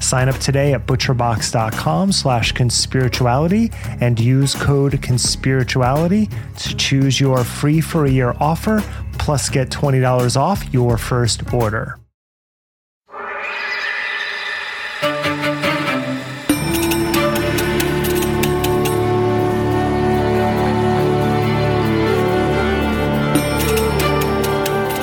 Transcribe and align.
Sign 0.00 0.28
up 0.28 0.36
today 0.36 0.72
at 0.74 0.86
butcherbox.com 0.86 2.12
slash 2.12 2.52
conspirituality 2.52 3.74
and 4.00 4.18
use 4.18 4.54
code 4.54 4.92
conspirituality 4.92 6.32
to 6.58 6.76
choose 6.76 7.20
your 7.20 7.44
free 7.44 7.80
for 7.80 8.04
a 8.04 8.10
year 8.10 8.34
offer 8.40 8.82
plus 9.18 9.48
get 9.48 9.70
$20 9.70 10.36
off 10.36 10.72
your 10.72 10.96
first 10.96 11.52
order. 11.52 11.98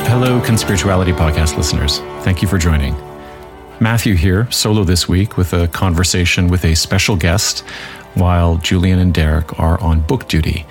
Hello, 0.07 0.39
Conspirituality 0.39 1.11
Podcast 1.13 1.57
listeners. 1.57 1.99
Thank 2.23 2.41
you 2.41 2.47
for 2.47 2.57
joining. 2.57 3.12
Matthew 3.79 4.15
here, 4.15 4.49
solo 4.51 4.83
this 4.83 5.09
week, 5.09 5.35
with 5.35 5.53
a 5.53 5.67
conversation 5.67 6.47
with 6.47 6.63
a 6.63 6.75
special 6.75 7.15
guest 7.15 7.61
while 8.13 8.57
Julian 8.57 8.99
and 8.99 9.13
Derek 9.13 9.59
are 9.59 9.79
on 9.81 10.01
book 10.01 10.27
duty. 10.27 10.65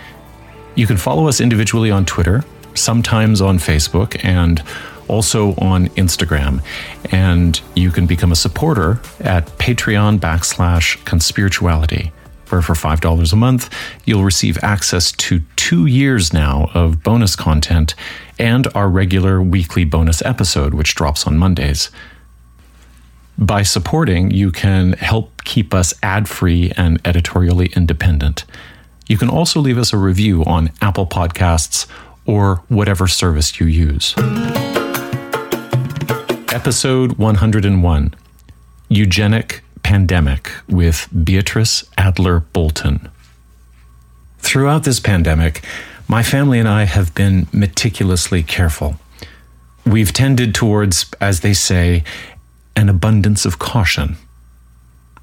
You 0.76 0.86
can 0.86 0.96
follow 0.96 1.28
us 1.28 1.40
individually 1.40 1.90
on 1.90 2.06
Twitter, 2.06 2.44
sometimes 2.74 3.40
on 3.40 3.58
Facebook, 3.58 4.24
and 4.24 4.62
also 5.08 5.54
on 5.56 5.88
Instagram. 5.90 6.62
And 7.10 7.60
you 7.74 7.90
can 7.90 8.06
become 8.06 8.32
a 8.32 8.36
supporter 8.36 9.00
at 9.20 9.46
Patreon 9.58 10.18
backslash 10.18 10.96
conspirituality, 11.04 12.12
where 12.48 12.62
for 12.62 12.74
$5 12.74 13.32
a 13.32 13.36
month, 13.36 13.68
you'll 14.04 14.24
receive 14.24 14.58
access 14.62 15.12
to 15.12 15.42
two 15.56 15.86
years 15.86 16.32
now 16.32 16.70
of 16.72 17.02
bonus 17.02 17.36
content 17.36 17.94
and 18.38 18.68
our 18.74 18.88
regular 18.88 19.42
weekly 19.42 19.84
bonus 19.84 20.22
episode, 20.22 20.72
which 20.72 20.94
drops 20.94 21.26
on 21.26 21.36
Mondays. 21.36 21.90
By 23.38 23.62
supporting, 23.62 24.30
you 24.30 24.52
can 24.52 24.92
help 24.94 25.42
keep 25.44 25.74
us 25.74 25.94
ad 26.02 26.28
free 26.28 26.72
and 26.76 27.00
editorially 27.04 27.72
independent. 27.74 28.44
You 29.08 29.18
can 29.18 29.28
also 29.28 29.60
leave 29.60 29.78
us 29.78 29.92
a 29.92 29.96
review 29.96 30.44
on 30.44 30.70
Apple 30.80 31.06
Podcasts 31.06 31.86
or 32.24 32.62
whatever 32.68 33.06
service 33.06 33.58
you 33.58 33.66
use. 33.66 34.14
Episode 36.52 37.18
101 37.18 38.14
Eugenic 38.88 39.64
Pandemic 39.82 40.50
with 40.68 41.08
Beatrice 41.24 41.84
Adler 41.98 42.40
Bolton. 42.40 43.10
Throughout 44.38 44.84
this 44.84 45.00
pandemic, 45.00 45.64
my 46.08 46.22
family 46.22 46.58
and 46.58 46.68
I 46.68 46.84
have 46.84 47.14
been 47.14 47.48
meticulously 47.52 48.42
careful. 48.42 48.96
We've 49.86 50.12
tended 50.12 50.54
towards, 50.54 51.06
as 51.20 51.40
they 51.40 51.54
say, 51.54 52.04
an 52.76 52.88
abundance 52.88 53.44
of 53.44 53.58
caution. 53.58 54.16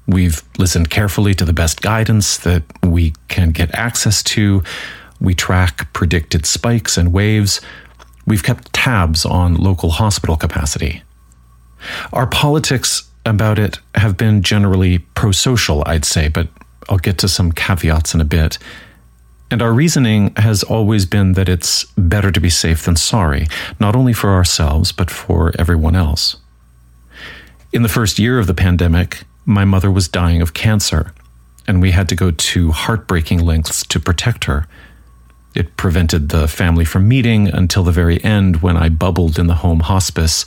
We've 0.06 0.42
listened 0.58 0.90
carefully 0.90 1.34
to 1.34 1.44
the 1.44 1.52
best 1.52 1.82
guidance 1.82 2.38
that 2.38 2.62
we 2.82 3.14
can 3.28 3.50
get 3.50 3.74
access 3.74 4.22
to. 4.24 4.62
We 5.20 5.34
track 5.34 5.92
predicted 5.92 6.46
spikes 6.46 6.96
and 6.96 7.12
waves. 7.12 7.60
We've 8.26 8.42
kept 8.42 8.72
tabs 8.72 9.24
on 9.24 9.54
local 9.54 9.90
hospital 9.90 10.36
capacity. 10.36 11.02
Our 12.12 12.26
politics 12.26 13.08
about 13.26 13.58
it 13.58 13.78
have 13.94 14.16
been 14.16 14.42
generally 14.42 14.98
pro 14.98 15.32
social, 15.32 15.82
I'd 15.86 16.04
say, 16.04 16.28
but 16.28 16.48
I'll 16.88 16.98
get 16.98 17.18
to 17.18 17.28
some 17.28 17.52
caveats 17.52 18.14
in 18.14 18.20
a 18.20 18.24
bit. 18.24 18.58
And 19.50 19.62
our 19.62 19.72
reasoning 19.72 20.32
has 20.36 20.62
always 20.62 21.06
been 21.06 21.32
that 21.32 21.48
it's 21.48 21.84
better 21.96 22.30
to 22.30 22.40
be 22.40 22.50
safe 22.50 22.84
than 22.84 22.96
sorry, 22.96 23.46
not 23.78 23.96
only 23.96 24.12
for 24.12 24.30
ourselves, 24.30 24.92
but 24.92 25.10
for 25.10 25.52
everyone 25.58 25.96
else. 25.96 26.36
In 27.72 27.82
the 27.82 27.88
first 27.88 28.18
year 28.18 28.40
of 28.40 28.48
the 28.48 28.54
pandemic, 28.54 29.22
my 29.44 29.64
mother 29.64 29.92
was 29.92 30.08
dying 30.08 30.42
of 30.42 30.54
cancer, 30.54 31.12
and 31.68 31.80
we 31.80 31.92
had 31.92 32.08
to 32.08 32.16
go 32.16 32.32
to 32.32 32.72
heartbreaking 32.72 33.38
lengths 33.38 33.86
to 33.86 34.00
protect 34.00 34.44
her. 34.46 34.66
It 35.54 35.76
prevented 35.76 36.30
the 36.30 36.48
family 36.48 36.84
from 36.84 37.06
meeting 37.06 37.46
until 37.46 37.84
the 37.84 37.92
very 37.92 38.22
end 38.24 38.60
when 38.60 38.76
I 38.76 38.88
bubbled 38.88 39.38
in 39.38 39.46
the 39.46 39.54
home 39.54 39.80
hospice 39.80 40.44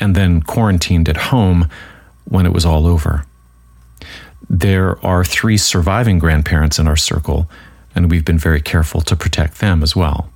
and 0.00 0.16
then 0.16 0.42
quarantined 0.42 1.08
at 1.08 1.16
home 1.16 1.68
when 2.24 2.44
it 2.44 2.52
was 2.52 2.66
all 2.66 2.88
over. 2.88 3.24
There 4.50 5.04
are 5.06 5.24
three 5.24 5.58
surviving 5.58 6.18
grandparents 6.18 6.80
in 6.80 6.88
our 6.88 6.96
circle, 6.96 7.48
and 7.94 8.10
we've 8.10 8.24
been 8.24 8.38
very 8.38 8.60
careful 8.60 9.00
to 9.02 9.14
protect 9.14 9.60
them 9.60 9.80
as 9.80 9.94
well. 9.94 10.28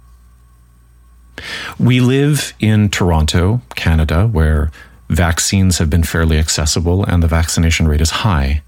We 1.80 1.98
live 1.98 2.52
in 2.60 2.90
Toronto, 2.90 3.62
Canada, 3.74 4.28
where 4.28 4.70
vaccines 5.12 5.78
have 5.78 5.90
been 5.90 6.02
fairly 6.02 6.38
accessible 6.38 7.04
and 7.04 7.22
the 7.22 7.28
vaccination 7.28 7.86
rate 7.86 8.00
is 8.00 8.10
high. 8.10 8.62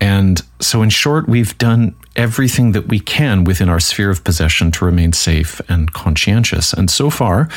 And 0.00 0.40
so, 0.60 0.82
in 0.82 0.88
short, 0.88 1.28
we've 1.28 1.56
done 1.58 1.94
everything 2.16 2.72
that 2.72 2.88
we 2.88 3.00
can 3.00 3.44
within 3.44 3.68
our 3.68 3.80
sphere 3.80 4.10
of 4.10 4.24
possession 4.24 4.70
to 4.72 4.84
remain 4.84 5.12
safe 5.12 5.60
and 5.68 5.92
conscientious. 5.92 6.72
And 6.72 6.90
so 6.90 7.10
far, 7.10 7.48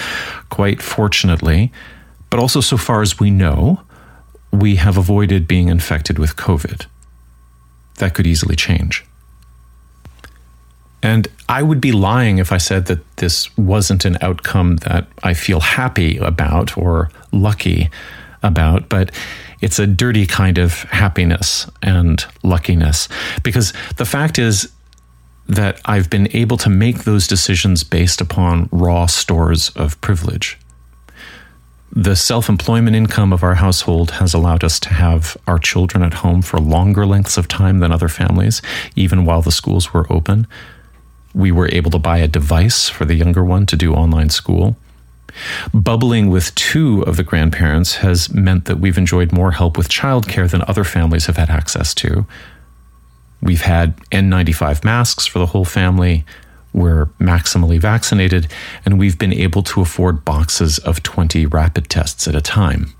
quite 0.49 0.81
fortunately, 0.81 1.71
but 2.29 2.39
also 2.39 2.59
so 2.59 2.77
far 2.77 3.01
as 3.01 3.19
we 3.19 3.31
know, 3.31 3.81
we 4.51 4.75
have 4.75 4.97
avoided 4.97 5.47
being 5.47 5.69
infected 5.69 6.19
with 6.19 6.35
COVID. 6.35 6.85
That 7.99 8.13
could 8.13 8.27
easily 8.27 8.55
change. 8.55 9.05
And 11.03 11.27
I 11.49 11.61
would 11.61 11.81
be 11.81 11.91
lying 11.91 12.37
if 12.37 12.53
I 12.53 12.57
said 12.57 12.85
that 12.85 13.17
this 13.17 13.55
wasn't 13.57 14.05
an 14.05 14.17
outcome 14.21 14.77
that 14.77 15.05
I 15.21 15.33
feel 15.33 15.59
happy 15.59 16.17
about 16.17 16.77
or 16.77 17.11
lucky 17.33 17.89
about, 18.41 18.87
but 18.87 19.11
it's 19.59 19.79
a 19.79 19.85
dirty 19.85 20.25
kind 20.25 20.57
of 20.57 20.83
happiness 20.83 21.69
and 21.81 22.25
luckiness. 22.41 23.09
Because 23.43 23.73
the 23.97 24.05
fact 24.05 24.39
is 24.39 24.71
that 25.47 25.81
I've 25.83 26.09
been 26.09 26.29
able 26.35 26.55
to 26.57 26.69
make 26.69 26.99
those 26.99 27.27
decisions 27.27 27.83
based 27.83 28.21
upon 28.21 28.69
raw 28.71 29.05
stores 29.05 29.69
of 29.71 29.99
privilege. 29.99 30.57
The 31.91 32.15
self 32.15 32.47
employment 32.47 32.95
income 32.95 33.33
of 33.33 33.43
our 33.43 33.55
household 33.55 34.11
has 34.11 34.33
allowed 34.33 34.63
us 34.63 34.79
to 34.79 34.89
have 34.89 35.37
our 35.47 35.59
children 35.59 36.01
at 36.01 36.15
home 36.15 36.41
for 36.41 36.59
longer 36.59 37.05
lengths 37.05 37.37
of 37.37 37.47
time 37.49 37.79
than 37.79 37.91
other 37.91 38.07
families, 38.07 38.61
even 38.95 39.25
while 39.25 39.41
the 39.41 39.51
schools 39.51 39.93
were 39.93 40.11
open 40.11 40.47
we 41.33 41.51
were 41.51 41.69
able 41.71 41.91
to 41.91 41.99
buy 41.99 42.17
a 42.17 42.27
device 42.27 42.89
for 42.89 43.05
the 43.05 43.15
younger 43.15 43.43
one 43.43 43.65
to 43.67 43.75
do 43.75 43.93
online 43.93 44.29
school. 44.29 44.75
Bubbling 45.73 46.29
with 46.29 46.53
two 46.55 47.01
of 47.03 47.17
the 47.17 47.23
grandparents 47.23 47.95
has 47.95 48.31
meant 48.31 48.65
that 48.65 48.79
we've 48.79 48.97
enjoyed 48.97 49.31
more 49.31 49.51
help 49.51 49.77
with 49.77 49.89
childcare 49.89 50.49
than 50.49 50.63
other 50.67 50.83
families 50.83 51.25
have 51.25 51.37
had 51.37 51.49
access 51.49 51.93
to. 51.95 52.27
We've 53.41 53.61
had 53.61 53.97
N95 54.11 54.83
masks 54.83 55.25
for 55.25 55.39
the 55.39 55.47
whole 55.47 55.65
family. 55.65 56.23
We're 56.71 57.07
maximally 57.19 57.79
vaccinated, 57.79 58.47
and 58.85 58.97
we've 58.97 59.17
been 59.17 59.33
able 59.33 59.63
to 59.63 59.81
afford 59.81 60.23
boxes 60.23 60.79
of 60.79 61.03
20 61.03 61.45
rapid 61.47 61.89
tests 61.89 62.27
at 62.27 62.35
a 62.35 62.41
time. 62.41 62.93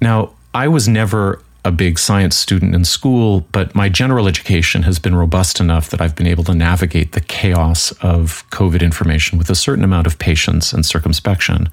Now, 0.00 0.32
I 0.54 0.68
was 0.68 0.88
never 0.88 1.42
a 1.64 1.70
big 1.70 1.98
science 1.98 2.36
student 2.36 2.74
in 2.74 2.84
school, 2.84 3.46
but 3.52 3.74
my 3.74 3.88
general 3.88 4.26
education 4.26 4.82
has 4.82 4.98
been 4.98 5.14
robust 5.14 5.60
enough 5.60 5.90
that 5.90 6.00
I've 6.00 6.16
been 6.16 6.26
able 6.26 6.44
to 6.44 6.54
navigate 6.54 7.12
the 7.12 7.20
chaos 7.20 7.92
of 8.02 8.48
COVID 8.50 8.82
information 8.82 9.38
with 9.38 9.48
a 9.48 9.54
certain 9.54 9.84
amount 9.84 10.08
of 10.08 10.18
patience 10.18 10.72
and 10.72 10.84
circumspection. 10.84 11.68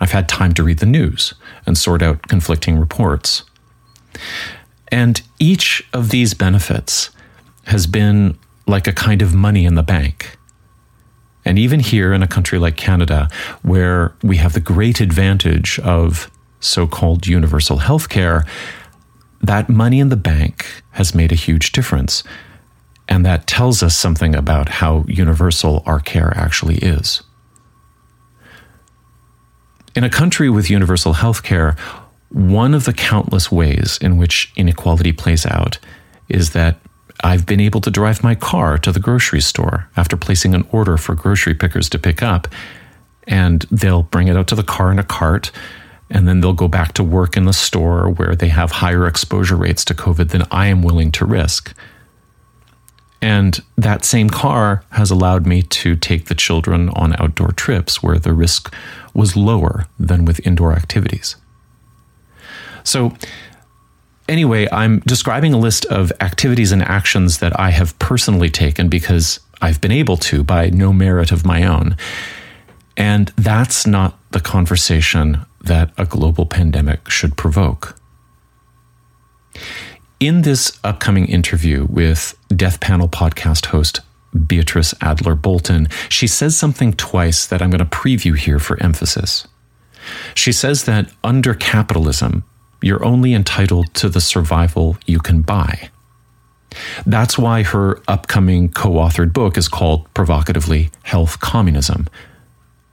I've 0.00 0.10
had 0.10 0.28
time 0.28 0.52
to 0.54 0.62
read 0.64 0.78
the 0.78 0.86
news 0.86 1.34
and 1.66 1.78
sort 1.78 2.02
out 2.02 2.26
conflicting 2.28 2.78
reports. 2.78 3.44
And 4.88 5.22
each 5.38 5.86
of 5.92 6.10
these 6.10 6.34
benefits 6.34 7.10
has 7.66 7.86
been 7.86 8.36
like 8.66 8.88
a 8.88 8.92
kind 8.92 9.22
of 9.22 9.34
money 9.34 9.64
in 9.64 9.76
the 9.76 9.82
bank. 9.82 10.36
And 11.44 11.60
even 11.60 11.78
here 11.78 12.12
in 12.12 12.24
a 12.24 12.26
country 12.26 12.58
like 12.58 12.76
Canada, 12.76 13.28
where 13.62 14.14
we 14.22 14.36
have 14.38 14.52
the 14.52 14.60
great 14.60 15.00
advantage 15.00 15.78
of 15.80 16.28
so 16.58 16.88
called 16.88 17.28
universal 17.28 17.78
health 17.78 18.08
care, 18.08 18.44
that 19.46 19.68
money 19.68 20.00
in 20.00 20.08
the 20.08 20.16
bank 20.16 20.66
has 20.92 21.14
made 21.14 21.32
a 21.32 21.36
huge 21.36 21.72
difference. 21.72 22.22
And 23.08 23.24
that 23.24 23.46
tells 23.46 23.82
us 23.82 23.96
something 23.96 24.34
about 24.34 24.68
how 24.68 25.04
universal 25.06 25.82
our 25.86 26.00
care 26.00 26.32
actually 26.36 26.76
is. 26.78 27.22
In 29.94 30.04
a 30.04 30.10
country 30.10 30.50
with 30.50 30.68
universal 30.68 31.14
health 31.14 31.42
care, 31.42 31.76
one 32.30 32.74
of 32.74 32.84
the 32.84 32.92
countless 32.92 33.50
ways 33.50 33.98
in 34.02 34.16
which 34.16 34.52
inequality 34.56 35.12
plays 35.12 35.46
out 35.46 35.78
is 36.28 36.50
that 36.50 36.78
I've 37.22 37.46
been 37.46 37.60
able 37.60 37.80
to 37.80 37.90
drive 37.90 38.22
my 38.22 38.34
car 38.34 38.76
to 38.78 38.92
the 38.92 39.00
grocery 39.00 39.40
store 39.40 39.88
after 39.96 40.16
placing 40.16 40.54
an 40.54 40.66
order 40.70 40.96
for 40.96 41.14
grocery 41.14 41.54
pickers 41.54 41.88
to 41.90 41.98
pick 41.98 42.22
up, 42.22 42.48
and 43.26 43.62
they'll 43.70 44.02
bring 44.02 44.28
it 44.28 44.36
out 44.36 44.48
to 44.48 44.54
the 44.54 44.62
car 44.62 44.90
in 44.90 44.98
a 44.98 45.04
cart, 45.04 45.50
and 46.10 46.28
then 46.28 46.40
they'll 46.40 46.52
go 46.52 46.68
back 46.68 46.92
to 46.94 47.04
work 47.04 47.36
in 47.36 47.44
the 47.44 47.52
store 47.52 48.08
where 48.08 48.36
they 48.36 48.48
have 48.48 48.70
higher 48.70 49.06
exposure 49.06 49.56
rates 49.56 49.84
to 49.86 49.94
COVID 49.94 50.30
than 50.30 50.44
I 50.50 50.66
am 50.66 50.82
willing 50.82 51.10
to 51.12 51.24
risk. 51.24 51.74
And 53.20 53.60
that 53.76 54.04
same 54.04 54.30
car 54.30 54.84
has 54.90 55.10
allowed 55.10 55.46
me 55.46 55.62
to 55.62 55.96
take 55.96 56.26
the 56.26 56.34
children 56.34 56.90
on 56.90 57.20
outdoor 57.20 57.52
trips 57.52 58.02
where 58.02 58.18
the 58.18 58.32
risk 58.32 58.72
was 59.14 59.36
lower 59.36 59.86
than 59.98 60.24
with 60.24 60.46
indoor 60.46 60.72
activities. 60.72 61.36
So, 62.84 63.14
anyway, 64.28 64.68
I'm 64.70 65.00
describing 65.00 65.52
a 65.54 65.58
list 65.58 65.86
of 65.86 66.12
activities 66.20 66.70
and 66.70 66.82
actions 66.82 67.38
that 67.38 67.58
I 67.58 67.70
have 67.70 67.98
personally 67.98 68.50
taken 68.50 68.88
because 68.88 69.40
I've 69.60 69.80
been 69.80 69.92
able 69.92 70.18
to 70.18 70.44
by 70.44 70.70
no 70.70 70.92
merit 70.92 71.32
of 71.32 71.44
my 71.44 71.64
own. 71.64 71.96
And 72.96 73.28
that's 73.36 73.86
not 73.86 74.18
the 74.32 74.40
conversation 74.40 75.44
that 75.62 75.92
a 75.98 76.04
global 76.04 76.46
pandemic 76.46 77.10
should 77.10 77.36
provoke. 77.36 77.98
In 80.18 80.42
this 80.42 80.78
upcoming 80.82 81.26
interview 81.26 81.86
with 81.90 82.38
Death 82.48 82.80
Panel 82.80 83.08
podcast 83.08 83.66
host 83.66 84.00
Beatrice 84.46 84.94
Adler 85.00 85.34
Bolton, 85.34 85.88
she 86.08 86.26
says 86.26 86.56
something 86.56 86.92
twice 86.94 87.46
that 87.46 87.60
I'm 87.60 87.70
going 87.70 87.78
to 87.78 87.84
preview 87.84 88.36
here 88.36 88.58
for 88.58 88.82
emphasis. 88.82 89.46
She 90.34 90.52
says 90.52 90.84
that 90.84 91.10
under 91.24 91.54
capitalism, 91.54 92.44
you're 92.80 93.04
only 93.04 93.34
entitled 93.34 93.92
to 93.94 94.08
the 94.08 94.20
survival 94.20 94.96
you 95.06 95.18
can 95.18 95.42
buy. 95.42 95.90
That's 97.04 97.38
why 97.38 97.62
her 97.62 98.00
upcoming 98.06 98.68
co 98.70 98.90
authored 98.92 99.32
book 99.32 99.56
is 99.56 99.68
called 99.68 100.12
provocatively 100.14 100.90
Health 101.02 101.40
Communism. 101.40 102.06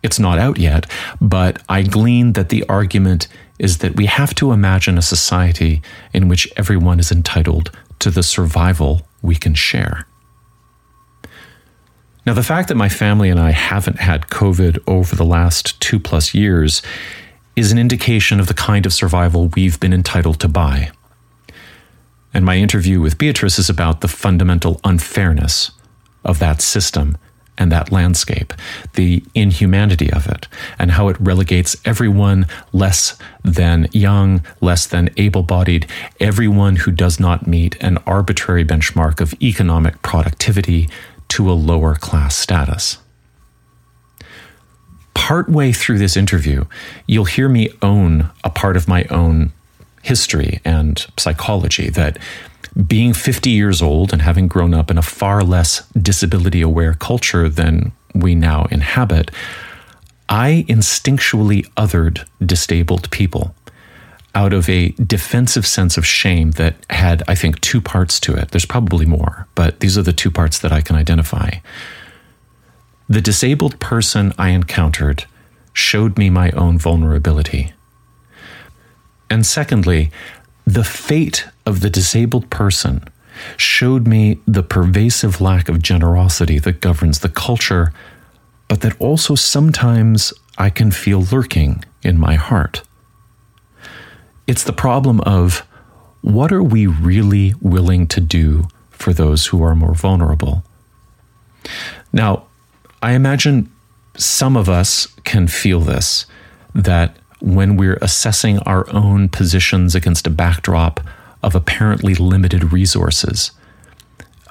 It's 0.03 0.19
not 0.19 0.37
out 0.37 0.59
yet, 0.59 0.85
but 1.21 1.61
I 1.69 1.81
glean 1.81 2.33
that 2.33 2.49
the 2.49 2.63
argument 2.67 3.27
is 3.57 3.77
that 3.79 3.95
we 3.95 4.05
have 4.05 4.35
to 4.35 4.51
imagine 4.51 4.97
a 4.97 5.01
society 5.01 5.81
in 6.13 6.27
which 6.27 6.51
everyone 6.57 6.99
is 6.99 7.11
entitled 7.11 7.71
to 7.99 8.11
the 8.11 8.23
survival 8.23 9.07
we 9.21 9.35
can 9.35 9.53
share. 9.53 10.05
Now, 12.25 12.33
the 12.33 12.43
fact 12.43 12.67
that 12.69 12.75
my 12.75 12.89
family 12.89 13.29
and 13.29 13.39
I 13.39 13.51
haven't 13.51 13.99
had 13.99 14.27
COVID 14.27 14.79
over 14.87 15.15
the 15.15 15.25
last 15.25 15.79
two 15.81 15.99
plus 15.99 16.33
years 16.33 16.81
is 17.55 17.71
an 17.71 17.77
indication 17.77 18.39
of 18.39 18.47
the 18.47 18.53
kind 18.53 18.85
of 18.85 18.93
survival 18.93 19.49
we've 19.49 19.79
been 19.79 19.93
entitled 19.93 20.39
to 20.39 20.47
buy. 20.47 20.91
And 22.33 22.45
my 22.45 22.57
interview 22.57 22.99
with 22.99 23.17
Beatrice 23.17 23.59
is 23.59 23.69
about 23.69 24.01
the 24.01 24.07
fundamental 24.07 24.79
unfairness 24.83 25.71
of 26.23 26.39
that 26.39 26.61
system 26.61 27.17
and 27.57 27.71
that 27.71 27.91
landscape, 27.91 28.53
the 28.93 29.23
inhumanity 29.35 30.11
of 30.11 30.27
it, 30.27 30.47
and 30.79 30.91
how 30.91 31.07
it 31.07 31.17
relegates 31.19 31.75
everyone 31.85 32.47
less 32.71 33.17
than 33.43 33.87
young, 33.91 34.43
less 34.61 34.87
than 34.87 35.09
able 35.17 35.43
bodied, 35.43 35.87
everyone 36.19 36.77
who 36.77 36.91
does 36.91 37.19
not 37.19 37.47
meet 37.47 37.75
an 37.81 37.97
arbitrary 38.07 38.65
benchmark 38.65 39.21
of 39.21 39.33
economic 39.41 40.01
productivity 40.01 40.89
to 41.29 41.49
a 41.49 41.53
lower 41.53 41.95
class 41.95 42.35
status. 42.35 42.97
Partway 45.13 45.71
through 45.71 45.99
this 45.99 46.17
interview, 46.17 46.65
you'll 47.07 47.25
hear 47.25 47.47
me 47.47 47.69
own 47.81 48.29
a 48.43 48.49
part 48.49 48.75
of 48.75 48.87
my 48.87 49.05
own 49.05 49.53
history 50.01 50.59
and 50.65 51.05
psychology 51.17 51.89
that 51.89 52.17
being 52.87 53.13
50 53.13 53.49
years 53.49 53.81
old 53.81 54.11
and 54.11 54.21
having 54.21 54.47
grown 54.47 54.73
up 54.73 54.89
in 54.89 54.97
a 54.97 55.03
far 55.03 55.43
less 55.43 55.87
disability 55.89 56.61
aware 56.61 56.93
culture 56.93 57.47
than 57.47 57.91
we 58.15 58.35
now 58.35 58.65
inhabit, 58.71 59.31
I 60.27 60.65
instinctually 60.67 61.67
othered 61.75 62.25
disabled 62.43 63.09
people 63.11 63.55
out 64.35 64.53
of 64.53 64.67
a 64.67 64.89
defensive 64.89 65.67
sense 65.67 65.97
of 65.97 66.05
shame 66.05 66.51
that 66.51 66.75
had, 66.89 67.21
I 67.27 67.35
think, 67.35 67.61
two 67.61 67.79
parts 67.79 68.19
to 68.21 68.33
it. 68.33 68.49
There's 68.49 68.65
probably 68.65 69.05
more, 69.05 69.47
but 69.53 69.79
these 69.79 69.97
are 69.97 70.01
the 70.01 70.13
two 70.13 70.31
parts 70.31 70.59
that 70.59 70.71
I 70.71 70.81
can 70.81 70.95
identify. 70.95 71.51
The 73.07 73.21
disabled 73.21 73.79
person 73.79 74.33
I 74.37 74.49
encountered 74.49 75.25
showed 75.73 76.17
me 76.17 76.29
my 76.29 76.49
own 76.51 76.79
vulnerability. 76.79 77.73
And 79.29 79.45
secondly, 79.45 80.11
the 80.65 80.83
fate 80.83 81.47
of 81.65 81.81
the 81.81 81.89
disabled 81.89 82.49
person 82.49 83.03
showed 83.57 84.07
me 84.07 84.39
the 84.47 84.63
pervasive 84.63 85.41
lack 85.41 85.69
of 85.69 85.81
generosity 85.81 86.59
that 86.59 86.81
governs 86.81 87.19
the 87.19 87.29
culture, 87.29 87.93
but 88.67 88.81
that 88.81 88.99
also 88.99 89.35
sometimes 89.35 90.33
I 90.57 90.69
can 90.69 90.91
feel 90.91 91.21
lurking 91.21 91.83
in 92.03 92.17
my 92.17 92.35
heart. 92.35 92.83
It's 94.47 94.63
the 94.63 94.73
problem 94.73 95.19
of 95.21 95.65
what 96.21 96.51
are 96.51 96.63
we 96.63 96.87
really 96.87 97.53
willing 97.61 98.07
to 98.07 98.21
do 98.21 98.67
for 98.91 99.13
those 99.13 99.47
who 99.47 99.63
are 99.63 99.75
more 99.75 99.93
vulnerable? 99.93 100.63
Now, 102.11 102.45
I 103.01 103.13
imagine 103.13 103.71
some 104.15 104.55
of 104.55 104.69
us 104.69 105.07
can 105.23 105.47
feel 105.47 105.79
this 105.79 106.25
that 106.75 107.17
when 107.43 107.75
we're 107.75 107.97
assessing 108.01 108.57
our 108.59 108.89
own 108.93 109.27
positions 109.27 109.95
against 109.95 110.25
a 110.25 110.29
backdrop 110.29 111.01
of 111.43 111.53
apparently 111.53 112.15
limited 112.15 112.71
resources, 112.71 113.51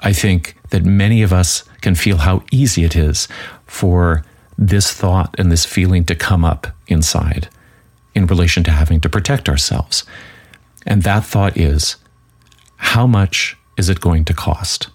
I 0.03 0.13
think 0.13 0.55
that 0.69 0.85
many 0.85 1.23
of 1.23 1.33
us 1.33 1.63
can 1.81 1.95
feel 1.95 2.17
how 2.17 2.43
easy 2.51 2.83
it 2.83 2.95
is 2.95 3.27
for 3.65 4.23
this 4.59 4.93
thought 4.93 5.33
and 5.39 5.51
this 5.51 5.65
feeling 5.65 6.05
to 6.05 6.13
come 6.13 6.45
up 6.45 6.67
inside 6.87 7.49
in 8.13 8.27
relation 8.27 8.63
to 8.65 8.71
having 8.71 9.01
to 9.01 9.09
protect 9.09 9.49
ourselves. 9.49 10.03
And 10.85 11.01
that 11.01 11.25
thought 11.25 11.57
is 11.57 11.95
how 12.75 13.07
much 13.07 13.57
is 13.75 13.89
it 13.89 14.01
going 14.01 14.23
to 14.25 14.35
cost? 14.35 14.89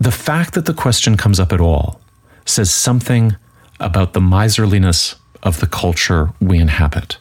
The 0.00 0.10
fact 0.10 0.54
that 0.54 0.66
the 0.66 0.74
question 0.74 1.16
comes 1.16 1.38
up 1.38 1.52
at 1.52 1.60
all 1.60 2.00
says 2.44 2.72
something 2.72 3.36
about 3.82 4.12
the 4.12 4.20
miserliness 4.20 5.16
of 5.42 5.60
the 5.60 5.66
culture 5.66 6.32
we 6.40 6.58
inhabit. 6.58 7.18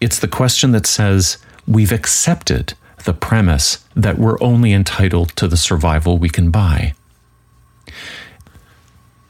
It's 0.00 0.18
the 0.18 0.28
question 0.28 0.72
that 0.72 0.86
says 0.86 1.38
we've 1.66 1.92
accepted 1.92 2.74
the 3.04 3.14
premise 3.14 3.84
that 3.94 4.18
we're 4.18 4.42
only 4.42 4.72
entitled 4.72 5.30
to 5.36 5.46
the 5.46 5.56
survival 5.56 6.18
we 6.18 6.28
can 6.28 6.50
buy 6.50 6.94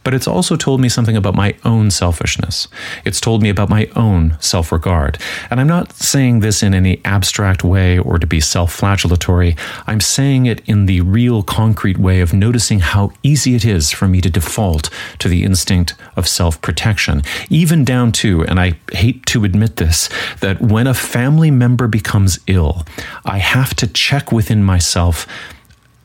but 0.04 0.14
it's 0.14 0.28
also 0.28 0.54
told 0.54 0.80
me 0.80 0.88
something 0.88 1.16
about 1.16 1.34
my 1.34 1.54
own 1.64 1.90
selfishness. 1.90 2.68
It's 3.04 3.20
told 3.20 3.42
me 3.42 3.48
about 3.48 3.70
my 3.70 3.88
own 3.96 4.36
self 4.40 4.70
regard. 4.70 5.18
And 5.50 5.58
I'm 5.58 5.66
not 5.66 5.92
saying 5.94 6.40
this 6.40 6.62
in 6.62 6.74
any 6.74 7.00
abstract 7.04 7.64
way 7.64 7.98
or 7.98 8.18
to 8.18 8.26
be 8.26 8.40
self 8.40 8.78
flagellatory. 8.78 9.58
I'm 9.86 10.00
saying 10.00 10.46
it 10.46 10.60
in 10.68 10.86
the 10.86 11.00
real 11.00 11.42
concrete 11.42 11.98
way 11.98 12.20
of 12.20 12.32
noticing 12.32 12.80
how 12.80 13.12
easy 13.22 13.54
it 13.54 13.64
is 13.64 13.90
for 13.90 14.06
me 14.06 14.20
to 14.20 14.30
default 14.30 14.90
to 15.18 15.28
the 15.28 15.42
instinct 15.42 15.94
of 16.16 16.28
self 16.28 16.60
protection, 16.60 17.22
even 17.48 17.84
down 17.84 18.12
to, 18.12 18.44
and 18.44 18.60
I 18.60 18.74
hate 18.92 19.24
to 19.26 19.44
admit 19.44 19.76
this, 19.76 20.08
that 20.40 20.60
when 20.60 20.86
a 20.86 20.94
family 20.94 21.50
member 21.50 21.88
becomes 21.88 22.38
ill, 22.46 22.84
I 23.24 23.38
have 23.38 23.74
to 23.76 23.86
check 23.86 24.30
within 24.30 24.62
myself 24.62 25.26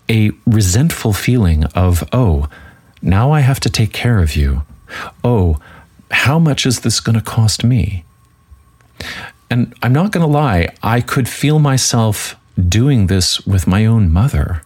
a 0.10 0.32
resentful 0.46 1.13
feeling 1.13 1.65
of, 1.75 2.08
oh, 2.12 2.48
now 3.01 3.32
I 3.32 3.41
have 3.41 3.60
to 3.62 3.70
take 3.70 3.94
care 3.94 4.20
of 4.20 4.36
you. 4.36 4.63
Oh, 5.24 5.60
how 6.12 6.39
much 6.39 6.65
is 6.65 6.82
this 6.82 7.00
going 7.00 7.18
to 7.18 7.24
cost 7.24 7.63
me? 7.63 8.03
And 9.50 9.74
I'm 9.82 9.94
not 9.94 10.12
going 10.12 10.25
to 10.25 10.32
lie, 10.32 10.70
I 10.84 11.01
could 11.01 11.27
feel 11.27 11.60
myself 11.60 12.36
doing 12.68 13.08
this 13.08 13.46
with 13.46 13.68
my 13.68 13.86
own 13.86 14.12
mother. 14.12 14.62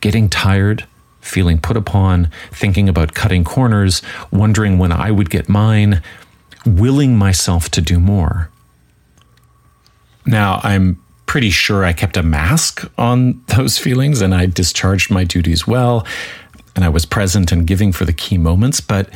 Getting 0.00 0.28
tired, 0.28 0.84
feeling 1.20 1.58
put 1.58 1.76
upon, 1.76 2.30
thinking 2.52 2.88
about 2.88 3.14
cutting 3.14 3.44
corners, 3.44 4.02
wondering 4.30 4.78
when 4.78 4.92
I 4.92 5.10
would 5.10 5.30
get 5.30 5.48
mine, 5.48 6.02
willing 6.64 7.16
myself 7.16 7.70
to 7.70 7.80
do 7.80 7.98
more. 7.98 8.50
Now, 10.26 10.60
I'm 10.62 11.02
pretty 11.26 11.50
sure 11.50 11.84
I 11.84 11.92
kept 11.92 12.16
a 12.16 12.22
mask 12.22 12.88
on 12.98 13.42
those 13.56 13.78
feelings 13.78 14.20
and 14.20 14.34
I 14.34 14.46
discharged 14.46 15.10
my 15.10 15.24
duties 15.24 15.66
well 15.66 16.06
and 16.76 16.84
I 16.84 16.88
was 16.90 17.06
present 17.06 17.50
and 17.50 17.66
giving 17.66 17.90
for 17.90 18.04
the 18.04 18.12
key 18.12 18.38
moments, 18.38 18.80
but 18.80 19.08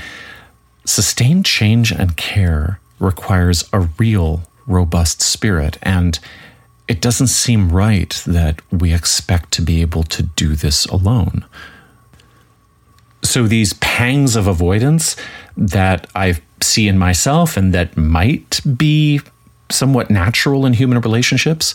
sustained 0.84 1.44
change 1.44 1.92
and 1.92 2.16
care 2.16 2.80
requires 2.98 3.68
a 3.72 3.80
real 3.98 4.42
robust 4.66 5.20
spirit 5.20 5.78
and 5.82 6.18
it 6.88 7.00
doesn't 7.00 7.28
seem 7.28 7.70
right 7.70 8.20
that 8.26 8.60
we 8.72 8.92
expect 8.92 9.52
to 9.52 9.62
be 9.62 9.80
able 9.80 10.02
to 10.02 10.24
do 10.24 10.56
this 10.56 10.86
alone. 10.86 11.44
So, 13.22 13.46
these 13.46 13.74
pangs 13.74 14.34
of 14.34 14.48
avoidance 14.48 15.14
that 15.56 16.08
I 16.16 16.40
see 16.60 16.88
in 16.88 16.98
myself 16.98 17.56
and 17.56 17.72
that 17.74 17.96
might 17.96 18.60
be 18.76 19.20
somewhat 19.70 20.10
natural 20.10 20.66
in 20.66 20.72
human 20.72 21.00
relationships, 21.00 21.74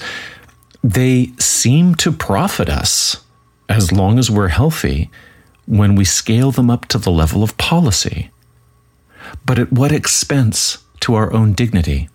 they 0.84 1.32
seem 1.39 1.96
to 1.96 2.12
profit 2.12 2.68
us 2.68 3.24
as 3.70 3.94
long 3.94 4.20
as 4.20 4.30
we're 4.30 4.50
healthy 4.50 5.10
when 5.67 5.95
we 5.95 6.05
scale 6.05 6.51
them 6.51 6.69
up 6.69 6.86
to 6.88 6.98
the 6.98 7.12
level 7.12 7.43
of 7.43 7.57
policy. 7.57 8.29
But 9.45 9.60
at 9.60 9.72
what 9.72 9.91
expense 9.91 10.84
to 11.01 11.15
our 11.15 11.34
own 11.34 11.53
dignity? 11.53 12.10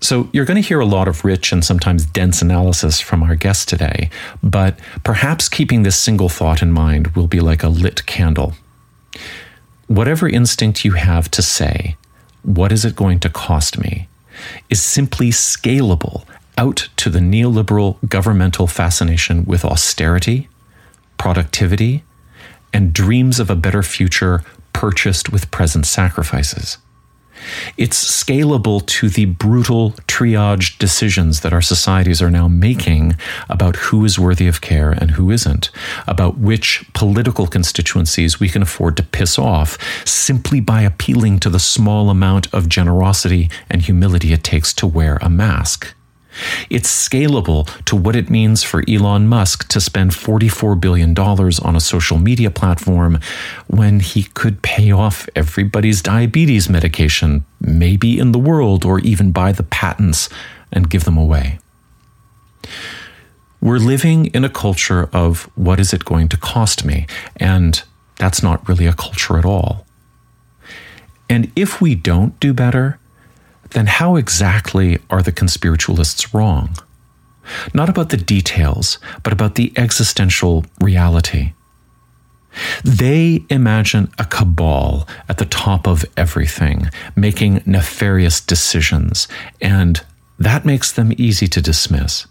So, 0.00 0.28
you're 0.32 0.44
going 0.44 0.60
to 0.60 0.68
hear 0.68 0.80
a 0.80 0.86
lot 0.86 1.08
of 1.08 1.24
rich 1.24 1.50
and 1.50 1.64
sometimes 1.64 2.04
dense 2.04 2.42
analysis 2.42 3.00
from 3.00 3.22
our 3.22 3.34
guest 3.34 3.70
today, 3.70 4.10
but 4.42 4.78
perhaps 5.02 5.48
keeping 5.48 5.82
this 5.82 5.98
single 5.98 6.28
thought 6.28 6.60
in 6.60 6.72
mind 6.72 7.08
will 7.16 7.26
be 7.26 7.40
like 7.40 7.62
a 7.62 7.70
lit 7.70 8.04
candle. 8.04 8.52
Whatever 9.86 10.28
instinct 10.28 10.84
you 10.84 10.92
have 10.92 11.30
to 11.30 11.40
say, 11.40 11.96
what 12.42 12.70
is 12.70 12.84
it 12.84 12.96
going 12.96 13.18
to 13.20 13.30
cost 13.30 13.78
me, 13.78 14.08
is 14.68 14.82
simply 14.82 15.30
scalable 15.30 16.26
out 16.58 16.88
to 16.96 17.08
the 17.08 17.20
neoliberal 17.20 17.96
governmental 18.08 18.66
fascination 18.66 19.44
with 19.44 19.64
austerity, 19.64 20.48
productivity, 21.18 22.04
and 22.72 22.92
dreams 22.92 23.38
of 23.38 23.50
a 23.50 23.56
better 23.56 23.82
future 23.82 24.42
purchased 24.72 25.30
with 25.30 25.50
present 25.50 25.86
sacrifices. 25.86 26.78
It's 27.76 28.22
scalable 28.22 28.84
to 28.86 29.08
the 29.08 29.24
brutal 29.26 29.90
triage 30.06 30.78
decisions 30.78 31.40
that 31.40 31.52
our 31.52 31.60
societies 31.60 32.22
are 32.22 32.30
now 32.30 32.48
making 32.48 33.16
about 33.48 33.76
who 33.76 34.04
is 34.04 34.18
worthy 34.18 34.46
of 34.46 34.60
care 34.60 34.90
and 34.90 35.12
who 35.12 35.30
isn't, 35.30 35.70
about 36.06 36.38
which 36.38 36.84
political 36.94 37.46
constituencies 37.46 38.40
we 38.40 38.48
can 38.48 38.62
afford 38.62 38.96
to 38.96 39.02
piss 39.02 39.38
off 39.38 39.76
simply 40.06 40.60
by 40.60 40.82
appealing 40.82 41.38
to 41.40 41.50
the 41.50 41.58
small 41.58 42.10
amount 42.10 42.52
of 42.54 42.68
generosity 42.68 43.50
and 43.68 43.82
humility 43.82 44.32
it 44.32 44.44
takes 44.44 44.72
to 44.74 44.86
wear 44.86 45.18
a 45.20 45.28
mask. 45.28 45.93
It's 46.70 47.08
scalable 47.08 47.66
to 47.84 47.96
what 47.96 48.16
it 48.16 48.30
means 48.30 48.62
for 48.62 48.82
Elon 48.88 49.26
Musk 49.28 49.68
to 49.68 49.80
spend 49.80 50.10
$44 50.10 50.80
billion 50.80 51.16
on 51.18 51.76
a 51.76 51.80
social 51.80 52.18
media 52.18 52.50
platform 52.50 53.20
when 53.66 54.00
he 54.00 54.24
could 54.24 54.62
pay 54.62 54.90
off 54.90 55.28
everybody's 55.36 56.02
diabetes 56.02 56.68
medication, 56.68 57.44
maybe 57.60 58.18
in 58.18 58.32
the 58.32 58.38
world, 58.38 58.84
or 58.84 58.98
even 59.00 59.32
buy 59.32 59.52
the 59.52 59.62
patents 59.62 60.28
and 60.72 60.90
give 60.90 61.04
them 61.04 61.16
away. 61.16 61.58
We're 63.60 63.78
living 63.78 64.26
in 64.26 64.44
a 64.44 64.50
culture 64.50 65.08
of 65.12 65.44
what 65.54 65.80
is 65.80 65.94
it 65.94 66.04
going 66.04 66.28
to 66.28 66.36
cost 66.36 66.84
me? 66.84 67.06
And 67.36 67.82
that's 68.16 68.42
not 68.42 68.68
really 68.68 68.86
a 68.86 68.92
culture 68.92 69.38
at 69.38 69.44
all. 69.44 69.86
And 71.30 71.50
if 71.56 71.80
we 71.80 71.94
don't 71.94 72.38
do 72.40 72.52
better, 72.52 72.98
then 73.74 73.86
how 73.86 74.16
exactly 74.16 74.98
are 75.10 75.22
the 75.22 75.32
conspiritualists 75.32 76.32
wrong? 76.32 76.76
Not 77.74 77.88
about 77.88 78.08
the 78.08 78.16
details, 78.16 78.98
but 79.22 79.32
about 79.32 79.56
the 79.56 79.72
existential 79.76 80.64
reality. 80.80 81.52
They 82.84 83.44
imagine 83.50 84.12
a 84.18 84.24
cabal 84.24 85.08
at 85.28 85.38
the 85.38 85.44
top 85.44 85.86
of 85.86 86.04
everything, 86.16 86.88
making 87.16 87.62
nefarious 87.66 88.40
decisions, 88.40 89.28
and 89.60 90.00
that 90.38 90.64
makes 90.64 90.92
them 90.92 91.12
easy 91.16 91.48
to 91.48 91.60
dismiss. 91.60 92.26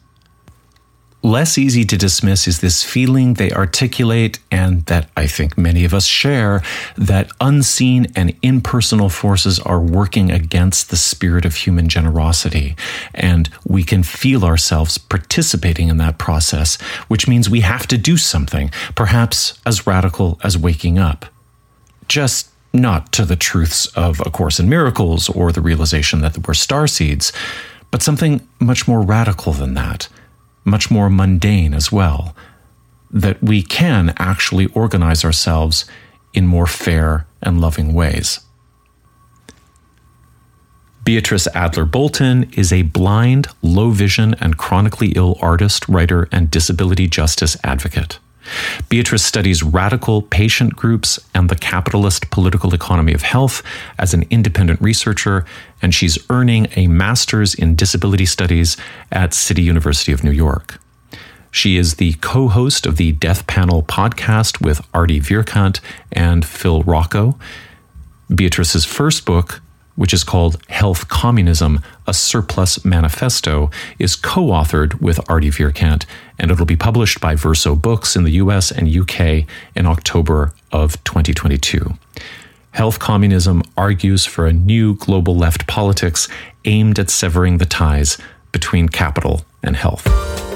Less 1.26 1.58
easy 1.58 1.86
to 1.86 1.96
dismiss 1.96 2.50
is 2.50 2.60
this 2.60 2.84
feeling 2.84 3.36
they 3.36 3.50
articulate, 3.50 4.40
and 4.52 4.86
that 4.88 5.10
I 5.16 5.26
think 5.26 5.58
many 5.58 5.86
of 5.86 5.94
us 5.94 6.06
share, 6.06 6.62
that 6.98 7.32
unseen 7.40 8.08
and 8.14 8.36
impersonal 8.42 9.08
forces 9.08 9.58
are 9.58 9.80
working 9.80 10.32
against 10.32 10.90
the 10.90 10.98
spirit 10.98 11.46
of 11.46 11.56
human 11.56 11.88
generosity. 11.88 12.76
And 13.16 13.50
we 13.66 13.84
can 13.84 14.04
feel 14.04 14.44
ourselves 14.44 14.98
participating 14.98 15.88
in 15.88 15.96
that 16.00 16.18
process, 16.18 16.76
which 17.08 17.26
means 17.26 17.50
we 17.50 17.62
have 17.62 17.88
to 17.88 17.98
do 17.98 18.18
something, 18.18 18.70
perhaps 18.94 19.58
as 19.66 19.88
radical 19.88 20.42
as 20.44 20.58
waking 20.58 21.00
up. 21.00 21.28
Just 22.10 22.50
not 22.74 23.14
to 23.14 23.24
the 23.24 23.38
truths 23.38 23.86
of 23.96 24.20
A 24.26 24.30
Course 24.30 24.60
in 24.60 24.68
Miracles 24.68 25.30
or 25.30 25.54
the 25.54 25.62
realization 25.62 26.20
that 26.20 26.46
we're 26.46 26.54
star 26.54 26.86
seeds, 26.86 27.32
but 27.92 28.02
something 28.02 28.46
much 28.60 28.90
more 28.90 29.02
radical 29.02 29.54
than 29.54 29.74
that 29.76 30.10
much 30.64 30.90
more 30.90 31.10
mundane 31.10 31.74
as 31.74 31.92
well, 31.92 32.36
that 33.12 33.42
we 33.42 33.62
can 33.62 34.14
actually 34.18 34.68
organize 34.68 35.24
ourselves 35.24 35.86
in 36.34 36.48
more 36.48 36.68
fair 36.68 37.26
and 37.42 37.62
loving 37.62 37.94
ways. 37.94 38.40
Beatrice 41.04 41.48
Adler 41.54 41.84
Bolton 41.84 42.50
is 42.54 42.72
a 42.72 42.84
blind, 42.84 43.48
low 43.62 43.90
vision, 43.90 44.36
and 44.40 44.58
chronically 44.58 45.10
ill 45.18 45.38
artist, 45.42 45.88
writer, 45.90 46.30
and 46.32 46.50
disability 46.50 47.08
justice 47.08 47.58
advocate. 47.64 48.20
Beatrice 48.90 49.24
studies 49.24 49.64
radical 49.64 50.22
patient 50.22 50.76
groups 50.76 51.20
and 51.34 51.50
the 51.50 51.56
capitalist 51.56 52.30
political 52.30 52.74
economy 52.74 53.14
of 53.14 53.22
health 53.22 53.64
as 53.98 54.14
an 54.14 54.26
independent 54.30 54.82
researcher, 54.82 55.46
and 55.82 55.94
she's 55.94 56.18
earning 56.30 56.68
a 56.76 56.88
master's 56.88 57.54
in 57.54 57.76
disability 57.76 58.26
studies 58.26 58.78
at 59.12 59.34
City 59.34 59.62
University 59.62 60.12
of 60.12 60.24
New 60.24 60.32
York. 60.32 60.80
She 61.52 61.78
is 61.78 61.96
the 61.96 62.14
co 62.14 62.48
host 62.48 62.86
of 62.86 62.98
the 62.98 63.12
Death 63.12 63.46
Panel 63.46 63.84
podcast 63.84 64.60
with 64.64 64.86
Artie 64.94 65.22
Vierkant 65.22 65.80
and 66.12 66.44
Phil 66.44 66.82
Rocco. 66.82 67.38
Beatrice's 68.34 68.86
first 68.86 69.26
book, 69.26 69.62
which 69.96 70.14
is 70.14 70.24
called 70.24 70.58
Health 70.70 71.08
Communism, 71.08 71.82
a 72.08 72.14
Surplus 72.14 72.84
Manifesto, 72.84 73.70
is 74.00 74.16
co 74.16 74.48
authored 74.48 75.02
with 75.02 75.20
Artie 75.30 75.52
Vierkant, 75.52 76.06
and 76.40 76.52
it'll 76.52 76.66
be 76.66 76.76
published 76.76 77.22
by 77.22 77.36
Verso 77.36 77.76
Books 77.76 78.16
in 78.16 78.24
the 78.24 78.32
US 78.32 78.72
and 78.72 78.94
UK 78.94 79.46
in 79.76 79.86
October 79.86 80.54
of 80.72 81.04
2022. 81.04 81.98
Health 82.72 82.98
Communism 82.98 83.62
argues 83.78 84.26
for 84.26 84.48
a 84.48 84.54
new 84.54 84.96
global 84.96 85.36
left 85.36 85.68
politics 85.68 86.28
aimed 86.66 86.98
at 86.98 87.12
severing 87.12 87.60
the 87.60 87.66
ties 87.66 88.18
between 88.52 88.90
capital 88.90 89.46
and 89.62 89.76
health. 89.76 90.53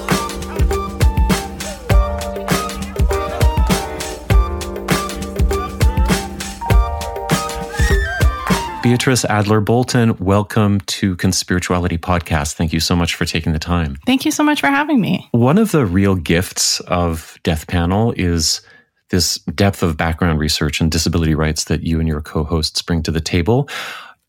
Beatrice 8.89 9.25
Adler 9.25 9.59
Bolton, 9.59 10.15
welcome 10.15 10.79
to 10.79 11.17
Conspirituality 11.17 11.99
Podcast. 11.99 12.53
Thank 12.53 12.71
you 12.71 12.79
so 12.79 12.95
much 12.95 13.15
for 13.15 13.25
taking 13.25 13.51
the 13.51 13.59
time. 13.59 13.97
Thank 14.05 14.23
you 14.23 14.31
so 14.31 14.43
much 14.43 14.61
for 14.61 14.67
having 14.67 15.01
me. 15.01 15.27
One 15.31 15.57
of 15.57 15.73
the 15.73 15.85
real 15.85 16.15
gifts 16.15 16.79
of 16.79 17.37
Death 17.43 17.67
Panel 17.67 18.13
is 18.15 18.61
this 19.09 19.39
depth 19.39 19.83
of 19.83 19.97
background 19.97 20.39
research 20.39 20.79
and 20.79 20.89
disability 20.89 21.35
rights 21.35 21.65
that 21.65 21.83
you 21.83 21.99
and 21.99 22.07
your 22.07 22.21
co 22.21 22.45
hosts 22.45 22.81
bring 22.81 23.03
to 23.03 23.11
the 23.11 23.19
table, 23.19 23.67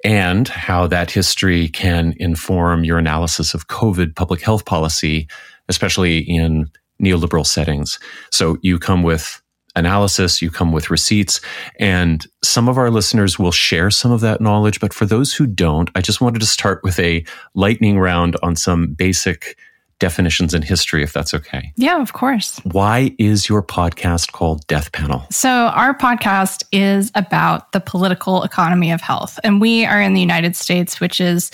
and 0.02 0.48
how 0.48 0.88
that 0.88 1.12
history 1.12 1.68
can 1.68 2.14
inform 2.16 2.82
your 2.82 2.98
analysis 2.98 3.54
of 3.54 3.68
COVID 3.68 4.16
public 4.16 4.42
health 4.42 4.64
policy, 4.64 5.28
especially 5.68 6.18
in 6.18 6.68
neoliberal 7.00 7.46
settings. 7.46 8.00
So 8.32 8.58
you 8.62 8.80
come 8.80 9.04
with 9.04 9.40
analysis, 9.78 10.42
you 10.42 10.50
come 10.50 10.72
with 10.72 10.90
receipts, 10.90 11.40
and 11.78 12.26
some 12.42 12.68
of 12.68 12.76
our 12.76 12.90
listeners 12.90 13.38
will 13.38 13.52
share 13.52 13.90
some 13.90 14.12
of 14.12 14.20
that 14.20 14.40
knowledge. 14.40 14.80
But 14.80 14.92
for 14.92 15.06
those 15.06 15.32
who 15.32 15.46
don't, 15.46 15.90
I 15.94 16.00
just 16.00 16.20
wanted 16.20 16.40
to 16.40 16.46
start 16.46 16.82
with 16.82 16.98
a 16.98 17.24
lightning 17.54 17.98
round 17.98 18.36
on 18.42 18.56
some 18.56 18.92
basic 18.92 19.56
definitions 19.98 20.54
in 20.54 20.62
history, 20.62 21.02
if 21.02 21.12
that's 21.12 21.34
okay. 21.34 21.72
Yeah, 21.76 22.00
of 22.00 22.12
course. 22.12 22.60
Why 22.64 23.14
is 23.18 23.48
your 23.48 23.62
podcast 23.62 24.32
called 24.32 24.66
Death 24.66 24.92
Panel? 24.92 25.24
So, 25.30 25.48
our 25.48 25.96
podcast 25.96 26.64
is 26.72 27.10
about 27.14 27.72
the 27.72 27.80
political 27.80 28.42
economy 28.42 28.92
of 28.92 29.00
health. 29.00 29.40
And 29.42 29.60
we 29.60 29.84
are 29.84 30.00
in 30.00 30.14
the 30.14 30.20
United 30.20 30.54
States, 30.54 31.00
which 31.00 31.20
is 31.20 31.50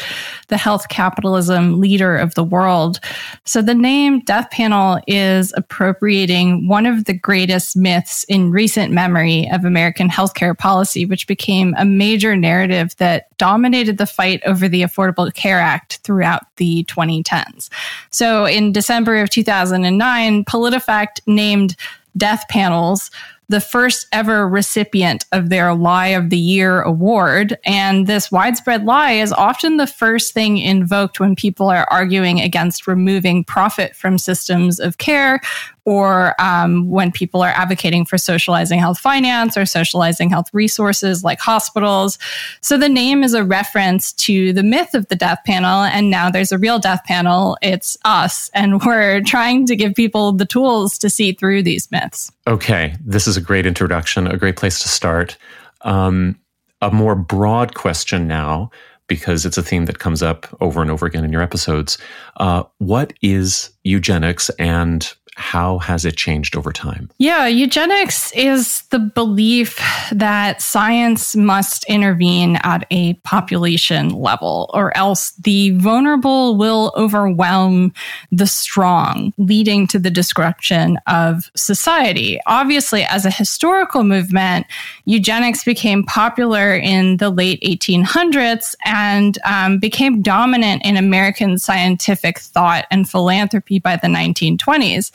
the 0.48 0.58
health 0.58 0.88
capitalism 0.88 1.80
leader 1.80 2.16
of 2.16 2.34
the 2.34 2.44
world. 2.44 3.00
So, 3.44 3.62
the 3.62 3.74
name 3.74 4.20
Death 4.20 4.50
Panel 4.50 5.00
is 5.06 5.52
appropriating 5.56 6.68
one 6.68 6.86
of 6.86 7.04
the 7.04 7.14
greatest 7.14 7.76
myths 7.76 8.24
in 8.24 8.50
recent 8.50 8.92
memory 8.92 9.48
of 9.52 9.64
American 9.64 10.08
healthcare 10.08 10.56
policy, 10.56 11.06
which 11.06 11.26
became 11.26 11.74
a 11.78 11.84
major 11.84 12.36
narrative 12.36 12.94
that 12.96 13.26
dominated 13.38 13.98
the 13.98 14.06
fight 14.06 14.42
over 14.44 14.68
the 14.68 14.82
Affordable 14.82 15.32
Care 15.32 15.60
Act 15.60 15.98
throughout 16.04 16.42
the 16.56 16.84
2010s. 16.84 17.70
So 18.10 18.33
in 18.42 18.72
December 18.72 19.16
of 19.22 19.30
2009, 19.30 20.44
PolitiFact 20.44 21.20
named 21.26 21.76
death 22.16 22.44
panels 22.48 23.10
the 23.48 23.60
first 23.60 24.06
ever 24.12 24.48
recipient 24.48 25.26
of 25.32 25.50
their 25.50 25.74
Lie 25.74 26.08
of 26.08 26.30
the 26.30 26.38
Year 26.38 26.80
award. 26.82 27.58
And 27.64 28.06
this 28.06 28.32
widespread 28.32 28.84
lie 28.84 29.12
is 29.12 29.32
often 29.32 29.76
the 29.76 29.86
first 29.86 30.32
thing 30.32 30.58
invoked 30.58 31.20
when 31.20 31.36
people 31.36 31.68
are 31.68 31.86
arguing 31.90 32.40
against 32.40 32.86
removing 32.86 33.44
profit 33.44 33.94
from 33.94 34.18
systems 34.18 34.80
of 34.80 34.98
care 34.98 35.40
or 35.84 36.34
um, 36.40 36.88
when 36.88 37.12
people 37.12 37.42
are 37.42 37.50
advocating 37.50 38.04
for 38.04 38.16
socializing 38.16 38.78
health 38.78 38.98
finance 38.98 39.56
or 39.56 39.66
socializing 39.66 40.30
health 40.30 40.48
resources 40.52 41.22
like 41.22 41.38
hospitals. 41.40 42.18
So 42.60 42.78
the 42.78 42.88
name 42.88 43.22
is 43.22 43.34
a 43.34 43.44
reference 43.44 44.12
to 44.12 44.52
the 44.52 44.62
myth 44.62 44.94
of 44.94 45.08
the 45.08 45.16
death 45.16 45.40
panel. 45.44 45.82
And 45.82 46.10
now 46.10 46.30
there's 46.30 46.52
a 46.52 46.58
real 46.58 46.78
death 46.78 47.02
panel. 47.04 47.58
It's 47.62 47.98
us. 48.04 48.50
And 48.54 48.82
we're 48.86 49.20
trying 49.22 49.66
to 49.66 49.76
give 49.76 49.94
people 49.94 50.32
the 50.32 50.46
tools 50.46 50.98
to 50.98 51.10
see 51.10 51.32
through 51.32 51.62
these 51.62 51.90
myths. 51.90 52.32
Okay. 52.46 52.96
This 53.04 53.26
is 53.26 53.36
a 53.36 53.40
great 53.40 53.66
introduction, 53.66 54.26
a 54.26 54.36
great 54.36 54.56
place 54.56 54.78
to 54.80 54.88
start. 54.88 55.36
Um, 55.82 56.38
a 56.80 56.90
more 56.90 57.14
broad 57.14 57.74
question 57.74 58.26
now 58.26 58.70
because 59.06 59.44
it's 59.44 59.58
a 59.58 59.62
theme 59.62 59.84
that 59.84 59.98
comes 59.98 60.22
up 60.22 60.46
over 60.60 60.80
and 60.80 60.90
over 60.90 61.06
again 61.06 61.24
in 61.24 61.32
your 61.32 61.42
episodes. 61.42 61.98
Uh, 62.36 62.62
what 62.78 63.12
is 63.22 63.70
eugenics 63.84 64.48
and 64.58 65.12
how 65.36 65.78
has 65.78 66.04
it 66.04 66.16
changed 66.16 66.56
over 66.56 66.72
time? 66.72 67.10
Yeah, 67.18 67.46
eugenics 67.46 68.32
is 68.32 68.82
the 68.90 68.98
belief 68.98 69.80
that 70.12 70.62
science 70.62 71.34
must 71.34 71.84
intervene 71.84 72.56
at 72.62 72.86
a 72.90 73.14
population 73.24 74.10
level, 74.10 74.70
or 74.72 74.96
else 74.96 75.32
the 75.32 75.70
vulnerable 75.70 76.56
will 76.56 76.92
overwhelm 76.96 77.92
the 78.30 78.46
strong, 78.46 79.32
leading 79.36 79.86
to 79.88 79.98
the 79.98 80.10
destruction 80.10 80.98
of 81.06 81.50
society. 81.56 82.38
Obviously, 82.46 83.02
as 83.04 83.24
a 83.24 83.30
historical 83.30 84.04
movement, 84.04 84.66
eugenics 85.04 85.64
became 85.64 86.04
popular 86.04 86.74
in 86.74 87.16
the 87.16 87.30
late 87.30 87.60
1800s 87.62 88.74
and 88.84 89.38
um, 89.44 89.78
became 89.78 90.22
dominant 90.22 90.82
in 90.84 90.96
American 90.96 91.58
scientific 91.58 92.38
thought 92.38 92.86
and 92.90 93.08
philanthropy 93.08 93.78
by 93.78 93.96
the 93.96 94.06
1920s 94.06 95.10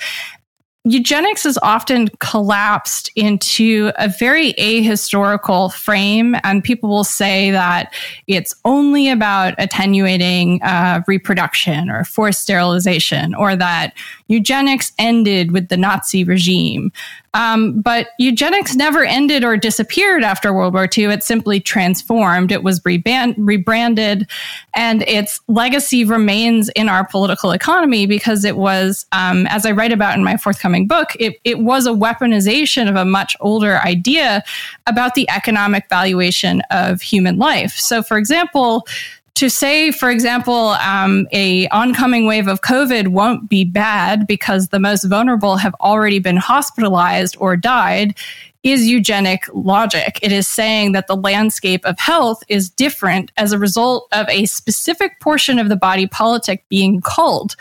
eugenics 0.86 1.46
is 1.46 1.60
often 1.62 2.08
collapsed 2.20 3.12
into 3.16 3.92
a 3.98 4.08
very 4.08 4.54
ahistorical 4.54 5.72
frame, 5.74 6.36
and 6.44 6.64
people 6.64 6.90
will 6.90 7.04
say 7.04 7.52
that 7.52 7.94
it's 8.28 8.56
only 8.66 9.10
about 9.10 9.54
attenuating 9.58 10.62
uh, 10.64 11.02
reproduction 11.08 11.90
or 11.90 12.04
forced 12.04 12.42
sterilization, 12.42 13.36
or 13.36 13.56
that 13.56 13.94
eugenics 14.28 14.92
ended 14.98 15.52
with 15.52 15.68
the 15.68 15.78
Nazi 15.78 16.24
regime. 16.24 16.92
Um, 17.34 17.82
but 17.82 18.10
eugenics 18.18 18.76
never 18.76 19.04
ended 19.04 19.44
or 19.44 19.58
disappeared 19.58 20.24
after 20.24 20.54
World 20.54 20.74
War 20.74 20.88
II. 20.96 21.06
It 21.06 21.24
simply 21.24 21.60
transformed. 21.60 22.52
It 22.52 22.64
was 22.64 22.82
rebranded, 22.86 24.30
and 24.76 25.04
its 25.04 25.40
legacy 25.48 26.04
remains 26.04 26.70
in 26.70 26.90
our 26.90 27.06
political 27.06 27.52
economy 27.52 28.06
because 28.06 28.46
it 28.46 28.58
was, 28.58 29.06
um, 29.12 29.46
as 29.48 29.66
I 29.66 29.72
write 29.72 29.92
about 29.92 30.18
in 30.18 30.24
my 30.24 30.38
forthcoming 30.38 30.88
book, 30.88 31.10
it, 31.20 31.40
it 31.44 31.60
was 31.60 31.86
a 31.86 31.92
weaponization 31.92 32.90
of 32.90 32.96
a 32.96 33.06
much 33.06 33.36
older 33.40 33.80
idea 33.80 34.44
about 34.88 35.14
the 35.14 35.30
economic 35.30 35.88
valuation 35.90 36.62
of 36.72 37.02
human 37.02 37.38
life. 37.38 37.74
So, 37.74 38.02
for 38.02 38.18
example, 38.18 38.88
to 39.40 39.50
say, 39.50 39.90
for 39.92 40.12
example, 40.12 40.76
um, 40.84 41.26
a 41.32 41.66
oncoming 41.70 42.26
wave 42.26 42.50
of 42.50 42.60
COVID 42.60 43.08
won't 43.08 43.50
be 43.50 43.64
bad 43.64 44.28
because 44.28 44.68
the 44.68 44.82
most 44.82 45.06
vulnerable 45.06 45.56
have 45.56 45.74
already 45.76 46.20
been 46.20 46.36
hospitalized 46.36 47.38
or 47.40 47.56
died 47.56 48.18
is 48.64 48.86
eugenic 48.86 49.46
logic. 49.54 50.20
It 50.22 50.34
is 50.34 50.46
saying 50.46 50.92
that 50.92 51.08
the 51.08 51.16
landscape 51.16 51.86
of 51.86 51.98
health 51.98 52.44
is 52.50 52.70
different 52.70 53.32
as 53.38 53.54
a 53.54 53.58
result 53.58 54.10
of 54.12 54.28
a 54.28 54.46
specific 54.46 55.22
portion 55.22 55.58
of 55.58 55.70
the 55.70 55.78
body 55.78 56.06
politic 56.06 56.66
being 56.68 57.00
culled. 57.00 57.56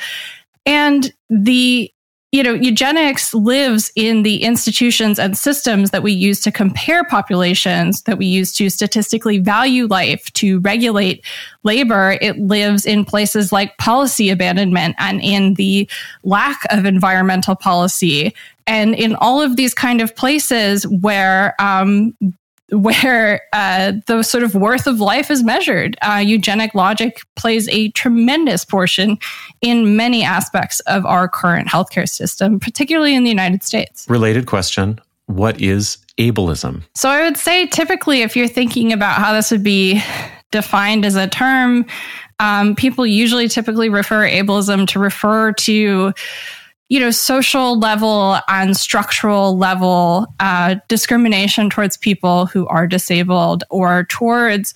And 0.66 1.12
the 1.31 1.92
you 2.31 2.43
know, 2.43 2.53
eugenics 2.53 3.33
lives 3.33 3.91
in 3.97 4.23
the 4.23 4.43
institutions 4.43 5.19
and 5.19 5.37
systems 5.37 5.91
that 5.93 6.03
we 6.03 6.12
use 6.12 6.41
to 6.41 6.53
compare 6.53 7.03
populations, 7.05 8.03
that 8.03 8.19
we 8.19 8.27
use 8.27 8.53
to 8.53 8.69
statistically 8.69 9.38
value 9.38 9.87
life, 9.87 10.31
to 10.35 10.61
regulate 10.61 11.25
labor. 11.62 12.19
It 12.21 12.38
lives 12.38 12.85
in 12.85 13.07
places 13.07 13.51
like 13.51 13.79
policy 13.79 14.29
abandonment 14.29 14.95
and 14.99 15.23
in 15.23 15.55
the 15.55 15.88
lack 16.23 16.67
of 16.71 16.85
environmental 16.85 17.57
policy. 17.57 18.35
And 18.67 18.95
in 18.95 19.14
all 19.17 19.41
of 19.41 19.57
these 19.57 19.73
kind 19.73 20.03
of 20.03 20.14
places 20.14 20.87
where 20.87 21.55
um, 21.59 22.14
where 22.70 23.42
uh, 23.52 23.92
the 24.07 24.22
sort 24.22 24.44
of 24.44 24.54
worth 24.54 24.87
of 24.87 25.00
life 25.00 25.31
is 25.31 25.42
measured. 25.42 25.96
Uh, 26.02 26.22
eugenic 26.24 26.74
logic 26.74 27.20
plays 27.35 27.68
a 27.68 27.90
tremendous 27.92 28.64
portion 28.64 29.18
in 29.61 29.96
many 29.96 30.22
aspects 30.22 30.81
of 30.81 31.07
our 31.07 31.28
current 31.28 31.68
healthcare 31.68 32.09
system, 32.09 32.61
particularly 32.61 33.14
in 33.14 33.24
the 33.24 33.31
United 33.31 33.62
States. 33.62 34.07
Related 34.09 34.46
question 34.46 35.00
What 35.26 35.61
is 35.61 35.98
ableism? 36.18 36.83
So 36.94 37.09
I 37.09 37.22
would 37.22 37.37
say 37.37 37.66
typically, 37.66 38.22
if 38.22 38.37
you're 38.37 38.48
thinking 38.48 38.92
about 38.92 39.18
how 39.18 39.33
this 39.33 39.50
would 39.50 39.64
be 39.64 40.02
defined 40.50 41.04
as 41.04 41.16
a 41.16 41.28
term, 41.28 41.87
um, 42.40 42.76
people 42.76 43.07
usually 43.07 43.48
typically 43.48 43.88
refer 43.88 44.28
ableism 44.28 44.87
to 44.88 44.98
refer 44.98 45.52
to 45.52 46.12
you 46.88 46.98
know, 46.98 47.11
social 47.11 47.79
level 47.79 48.38
and 48.48 48.77
structural 48.77 49.59
level 49.59 50.27
uh, 50.40 50.77
discrimination 50.88 51.68
towards 51.68 51.98
people 51.98 52.46
who 52.46 52.66
are 52.68 52.87
disabled 52.87 53.62
or 53.68 54.05
towards 54.05 54.72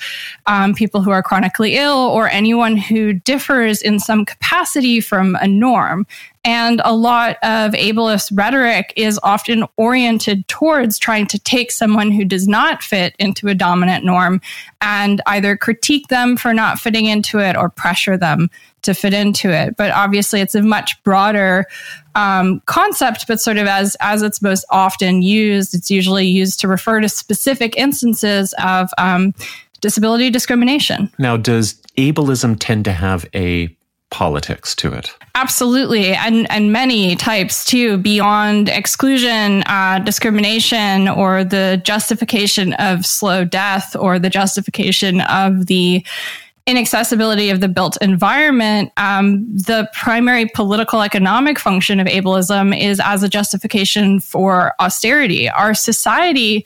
um, 0.46 0.75
people 0.75 1.01
who 1.01 1.11
are 1.11 1.22
chronically 1.22 1.77
ill 1.77 1.96
or 1.96 2.29
anyone 2.29 2.77
who 2.77 3.14
differs 3.14 3.81
in 3.81 3.98
some 3.98 4.27
capacity 4.27 5.01
from 5.01 5.37
a 5.40 5.48
norm. 5.48 6.07
And 6.44 6.83
a 6.85 6.94
lot 6.94 7.37
of 7.42 7.72
ableist 7.72 8.37
rhetoric 8.37 8.92
is 8.96 9.18
often 9.22 9.64
oriented 9.77 10.46
towards 10.48 10.98
trying 10.98 11.29
to 11.29 11.38
take 11.38 11.70
someone 11.70 12.11
who 12.11 12.25
does 12.25 12.48
not 12.48 12.83
fit 12.83 13.14
into 13.20 13.46
a 13.46 13.55
dominant 13.55 14.05
norm 14.05 14.40
and 14.81 15.22
either 15.27 15.57
critique 15.57 16.09
them 16.09 16.37
for 16.37 16.53
not 16.53 16.81
fitting 16.81 17.07
into 17.07 17.38
it 17.38 17.57
or 17.57 17.68
pressure 17.68 18.16
them 18.16 18.51
to 18.83 18.92
fit 18.94 19.14
into 19.14 19.51
it. 19.51 19.77
But 19.77 19.92
obviously, 19.92 20.40
it's 20.40 20.57
a 20.57 20.62
much 20.62 21.01
broader 21.05 21.66
um, 22.14 22.61
concept. 22.66 23.27
But 23.27 23.40
sort 23.40 23.59
of 23.59 23.66
as 23.66 23.96
as 24.01 24.22
it's 24.22 24.42
most 24.42 24.64
often 24.70 25.22
used, 25.22 25.75
it's 25.75 25.90
usually 25.90 26.27
used 26.27 26.61
to 26.61 26.68
refer 26.68 27.01
to 27.01 27.09
specific 27.09 27.77
instances 27.77 28.55
of 28.62 28.90
um, 28.98 29.35
disability 29.81 30.31
discrimination. 30.31 31.11
Now, 31.18 31.37
does 31.37 31.75
ableism 31.96 32.57
tend 32.59 32.85
to 32.87 32.92
have 32.92 33.27
a 33.35 33.75
politics 34.12 34.77
to 34.77 34.92
it. 34.92 35.11
Absolutely, 35.35 36.12
and 36.12 36.48
and 36.51 36.70
many 36.70 37.16
types 37.16 37.64
too, 37.64 37.96
beyond 37.96 38.68
exclusion, 38.68 39.62
uh, 39.62 39.98
discrimination, 40.01 41.09
or 41.09 41.42
the 41.42 41.81
justification 41.83 42.75
of 42.75 43.05
slow 43.07 43.44
death, 43.44 43.96
or 43.96 44.18
the 44.18 44.31
justification 44.31 45.22
of 45.22 45.66
the 45.66 46.05
inaccessibility 46.66 47.51
of 47.51 47.61
the 47.61 47.68
built 47.68 47.96
environment, 48.01 48.92
um, 48.96 49.44
the 49.53 49.88
primary 49.94 50.46
political 50.46 51.03
economic 51.03 51.59
function 51.59 51.98
of 51.98 52.07
ableism 52.07 52.79
is 52.79 53.01
as 53.03 53.22
a 53.22 53.29
justification 53.29 54.20
for 54.20 54.75
austerity. 54.81 55.48
Our 55.48 55.75
society 55.75 56.64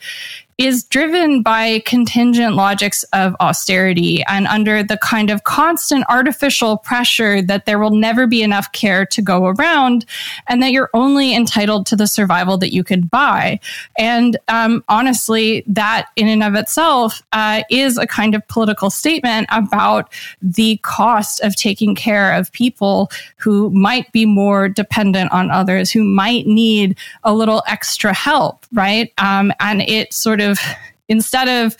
is 0.57 0.83
driven 0.85 1.43
by 1.43 1.79
contingent 1.85 2.55
logics 2.55 3.03
of 3.13 3.35
austerity 3.39 4.23
and 4.27 4.47
under 4.47 4.81
the 4.81 4.97
kind 4.97 5.29
of 5.29 5.43
constant 5.43 6.03
artificial 6.09 6.77
pressure 6.77 7.43
that 7.43 7.67
there 7.67 7.77
will 7.77 7.91
never 7.91 8.25
be 8.25 8.41
enough 8.41 8.71
care 8.71 9.05
to 9.05 9.21
go 9.21 9.45
around 9.47 10.03
and 10.47 10.63
that 10.63 10.71
you're 10.71 10.89
only 10.95 11.35
entitled 11.35 11.85
to 11.85 11.95
the 11.95 12.07
survival 12.07 12.57
that 12.57 12.73
you 12.73 12.83
could 12.83 13.09
buy. 13.11 13.59
And 13.99 14.37
um, 14.47 14.83
honestly, 14.89 15.63
that 15.67 16.07
in 16.15 16.27
and 16.27 16.41
of 16.41 16.55
itself 16.55 17.21
uh, 17.33 17.61
is 17.69 17.99
a 17.99 18.07
kind 18.07 18.33
of 18.33 18.47
political 18.47 18.89
statement 18.89 19.47
about 19.51 20.11
the 20.41 20.77
cost 20.77 21.39
of 21.41 21.55
taking 21.55 21.93
care 21.93 22.33
of 22.33 22.51
people 22.51 23.11
who 23.35 23.69
might 23.69 24.11
be 24.11 24.25
more 24.25 24.67
dependent 24.67 25.31
on 25.31 25.51
others, 25.51 25.91
who 25.91 26.03
might 26.03 26.47
need 26.47 26.97
a 27.23 27.33
little 27.33 27.61
extra 27.67 28.11
help, 28.11 28.65
right? 28.73 29.13
Um, 29.19 29.53
and 29.59 29.83
it 29.83 30.13
sort 30.13 30.41
of 30.41 30.46
of 30.47 30.59
instead 31.09 31.47
of 31.47 31.75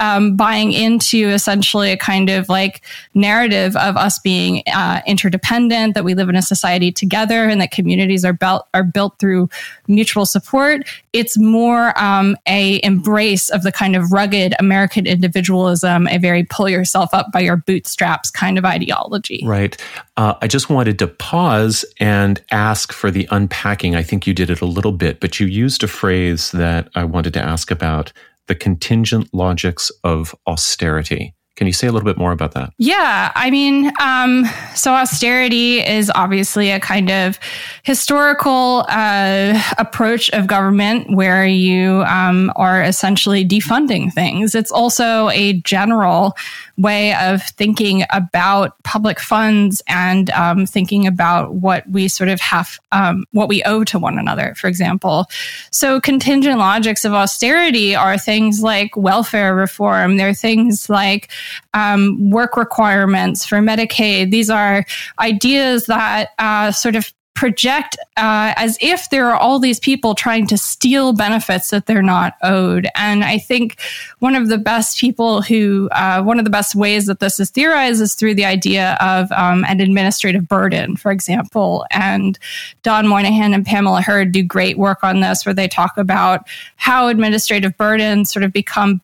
um, 0.00 0.34
buying 0.34 0.72
into 0.72 1.28
essentially 1.28 1.92
a 1.92 1.96
kind 1.96 2.30
of 2.30 2.48
like 2.48 2.82
narrative 3.14 3.76
of 3.76 3.96
us 3.96 4.18
being 4.18 4.62
uh, 4.72 5.02
interdependent, 5.06 5.94
that 5.94 6.04
we 6.04 6.14
live 6.14 6.28
in 6.28 6.36
a 6.36 6.42
society 6.42 6.90
together, 6.90 7.44
and 7.44 7.60
that 7.60 7.70
communities 7.70 8.24
are 8.24 8.32
built 8.32 8.66
are 8.72 8.82
built 8.82 9.18
through 9.18 9.48
mutual 9.86 10.24
support. 10.24 10.88
It's 11.12 11.36
more 11.36 11.96
um, 12.02 12.36
a 12.48 12.80
embrace 12.82 13.50
of 13.50 13.62
the 13.62 13.70
kind 13.70 13.94
of 13.94 14.10
rugged 14.10 14.54
American 14.58 15.06
individualism, 15.06 16.08
a 16.08 16.18
very 16.18 16.44
pull 16.44 16.68
yourself 16.68 17.10
up 17.12 17.30
by 17.30 17.40
your 17.40 17.56
bootstraps 17.56 18.30
kind 18.30 18.56
of 18.56 18.64
ideology. 18.64 19.42
Right. 19.44 19.76
Uh, 20.16 20.34
I 20.40 20.46
just 20.46 20.70
wanted 20.70 20.98
to 21.00 21.08
pause 21.08 21.84
and 21.98 22.42
ask 22.50 22.92
for 22.92 23.10
the 23.10 23.28
unpacking. 23.30 23.96
I 23.96 24.02
think 24.02 24.26
you 24.26 24.32
did 24.32 24.48
it 24.48 24.62
a 24.62 24.66
little 24.66 24.92
bit, 24.92 25.20
but 25.20 25.38
you 25.38 25.46
used 25.46 25.82
a 25.82 25.88
phrase 25.88 26.52
that 26.52 26.88
I 26.94 27.04
wanted 27.04 27.34
to 27.34 27.42
ask 27.42 27.70
about 27.70 28.12
the 28.50 28.54
contingent 28.56 29.32
logics 29.32 29.92
of 30.02 30.34
austerity. 30.48 31.32
Can 31.54 31.68
you 31.68 31.72
say 31.72 31.86
a 31.86 31.92
little 31.92 32.04
bit 32.04 32.18
more 32.18 32.32
about 32.32 32.52
that? 32.54 32.72
Yeah, 32.78 33.30
I 33.36 33.48
mean, 33.48 33.92
um, 34.00 34.44
so 34.74 34.92
austerity 34.92 35.78
is 35.86 36.10
obviously 36.16 36.70
a 36.70 36.80
kind 36.80 37.12
of 37.12 37.38
historical 37.84 38.86
uh, 38.88 39.62
approach 39.78 40.30
of 40.30 40.48
government 40.48 41.14
where 41.14 41.46
you 41.46 42.02
um, 42.08 42.52
are 42.56 42.82
essentially 42.82 43.44
defunding 43.46 44.12
things. 44.12 44.56
It's 44.56 44.72
also 44.72 45.28
a 45.28 45.52
general 45.60 46.34
way 46.80 47.14
of 47.14 47.42
thinking 47.42 48.04
about 48.10 48.82
public 48.82 49.20
funds 49.20 49.82
and 49.86 50.30
um, 50.30 50.66
thinking 50.66 51.06
about 51.06 51.54
what 51.54 51.88
we 51.88 52.08
sort 52.08 52.28
of 52.28 52.40
have, 52.40 52.78
um, 52.92 53.24
what 53.32 53.48
we 53.48 53.62
owe 53.64 53.84
to 53.84 53.98
one 53.98 54.18
another, 54.18 54.54
for 54.56 54.66
example. 54.66 55.26
So, 55.70 56.00
contingent 56.00 56.58
logics 56.58 57.04
of 57.04 57.12
austerity 57.12 57.94
are 57.94 58.16
things 58.18 58.62
like 58.62 58.96
welfare 58.96 59.54
reform, 59.54 60.16
they're 60.16 60.34
things 60.34 60.88
like 60.88 61.30
um, 61.74 62.30
work 62.30 62.56
requirements 62.56 63.44
for 63.44 63.58
Medicaid. 63.58 64.30
These 64.30 64.50
are 64.50 64.84
ideas 65.18 65.86
that 65.86 66.30
uh, 66.38 66.72
sort 66.72 66.96
of 66.96 67.12
project 67.40 67.96
uh, 68.18 68.52
as 68.58 68.76
if 68.82 69.08
there 69.08 69.30
are 69.30 69.34
all 69.34 69.58
these 69.58 69.80
people 69.80 70.14
trying 70.14 70.46
to 70.46 70.58
steal 70.58 71.14
benefits 71.14 71.70
that 71.70 71.86
they're 71.86 72.02
not 72.02 72.34
owed. 72.42 72.86
And 72.94 73.24
I 73.24 73.38
think 73.38 73.80
one 74.18 74.36
of 74.36 74.48
the 74.48 74.58
best 74.58 75.00
people 75.00 75.40
who, 75.40 75.88
uh, 75.92 76.22
one 76.22 76.38
of 76.38 76.44
the 76.44 76.50
best 76.50 76.74
ways 76.74 77.06
that 77.06 77.20
this 77.20 77.40
is 77.40 77.48
theorized 77.48 78.02
is 78.02 78.14
through 78.14 78.34
the 78.34 78.44
idea 78.44 78.98
of 79.00 79.32
um, 79.32 79.64
an 79.66 79.80
administrative 79.80 80.48
burden, 80.48 80.96
for 80.96 81.10
example. 81.10 81.86
And 81.90 82.38
Don 82.82 83.08
Moynihan 83.08 83.54
and 83.54 83.64
Pamela 83.64 84.02
Herd 84.02 84.32
do 84.32 84.42
great 84.42 84.76
work 84.76 85.02
on 85.02 85.20
this, 85.20 85.46
where 85.46 85.54
they 85.54 85.66
talk 85.66 85.96
about 85.96 86.46
how 86.76 87.08
administrative 87.08 87.74
burdens 87.78 88.30
sort 88.30 88.42
of 88.42 88.52
become 88.52 89.00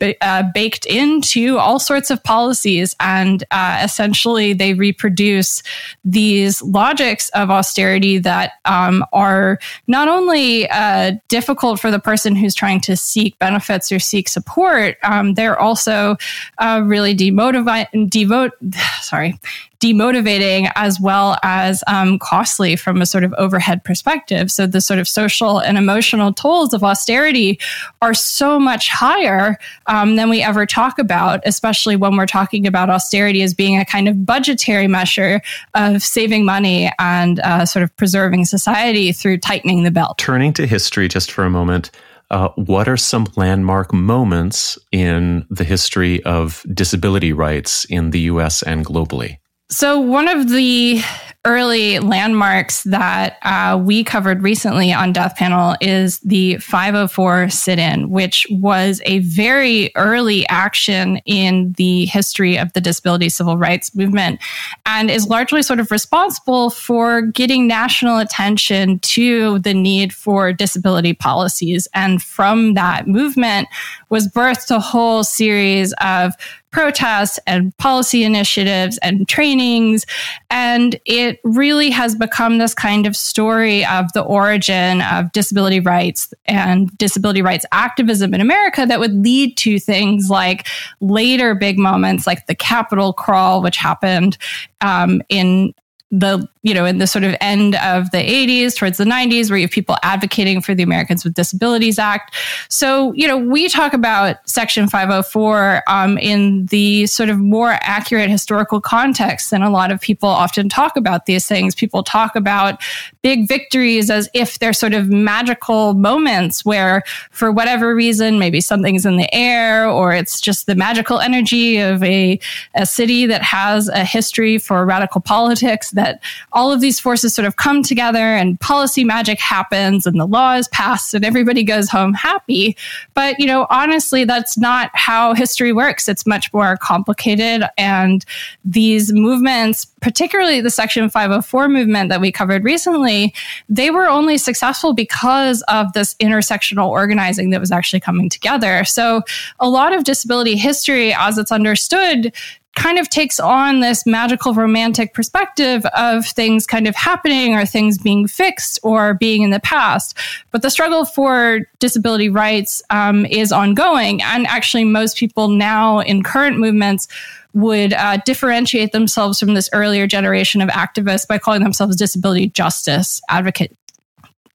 uh, 0.00 0.42
baked 0.54 0.86
into 0.86 1.58
all 1.58 1.78
sorts 1.78 2.10
of 2.10 2.22
policies. 2.22 2.94
And 3.00 3.44
uh, 3.50 3.80
essentially, 3.82 4.52
they 4.52 4.74
reproduce 4.74 5.62
these 6.04 6.62
logics 6.62 7.28
of 7.30 7.50
austerity 7.50 8.18
that 8.18 8.52
um, 8.64 9.04
are 9.12 9.58
not 9.86 10.08
only 10.08 10.68
uh, 10.68 11.12
difficult 11.28 11.80
for 11.80 11.90
the 11.90 11.98
person 11.98 12.36
who's 12.36 12.54
trying 12.54 12.80
to 12.80 12.96
seek 12.96 13.38
benefits 13.38 13.90
or 13.90 13.98
seek 13.98 14.28
support, 14.28 14.96
um, 15.02 15.34
they're 15.34 15.58
also 15.58 16.16
uh, 16.58 16.82
really 16.84 17.14
demotivate, 17.14 17.86
and 17.92 18.10
devote, 18.10 18.52
sorry, 19.00 19.38
demotivating 19.86 20.70
as 20.74 21.00
well 21.00 21.36
as 21.42 21.82
um, 21.86 22.18
costly 22.18 22.76
from 22.76 23.00
a 23.00 23.06
sort 23.06 23.24
of 23.24 23.32
overhead 23.34 23.84
perspective. 23.84 24.50
So 24.50 24.66
the 24.66 24.80
sort 24.80 24.98
of 24.98 25.08
social 25.08 25.58
and 25.58 25.78
emotional 25.78 26.32
tolls 26.32 26.74
of 26.74 26.82
austerity 26.82 27.58
are 28.02 28.14
so 28.14 28.58
much 28.58 28.88
higher 28.88 29.58
um, 29.86 30.16
than 30.16 30.28
we 30.28 30.42
ever 30.42 30.66
talk 30.66 30.98
about, 30.98 31.40
especially 31.44 31.96
when 31.96 32.16
we're 32.16 32.26
talking 32.26 32.66
about 32.66 32.90
austerity 32.90 33.42
as 33.42 33.54
being 33.54 33.78
a 33.78 33.84
kind 33.84 34.08
of 34.08 34.26
budgetary 34.26 34.88
measure 34.88 35.40
of 35.74 36.02
saving 36.02 36.44
money 36.44 36.90
and 36.98 37.40
uh, 37.40 37.64
sort 37.64 37.82
of 37.82 37.94
preserving 37.96 38.44
society 38.44 39.12
through 39.12 39.38
tightening 39.38 39.84
the 39.84 39.90
belt. 39.90 40.18
Turning 40.18 40.52
to 40.54 40.66
history 40.66 41.08
just 41.08 41.30
for 41.30 41.44
a 41.44 41.50
moment. 41.50 41.90
Uh, 42.28 42.48
what 42.56 42.88
are 42.88 42.96
some 42.96 43.26
landmark 43.36 43.94
moments 43.94 44.78
in 44.90 45.46
the 45.48 45.62
history 45.62 46.20
of 46.24 46.66
disability 46.74 47.32
rights 47.32 47.84
in 47.84 48.10
the 48.10 48.20
US 48.20 48.64
and 48.64 48.84
globally? 48.84 49.38
So, 49.68 49.98
one 49.98 50.28
of 50.28 50.48
the 50.48 51.02
early 51.46 52.00
landmarks 52.00 52.82
that 52.82 53.38
uh, 53.42 53.80
we 53.80 54.02
covered 54.02 54.42
recently 54.42 54.92
on 54.92 55.12
Death 55.12 55.36
Panel 55.36 55.76
is 55.80 56.18
the 56.20 56.56
504 56.56 57.48
sit 57.50 57.78
in, 57.78 58.10
which 58.10 58.48
was 58.50 59.00
a 59.06 59.20
very 59.20 59.92
early 59.94 60.46
action 60.48 61.18
in 61.24 61.72
the 61.76 62.06
history 62.06 62.58
of 62.58 62.72
the 62.72 62.80
disability 62.80 63.28
civil 63.28 63.56
rights 63.56 63.94
movement 63.94 64.40
and 64.86 65.08
is 65.08 65.28
largely 65.28 65.62
sort 65.62 65.78
of 65.78 65.92
responsible 65.92 66.68
for 66.68 67.22
getting 67.22 67.68
national 67.68 68.18
attention 68.18 68.98
to 68.98 69.60
the 69.60 69.72
need 69.72 70.12
for 70.12 70.52
disability 70.52 71.14
policies. 71.14 71.86
And 71.94 72.20
from 72.20 72.74
that 72.74 73.06
movement 73.06 73.68
was 74.08 74.26
birthed 74.26 74.74
a 74.74 74.80
whole 74.80 75.22
series 75.22 75.94
of 76.00 76.34
protests 76.76 77.38
and 77.46 77.74
policy 77.78 78.22
initiatives 78.22 78.98
and 78.98 79.26
trainings. 79.26 80.04
And 80.50 81.00
it 81.06 81.35
really 81.44 81.90
has 81.90 82.14
become 82.14 82.58
this 82.58 82.74
kind 82.74 83.06
of 83.06 83.16
story 83.16 83.84
of 83.86 84.12
the 84.12 84.22
origin 84.22 85.02
of 85.02 85.30
disability 85.32 85.80
rights 85.80 86.32
and 86.46 86.96
disability 86.98 87.42
rights 87.42 87.64
activism 87.72 88.34
in 88.34 88.40
America 88.40 88.86
that 88.86 89.00
would 89.00 89.14
lead 89.14 89.56
to 89.56 89.78
things 89.78 90.30
like 90.30 90.66
later 91.00 91.54
big 91.54 91.78
moments 91.78 92.26
like 92.26 92.46
the 92.46 92.54
Capitol 92.54 93.12
crawl, 93.12 93.62
which 93.62 93.76
happened 93.76 94.38
um, 94.80 95.22
in 95.28 95.74
the 96.12 96.48
you 96.62 96.72
know 96.72 96.84
in 96.84 96.98
the 96.98 97.06
sort 97.06 97.24
of 97.24 97.34
end 97.40 97.74
of 97.76 98.10
the 98.12 98.18
80s 98.18 98.76
towards 98.76 98.96
the 98.96 99.04
90s 99.04 99.50
where 99.50 99.58
you 99.58 99.64
have 99.64 99.72
people 99.72 99.96
advocating 100.04 100.60
for 100.60 100.72
the 100.72 100.84
Americans 100.84 101.24
with 101.24 101.34
Disabilities 101.34 101.98
Act. 101.98 102.34
So 102.68 103.12
you 103.14 103.26
know 103.26 103.36
we 103.36 103.68
talk 103.68 103.92
about 103.92 104.36
Section 104.48 104.88
504 104.88 105.82
um, 105.88 106.16
in 106.18 106.66
the 106.66 107.06
sort 107.06 107.28
of 107.28 107.38
more 107.38 107.76
accurate 107.80 108.30
historical 108.30 108.80
context 108.80 109.50
than 109.50 109.62
a 109.62 109.70
lot 109.70 109.90
of 109.90 110.00
people 110.00 110.28
often 110.28 110.68
talk 110.68 110.96
about 110.96 111.26
these 111.26 111.46
things. 111.46 111.74
People 111.74 112.04
talk 112.04 112.36
about 112.36 112.80
big 113.22 113.48
victories 113.48 114.08
as 114.08 114.28
if 114.32 114.60
they're 114.60 114.72
sort 114.72 114.94
of 114.94 115.08
magical 115.08 115.94
moments 115.94 116.64
where 116.64 117.02
for 117.32 117.50
whatever 117.50 117.96
reason 117.96 118.38
maybe 118.38 118.60
something's 118.60 119.04
in 119.04 119.16
the 119.16 119.32
air 119.34 119.88
or 119.88 120.12
it's 120.12 120.40
just 120.40 120.66
the 120.66 120.76
magical 120.76 121.18
energy 121.18 121.78
of 121.78 122.00
a, 122.04 122.38
a 122.74 122.86
city 122.86 123.26
that 123.26 123.42
has 123.42 123.88
a 123.88 124.04
history 124.04 124.58
for 124.58 124.86
radical 124.86 125.20
politics 125.20 125.90
that 125.96 126.22
all 126.52 126.72
of 126.72 126.80
these 126.80 127.00
forces 127.00 127.34
sort 127.34 127.46
of 127.46 127.56
come 127.56 127.82
together 127.82 128.18
and 128.18 128.58
policy 128.60 129.04
magic 129.04 129.40
happens 129.40 130.06
and 130.06 130.18
the 130.18 130.26
law 130.26 130.54
is 130.54 130.68
passed 130.68 131.12
and 131.12 131.24
everybody 131.24 131.64
goes 131.64 131.88
home 131.88 132.14
happy. 132.14 132.76
But, 133.14 133.38
you 133.40 133.46
know, 133.46 133.66
honestly, 133.68 134.24
that's 134.24 134.56
not 134.56 134.90
how 134.94 135.34
history 135.34 135.72
works. 135.72 136.08
It's 136.08 136.26
much 136.26 136.52
more 136.52 136.76
complicated. 136.76 137.68
And 137.76 138.24
these 138.64 139.12
movements, 139.12 139.84
particularly 140.00 140.60
the 140.60 140.70
Section 140.70 141.10
504 141.10 141.68
movement 141.68 142.08
that 142.10 142.20
we 142.20 142.30
covered 142.30 142.64
recently, 142.64 143.34
they 143.68 143.90
were 143.90 144.08
only 144.08 144.38
successful 144.38 144.92
because 144.92 145.62
of 145.62 145.92
this 145.92 146.14
intersectional 146.14 146.88
organizing 146.88 147.50
that 147.50 147.60
was 147.60 147.72
actually 147.72 148.00
coming 148.00 148.28
together. 148.28 148.84
So 148.84 149.22
a 149.58 149.68
lot 149.68 149.92
of 149.92 150.04
disability 150.04 150.56
history, 150.56 151.12
as 151.12 151.38
it's 151.38 151.52
understood, 151.52 152.32
kind 152.76 152.98
of 152.98 153.08
takes 153.08 153.40
on 153.40 153.80
this 153.80 154.06
magical 154.06 154.54
romantic 154.54 155.14
perspective 155.14 155.84
of 155.86 156.24
things 156.26 156.66
kind 156.66 156.86
of 156.86 156.94
happening 156.94 157.54
or 157.54 157.66
things 157.66 157.98
being 157.98 158.28
fixed 158.28 158.78
or 158.82 159.14
being 159.14 159.42
in 159.42 159.50
the 159.50 159.60
past. 159.60 160.16
But 160.52 160.62
the 160.62 160.70
struggle 160.70 161.04
for 161.04 161.60
disability 161.78 162.28
rights 162.28 162.82
um, 162.90 163.26
is 163.26 163.50
ongoing. 163.50 164.22
And 164.22 164.46
actually, 164.46 164.84
most 164.84 165.16
people 165.16 165.48
now 165.48 166.00
in 166.00 166.22
current 166.22 166.58
movements 166.58 167.08
would 167.54 167.94
uh, 167.94 168.18
differentiate 168.18 168.92
themselves 168.92 169.40
from 169.40 169.54
this 169.54 169.70
earlier 169.72 170.06
generation 170.06 170.60
of 170.60 170.68
activists 170.68 171.26
by 171.26 171.38
calling 171.38 171.62
themselves 171.62 171.96
disability 171.96 172.48
justice 172.48 173.20
advocate 173.30 173.74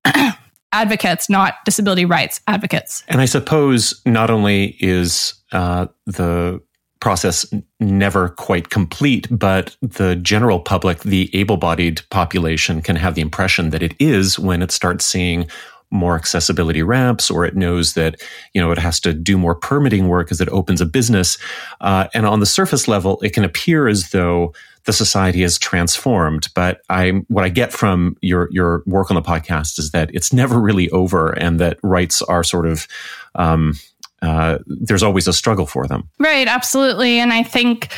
advocates, 0.72 1.30
not 1.30 1.56
disability 1.66 2.06
rights 2.06 2.40
advocates. 2.48 3.04
And 3.08 3.20
I 3.20 3.26
suppose 3.26 4.00
not 4.06 4.30
only 4.30 4.78
is 4.80 5.34
uh, 5.52 5.88
the 6.06 6.62
process 7.02 7.46
never 7.80 8.30
quite 8.30 8.70
complete, 8.70 9.28
but 9.30 9.76
the 9.82 10.16
general 10.16 10.60
public, 10.60 11.00
the 11.00 11.30
able 11.34 11.58
bodied 11.58 12.02
population, 12.10 12.82
can 12.82 12.96
have 12.96 13.16
the 13.16 13.22
impression 13.22 13.72
that 13.72 13.84
it 13.84 13.94
is 14.00 14.40
when 14.40 14.62
it 14.62 14.72
starts 14.72 15.04
seeing 15.04 15.48
more 15.92 16.16
accessibility 16.16 16.82
ramps 16.82 17.30
or 17.30 17.44
it 17.44 17.56
knows 17.56 17.96
that 17.96 18.22
you 18.54 18.62
know 18.62 18.72
it 18.72 18.78
has 18.78 18.98
to 19.02 19.14
do 19.14 19.38
more 19.38 19.54
permitting 19.54 20.08
work 20.08 20.32
as 20.32 20.40
it 20.40 20.48
opens 20.50 20.80
a 20.80 20.86
business. 20.86 21.38
Uh, 21.82 22.08
and 22.14 22.26
on 22.26 22.40
the 22.40 22.46
surface 22.46 22.88
level 22.88 23.20
it 23.22 23.34
can 23.34 23.44
appear 23.44 23.90
as 23.90 24.12
though 24.12 24.54
the 24.86 24.94
society 24.94 25.42
has 25.42 25.60
transformed 25.60 26.48
but 26.56 26.82
i 26.90 27.10
what 27.28 27.44
i 27.44 27.50
get 27.50 27.72
from 27.72 28.18
your 28.22 28.50
your 28.52 28.82
work 28.88 29.12
on 29.12 29.16
the 29.16 29.22
podcast 29.22 29.78
is 29.78 29.92
that 29.92 30.10
it's 30.14 30.34
never 30.34 30.60
really 30.60 30.90
over 30.90 31.32
and 31.34 31.60
that 31.60 31.78
rights 31.84 32.22
are 32.24 32.44
sort 32.44 32.66
of 32.66 32.88
um, 33.36 33.76
uh, 34.22 34.60
there's 34.66 35.04
always 35.04 35.28
a 35.28 35.34
struggle 35.34 35.66
for 35.66 35.88
them. 35.88 36.10
Right, 36.20 36.48
absolutely. 36.48 37.20
And 37.20 37.34
I 37.34 37.44
think 37.44 37.90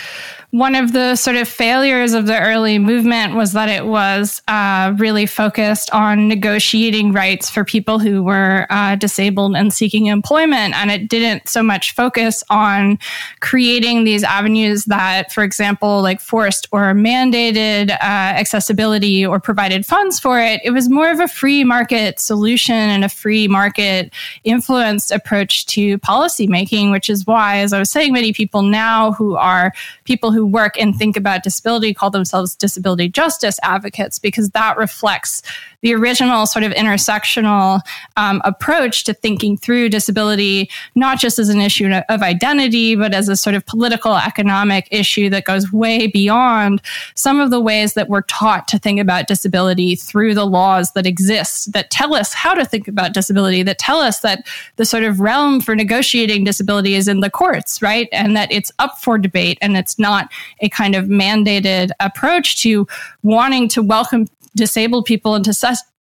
one 0.54 0.76
of 0.76 0.94
the 0.94 1.16
sort 1.16 1.36
of 1.36 1.48
failures 1.48 2.14
of 2.14 2.28
the 2.28 2.40
early 2.40 2.78
movement 2.78 3.34
was 3.34 3.54
that 3.54 3.70
it 3.70 3.88
was 3.88 4.40
uh, 4.48 4.94
really 5.00 5.26
focused 5.26 5.90
on 5.90 6.28
negotiating 6.28 7.12
rights 7.12 7.50
for 7.50 7.66
people 7.66 7.98
who 7.98 8.22
were 8.22 8.68
uh, 8.70 8.96
disabled 8.96 9.56
and 9.56 9.74
seeking 9.74 10.06
employment. 10.06 10.76
And 10.76 10.92
it 10.92 11.10
didn't 11.10 11.50
so 11.50 11.64
much 11.64 11.96
focus 11.96 12.44
on 12.52 13.00
creating 13.40 14.04
these 14.04 14.24
avenues 14.24 14.86
that, 14.86 15.32
for 15.32 15.44
example, 15.44 16.04
like 16.04 16.22
forced 16.22 16.68
or 16.72 16.94
mandated 16.94 17.90
uh, 17.90 17.96
accessibility 18.04 19.26
or 19.26 19.40
provided 19.40 19.88
funds 19.88 20.20
for 20.20 20.40
it. 20.40 20.62
It 20.64 20.70
was 20.70 20.88
more 20.88 21.10
of 21.10 21.20
a 21.20 21.28
free 21.28 21.64
market 21.64 22.20
solution 22.20 22.76
and 22.76 23.04
a 23.04 23.10
free 23.10 23.48
market 23.48 24.14
influenced 24.44 25.12
approach 25.12 25.66
to 25.66 25.98
policymaking, 25.98 26.92
which 26.92 27.10
is 27.10 27.26
why, 27.26 27.58
as 27.58 27.74
I 27.74 27.80
was 27.80 27.90
saying, 27.90 28.14
many 28.14 28.34
people 28.34 28.62
now 28.62 29.14
who 29.14 29.36
are 29.36 29.74
people 30.04 30.32
who 30.32 30.43
work 30.46 30.80
and 30.80 30.96
think 30.96 31.18
about 31.18 31.44
disability 31.44 31.94
call 31.94 32.10
themselves 32.10 32.56
disability 32.56 33.10
justice 33.10 33.60
advocates 33.64 34.20
because 34.20 34.50
that 34.52 34.78
reflects 34.78 35.42
the 35.84 35.94
original 35.94 36.48
sort 36.48 36.64
of 36.64 36.72
intersectional 36.72 37.82
um, 38.18 38.42
approach 38.46 39.04
to 39.04 39.14
thinking 39.14 39.58
through 39.58 39.90
disability, 39.90 40.70
not 40.96 41.20
just 41.20 41.38
as 41.38 41.50
an 41.50 41.60
issue 41.60 41.92
of 42.10 42.22
identity, 42.22 42.96
but 42.96 43.14
as 43.14 43.28
a 43.30 43.36
sort 43.36 43.54
of 43.54 43.66
political 43.66 44.16
economic 44.16 44.88
issue 44.90 45.30
that 45.30 45.44
goes 45.44 45.72
way 45.72 46.08
beyond 46.08 46.82
some 47.16 47.40
of 47.40 47.52
the 47.52 47.60
ways 47.60 47.94
that 47.94 48.08
we're 48.08 48.22
taught 48.24 48.68
to 48.70 48.80
think 48.80 49.00
about 49.00 49.28
disability 49.28 49.96
through 49.96 50.34
the 50.34 50.46
laws 50.46 50.94
that 50.94 51.06
exist 51.06 51.74
that 51.74 51.92
tell 51.92 52.16
us 52.16 52.34
how 52.34 52.54
to 52.54 52.64
think 52.64 52.88
about 52.88 53.14
disability, 53.14 53.62
that 53.62 53.78
tell 53.78 54.00
us 54.00 54.22
that 54.22 54.48
the 54.78 54.86
sort 54.86 55.04
of 55.04 55.20
realm 55.20 55.60
for 55.60 55.76
negotiating 55.76 56.46
disability 56.46 56.96
is 56.96 57.10
in 57.10 57.20
the 57.20 57.30
courts, 57.30 57.82
right? 57.82 58.08
And 58.14 58.38
that 58.38 58.50
it's 58.52 58.72
up 58.80 59.00
for 59.00 59.18
debate 59.18 59.58
and 59.62 59.76
it's 59.76 60.00
not 60.00 60.32
a 60.60 60.70
kind 60.70 60.96
of 60.96 61.06
mandated 61.06 61.92
approach 62.00 62.62
to 62.62 62.88
wanting 63.22 63.68
to 63.70 63.82
welcome 63.82 64.28
disabled 64.56 65.06
people 65.06 65.36
into 65.36 65.54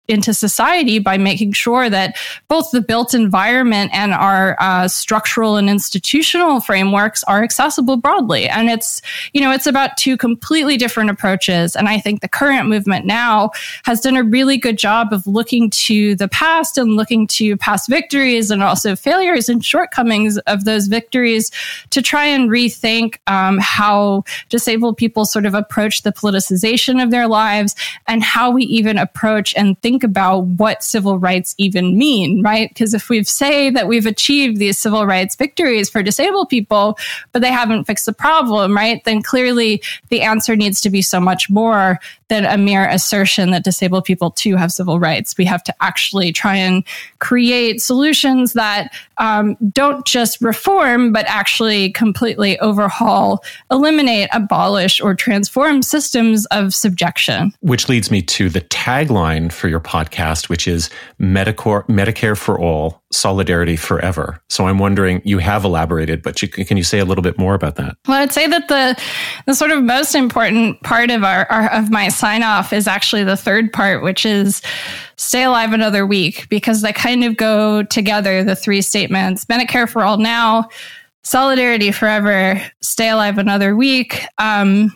into 0.10 0.34
society 0.34 1.00
by 1.00 1.17
making 1.17 1.54
sure 1.54 1.89
that 1.89 2.17
both 2.48 2.72
the 2.72 2.82
built 2.82 3.13
environment 3.13 3.91
and 3.93 4.13
our 4.13 4.58
uh, 4.60 4.88
structural 4.88 5.56
and 5.56 5.69
institutional 5.69 6.60
frameworks 6.60 7.24
are 7.26 7.43
accessible 7.43 7.95
broadly. 7.95 8.50
And 8.50 8.69
it's, 8.69 9.02
you 9.34 9.41
know, 9.41 9.52
it's 9.52 9.67
about 9.67 9.98
two 9.98 10.17
completely 10.17 10.78
different 10.78 11.10
approaches. 11.10 11.76
And 11.76 11.88
I 11.88 12.00
think 12.00 12.22
the 12.22 12.28
current 12.28 12.67
movement 12.67 13.06
now 13.06 13.52
has 13.86 14.02
done 14.02 14.17
a 14.17 14.24
really 14.24 14.58
good 14.58 14.78
job 14.78 15.13
of 15.13 15.26
looking 15.28 15.69
to 15.69 16.15
the 16.15 16.28
past 16.28 16.78
and 16.78 16.95
looking 16.95 17.28
to 17.28 17.56
past 17.58 17.88
victories 17.89 18.52
and 18.52 18.63
also 18.63 18.95
failures 18.95 19.48
and 19.48 19.63
shortcomings 19.63 20.38
of 20.39 20.65
those 20.65 20.88
victories 20.88 21.52
to 21.91 22.02
try 22.02 22.26
and 22.26 22.50
rethink 22.50 23.17
um, 23.28 23.60
how 23.60 24.24
disabled 24.50 24.98
people 24.98 25.26
sort 25.26 25.45
of 25.45 25.54
approach 25.54 26.02
the 26.02 26.12
politicization 26.12 27.02
of 27.04 27.12
their 27.12 27.28
lives 27.28 27.76
and 28.08 28.24
how 28.24 28.50
we 28.50 28.63
even 28.63 28.98
approach 28.98 29.54
and 29.56 29.80
think 29.82 29.99
think 30.00 30.10
about 30.10 30.46
what 30.46 30.82
civil 30.82 31.20
rights 31.20 31.56
even 31.58 31.98
mean, 31.98 32.42
right? 32.42 32.70
Because 32.70 32.94
if 32.94 33.10
we 33.10 33.24
say 33.24 33.70
that 33.70 33.88
we've 33.88 34.06
achieved 34.06 34.58
these 34.58 34.78
civil 34.78 35.06
rights 35.06 35.36
victories 35.36 35.90
for 35.90 36.02
disabled 36.02 36.48
people, 36.48 36.98
but 37.34 37.42
they 37.42 37.52
haven't 37.52 37.84
fixed 37.84 38.06
the 38.06 38.14
problem, 38.14 38.76
right? 38.76 39.04
Then 39.04 39.22
clearly 39.22 39.82
the 40.08 40.22
answer 40.22 40.56
needs 40.56 40.80
to 40.82 40.90
be 40.90 41.02
so 41.02 41.20
much 41.20 41.50
more 41.50 42.00
than 42.30 42.46
a 42.46 42.58
mere 42.58 42.88
assertion 42.88 43.52
that 43.52 43.64
disabled 43.64 44.06
people 44.06 44.32
too 44.32 44.56
have 44.56 44.72
civil 44.72 45.00
rights. 45.00 45.36
We 45.38 45.46
have 45.46 45.64
to 45.64 45.74
actually 45.82 46.32
try 46.32 46.56
and 46.56 46.84
create 47.18 47.82
solutions 47.82 48.54
that 48.54 48.94
um, 49.19 49.55
don't 49.71 50.05
just 50.05 50.41
reform, 50.41 51.13
but 51.13 51.25
actually 51.27 51.91
completely 51.91 52.58
overhaul, 52.60 53.43
eliminate, 53.69 54.29
abolish, 54.34 54.99
or 54.99 55.13
transform 55.13 55.82
systems 55.82 56.45
of 56.47 56.73
subjection. 56.73 57.53
Which 57.60 57.88
leads 57.88 58.10
me 58.10 58.21
to 58.23 58.49
the 58.49 58.62
tagline 58.62 59.51
for 59.51 59.67
your 59.67 59.79
podcast, 59.79 60.49
which 60.49 60.67
is 60.67 60.89
Medicare, 61.19 61.86
Medicare 61.88 62.38
for 62.38 62.60
all, 62.60 63.03
solidarity 63.12 63.75
forever. 63.75 64.39
So 64.49 64.67
I'm 64.67 64.77
wondering, 64.77 65.21
you 65.25 65.39
have 65.39 65.63
elaborated, 65.63 66.21
but 66.21 66.41
you, 66.41 66.47
can 66.47 66.77
you 66.77 66.84
say 66.84 66.99
a 66.99 67.05
little 67.05 67.23
bit 67.23 67.38
more 67.38 67.55
about 67.55 67.75
that? 67.75 67.97
Well, 68.08 68.21
I'd 68.21 68.32
say 68.32 68.47
that 68.47 68.67
the 68.67 69.01
the 69.45 69.55
sort 69.55 69.71
of 69.71 69.84
most 69.84 70.15
important 70.15 70.82
part 70.84 71.10
of 71.10 71.23
our, 71.23 71.45
our 71.51 71.71
of 71.71 71.89
my 71.89 72.10
sign 72.10 72.43
off 72.43 72.71
is 72.71 72.88
actually 72.88 73.23
the 73.23 73.38
third 73.38 73.73
part, 73.73 74.03
which 74.03 74.25
is 74.25 74.62
stay 75.15 75.43
alive 75.43 75.73
another 75.73 76.05
week, 76.05 76.47
because 76.49 76.82
they 76.82 76.93
kind 76.93 77.23
of 77.23 77.36
go 77.36 77.84
together. 77.84 78.43
The 78.43 78.55
three 78.55 78.82
statements: 78.82 79.09
Medicare 79.10 79.89
for 79.89 80.04
all 80.04 80.17
now, 80.17 80.69
solidarity 81.24 81.91
forever, 81.91 82.62
stay 82.82 83.10
alive 83.10 83.38
another 83.38 83.76
week. 83.76 84.24
Um, 84.38 84.95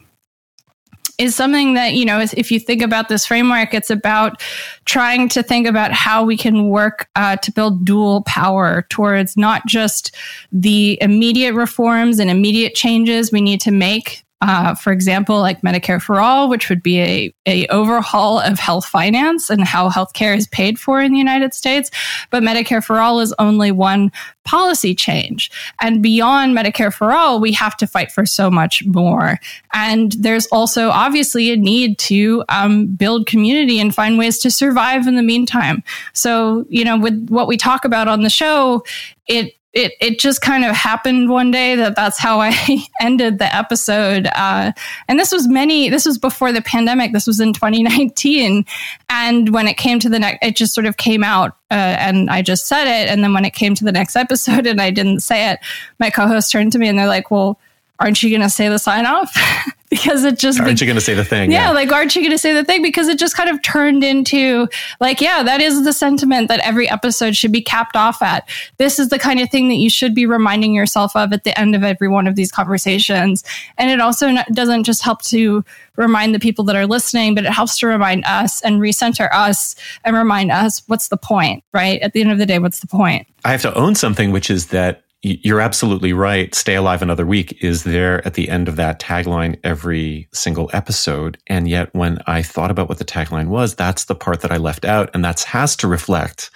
is 1.19 1.35
something 1.35 1.75
that, 1.75 1.93
you 1.93 2.05
know, 2.05 2.19
if 2.19 2.51
you 2.51 2.59
think 2.59 2.81
about 2.81 3.07
this 3.07 3.25
framework, 3.25 3.73
it's 3.73 3.91
about 3.91 4.41
trying 4.85 5.29
to 5.29 5.43
think 5.43 5.67
about 5.67 5.91
how 5.91 6.23
we 6.23 6.35
can 6.35 6.69
work 6.69 7.07
uh, 7.15 7.35
to 7.37 7.51
build 7.51 7.85
dual 7.85 8.23
power 8.23 8.85
towards 8.89 9.37
not 9.37 9.65
just 9.67 10.15
the 10.51 10.97
immediate 11.01 11.53
reforms 11.53 12.17
and 12.19 12.31
immediate 12.31 12.73
changes 12.73 13.31
we 13.31 13.41
need 13.41 13.61
to 13.61 13.71
make 13.71 14.23
uh, 14.43 14.75
for 14.75 14.91
example, 14.91 15.39
like 15.39 15.61
Medicare 15.61 16.01
for 16.01 16.19
All, 16.19 16.49
which 16.49 16.67
would 16.67 16.83
be 16.83 16.99
a, 16.99 17.33
a 17.45 17.67
overhaul 17.67 18.39
of 18.39 18.59
health 18.59 18.85
finance 18.85 19.49
and 19.49 19.63
how 19.63 19.89
healthcare 19.89 20.35
is 20.35 20.47
paid 20.47 20.77
for 20.77 20.99
in 20.99 21.13
the 21.13 21.17
United 21.17 21.53
States. 21.53 21.89
But 22.29 22.43
Medicare 22.43 22.83
for 22.83 22.99
All 22.99 23.21
is 23.21 23.33
only 23.39 23.71
one 23.71 24.11
policy 24.43 24.93
change. 24.93 25.49
And 25.79 26.03
beyond 26.03 26.57
Medicare 26.57 26.93
for 26.93 27.13
All, 27.13 27.39
we 27.39 27.53
have 27.53 27.77
to 27.77 27.87
fight 27.87 28.11
for 28.11 28.25
so 28.25 28.51
much 28.51 28.85
more. 28.85 29.39
And 29.71 30.11
there's 30.11 30.45
also 30.47 30.89
obviously 30.89 31.51
a 31.51 31.55
need 31.55 31.97
to 31.99 32.43
um, 32.49 32.87
build 32.87 33.27
community 33.27 33.79
and 33.79 33.95
find 33.95 34.17
ways 34.17 34.39
to 34.39 34.51
survive 34.51 35.07
in 35.07 35.15
the 35.15 35.23
meantime. 35.23 35.83
So, 36.11 36.65
you 36.67 36.83
know, 36.83 36.99
with 36.99 37.29
what 37.29 37.47
we 37.47 37.55
talk 37.55 37.85
about 37.85 38.09
on 38.09 38.23
the 38.23 38.29
show, 38.29 38.83
it 39.25 39.53
it 39.73 39.93
it 39.99 40.19
just 40.19 40.41
kind 40.41 40.63
of 40.63 40.75
happened 40.75 41.29
one 41.29 41.49
day 41.49 41.75
that 41.75 41.95
that's 41.95 42.19
how 42.19 42.39
I 42.39 42.53
ended 43.01 43.39
the 43.39 43.53
episode. 43.53 44.27
Uh, 44.27 44.71
and 45.07 45.19
this 45.19 45.31
was 45.31 45.47
many. 45.47 45.89
This 45.89 46.05
was 46.05 46.17
before 46.17 46.51
the 46.51 46.61
pandemic. 46.61 47.11
This 47.11 47.27
was 47.27 47.39
in 47.39 47.53
2019. 47.53 48.65
And 49.09 49.49
when 49.49 49.67
it 49.67 49.77
came 49.77 49.99
to 49.99 50.09
the 50.09 50.19
next, 50.19 50.45
it 50.45 50.55
just 50.55 50.73
sort 50.73 50.85
of 50.85 50.97
came 50.97 51.23
out, 51.23 51.57
uh, 51.71 51.95
and 51.99 52.29
I 52.29 52.41
just 52.41 52.67
said 52.67 52.85
it. 52.85 53.09
And 53.09 53.23
then 53.23 53.33
when 53.33 53.45
it 53.45 53.53
came 53.53 53.75
to 53.75 53.83
the 53.83 53.91
next 53.91 54.15
episode, 54.23 54.67
and 54.67 54.79
I 54.79 54.91
didn't 54.91 55.21
say 55.21 55.51
it, 55.51 55.59
my 55.99 56.09
co-host 56.09 56.51
turned 56.51 56.71
to 56.73 56.79
me 56.79 56.87
and 56.87 56.97
they're 56.97 57.07
like, 57.07 57.31
"Well." 57.31 57.59
Aren't 57.99 58.21
you 58.23 58.29
going 58.29 58.41
to 58.41 58.49
say 58.49 58.69
the 58.69 58.79
sign 58.79 59.05
off? 59.05 59.35
because 59.93 60.23
it 60.23 60.39
just 60.39 60.59
aren't 60.59 60.79
be- 60.79 60.83
you 60.83 60.87
going 60.87 60.97
to 60.97 61.05
say 61.05 61.13
the 61.13 61.23
thing? 61.23 61.51
Yeah, 61.51 61.67
yeah, 61.67 61.71
like 61.71 61.91
aren't 61.91 62.15
you 62.15 62.21
going 62.23 62.31
to 62.31 62.37
say 62.37 62.51
the 62.51 62.63
thing? 62.63 62.81
Because 62.81 63.07
it 63.07 63.19
just 63.19 63.37
kind 63.37 63.49
of 63.49 63.61
turned 63.61 64.03
into 64.03 64.67
like, 64.99 65.21
yeah, 65.21 65.43
that 65.43 65.61
is 65.61 65.83
the 65.83 65.93
sentiment 65.93 66.47
that 66.47 66.59
every 66.61 66.89
episode 66.89 67.35
should 67.35 67.51
be 67.51 67.61
capped 67.61 67.95
off 67.95 68.21
at. 68.21 68.49
This 68.77 68.97
is 68.97 69.09
the 69.09 69.19
kind 69.19 69.39
of 69.39 69.51
thing 69.51 69.69
that 69.69 69.75
you 69.75 69.91
should 69.91 70.15
be 70.15 70.25
reminding 70.25 70.73
yourself 70.73 71.15
of 71.15 71.31
at 71.31 71.43
the 71.43 71.57
end 71.59 71.75
of 71.75 71.83
every 71.83 72.07
one 72.07 72.25
of 72.25 72.35
these 72.35 72.51
conversations. 72.51 73.43
And 73.77 73.91
it 73.91 74.01
also 74.01 74.33
doesn't 74.51 74.83
just 74.83 75.03
help 75.03 75.21
to 75.23 75.63
remind 75.95 76.33
the 76.33 76.39
people 76.39 76.65
that 76.65 76.75
are 76.75 76.87
listening, 76.87 77.35
but 77.35 77.45
it 77.45 77.51
helps 77.51 77.77
to 77.79 77.87
remind 77.87 78.25
us 78.25 78.61
and 78.61 78.81
recenter 78.81 79.29
us 79.31 79.75
and 80.03 80.15
remind 80.15 80.51
us 80.51 80.81
what's 80.87 81.09
the 81.09 81.17
point, 81.17 81.63
right? 81.71 82.01
At 82.01 82.13
the 82.13 82.21
end 82.21 82.31
of 82.31 82.39
the 82.39 82.47
day, 82.47 82.57
what's 82.57 82.79
the 82.79 82.87
point? 82.87 83.27
I 83.45 83.51
have 83.51 83.61
to 83.61 83.73
own 83.75 83.93
something, 83.93 84.31
which 84.31 84.49
is 84.49 84.67
that 84.67 85.02
you're 85.23 85.61
absolutely 85.61 86.11
right. 86.11 86.53
Stay 86.53 86.75
alive 86.75 87.01
another 87.01 87.25
week 87.25 87.63
is 87.63 87.83
there 87.83 88.25
at 88.27 88.33
the 88.33 88.49
end 88.49 88.67
of 88.67 88.75
that 88.75 88.99
tagline 88.99 89.57
every 89.63 90.27
single 90.33 90.69
episode. 90.73 91.37
And 91.47 91.69
yet, 91.69 91.93
when 91.95 92.19
I 92.27 92.43
thought 92.43 92.69
about 92.69 92.89
what 92.89 92.97
the 92.97 93.05
tagline 93.05 93.47
was, 93.47 93.73
that's 93.73 94.05
the 94.05 94.15
part 94.15 94.41
that 94.41 94.51
I 94.51 94.57
left 94.57 94.83
out. 94.83 95.09
And 95.13 95.23
that 95.23 95.41
has 95.43 95.77
to 95.77 95.87
reflect 95.87 96.51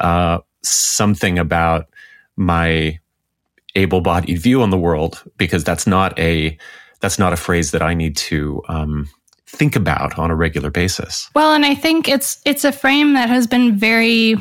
uh, 0.00 0.38
something 0.62 1.38
about 1.38 1.86
my 2.34 2.98
able 3.74 4.00
bodied 4.00 4.38
view 4.38 4.62
on 4.62 4.70
the 4.70 4.78
world, 4.78 5.22
because 5.36 5.62
that's 5.62 5.86
not 5.86 6.18
a 6.18 6.56
that's 7.00 7.18
not 7.18 7.34
a 7.34 7.36
phrase 7.36 7.72
that 7.72 7.82
I 7.82 7.92
need 7.92 8.16
to 8.16 8.62
um, 8.68 9.08
think 9.46 9.76
about 9.76 10.18
on 10.18 10.30
a 10.30 10.34
regular 10.34 10.70
basis. 10.70 11.28
Well, 11.34 11.52
and 11.52 11.66
I 11.66 11.74
think 11.74 12.08
it's 12.08 12.40
it's 12.46 12.64
a 12.64 12.72
frame 12.72 13.12
that 13.12 13.28
has 13.28 13.46
been 13.46 13.76
very 13.76 14.36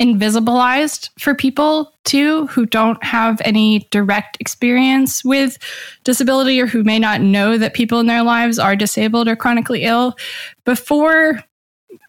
invisibilized 0.00 1.10
for 1.18 1.34
people 1.34 1.92
too 2.04 2.46
who 2.46 2.64
don't 2.64 3.02
have 3.02 3.40
any 3.44 3.88
direct 3.90 4.36
experience 4.40 5.24
with 5.24 5.58
disability 6.04 6.60
or 6.60 6.66
who 6.66 6.84
may 6.84 6.98
not 6.98 7.20
know 7.20 7.58
that 7.58 7.74
people 7.74 7.98
in 7.98 8.06
their 8.06 8.22
lives 8.22 8.58
are 8.58 8.76
disabled 8.76 9.26
or 9.26 9.34
chronically 9.34 9.82
ill. 9.82 10.16
Before 10.64 11.42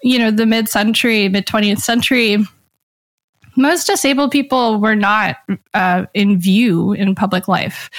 you 0.04 0.20
know 0.20 0.32
the 0.32 0.46
mid-century 0.46 1.30
mid 1.30 1.46
20th 1.46 1.80
century 1.80 2.38
most 3.56 3.88
disabled 3.88 4.32
people 4.32 4.80
were 4.80 4.96
not 4.96 5.38
uh, 5.74 6.06
in 6.14 6.40
view 6.40 6.94
in 6.94 7.16
public 7.16 7.48
life. 7.48 7.90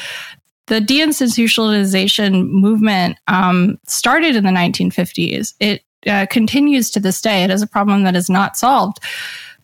The 0.69 0.81
deinstitutionalization 0.81 2.49
movement 2.49 3.19
um, 3.27 3.79
started 3.87 4.37
in 4.37 4.45
the 4.45 4.51
1950s 4.51 5.55
it 5.61 5.83
uh, 6.07 6.27
continues 6.31 6.91
to 6.91 7.01
this 7.01 7.21
day. 7.21 7.45
It 7.45 7.51
is 7.51 7.63
a 7.63 7.67
problem 7.67 8.03
that 8.05 8.17
is 8.17 8.31
not 8.31 8.57
solved. 8.57 8.99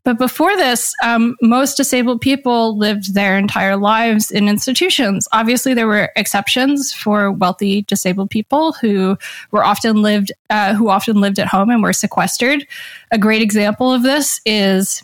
But 0.06 0.18
before 0.18 0.56
this, 0.56 0.94
um, 1.02 1.34
most 1.42 1.76
disabled 1.76 2.20
people 2.20 2.78
lived 2.78 3.14
their 3.14 3.36
entire 3.36 3.76
lives 3.76 4.30
in 4.30 4.48
institutions. 4.48 5.26
Obviously, 5.32 5.74
there 5.74 5.88
were 5.88 6.12
exceptions 6.14 6.92
for 6.92 7.32
wealthy 7.32 7.82
disabled 7.82 8.30
people 8.30 8.72
who 8.74 9.18
were 9.50 9.64
often 9.64 10.02
lived 10.02 10.30
uh, 10.48 10.74
who 10.74 10.90
often 10.90 11.20
lived 11.20 11.40
at 11.40 11.48
home 11.48 11.70
and 11.70 11.82
were 11.82 11.92
sequestered. 11.92 12.64
A 13.10 13.18
great 13.18 13.42
example 13.42 13.92
of 13.92 14.04
this 14.04 14.40
is 14.46 15.02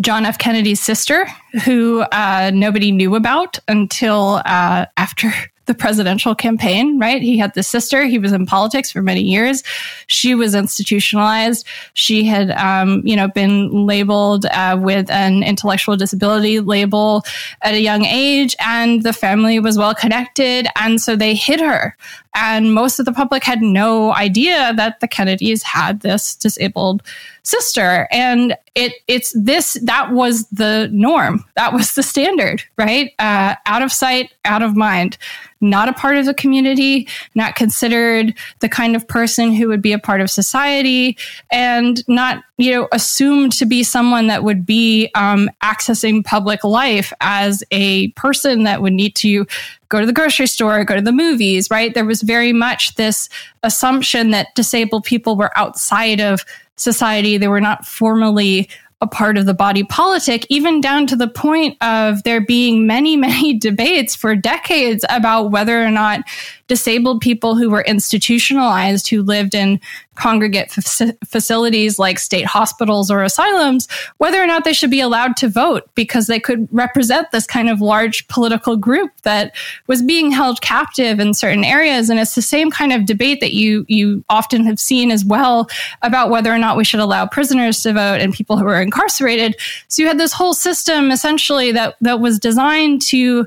John 0.00 0.26
F. 0.26 0.36
Kennedy's 0.36 0.80
sister, 0.80 1.26
who 1.64 2.00
uh, 2.12 2.50
nobody 2.52 2.92
knew 2.92 3.14
about 3.14 3.58
until 3.68 4.42
uh, 4.44 4.84
after 4.98 5.32
the 5.68 5.74
presidential 5.74 6.34
campaign, 6.34 6.98
right? 6.98 7.22
He 7.22 7.38
had 7.38 7.54
this 7.54 7.68
sister. 7.68 8.04
He 8.04 8.18
was 8.18 8.32
in 8.32 8.46
politics 8.46 8.90
for 8.90 9.02
many 9.02 9.22
years. 9.22 9.62
She 10.08 10.34
was 10.34 10.56
institutionalized. 10.56 11.64
She 11.94 12.24
had, 12.24 12.50
um, 12.50 13.02
you 13.04 13.14
know, 13.14 13.28
been 13.28 13.86
labeled 13.86 14.46
uh, 14.46 14.76
with 14.80 15.08
an 15.10 15.44
intellectual 15.44 15.96
disability 15.96 16.58
label 16.58 17.24
at 17.62 17.74
a 17.74 17.80
young 17.80 18.04
age, 18.04 18.56
and 18.58 19.04
the 19.04 19.12
family 19.12 19.60
was 19.60 19.78
well 19.78 19.94
connected, 19.94 20.66
and 20.74 21.00
so 21.00 21.14
they 21.14 21.34
hid 21.34 21.60
her. 21.60 21.96
And 22.34 22.74
most 22.74 22.98
of 22.98 23.04
the 23.04 23.12
public 23.12 23.44
had 23.44 23.62
no 23.62 24.14
idea 24.14 24.72
that 24.74 25.00
the 25.00 25.08
Kennedys 25.08 25.62
had 25.62 26.00
this 26.00 26.34
disabled 26.34 27.02
sister. 27.48 28.06
And 28.10 28.56
it 28.74 28.92
it's 29.06 29.32
this 29.34 29.78
that 29.82 30.12
was 30.12 30.46
the 30.48 30.88
norm. 30.92 31.44
That 31.56 31.72
was 31.72 31.94
the 31.94 32.02
standard, 32.02 32.62
right? 32.76 33.12
Uh, 33.18 33.54
out 33.66 33.82
of 33.82 33.90
sight, 33.90 34.32
out 34.44 34.62
of 34.62 34.76
mind. 34.76 35.16
Not 35.60 35.88
a 35.88 35.92
part 35.92 36.16
of 36.16 36.26
the 36.26 36.34
community, 36.34 37.08
not 37.34 37.56
considered 37.56 38.32
the 38.60 38.68
kind 38.68 38.94
of 38.94 39.08
person 39.08 39.52
who 39.52 39.66
would 39.66 39.82
be 39.82 39.92
a 39.92 39.98
part 39.98 40.20
of 40.20 40.30
society, 40.30 41.16
and 41.50 42.06
not 42.06 42.44
you 42.58 42.70
know 42.70 42.88
assumed 42.92 43.52
to 43.52 43.66
be 43.66 43.82
someone 43.82 44.28
that 44.28 44.44
would 44.44 44.64
be 44.64 45.10
um, 45.16 45.50
accessing 45.62 46.24
public 46.24 46.62
life 46.62 47.12
as 47.20 47.64
a 47.72 48.08
person 48.12 48.62
that 48.62 48.82
would 48.82 48.92
need 48.92 49.16
to 49.16 49.46
go 49.88 49.98
to 49.98 50.06
the 50.06 50.12
grocery 50.12 50.46
store, 50.46 50.84
go 50.84 50.94
to 50.94 51.00
the 51.00 51.12
movies, 51.12 51.70
right? 51.70 51.94
There 51.94 52.04
was 52.04 52.22
very 52.22 52.52
much 52.52 52.94
this 52.94 53.28
assumption 53.62 54.30
that 54.30 54.54
disabled 54.54 55.04
people 55.04 55.36
were 55.36 55.56
outside 55.56 56.20
of 56.20 56.44
society. 56.80 57.38
They 57.38 57.48
were 57.48 57.60
not 57.60 57.86
formally 57.86 58.68
a 59.00 59.06
part 59.06 59.38
of 59.38 59.46
the 59.46 59.54
body 59.54 59.84
politic, 59.84 60.44
even 60.48 60.80
down 60.80 61.06
to 61.06 61.16
the 61.16 61.28
point 61.28 61.76
of 61.80 62.22
there 62.24 62.40
being 62.40 62.86
many, 62.86 63.16
many 63.28 63.58
debates 63.58 64.14
for 64.14 64.34
decades 64.34 65.04
about 65.08 65.50
whether 65.50 65.82
or 65.82 65.90
not 65.90 66.22
disabled 66.68 67.20
people 67.20 67.56
who 67.56 67.70
were 67.70 67.82
institutionalized, 67.82 69.08
who 69.08 69.22
lived 69.22 69.54
in 69.54 69.80
congregate 70.18 70.76
f- 70.76 71.16
facilities 71.26 71.98
like 71.98 72.18
state 72.18 72.44
hospitals 72.44 73.10
or 73.10 73.22
asylums, 73.22 73.88
whether 74.18 74.42
or 74.42 74.46
not 74.46 74.64
they 74.64 74.72
should 74.72 74.90
be 74.90 75.00
allowed 75.00 75.36
to 75.36 75.48
vote 75.48 75.88
because 75.94 76.26
they 76.26 76.40
could 76.40 76.68
represent 76.72 77.30
this 77.30 77.46
kind 77.46 77.70
of 77.70 77.80
large 77.80 78.26
political 78.28 78.76
group 78.76 79.10
that 79.22 79.54
was 79.86 80.02
being 80.02 80.30
held 80.30 80.60
captive 80.60 81.20
in 81.20 81.32
certain 81.34 81.64
areas. 81.64 82.10
And 82.10 82.18
it's 82.20 82.34
the 82.34 82.42
same 82.42 82.70
kind 82.70 82.92
of 82.92 83.06
debate 83.06 83.40
that 83.40 83.54
you 83.54 83.86
you 83.88 84.24
often 84.28 84.64
have 84.64 84.80
seen 84.80 85.10
as 85.10 85.24
well 85.24 85.68
about 86.02 86.30
whether 86.30 86.52
or 86.52 86.58
not 86.58 86.76
we 86.76 86.84
should 86.84 87.00
allow 87.00 87.26
prisoners 87.26 87.80
to 87.82 87.92
vote 87.92 88.20
and 88.20 88.34
people 88.34 88.58
who 88.58 88.66
are 88.66 88.82
incarcerated. 88.82 89.56
So 89.88 90.02
you 90.02 90.08
had 90.08 90.18
this 90.18 90.32
whole 90.32 90.54
system 90.54 91.10
essentially 91.10 91.72
that 91.72 91.96
that 92.00 92.20
was 92.20 92.38
designed 92.38 93.02
to 93.02 93.46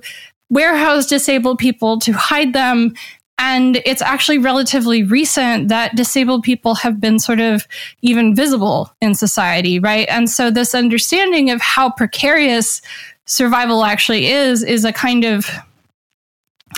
warehouse 0.52 1.08
disabled 1.08 1.58
people 1.58 1.98
to 2.00 2.12
hide 2.12 2.54
them 2.54 2.94
and 3.42 3.82
it's 3.88 4.04
actually 4.04 4.38
relatively 4.38 5.02
recent 5.02 5.68
that 5.70 5.96
disabled 5.96 6.44
people 6.44 6.76
have 6.76 7.02
been 7.02 7.18
sort 7.18 7.40
of 7.40 7.68
even 8.04 8.36
visible 8.36 8.94
in 9.02 9.16
society, 9.16 9.80
right? 9.80 10.08
And 10.10 10.30
so 10.30 10.52
this 10.52 10.76
understanding 10.76 11.50
of 11.50 11.60
how 11.60 11.90
precarious 11.90 12.84
survival 13.26 13.84
actually 13.84 14.28
is, 14.28 14.62
is 14.62 14.86
a 14.86 14.94
kind 14.94 15.24
of, 15.24 15.50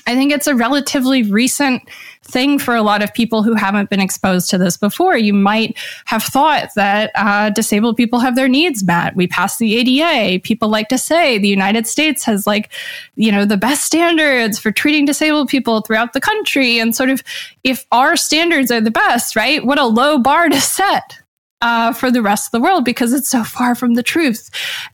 I 0.07 0.15
think 0.15 0.31
it's 0.31 0.47
a 0.47 0.55
relatively 0.55 1.23
recent 1.23 1.83
thing 2.23 2.57
for 2.57 2.75
a 2.75 2.81
lot 2.81 3.03
of 3.03 3.13
people 3.13 3.43
who 3.43 3.53
haven't 3.53 3.89
been 3.89 3.99
exposed 3.99 4.49
to 4.49 4.57
this 4.57 4.77
before. 4.77 5.17
You 5.17 5.33
might 5.33 5.77
have 6.05 6.23
thought 6.23 6.69
that 6.75 7.11
uh, 7.15 7.49
disabled 7.49 7.97
people 7.97 8.19
have 8.19 8.35
their 8.35 8.47
needs 8.47 8.83
met. 8.83 9.15
We 9.15 9.27
passed 9.27 9.59
the 9.59 9.75
ADA. 9.75 10.39
People 10.43 10.69
like 10.69 10.89
to 10.89 10.97
say 10.97 11.37
the 11.37 11.47
United 11.47 11.85
States 11.87 12.23
has 12.23 12.47
like, 12.47 12.71
you 13.15 13.31
know, 13.31 13.45
the 13.45 13.57
best 13.57 13.85
standards 13.85 14.57
for 14.57 14.71
treating 14.71 15.05
disabled 15.05 15.49
people 15.49 15.81
throughout 15.81 16.13
the 16.13 16.21
country. 16.21 16.79
And 16.79 16.95
sort 16.95 17.09
of, 17.09 17.23
if 17.63 17.85
our 17.91 18.15
standards 18.15 18.71
are 18.71 18.81
the 18.81 18.91
best, 18.91 19.35
right? 19.35 19.65
What 19.65 19.79
a 19.79 19.85
low 19.85 20.17
bar 20.17 20.49
to 20.49 20.61
set 20.61 21.22
uh, 21.63 21.93
for 21.93 22.11
the 22.11 22.21
rest 22.21 22.47
of 22.47 22.51
the 22.51 22.59
world 22.59 22.83
because 22.83 23.13
it's 23.13 23.29
so 23.29 23.41
far 23.41 23.73
from 23.73 23.93
the 23.93 24.03
truth. 24.03 24.49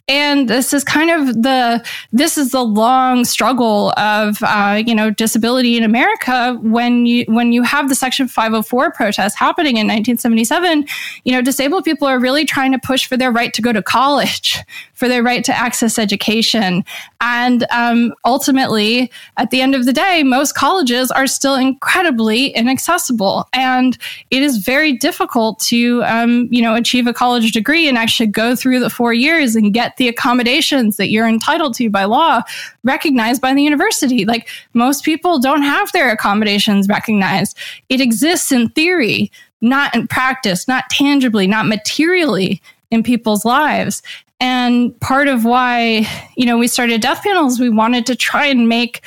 And 0.07 0.47
this 0.47 0.71
is 0.71 0.83
kind 0.83 1.09
of 1.09 1.41
the 1.41 1.83
this 2.13 2.37
is 2.37 2.51
the 2.51 2.63
long 2.63 3.25
struggle 3.25 3.91
of 3.97 4.37
uh, 4.43 4.81
you 4.85 4.93
know 4.93 5.09
disability 5.09 5.77
in 5.77 5.83
America 5.83 6.57
when 6.61 7.07
you 7.07 7.25
when 7.27 7.51
you 7.51 7.63
have 7.63 7.89
the 7.89 7.95
Section 7.95 8.27
504 8.27 8.91
protests 8.91 9.35
happening 9.35 9.77
in 9.77 9.87
1977. 9.87 10.85
You 11.25 11.31
know, 11.31 11.41
disabled 11.41 11.85
people 11.85 12.07
are 12.07 12.19
really 12.19 12.45
trying 12.45 12.71
to 12.71 12.79
push 12.79 13.07
for 13.07 13.17
their 13.17 13.31
right 13.31 13.51
to 13.55 13.63
go 13.63 13.73
to 13.73 13.81
college, 13.81 14.59
for 14.93 15.07
their 15.07 15.23
right 15.23 15.43
to 15.45 15.57
access 15.57 15.97
education, 15.97 16.85
and 17.19 17.65
um, 17.71 18.13
ultimately, 18.25 19.11
at 19.37 19.49
the 19.49 19.61
end 19.61 19.73
of 19.73 19.85
the 19.85 19.93
day, 19.93 20.21
most 20.21 20.53
colleges 20.53 21.09
are 21.09 21.25
still 21.25 21.55
incredibly 21.55 22.47
inaccessible, 22.49 23.47
and 23.53 23.97
it 24.29 24.43
is 24.43 24.57
very 24.57 24.93
difficult 24.93 25.59
to 25.59 26.03
um, 26.03 26.47
you 26.51 26.58
know, 26.61 26.75
achieve 26.75 27.07
a 27.07 27.13
college 27.13 27.51
degree 27.51 27.87
and 27.87 27.97
actually 27.97 28.27
go 28.27 28.55
through 28.55 28.79
the 28.79 28.89
four 28.89 29.13
years 29.13 29.55
and 29.55 29.73
get 29.73 29.97
the 29.97 30.07
accommodations 30.07 30.97
that 30.97 31.09
you're 31.09 31.27
entitled 31.27 31.73
to 31.75 31.89
by 31.89 32.05
law 32.05 32.41
recognized 32.83 33.41
by 33.41 33.53
the 33.53 33.63
university. 33.63 34.25
Like 34.25 34.49
most 34.73 35.03
people 35.03 35.39
don't 35.39 35.63
have 35.63 35.91
their 35.91 36.11
accommodations 36.11 36.87
recognized. 36.87 37.57
It 37.89 38.01
exists 38.01 38.51
in 38.51 38.69
theory, 38.69 39.31
not 39.61 39.95
in 39.95 40.07
practice, 40.07 40.67
not 40.67 40.89
tangibly, 40.89 41.47
not 41.47 41.67
materially 41.67 42.61
in 42.91 43.03
people's 43.03 43.45
lives. 43.45 44.01
And 44.39 44.97
part 45.01 45.27
of 45.27 45.43
why, 45.43 46.07
you 46.37 46.45
know, 46.45 46.57
we 46.57 46.67
started 46.67 47.01
death 47.01 47.23
panels, 47.23 47.59
we 47.59 47.69
wanted 47.69 48.05
to 48.05 48.15
try 48.15 48.45
and 48.45 48.69
make 48.69 49.01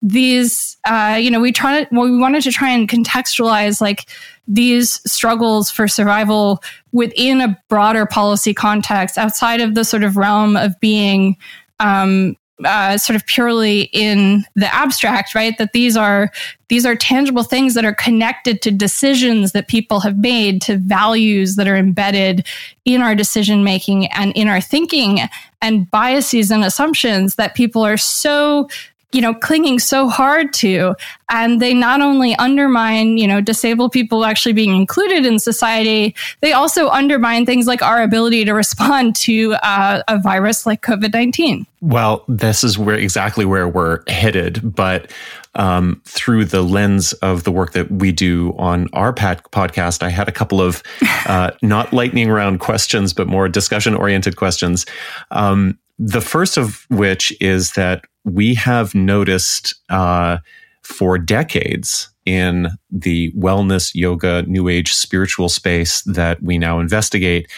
these, 0.00 0.76
uh, 0.84 1.18
you 1.20 1.30
know, 1.30 1.40
we 1.40 1.50
tried, 1.50 1.88
well, 1.90 2.04
we 2.04 2.16
wanted 2.16 2.42
to 2.44 2.52
try 2.52 2.70
and 2.70 2.88
contextualize 2.88 3.80
like 3.80 4.08
these 4.48 5.00
struggles 5.10 5.70
for 5.70 5.88
survival 5.88 6.62
within 6.92 7.40
a 7.40 7.58
broader 7.68 8.06
policy 8.06 8.54
context 8.54 9.18
outside 9.18 9.60
of 9.60 9.74
the 9.74 9.84
sort 9.84 10.04
of 10.04 10.16
realm 10.16 10.56
of 10.56 10.78
being 10.80 11.36
um, 11.80 12.36
uh, 12.64 12.96
sort 12.96 13.16
of 13.16 13.26
purely 13.26 13.82
in 13.92 14.44
the 14.54 14.72
abstract, 14.74 15.34
right? 15.34 15.58
That 15.58 15.72
these 15.72 15.96
are 15.96 16.30
these 16.68 16.86
are 16.86 16.96
tangible 16.96 17.42
things 17.42 17.74
that 17.74 17.84
are 17.84 17.94
connected 17.94 18.62
to 18.62 18.70
decisions 18.70 19.52
that 19.52 19.68
people 19.68 20.00
have 20.00 20.16
made, 20.16 20.62
to 20.62 20.78
values 20.78 21.56
that 21.56 21.68
are 21.68 21.76
embedded 21.76 22.46
in 22.84 23.02
our 23.02 23.14
decision 23.14 23.62
making 23.62 24.06
and 24.06 24.32
in 24.34 24.48
our 24.48 24.60
thinking, 24.60 25.20
and 25.60 25.90
biases 25.90 26.50
and 26.50 26.64
assumptions 26.64 27.34
that 27.34 27.54
people 27.54 27.84
are 27.84 27.98
so 27.98 28.68
you 29.12 29.20
know, 29.20 29.34
clinging 29.34 29.78
so 29.78 30.08
hard 30.08 30.52
to. 30.54 30.94
And 31.30 31.60
they 31.60 31.74
not 31.74 32.00
only 32.00 32.34
undermine, 32.36 33.18
you 33.18 33.26
know, 33.26 33.40
disabled 33.40 33.92
people 33.92 34.24
actually 34.24 34.52
being 34.52 34.76
included 34.76 35.24
in 35.24 35.38
society, 35.38 36.14
they 36.40 36.52
also 36.52 36.88
undermine 36.88 37.46
things 37.46 37.66
like 37.66 37.82
our 37.82 38.02
ability 38.02 38.44
to 38.44 38.52
respond 38.52 39.16
to 39.16 39.54
uh, 39.62 40.02
a 40.08 40.18
virus 40.18 40.66
like 40.66 40.82
COVID 40.82 41.12
19. 41.12 41.66
Well, 41.80 42.24
this 42.28 42.64
is 42.64 42.78
where 42.78 42.96
exactly 42.96 43.44
where 43.44 43.68
we're 43.68 44.02
headed. 44.08 44.74
But 44.74 45.10
um, 45.54 46.02
through 46.04 46.46
the 46.46 46.62
lens 46.62 47.12
of 47.14 47.44
the 47.44 47.52
work 47.52 47.72
that 47.72 47.90
we 47.90 48.12
do 48.12 48.54
on 48.58 48.88
our 48.92 49.12
podcast, 49.12 50.02
I 50.02 50.10
had 50.10 50.28
a 50.28 50.32
couple 50.32 50.60
of 50.60 50.82
uh, 51.26 51.52
not 51.62 51.92
lightning 51.92 52.30
round 52.30 52.60
questions, 52.60 53.12
but 53.12 53.26
more 53.26 53.48
discussion 53.48 53.94
oriented 53.94 54.36
questions. 54.36 54.84
Um, 55.30 55.78
the 55.98 56.20
first 56.20 56.56
of 56.58 56.84
which 56.90 57.34
is 57.40 57.72
that 57.72 58.04
we 58.26 58.54
have 58.54 58.94
noticed 58.94 59.74
uh, 59.88 60.38
for 60.82 61.16
decades 61.16 62.10
in 62.26 62.68
the 62.90 63.32
wellness, 63.32 63.94
yoga, 63.94 64.42
new 64.42 64.68
age 64.68 64.92
spiritual 64.92 65.48
space 65.48 66.02
that 66.02 66.42
we 66.42 66.58
now 66.58 66.80
investigate 66.80 67.50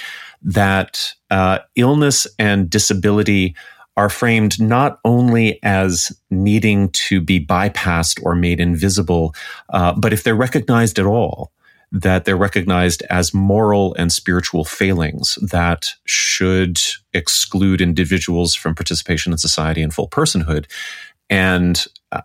that 0.42 1.12
uh, 1.30 1.58
illness 1.74 2.26
and 2.38 2.70
disability 2.70 3.56
are 3.96 4.08
framed 4.08 4.60
not 4.60 5.00
only 5.04 5.58
as 5.64 6.12
needing 6.30 6.88
to 6.90 7.20
be 7.20 7.44
bypassed 7.44 8.22
or 8.22 8.36
made 8.36 8.60
invisible, 8.60 9.34
uh, 9.70 9.92
but 9.94 10.12
if 10.12 10.22
they're 10.22 10.36
recognized 10.36 10.98
at 11.00 11.06
all, 11.06 11.50
that 11.90 12.24
they're 12.24 12.36
recognized 12.36 13.02
as 13.10 13.32
moral 13.32 13.94
and 13.94 14.12
spiritual 14.12 14.64
failings 14.64 15.36
that 15.36 15.88
should 16.04 16.80
exclude 17.14 17.80
individuals 17.80 18.54
from 18.54 18.74
participation 18.74 19.32
in 19.32 19.38
society 19.38 19.82
and 19.82 19.94
full 19.94 20.08
personhood. 20.08 20.66
And 21.30 21.84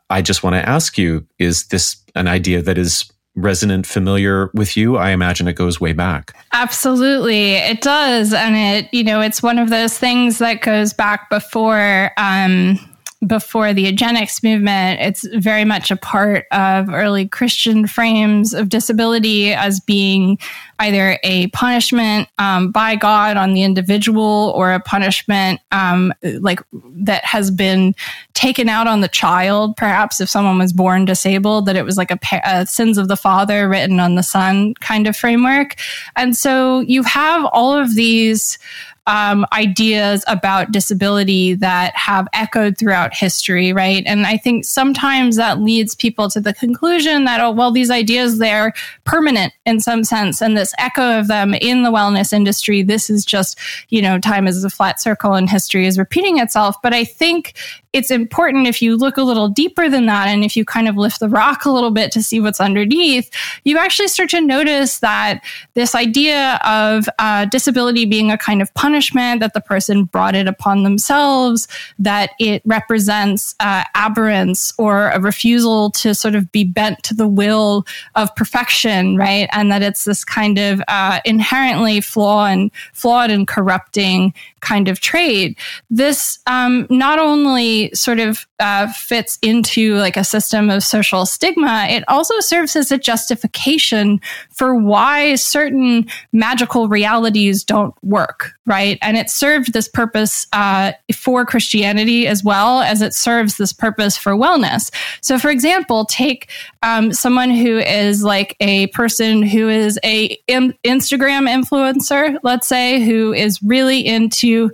I 0.09 0.21
just 0.21 0.43
want 0.43 0.55
to 0.55 0.67
ask 0.67 0.97
you 0.97 1.25
is 1.39 1.67
this 1.67 1.97
an 2.15 2.27
idea 2.27 2.61
that 2.61 2.77
is 2.77 3.09
resonant, 3.35 3.87
familiar 3.87 4.49
with 4.53 4.77
you? 4.77 4.97
I 4.97 5.11
imagine 5.11 5.47
it 5.47 5.53
goes 5.53 5.81
way 5.81 5.93
back. 5.93 6.35
Absolutely, 6.51 7.53
it 7.53 7.81
does, 7.81 8.33
and 8.33 8.55
it 8.55 8.93
you 8.93 9.03
know 9.03 9.21
it's 9.21 9.41
one 9.41 9.59
of 9.59 9.69
those 9.69 9.97
things 9.97 10.37
that 10.39 10.61
goes 10.61 10.93
back 10.93 11.29
before. 11.29 12.11
Um, 12.17 12.79
before 13.27 13.73
the 13.73 13.83
eugenics 13.83 14.43
movement, 14.43 14.99
it's 15.01 15.25
very 15.35 15.65
much 15.65 15.91
a 15.91 15.95
part 15.95 16.45
of 16.51 16.89
early 16.89 17.27
Christian 17.27 17.87
frames 17.87 18.53
of 18.53 18.69
disability 18.69 19.53
as 19.53 19.79
being 19.79 20.37
either 20.79 21.19
a 21.23 21.47
punishment 21.47 22.27
um, 22.37 22.71
by 22.71 22.95
God 22.95 23.37
on 23.37 23.53
the 23.53 23.63
individual 23.63 24.51
or 24.55 24.73
a 24.73 24.79
punishment 24.79 25.61
um, 25.71 26.13
like 26.39 26.59
that 26.71 27.23
has 27.23 27.51
been 27.51 27.95
taken 28.33 28.67
out 28.67 28.87
on 28.87 29.01
the 29.01 29.07
child. 29.07 29.77
Perhaps 29.77 30.19
if 30.19 30.29
someone 30.29 30.57
was 30.57 30.73
born 30.73 31.05
disabled, 31.05 31.65
that 31.65 31.75
it 31.75 31.85
was 31.85 31.97
like 31.97 32.11
a, 32.11 32.19
a 32.45 32.65
sins 32.65 32.97
of 32.97 33.07
the 33.07 33.15
father 33.15 33.69
written 33.69 33.99
on 33.99 34.15
the 34.15 34.23
son 34.23 34.73
kind 34.75 35.07
of 35.07 35.15
framework. 35.15 35.75
And 36.15 36.35
so 36.35 36.81
you 36.81 37.03
have 37.03 37.45
all 37.45 37.73
of 37.73 37.95
these 37.95 38.57
um, 39.05 39.45
ideas 39.51 40.23
about 40.27 40.71
disability 40.71 41.55
that 41.55 41.95
have 41.95 42.27
echoed 42.33 42.77
throughout 42.77 43.13
history, 43.13 43.73
right? 43.73 44.03
And 44.05 44.25
I 44.25 44.37
think 44.37 44.63
sometimes 44.63 45.35
that 45.35 45.59
leads 45.59 45.93
people 45.93 46.29
to 46.29 46.39
the 46.39 46.53
conclusion 46.53 47.25
that, 47.25 47.41
oh, 47.41 47.51
well, 47.51 47.71
these 47.71 47.91
ideas, 47.91 48.39
they're 48.39 48.73
permanent 49.03 49.53
in 49.65 49.81
some 49.81 50.03
sense. 50.03 50.41
And 50.41 50.55
this 50.55 50.73
echo 50.79 51.19
of 51.19 51.27
them 51.27 51.53
in 51.53 51.83
the 51.83 51.91
wellness 51.91 52.31
industry, 52.31 52.81
this 52.81 53.09
is 53.09 53.25
just, 53.25 53.59
you 53.89 54.01
know, 54.01 54.19
time 54.19 54.47
is 54.47 54.63
a 54.63 54.69
flat 54.69 55.01
circle 55.01 55.33
and 55.33 55.49
history 55.49 55.85
is 55.85 55.97
repeating 55.97 56.39
itself. 56.39 56.75
But 56.81 56.93
I 56.93 57.03
think 57.03 57.53
it's 57.93 58.11
important 58.11 58.67
if 58.67 58.81
you 58.81 58.97
look 58.97 59.17
a 59.17 59.23
little 59.23 59.47
deeper 59.47 59.89
than 59.89 60.07
that 60.07 60.27
and 60.27 60.43
if 60.43 60.57
you 60.57 60.65
kind 60.65 60.87
of 60.87 60.97
lift 60.97 61.19
the 61.19 61.29
rock 61.29 61.65
a 61.65 61.71
little 61.71 61.91
bit 61.91 62.11
to 62.11 62.23
see 62.23 62.39
what's 62.39 62.59
underneath, 62.59 63.29
you 63.63 63.77
actually 63.77 64.07
start 64.07 64.29
to 64.31 64.41
notice 64.41 64.99
that 64.99 65.43
this 65.75 65.95
idea 65.95 66.59
of 66.65 67.07
uh, 67.19 67.45
disability 67.45 68.05
being 68.05 68.31
a 68.31 68.37
kind 68.37 68.61
of 68.61 68.73
punishment, 68.73 69.39
that 69.39 69.53
the 69.53 69.61
person 69.61 70.05
brought 70.05 70.35
it 70.35 70.47
upon 70.47 70.83
themselves, 70.83 71.67
that 71.99 72.31
it 72.39 72.61
represents 72.65 73.55
uh, 73.59 73.83
aberrance 73.95 74.73
or 74.77 75.09
a 75.09 75.19
refusal 75.19 75.91
to 75.91 76.15
sort 76.15 76.35
of 76.35 76.51
be 76.51 76.63
bent 76.63 77.01
to 77.03 77.13
the 77.13 77.27
will 77.27 77.85
of 78.15 78.35
perfection, 78.35 79.15
right? 79.17 79.47
And 79.51 79.71
that 79.71 79.83
it's 79.83 80.05
this 80.05 80.25
kind 80.25 80.57
of 80.57 80.81
uh, 80.87 81.19
inherently 81.25 82.01
and 82.15 82.71
flawed 82.93 83.31
and 83.31 83.47
corrupting 83.47 84.33
kind 84.63 84.87
of 84.87 84.99
trade. 84.99 85.57
This 85.89 86.39
um, 86.47 86.87
not 86.89 87.19
only 87.19 87.91
sort 87.93 88.19
of 88.19 88.47
uh, 88.59 88.87
fits 88.93 89.37
into 89.41 89.95
like 89.95 90.17
a 90.17 90.23
system 90.23 90.69
of 90.69 90.83
social 90.83 91.25
stigma, 91.25 91.87
it 91.89 92.03
also 92.07 92.39
serves 92.39 92.75
as 92.75 92.91
a 92.91 92.97
justification 92.97 94.21
for 94.49 94.73
why 94.73 95.35
certain 95.35 96.07
magical 96.31 96.87
realities 96.87 97.63
don't 97.63 97.93
work, 98.03 98.53
right? 98.65 98.97
And 99.01 99.17
it 99.17 99.29
served 99.29 99.73
this 99.73 99.89
purpose 99.89 100.47
uh, 100.53 100.93
for 101.13 101.45
Christianity 101.45 102.25
as 102.25 102.43
well 102.43 102.81
as 102.81 103.01
it 103.01 103.13
serves 103.13 103.57
this 103.57 103.73
purpose 103.73 104.17
for 104.17 104.33
wellness. 104.33 104.89
So, 105.21 105.37
for 105.37 105.49
example, 105.49 106.05
take 106.05 106.49
um, 106.83 107.13
someone 107.13 107.49
who 107.49 107.79
is 107.79 108.23
like 108.23 108.55
a 108.59 108.87
person 108.87 109.41
who 109.41 109.69
is 109.69 109.97
a 110.03 110.37
in- 110.47 110.77
Instagram 110.83 111.49
influencer, 111.49 112.37
let's 112.43 112.67
say, 112.67 113.03
who 113.03 113.33
is 113.33 113.63
really 113.63 114.05
into 114.05 114.69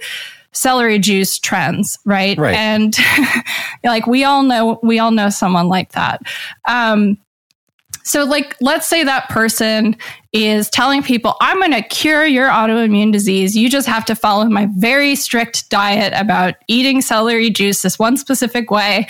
celery 0.51 0.97
juice 0.97 1.38
trends, 1.38 1.99
right? 2.05 2.38
Right. 2.38 2.55
And 2.55 2.97
like 3.84 4.07
we 4.07 4.24
all 4.24 4.43
know, 4.43 4.80
we 4.82 4.97
all 4.99 5.12
know 5.12 5.30
someone 5.30 5.70
like 5.70 5.91
that. 5.91 6.22
Um, 6.68 7.18
so, 8.03 8.24
like, 8.24 8.55
let's 8.60 8.88
say 8.88 9.03
that 9.03 9.30
person 9.30 9.95
is 10.32 10.70
telling 10.70 11.02
people, 11.02 11.36
I'm 11.42 11.58
going 11.58 11.72
to 11.72 11.82
cure 11.82 12.26
your 12.26 12.50
autoimmune 12.50 13.12
disease. 13.12 13.56
You 13.56 13.68
just 13.68 13.88
have 13.88 14.06
to 14.06 14.16
follow 14.16 14.46
my 14.46 14.68
very 14.78 15.16
strict 15.16 15.70
diet 15.70 16.14
about 16.16 16.54
eating 16.68 17.02
celery 17.02 17.50
juice 17.50 17.82
this 17.82 17.98
one 17.98 18.16
specific 18.16 18.70
way. 18.70 19.08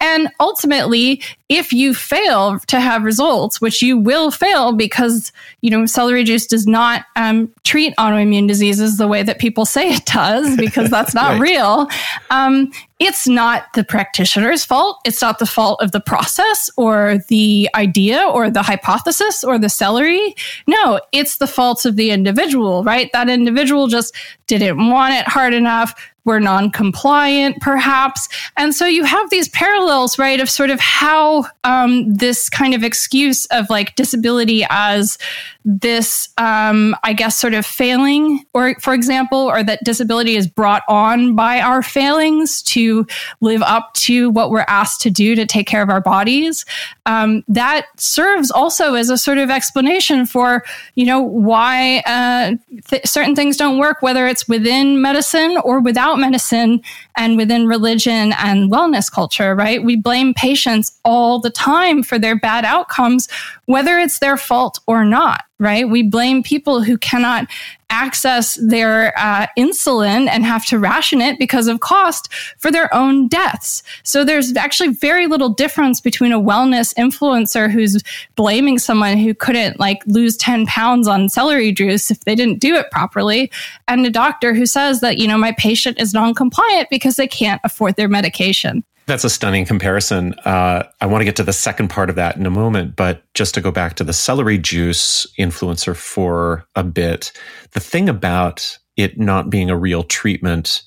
And 0.00 0.28
ultimately, 0.38 1.22
if 1.48 1.72
you 1.72 1.92
fail 1.92 2.60
to 2.60 2.78
have 2.78 3.02
results, 3.02 3.60
which 3.60 3.82
you 3.82 3.98
will 3.98 4.30
fail 4.30 4.72
because, 4.72 5.32
you 5.60 5.70
know, 5.70 5.84
celery 5.86 6.22
juice 6.22 6.46
does 6.46 6.68
not 6.68 7.04
um, 7.16 7.52
treat 7.64 7.92
autoimmune 7.96 8.46
diseases 8.46 8.96
the 8.96 9.08
way 9.08 9.24
that 9.24 9.40
people 9.40 9.66
say 9.66 9.90
it 9.90 10.06
does, 10.06 10.56
because 10.56 10.88
that's 10.88 11.14
not 11.14 11.32
right. 11.32 11.40
real. 11.40 11.88
Um, 12.30 12.70
it's 13.00 13.26
not 13.26 13.72
the 13.72 13.82
practitioner's 13.82 14.64
fault. 14.64 15.00
It's 15.04 15.22
not 15.22 15.38
the 15.38 15.46
fault 15.46 15.82
of 15.82 15.90
the 15.90 16.00
process 16.00 16.70
or 16.76 17.18
the 17.28 17.68
idea 17.74 18.22
or 18.22 18.50
the 18.50 18.62
hypothesis 18.62 19.42
or 19.42 19.58
the 19.58 19.70
celery. 19.70 20.36
No, 20.66 21.00
it's 21.12 21.38
the 21.38 21.46
fault 21.46 21.84
of 21.84 21.96
the 21.96 22.10
individual, 22.10 22.84
right? 22.84 23.10
That 23.12 23.28
individual 23.28 23.86
just 23.86 24.14
didn't 24.46 24.90
want 24.90 25.14
it 25.14 25.26
hard 25.28 25.54
enough, 25.54 25.94
were 26.24 26.40
non-compliant 26.40 27.56
perhaps. 27.60 28.28
And 28.56 28.74
so 28.74 28.86
you 28.86 29.04
have 29.04 29.30
these 29.30 29.48
parallels 29.50 30.18
right 30.18 30.40
of 30.40 30.48
sort 30.50 30.70
of 30.70 30.80
how 30.80 31.46
um, 31.64 32.12
this 32.12 32.48
kind 32.48 32.74
of 32.74 32.84
excuse 32.84 33.46
of 33.46 33.68
like 33.70 33.94
disability 33.94 34.64
as 34.70 35.18
this 35.64 36.28
um, 36.38 36.96
i 37.04 37.12
guess 37.12 37.36
sort 37.36 37.52
of 37.52 37.66
failing 37.66 38.42
or 38.54 38.74
for 38.80 38.94
example 38.94 39.38
or 39.38 39.62
that 39.62 39.82
disability 39.84 40.34
is 40.34 40.46
brought 40.46 40.82
on 40.88 41.34
by 41.34 41.60
our 41.60 41.82
failings 41.82 42.62
to 42.62 43.06
live 43.40 43.62
up 43.62 43.92
to 43.94 44.30
what 44.30 44.50
we're 44.50 44.64
asked 44.68 45.00
to 45.02 45.10
do 45.10 45.34
to 45.34 45.44
take 45.44 45.66
care 45.66 45.82
of 45.82 45.90
our 45.90 46.00
bodies. 46.00 46.64
Um, 47.06 47.44
that 47.48 47.86
serves 47.98 48.50
also 48.50 48.94
as 48.94 49.10
a 49.10 49.18
sort 49.18 49.38
of 49.38 49.50
explanation 49.50 50.26
for 50.26 50.64
you 50.94 51.04
know 51.04 51.20
why 51.20 51.98
uh, 52.06 52.56
th- 52.88 53.06
certain 53.06 53.34
things 53.34 53.56
don't 53.56 53.78
work 53.78 54.02
whether 54.02 54.26
it's 54.26 54.48
within 54.48 55.02
medicine 55.02 55.58
or 55.64 55.80
without 55.80 56.09
medicine 56.18 56.80
and 57.16 57.36
within 57.36 57.66
religion 57.66 58.32
and 58.38 58.70
wellness 58.70 59.10
culture 59.10 59.54
right? 59.54 59.82
We 59.84 59.96
blame 59.96 60.34
patients 60.34 60.98
all 61.04 61.38
the 61.38 61.50
time 61.50 62.02
for 62.02 62.18
their 62.18 62.38
bad 62.38 62.64
outcomes 62.64 63.28
whether 63.66 63.98
it's 63.98 64.18
their 64.18 64.36
fault 64.36 64.80
or 64.86 65.04
not 65.04 65.44
right? 65.60 65.88
We 65.88 66.02
blame 66.02 66.42
people 66.42 66.82
who 66.82 66.98
cannot 66.98 67.46
access 67.90 68.54
their 68.62 69.12
uh, 69.18 69.46
insulin 69.58 70.28
and 70.28 70.44
have 70.44 70.64
to 70.64 70.78
ration 70.78 71.20
it 71.20 71.38
because 71.38 71.66
of 71.66 71.80
cost 71.80 72.32
for 72.56 72.70
their 72.70 72.92
own 72.94 73.28
deaths. 73.28 73.82
So 74.04 74.24
there's 74.24 74.56
actually 74.56 74.90
very 74.90 75.26
little 75.26 75.48
difference 75.48 76.00
between 76.00 76.32
a 76.32 76.40
wellness 76.40 76.94
influencer 76.94 77.70
who's 77.70 78.02
blaming 78.36 78.78
someone 78.78 79.18
who 79.18 79.34
couldn't 79.34 79.78
like 79.78 80.02
lose 80.06 80.36
10 80.36 80.66
pounds 80.66 81.08
on 81.08 81.28
celery 81.28 81.72
juice 81.72 82.10
if 82.10 82.20
they 82.20 82.34
didn't 82.34 82.60
do 82.60 82.74
it 82.76 82.90
properly 82.90 83.50
and 83.88 84.06
a 84.06 84.10
doctor 84.10 84.54
who 84.54 84.66
says 84.66 85.00
that, 85.00 85.18
you 85.18 85.26
know, 85.26 85.38
my 85.38 85.52
patient 85.58 86.00
is 86.00 86.14
non-compliant 86.14 86.88
because 86.90 87.16
they 87.16 87.28
can't 87.28 87.60
afford 87.64 87.96
their 87.96 88.08
medication. 88.08 88.84
That's 89.10 89.24
a 89.24 89.28
stunning 89.30 89.66
comparison. 89.66 90.34
Uh, 90.44 90.84
I 91.00 91.06
want 91.06 91.20
to 91.20 91.24
get 91.24 91.34
to 91.34 91.42
the 91.42 91.52
second 91.52 91.88
part 91.88 92.10
of 92.10 92.14
that 92.14 92.36
in 92.36 92.46
a 92.46 92.50
moment, 92.50 92.94
but 92.94 93.24
just 93.34 93.54
to 93.54 93.60
go 93.60 93.72
back 93.72 93.94
to 93.96 94.04
the 94.04 94.12
celery 94.12 94.56
juice 94.56 95.26
influencer 95.36 95.96
for 95.96 96.64
a 96.76 96.84
bit, 96.84 97.32
the 97.72 97.80
thing 97.80 98.08
about 98.08 98.78
it 98.96 99.18
not 99.18 99.50
being 99.50 99.68
a 99.68 99.76
real 99.76 100.04
treatment 100.04 100.84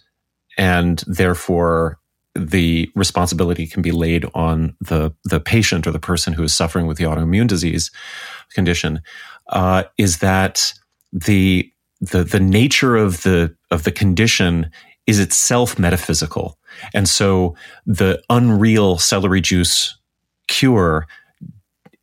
and 0.57 1.03
therefore 1.05 1.99
the 2.33 2.89
responsibility 2.95 3.67
can 3.67 3.81
be 3.81 3.91
laid 3.91 4.25
on 4.33 4.77
the 4.79 5.13
the 5.25 5.41
patient 5.41 5.85
or 5.85 5.91
the 5.91 5.99
person 5.99 6.31
who 6.31 6.43
is 6.43 6.53
suffering 6.53 6.87
with 6.87 6.95
the 6.97 7.03
autoimmune 7.03 7.47
disease 7.47 7.91
condition 8.53 9.01
uh, 9.49 9.83
is 9.97 10.19
that 10.19 10.73
the 11.11 11.69
the 11.99 12.23
the 12.23 12.39
nature 12.39 12.95
of 12.95 13.23
the 13.23 13.53
of 13.69 13.83
the 13.83 13.91
condition 13.91 14.71
is 15.07 15.19
itself 15.19 15.77
metaphysical. 15.77 16.57
And 16.93 17.07
so 17.07 17.55
the 17.85 18.21
unreal 18.29 18.97
celery 18.97 19.41
juice 19.41 19.97
cure 20.47 21.07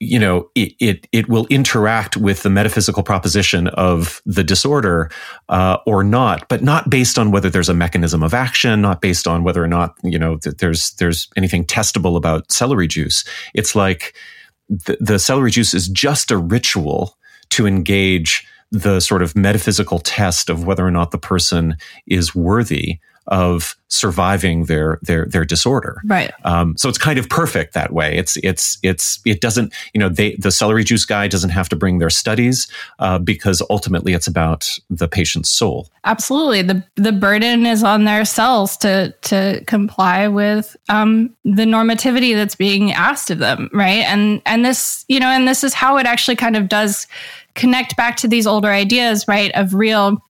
you 0.03 0.19
know, 0.19 0.51
it, 0.55 0.73
it, 0.81 1.07
it 1.13 1.29
will 1.29 1.47
interact 1.51 2.17
with 2.17 2.43
the 2.43 2.49
metaphysical 2.49 3.03
proposition 3.03 3.69
of 3.69 4.23
the 4.25 4.43
disorder 4.43 5.11
uh, 5.51 5.77
or 5.87 6.03
not, 6.03 6.49
but 6.49 6.63
not 6.63 6.89
based 6.89 7.19
on 7.19 7.31
whether 7.31 7.51
there's 7.51 7.69
a 7.69 7.75
mechanism 7.75 8.23
of 8.23 8.33
action, 8.33 8.81
not 8.81 9.03
based 9.03 9.29
on 9.29 9.45
whether 9.45 9.63
or 9.63 9.69
not 9.69 9.95
you 10.03 10.19
know 10.19 10.37
that 10.37 10.59
there's 10.59 10.93
there's 10.93 11.29
anything 11.37 11.67
testable 11.67 12.17
about 12.17 12.51
celery 12.51 12.89
juice. 12.89 13.25
It's 13.53 13.77
like 13.77 14.17
the, 14.71 14.97
the 15.01 15.19
celery 15.19 15.51
juice 15.51 15.75
is 15.75 15.87
just 15.89 16.31
a 16.31 16.39
ritual 16.39 17.19
to 17.51 17.67
engage 17.67 18.47
the 18.73 19.01
sort 19.01 19.23
of 19.23 19.37
metaphysical 19.37 19.99
test 19.99 20.49
of 20.49 20.65
whether 20.65 20.87
or 20.87 20.91
not 20.91 21.11
the 21.11 21.19
person 21.19 21.77
is 22.07 22.35
worthy 22.35 23.01
of 23.27 23.77
surviving 23.89 24.65
their 24.65 24.99
their 25.03 25.27
their 25.27 25.45
disorder. 25.45 26.01
Right. 26.05 26.33
Um, 26.45 26.77
so 26.77 26.89
it's 26.89 26.99
kind 26.99 27.19
of 27.19 27.29
perfect 27.29 27.75
that 27.75 27.93
way. 27.93 28.17
It's 28.17 28.37
it's 28.39 28.79
it's 28.83 29.21
it 29.25 29.41
doesn't 29.41 29.73
you 29.93 29.99
know 29.99 30.09
they 30.09 30.37
the 30.37 30.51
celery 30.51 30.85
juice 30.85 31.05
guy 31.05 31.29
doesn't 31.29 31.51
have 31.51 31.69
to 31.71 31.77
bring 31.77 31.99
their 31.99 32.11
studies 32.11 32.69
uh, 32.99 33.19
because 33.19 33.63
ultimately 33.71 34.13
it's 34.13 34.27
about 34.27 34.79
the 34.89 35.09
patient's 35.09 35.51
soul. 35.51 35.89
Absolutely. 36.05 36.63
the 36.63 36.85
The 36.97 37.13
burden 37.13 37.67
is 37.67 37.85
on 37.85 38.05
their 38.05 38.25
cells 38.25 38.77
to 38.79 39.13
to 39.23 39.63
comply 39.67 40.29
with 40.29 40.77
um, 40.89 41.35
the 41.45 41.65
normativity 41.65 42.35
that's 42.35 42.57
being 42.57 42.93
asked 42.93 43.31
of 43.31 43.39
them. 43.39 43.71
Right. 43.73 44.05
And 44.05 44.41
and 44.47 44.65
this 44.65 45.05
you 45.09 45.21
know 45.21 45.29
and 45.29 45.47
this 45.47 45.63
is 45.65 45.75
how 45.75 45.99
it 45.99 46.07
actually 46.07 46.37
kind 46.37 46.57
of 46.57 46.69
does 46.69 47.07
connect 47.55 47.97
back 47.97 48.17
to 48.17 48.29
these 48.29 48.47
older 48.47 48.69
ideas, 48.71 49.27
right, 49.27 49.51
of 49.55 49.75
real 49.75 50.23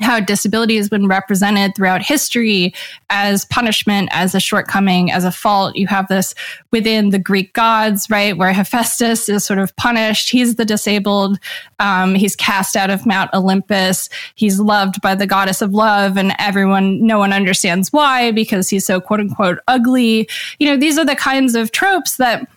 how 0.00 0.20
disability 0.20 0.76
has 0.76 0.88
been 0.88 1.06
represented 1.06 1.74
throughout 1.74 2.02
history 2.02 2.74
as 3.10 3.44
punishment, 3.44 4.08
as 4.12 4.34
a 4.34 4.40
shortcoming, 4.40 5.10
as 5.10 5.24
a 5.24 5.32
fault. 5.32 5.76
You 5.76 5.86
have 5.88 6.08
this 6.08 6.34
within 6.70 7.10
the 7.10 7.18
Greek 7.18 7.52
gods, 7.52 8.08
right, 8.10 8.36
where 8.36 8.52
Hephaestus 8.52 9.28
is 9.28 9.44
sort 9.44 9.58
of 9.58 9.74
punished. 9.76 10.30
He's 10.30 10.56
the 10.56 10.64
disabled. 10.64 11.38
Um, 11.78 12.14
he's 12.14 12.36
cast 12.36 12.76
out 12.76 12.90
of 12.90 13.06
Mount 13.06 13.30
Olympus. 13.34 14.08
He's 14.34 14.58
loved 14.58 15.00
by 15.00 15.14
the 15.14 15.26
goddess 15.26 15.62
of 15.62 15.74
love, 15.74 16.16
and 16.16 16.34
everyone, 16.38 17.04
no 17.06 17.18
one 17.18 17.32
understands 17.32 17.92
why 17.92 18.32
because 18.32 18.68
he's 18.68 18.86
so 18.86 19.00
quote 19.00 19.20
unquote 19.20 19.58
ugly. 19.68 20.28
You 20.58 20.68
know, 20.68 20.76
these 20.76 20.98
are 20.98 21.04
the 21.04 21.16
kinds 21.16 21.54
of 21.54 21.72
tropes 21.72 22.16
that 22.16 22.48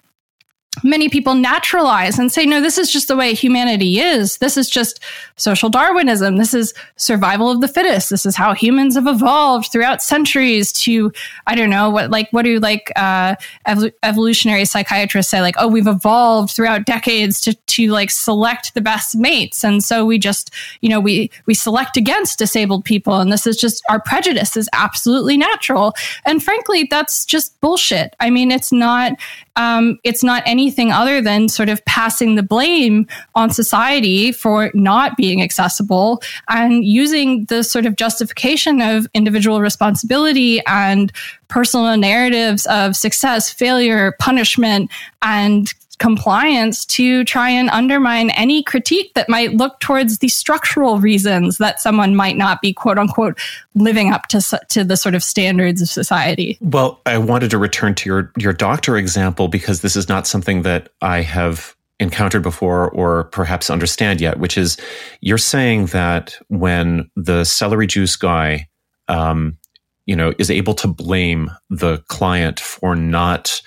many 0.84 1.10
people 1.10 1.34
naturalize 1.34 2.20
and 2.20 2.32
say, 2.32 2.46
no, 2.46 2.62
this 2.62 2.78
is 2.78 2.92
just 2.92 3.08
the 3.08 3.16
way 3.16 3.34
humanity 3.34 4.00
is. 4.00 4.38
This 4.38 4.58
is 4.58 4.70
just 4.70 5.00
social 5.36 5.70
Darwinism. 5.70 6.38
This 6.38 6.54
is 6.54 6.74
survival 6.96 7.50
of 7.50 7.62
the 7.62 7.68
fittest. 7.68 8.10
This 8.10 8.26
is 8.26 8.36
how 8.36 8.54
humans 8.54 8.96
have 8.96 9.08
evolved 9.08 9.72
throughout 9.72 10.02
centuries 10.02 10.72
to, 10.74 11.12
I 11.48 11.56
don't 11.56 11.70
know, 11.70 11.90
what, 11.90 12.12
like, 12.12 12.30
what 12.32 12.44
do 12.44 12.60
like, 12.60 12.92
uh, 12.96 13.36
ev- 13.66 13.94
evolutionary 14.04 14.66
psychiatrists 14.66 15.32
say? 15.32 15.42
Like, 15.42 15.56
oh, 15.58 15.68
we've 15.68 15.88
evolved 15.88 16.52
throughout 16.52 16.86
decades 16.86 17.40
to, 17.42 17.54
to 17.54 17.88
like 17.92 18.12
select 18.12 18.74
the 18.74 18.82
best 18.82 19.16
mates. 19.16 19.64
And 19.64 19.84
so 19.84 20.06
we 20.06 20.20
just, 20.20 20.52
you 20.82 20.90
know, 20.90 21.00
we, 21.00 21.32
we 21.46 21.54
select 21.54 21.98
against 21.98 22.40
disabled 22.40 22.86
people. 22.86 23.20
And 23.20 23.32
this 23.32 23.48
is 23.48 23.58
just 23.58 23.84
our 23.90 24.02
prejudice 24.02 24.58
is 24.58 24.70
absolutely 24.74 25.38
natural. 25.38 25.94
And 26.26 26.44
frankly, 26.44 26.88
that's 26.90 27.26
just 27.26 27.60
bullshit. 27.62 28.16
I 28.20 28.30
mean, 28.30 28.52
it's 28.52 28.72
not, 28.72 29.14
um, 29.56 30.00
it's 30.04 30.24
not 30.24 30.44
anything 30.46 30.92
other 30.92 31.22
than 31.22 31.48
sort 31.48 31.70
of 31.70 31.84
passing 31.86 32.36
the 32.36 32.44
blame 32.44 33.08
on 33.36 33.50
society 33.50 34.32
for 34.32 34.72
not 34.74 35.16
being 35.18 35.42
accessible 35.42 36.22
and 36.50 36.84
using 36.84 37.46
the 37.46 37.64
sort 37.64 37.86
of 37.86 37.96
justification 37.96 38.82
of 38.82 39.08
individual 39.14 39.62
responsibility 39.62 40.62
and 40.66 41.12
personal 41.50 41.96
narratives 41.98 42.66
of 42.66 42.96
success, 42.96 43.52
failure, 43.52 44.16
punishment, 44.20 44.90
and 45.22 45.74
compliance 46.04 46.84
to 46.84 47.24
try 47.24 47.50
and 47.50 47.70
undermine 47.70 48.30
any 48.32 48.62
critique 48.62 49.14
that 49.14 49.30
might 49.30 49.54
look 49.54 49.80
towards 49.80 50.18
the 50.18 50.28
structural 50.28 51.00
reasons 51.00 51.60
that 51.60 51.80
someone 51.80 52.14
might 52.14 52.36
not 52.36 52.62
be 52.62 52.74
quote 52.74 52.98
unquote 52.98 53.40
living 53.74 54.12
up 54.12 54.28
to 54.28 54.42
to 54.68 54.84
the 54.84 54.98
sort 54.98 55.16
of 55.16 55.24
standards 55.24 55.82
of 55.82 55.88
society. 55.88 56.58
Well, 56.60 57.00
I 57.06 57.18
wanted 57.20 57.52
to 57.52 57.58
return 57.58 57.96
to 57.96 58.10
your 58.10 58.34
your 58.38 58.52
doctor 58.52 58.98
example 58.98 59.48
because 59.48 59.80
this 59.80 59.96
is 59.96 60.10
not 60.10 60.28
something 60.28 60.64
that 60.64 60.90
I 61.02 61.22
have 61.22 61.74
encountered 62.02 62.44
before 62.44 62.90
or 62.90 63.24
perhaps 63.26 63.70
understand 63.70 64.20
yet, 64.20 64.40
which 64.40 64.58
is 64.58 64.76
you're 65.22 65.38
saying 65.38 65.86
that 65.88 66.38
when 66.50 67.10
the 67.16 67.46
celery 67.46 67.88
juice 67.88 68.18
guy 68.18 68.68
um, 69.08 69.58
you 70.06 70.18
know 70.18 70.34
is 70.38 70.52
able 70.52 70.74
to 70.74 70.88
blame 70.90 71.50
the 71.70 72.00
client 72.10 72.60
for 72.60 72.94
not 72.94 73.62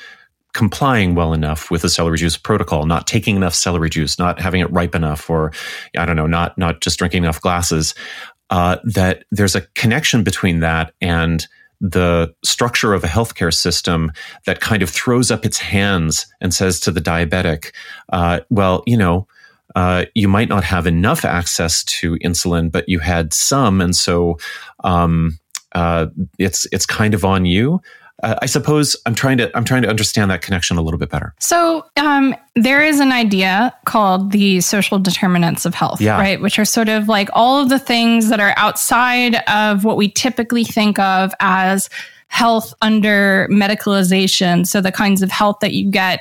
complying 0.57 1.15
well 1.15 1.35
enough 1.35 1.71
with 1.71 1.83
the 1.83 1.89
celery 1.91 2.17
juice 2.17 2.39
protocol, 2.39 2.87
not 2.87 3.07
taking 3.07 3.37
enough 3.37 3.55
celery 3.55 3.91
juice, 3.91 4.19
not 4.19 4.41
having 4.41 4.63
it 4.63 4.73
ripe 4.73 4.95
enough, 4.95 5.29
or 5.29 5.53
I 5.99 6.07
don't 6.07 6.17
know, 6.17 6.27
not 6.27 6.57
not 6.57 6.81
just 6.81 6.99
drinking 6.99 7.25
enough 7.25 7.43
glasses. 7.43 7.95
Uh, 8.49 8.79
that 8.85 9.25
there's 9.31 9.55
a 9.55 9.61
connection 9.75 10.25
between 10.25 10.61
that 10.61 10.95
and 11.03 11.47
the 11.81 12.35
structure 12.43 12.95
of 12.95 13.05
a 13.05 13.07
healthcare 13.07 13.53
system 13.53 14.11
that 14.47 14.61
kind 14.61 14.83
of 14.83 14.89
throws 14.89 15.31
up 15.31 15.45
its 15.45 15.59
hands 15.59 16.27
and 16.41 16.55
says 16.55 16.81
to 16.81 16.91
the 16.91 17.03
diabetic, 17.03 17.73
uh, 18.13 18.41
"Well, 18.51 18.83
you 18.87 18.97
know." 18.97 19.29
Uh, 19.75 20.07
you 20.15 20.27
might 20.27 20.49
not 20.49 20.65
have 20.65 20.87
enough 20.87 21.23
access 21.23 21.85
to 21.85 22.15
insulin, 22.25 22.73
but 22.73 22.89
you 22.89 22.99
had 22.99 23.35
some, 23.35 23.83
and 23.83 23.95
so 23.95 24.39
um, 24.85 25.39
uh, 25.73 26.07
it's 26.39 26.67
it's 26.73 26.87
kind 26.87 27.13
of 27.13 27.27
on 27.27 27.45
you 27.45 27.83
uh, 28.23 28.37
I 28.41 28.47
suppose 28.47 28.97
I'm 29.05 29.15
trying 29.15 29.39
to 29.39 29.55
I'm 29.57 29.65
trying 29.65 29.83
to 29.83 29.89
understand 29.89 30.31
that 30.31 30.43
connection 30.43 30.79
a 30.79 30.83
little 30.83 30.99
bit 30.99 31.11
better. 31.11 31.35
So 31.39 31.85
um, 31.97 32.35
there 32.55 32.83
is 32.83 33.01
an 33.01 33.13
idea 33.13 33.75
called 33.85 34.33
the 34.33 34.61
social 34.61 34.99
determinants 34.99 35.67
of 35.67 35.75
health, 35.75 36.01
yeah. 36.01 36.19
right? 36.19 36.41
Which 36.41 36.59
are 36.59 36.65
sort 36.65 36.89
of 36.89 37.09
like 37.09 37.29
all 37.35 37.63
of 37.63 37.69
the 37.69 37.79
things 37.79 38.29
that 38.31 38.41
are 38.41 38.55
outside 38.57 39.37
of 39.49 39.85
what 39.85 39.97
we 39.97 40.09
typically 40.09 40.65
think 40.65 40.99
of 40.99 41.35
as 41.41 41.91
health 42.29 42.75
under 42.83 43.49
medicalization. 43.51 44.67
So 44.67 44.81
the 44.81 44.93
kinds 44.93 45.23
of 45.23 45.31
health 45.31 45.59
that 45.61 45.73
you 45.73 45.91
get 45.91 46.21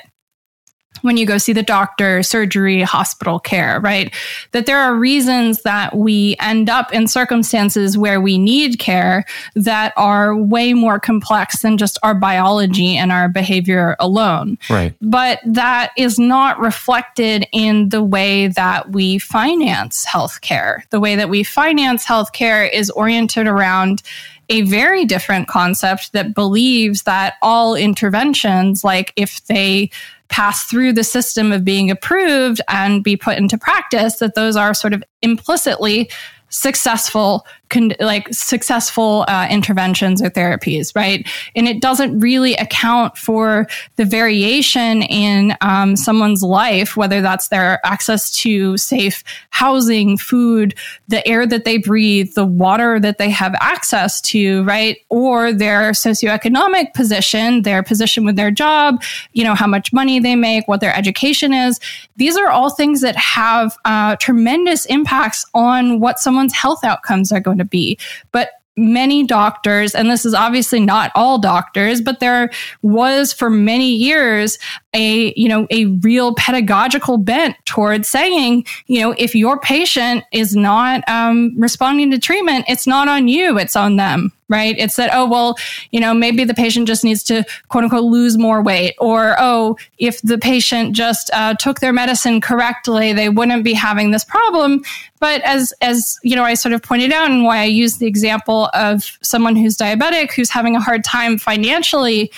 when 1.02 1.16
you 1.16 1.26
go 1.26 1.38
see 1.38 1.52
the 1.52 1.62
doctor, 1.62 2.22
surgery, 2.22 2.82
hospital 2.82 3.38
care, 3.38 3.80
right? 3.80 4.14
That 4.52 4.66
there 4.66 4.78
are 4.78 4.94
reasons 4.94 5.62
that 5.62 5.96
we 5.96 6.36
end 6.40 6.68
up 6.70 6.92
in 6.92 7.06
circumstances 7.08 7.96
where 7.96 8.20
we 8.20 8.38
need 8.38 8.78
care 8.78 9.24
that 9.54 9.92
are 9.96 10.36
way 10.36 10.74
more 10.74 11.00
complex 11.00 11.62
than 11.62 11.78
just 11.78 11.98
our 12.02 12.14
biology 12.14 12.96
and 12.96 13.12
our 13.12 13.28
behavior 13.28 13.96
alone. 14.00 14.58
Right. 14.70 14.94
But 15.00 15.40
that 15.44 15.92
is 15.96 16.18
not 16.18 16.58
reflected 16.60 17.46
in 17.52 17.88
the 17.90 18.02
way 18.02 18.48
that 18.48 18.90
we 18.90 19.18
finance 19.18 20.04
healthcare. 20.04 20.82
The 20.90 21.00
way 21.00 21.16
that 21.16 21.28
we 21.28 21.42
finance 21.42 22.04
healthcare 22.04 22.70
is 22.72 22.90
oriented 22.90 23.46
around 23.46 24.02
a 24.48 24.62
very 24.62 25.04
different 25.04 25.48
concept 25.48 26.12
that 26.12 26.34
believes 26.34 27.02
that 27.02 27.34
all 27.42 27.74
interventions, 27.74 28.84
like 28.84 29.12
if 29.16 29.44
they 29.46 29.90
pass 30.28 30.64
through 30.64 30.92
the 30.92 31.04
system 31.04 31.52
of 31.52 31.64
being 31.64 31.90
approved 31.90 32.60
and 32.68 33.02
be 33.02 33.16
put 33.16 33.38
into 33.38 33.58
practice, 33.58 34.16
that 34.16 34.34
those 34.34 34.56
are 34.56 34.74
sort 34.74 34.92
of 34.92 35.02
implicitly 35.22 36.10
successful 36.48 37.46
con- 37.68 37.94
like 38.00 38.28
successful 38.32 39.24
uh, 39.28 39.46
interventions 39.50 40.22
or 40.22 40.30
therapies 40.30 40.94
right? 40.94 41.26
And 41.54 41.68
it 41.68 41.80
doesn't 41.80 42.18
really 42.18 42.54
account 42.54 43.16
for 43.16 43.66
the 43.96 44.04
variation 44.04 45.02
in 45.02 45.56
um, 45.60 45.96
someone's 45.96 46.42
life 46.42 46.96
whether 46.96 47.20
that's 47.20 47.48
their 47.48 47.84
access 47.84 48.30
to 48.32 48.76
safe 48.76 49.22
housing 49.50 50.16
food 50.16 50.74
the 51.08 51.26
air 51.26 51.46
that 51.46 51.64
they 51.64 51.78
breathe 51.78 52.34
the 52.34 52.46
water 52.46 53.00
that 53.00 53.18
they 53.18 53.30
have 53.30 53.54
access 53.60 54.20
to 54.22 54.64
right? 54.64 54.98
Or 55.08 55.52
their 55.52 55.92
socioeconomic 55.92 56.94
position 56.94 57.62
their 57.62 57.82
position 57.82 58.24
with 58.24 58.36
their 58.36 58.50
job 58.50 59.02
you 59.32 59.44
know 59.44 59.54
how 59.54 59.66
much 59.66 59.92
money 59.92 60.18
they 60.18 60.36
make 60.36 60.68
what 60.68 60.80
their 60.80 60.94
education 60.94 61.52
is. 61.52 61.80
These 62.16 62.36
are 62.36 62.48
all 62.48 62.70
things 62.70 63.00
that 63.00 63.16
have 63.16 63.76
uh, 63.84 64.16
tremendous 64.16 64.86
impacts 64.86 65.44
on 65.54 66.00
what 66.00 66.18
someone's 66.18 66.52
health 66.52 66.84
outcomes 66.84 67.32
are 67.32 67.40
going 67.40 67.55
to 67.58 67.64
be. 67.64 67.98
But 68.32 68.50
many 68.76 69.24
doctors, 69.24 69.94
and 69.94 70.10
this 70.10 70.26
is 70.26 70.34
obviously 70.34 70.80
not 70.80 71.10
all 71.14 71.38
doctors, 71.38 72.00
but 72.00 72.20
there 72.20 72.50
was 72.82 73.32
for 73.32 73.48
many 73.48 73.90
years 73.90 74.58
a, 74.92 75.32
you 75.34 75.48
know, 75.48 75.66
a 75.70 75.86
real 75.86 76.34
pedagogical 76.34 77.16
bent 77.16 77.56
towards 77.64 78.08
saying, 78.08 78.66
you 78.86 79.00
know, 79.00 79.14
if 79.18 79.34
your 79.34 79.58
patient 79.58 80.24
is 80.32 80.54
not 80.54 81.02
um, 81.08 81.54
responding 81.58 82.10
to 82.10 82.18
treatment, 82.18 82.66
it's 82.68 82.86
not 82.86 83.08
on 83.08 83.28
you, 83.28 83.58
it's 83.58 83.76
on 83.76 83.96
them 83.96 84.32
right? 84.48 84.76
It's 84.78 84.96
that, 84.96 85.10
oh, 85.12 85.26
well, 85.26 85.56
you 85.90 86.00
know, 86.00 86.14
maybe 86.14 86.44
the 86.44 86.54
patient 86.54 86.86
just 86.86 87.04
needs 87.04 87.22
to 87.24 87.44
quote 87.68 87.84
unquote 87.84 88.04
lose 88.04 88.38
more 88.38 88.62
weight. 88.62 88.94
Or, 88.98 89.36
oh, 89.38 89.76
if 89.98 90.20
the 90.22 90.38
patient 90.38 90.94
just 90.94 91.30
uh, 91.32 91.54
took 91.54 91.80
their 91.80 91.92
medicine 91.92 92.40
correctly, 92.40 93.12
they 93.12 93.28
wouldn't 93.28 93.64
be 93.64 93.74
having 93.74 94.10
this 94.10 94.24
problem. 94.24 94.82
But 95.18 95.42
as, 95.42 95.72
as, 95.80 96.18
you 96.22 96.36
know, 96.36 96.44
I 96.44 96.54
sort 96.54 96.72
of 96.72 96.82
pointed 96.82 97.12
out 97.12 97.30
and 97.30 97.44
why 97.44 97.58
I 97.58 97.64
use 97.64 97.98
the 97.98 98.06
example 98.06 98.70
of 98.74 99.18
someone 99.22 99.56
who's 99.56 99.76
diabetic, 99.76 100.32
who's 100.32 100.50
having 100.50 100.76
a 100.76 100.80
hard 100.80 101.04
time 101.04 101.38
financially, 101.38 102.30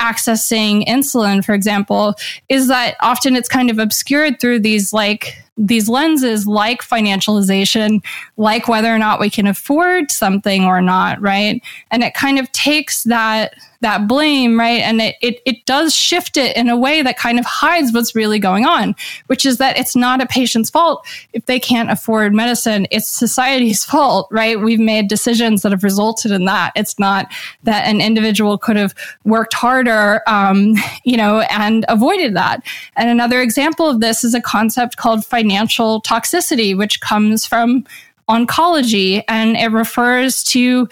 accessing 0.00 0.84
insulin, 0.86 1.44
for 1.44 1.54
example, 1.54 2.14
is 2.48 2.68
that 2.68 2.96
often 3.00 3.36
it's 3.36 3.48
kind 3.48 3.70
of 3.70 3.78
obscured 3.78 4.40
through 4.40 4.58
these 4.58 4.92
like 4.92 5.43
these 5.56 5.88
lenses 5.88 6.46
like 6.46 6.82
financialization, 6.82 8.04
like 8.36 8.66
whether 8.66 8.92
or 8.92 8.98
not 8.98 9.20
we 9.20 9.30
can 9.30 9.46
afford 9.46 10.10
something 10.10 10.64
or 10.64 10.80
not, 10.80 11.20
right? 11.20 11.62
And 11.90 12.02
it 12.02 12.14
kind 12.14 12.38
of 12.38 12.50
takes 12.52 13.04
that 13.04 13.54
that 13.84 14.08
blame, 14.08 14.58
right? 14.58 14.80
And 14.80 15.00
it, 15.02 15.16
it, 15.20 15.42
it 15.44 15.66
does 15.66 15.94
shift 15.94 16.38
it 16.38 16.56
in 16.56 16.70
a 16.70 16.76
way 16.76 17.02
that 17.02 17.18
kind 17.18 17.38
of 17.38 17.44
hides 17.44 17.92
what's 17.92 18.14
really 18.14 18.38
going 18.38 18.64
on, 18.64 18.94
which 19.26 19.44
is 19.44 19.58
that 19.58 19.78
it's 19.78 19.94
not 19.94 20.22
a 20.22 20.26
patient's 20.26 20.70
fault 20.70 21.06
if 21.34 21.44
they 21.44 21.60
can't 21.60 21.90
afford 21.90 22.32
medicine. 22.32 22.86
It's 22.90 23.06
society's 23.06 23.84
fault, 23.94 24.26
right? 24.30 24.58
We've 24.58 24.80
made 24.80 25.08
decisions 25.08 25.60
that 25.62 25.72
have 25.72 25.84
resulted 25.84 26.30
in 26.32 26.46
that. 26.46 26.72
It's 26.74 26.98
not 26.98 27.30
that 27.64 27.86
an 27.86 28.00
individual 28.00 28.56
could 28.56 28.76
have 28.76 28.94
worked 29.24 29.52
harder, 29.52 30.22
um, 30.26 30.76
you 31.04 31.18
know, 31.18 31.40
and 31.50 31.84
avoided 31.88 32.34
that. 32.36 32.62
And 32.96 33.10
another 33.10 33.42
example 33.42 33.86
of 33.86 34.00
this 34.00 34.24
is 34.24 34.32
a 34.32 34.40
concept 34.40 34.96
called 34.96 35.26
financial 35.26 35.43
toxicity, 35.48 36.76
which 36.76 37.00
comes 37.00 37.46
from 37.46 37.84
oncology 38.28 39.22
and 39.28 39.56
it 39.56 39.70
refers 39.70 40.42
to 40.42 40.88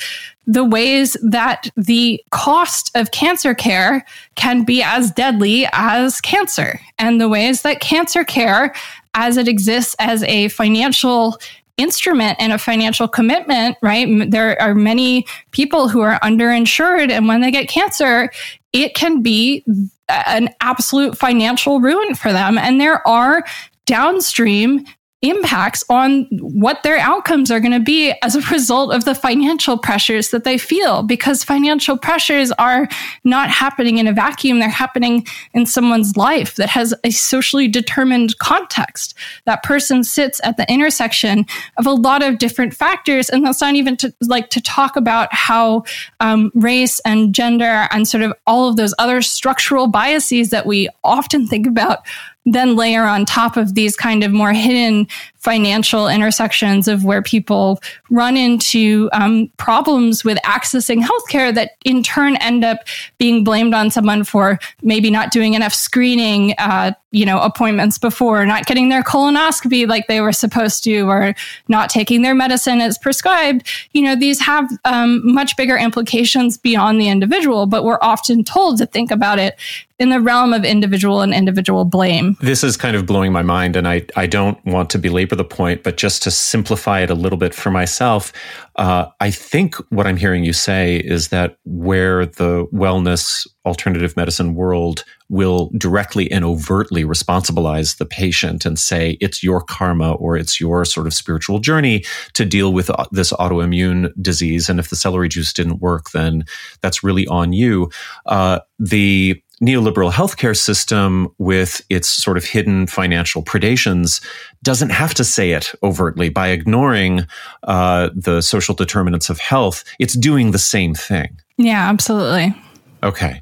the 0.47 0.65
ways 0.65 1.17
that 1.23 1.71
the 1.77 2.23
cost 2.31 2.91
of 2.95 3.11
cancer 3.11 3.55
care 3.55 4.05
can 4.35 4.65
be 4.65 4.83
as 4.83 5.11
deadly 5.13 5.67
as 5.73 6.21
cancer 6.21 6.81
and 6.99 7.21
the 7.21 7.29
ways 7.29 7.63
that 7.63 7.81
cancer 7.81 8.25
care 8.25 8.75
as 9.15 9.37
it 9.37 9.47
exists 9.47 9.95
as 9.99 10.23
a 10.25 10.49
financial 10.49 11.39
instrument 11.77 12.37
and 12.39 12.53
a 12.53 12.59
financial 12.59 13.09
commitment, 13.09 13.77
right? 13.83 14.31
There 14.31 14.61
are 14.61 14.75
many 14.75 15.27
people 15.53 15.89
who 15.89 16.01
are 16.01 16.19
underinsured, 16.21 17.11
and 17.11 17.27
when 17.29 17.41
they 17.41 17.51
get 17.51 17.69
cancer, 17.69 18.31
it 18.73 18.95
can 18.95 19.23
be 19.23 19.65
uh, 20.09 20.23
an 20.27 20.51
absolute 20.61 21.17
financial 21.17 21.81
ruin 21.81 22.15
for 22.15 22.33
them. 22.33 22.59
And 22.59 22.81
there 22.81 23.07
are 23.07 23.45
downstream 23.87 24.85
impacts 25.23 25.85
on 25.89 26.25
what 26.33 26.83
their 26.83 26.99
outcomes 26.99 27.51
are 27.51 27.61
going 27.61 27.73
to 27.73 27.81
be 27.81 28.13
as 28.23 28.35
a 28.35 28.41
result 28.51 28.93
of 28.93 29.05
the 29.05 29.15
financial 29.15 29.79
pressures 29.79 30.31
that 30.31 30.43
they 30.43 30.59
feel 30.59 31.05
because 31.05 31.45
financial 31.45 31.97
pressures 31.97 32.51
are 32.53 32.89
not 33.23 33.49
happening 33.49 33.99
in 33.99 34.09
a 34.09 34.13
vacuum 34.13 34.59
they're 34.59 34.69
happening 34.69 35.25
in 35.55 35.65
someone's 35.65 36.17
life 36.17 36.57
that 36.57 36.69
has 36.69 36.93
a 37.05 37.11
socially 37.11 37.69
determined 37.69 38.37
context. 38.39 39.15
That 39.47 39.63
person 39.63 40.03
sits 40.03 40.41
at 40.43 40.57
the 40.57 40.71
intersection 40.71 41.47
of 41.79 41.87
a 41.87 41.93
lot 41.93 42.25
of 42.25 42.39
different 42.39 42.75
factors 42.75 43.31
and 43.31 43.47
that's 43.47 43.61
not 43.61 43.77
even 43.77 43.97
to 43.99 44.13
like 44.23 44.51
to 44.51 44.61
talk 44.61 44.97
about 44.97 45.33
how 45.33 45.85
um, 46.19 46.51
race 46.55 46.99
and 47.05 47.33
gender 47.33 47.87
and 47.93 48.09
sort 48.09 48.25
of 48.25 48.33
all 48.49 48.69
of 48.69 48.75
those 48.75 48.93
other 48.99 49.23
structural 49.23 49.87
biases 49.87 50.51
that 50.51 50.67
we 50.67 50.89
often 51.05 51.47
think 51.47 51.67
about 51.67 52.01
then 52.45 52.75
layer 52.75 53.05
on 53.05 53.25
top 53.25 53.57
of 53.57 53.75
these 53.75 53.97
kind 53.97 54.25
of 54.25 54.33
more 54.33 54.53
hidden 54.53 55.07
financial 55.43 56.07
intersections 56.07 56.87
of 56.87 57.05
where 57.05 57.21
people 57.21 57.81
run 58.11 58.37
into 58.37 59.09
um, 59.13 59.51
problems 59.57 60.25
with 60.25 60.39
accessing 60.45 61.03
healthcare 61.03 61.53
that 61.53 61.73
in 61.85 62.03
turn 62.03 62.37
end 62.37 62.65
up 62.65 62.79
being 63.19 63.43
blamed 63.43 63.75
on 63.75 63.91
someone 63.91 64.23
for 64.23 64.59
maybe 64.83 65.11
not 65.11 65.33
doing 65.33 65.55
enough 65.55 65.75
screening, 65.75 66.55
uh, 66.59 66.93
you 67.11 67.27
know, 67.27 67.41
appointments 67.41 67.99
before, 67.99 68.47
not 68.47 68.67
getting 68.67 68.89
their 68.89 69.03
colonoscopy 69.03 69.87
like 69.87 70.07
they 70.07 70.21
were 70.21 70.33
supposed 70.33 70.85
to, 70.85 71.01
or 71.03 71.35
not 71.67 71.91
taking 71.91 72.23
their 72.23 72.35
medicine 72.35 72.81
as 72.81 72.97
prescribed. 72.97 73.67
You 73.93 74.03
know, 74.03 74.15
these 74.15 74.41
have 74.41 74.71
um, 74.85 75.21
much 75.25 75.57
bigger 75.57 75.77
implications 75.77 76.57
beyond 76.57 77.01
the 77.01 77.09
individual, 77.09 77.67
but 77.67 77.85
we're 77.85 77.99
often 78.01 78.45
told 78.45 78.79
to 78.79 78.87
think 78.87 79.11
about 79.11 79.41
it 79.41 79.59
in 80.03 80.09
the 80.09 80.21
realm 80.21 80.53
of 80.53 80.65
individual 80.65 81.21
and 81.21 81.33
individual 81.33 81.85
blame. 81.85 82.37
This 82.41 82.65
is 82.65 82.77
kind 82.77 82.97
of 82.97 83.07
blowing 83.07 83.31
my 83.31 83.43
mind, 83.43 83.77
and 83.77 83.87
I, 83.87 84.05
I 84.17 84.27
don't 84.27 84.59
want 84.67 84.91
to 84.91 84.99
belabor 84.99 85.37
the 85.37 85.45
point, 85.45 85.85
but 85.85 85.97
just 85.97 86.25
to 86.25 86.33
simplify 86.33 87.03
it 87.03 87.09
a 87.09 87.15
little 87.15 87.39
bit 87.39 87.55
for 87.55 87.71
myself, 87.71 88.33
uh, 88.75 89.07
I 89.21 89.31
think 89.31 89.77
what 89.91 90.09
I'm 90.09 90.17
hearing 90.17 90.43
you 90.43 90.53
say 90.53 90.97
is 90.97 91.29
that 91.29 91.57
where 91.65 92.27
the 92.27 92.67
wellness 92.75 93.47
alternative 93.65 94.17
medicine 94.17 94.57
world 94.57 95.05
will 95.29 95.71
directly 95.79 96.29
and 96.33 96.45
overtly 96.45 97.05
responsibilize 97.05 97.95
the 97.95 98.05
patient 98.05 98.67
and 98.67 98.81
say 98.81 99.17
it's 99.21 99.41
your 99.41 99.61
karma 99.61 100.15
or 100.15 100.37
it's 100.37 100.61
your 100.61 100.85
sort 100.85 101.07
of 101.07 101.15
spiritual 101.15 101.61
journey 101.61 102.05
to 102.33 102.45
deal 102.45 102.73
with 102.73 102.91
uh, 102.91 103.05
this 103.13 103.33
autoimmune 103.35 104.13
disease. 104.21 104.69
And 104.69 104.81
if 104.81 104.91
the 104.91 104.97
celery 104.97 105.29
juice 105.29 105.53
didn't 105.53 105.81
work, 105.81 106.11
then 106.11 106.45
that's 106.81 107.05
really 107.05 107.29
on 107.29 107.53
you. 107.53 107.89
Uh, 108.27 108.59
the 108.81 109.41
neoliberal 109.63 110.11
healthcare 110.11 110.57
system 110.57 111.33
with 111.39 111.81
its 111.89 112.09
sort 112.09 112.37
of 112.37 112.45
hidden 112.45 112.87
financial 112.87 113.43
predations 113.43 114.23
doesn't 114.63 114.91
have 114.91 115.15
to 115.15 115.25
say 115.25 115.53
it 115.53 115.73
overtly 115.83 116.29
by 116.29 116.49
ignoring 116.49 117.27
uh, 117.63 118.11
the 118.15 118.41
social 118.41 118.75
determinants 118.75 119.31
of 119.31 119.39
health. 119.39 119.85
It's 119.99 120.15
doing 120.15 120.51
the 120.51 120.59
same 120.59 120.95
thing. 120.95 121.39
Yeah, 121.57 121.89
absolutely. 121.89 122.55
Okay. 123.03 123.41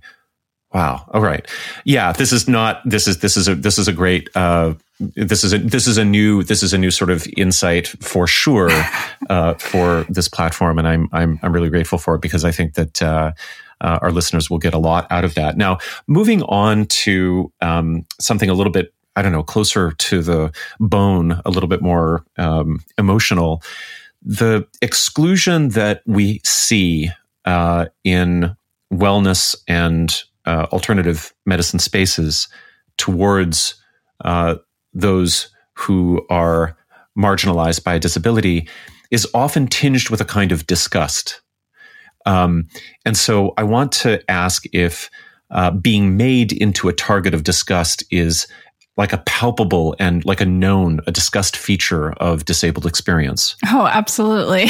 Wow. 0.72 1.04
All 1.12 1.20
right. 1.20 1.48
Yeah. 1.84 2.12
This 2.12 2.32
is 2.32 2.46
not. 2.46 2.80
This 2.84 3.08
is 3.08 3.18
this 3.18 3.36
is 3.36 3.48
a 3.48 3.54
this 3.54 3.78
is 3.78 3.88
a 3.88 3.92
great. 3.92 4.28
Uh, 4.36 4.74
this 5.00 5.42
is 5.42 5.52
a 5.52 5.58
this 5.58 5.86
is 5.86 5.98
a 5.98 6.04
new 6.04 6.44
this 6.44 6.62
is 6.62 6.72
a 6.72 6.78
new 6.78 6.90
sort 6.90 7.10
of 7.10 7.26
insight 7.36 7.88
for 7.88 8.26
sure 8.26 8.70
uh, 9.30 9.54
for 9.54 10.04
this 10.08 10.28
platform, 10.28 10.78
and 10.78 10.86
I'm 10.86 11.08
I'm 11.12 11.40
I'm 11.42 11.52
really 11.52 11.70
grateful 11.70 11.98
for 11.98 12.14
it 12.14 12.20
because 12.20 12.44
I 12.44 12.52
think 12.52 12.74
that. 12.74 13.02
Uh, 13.02 13.32
uh, 13.80 13.98
our 14.02 14.12
listeners 14.12 14.50
will 14.50 14.58
get 14.58 14.74
a 14.74 14.78
lot 14.78 15.06
out 15.10 15.24
of 15.24 15.34
that. 15.34 15.56
Now, 15.56 15.78
moving 16.06 16.42
on 16.44 16.86
to 16.86 17.52
um, 17.60 18.06
something 18.20 18.50
a 18.50 18.54
little 18.54 18.72
bit, 18.72 18.92
I 19.16 19.22
don't 19.22 19.32
know, 19.32 19.42
closer 19.42 19.92
to 19.92 20.22
the 20.22 20.52
bone, 20.78 21.40
a 21.44 21.50
little 21.50 21.68
bit 21.68 21.82
more 21.82 22.24
um, 22.36 22.82
emotional. 22.98 23.62
The 24.22 24.66
exclusion 24.82 25.70
that 25.70 26.02
we 26.06 26.40
see 26.44 27.10
uh, 27.44 27.86
in 28.04 28.56
wellness 28.92 29.56
and 29.66 30.22
uh, 30.46 30.66
alternative 30.72 31.32
medicine 31.46 31.78
spaces 31.78 32.48
towards 32.96 33.74
uh, 34.24 34.56
those 34.92 35.48
who 35.74 36.26
are 36.28 36.76
marginalized 37.18 37.84
by 37.84 37.94
a 37.94 37.98
disability 37.98 38.68
is 39.10 39.26
often 39.34 39.66
tinged 39.66 40.10
with 40.10 40.20
a 40.20 40.24
kind 40.24 40.52
of 40.52 40.66
disgust. 40.66 41.40
Um, 42.26 42.68
and 43.04 43.16
so 43.16 43.54
I 43.56 43.62
want 43.62 43.92
to 43.92 44.22
ask 44.30 44.64
if 44.72 45.10
uh, 45.50 45.70
being 45.70 46.16
made 46.16 46.52
into 46.52 46.88
a 46.88 46.92
target 46.92 47.34
of 47.34 47.44
disgust 47.44 48.04
is 48.10 48.46
like 48.96 49.12
a 49.12 49.18
palpable 49.18 49.96
and 49.98 50.24
like 50.26 50.40
a 50.40 50.46
known, 50.46 51.00
a 51.06 51.12
disgust 51.12 51.56
feature 51.56 52.12
of 52.14 52.44
disabled 52.44 52.86
experience. 52.86 53.56
Oh, 53.68 53.86
absolutely. 53.86 54.66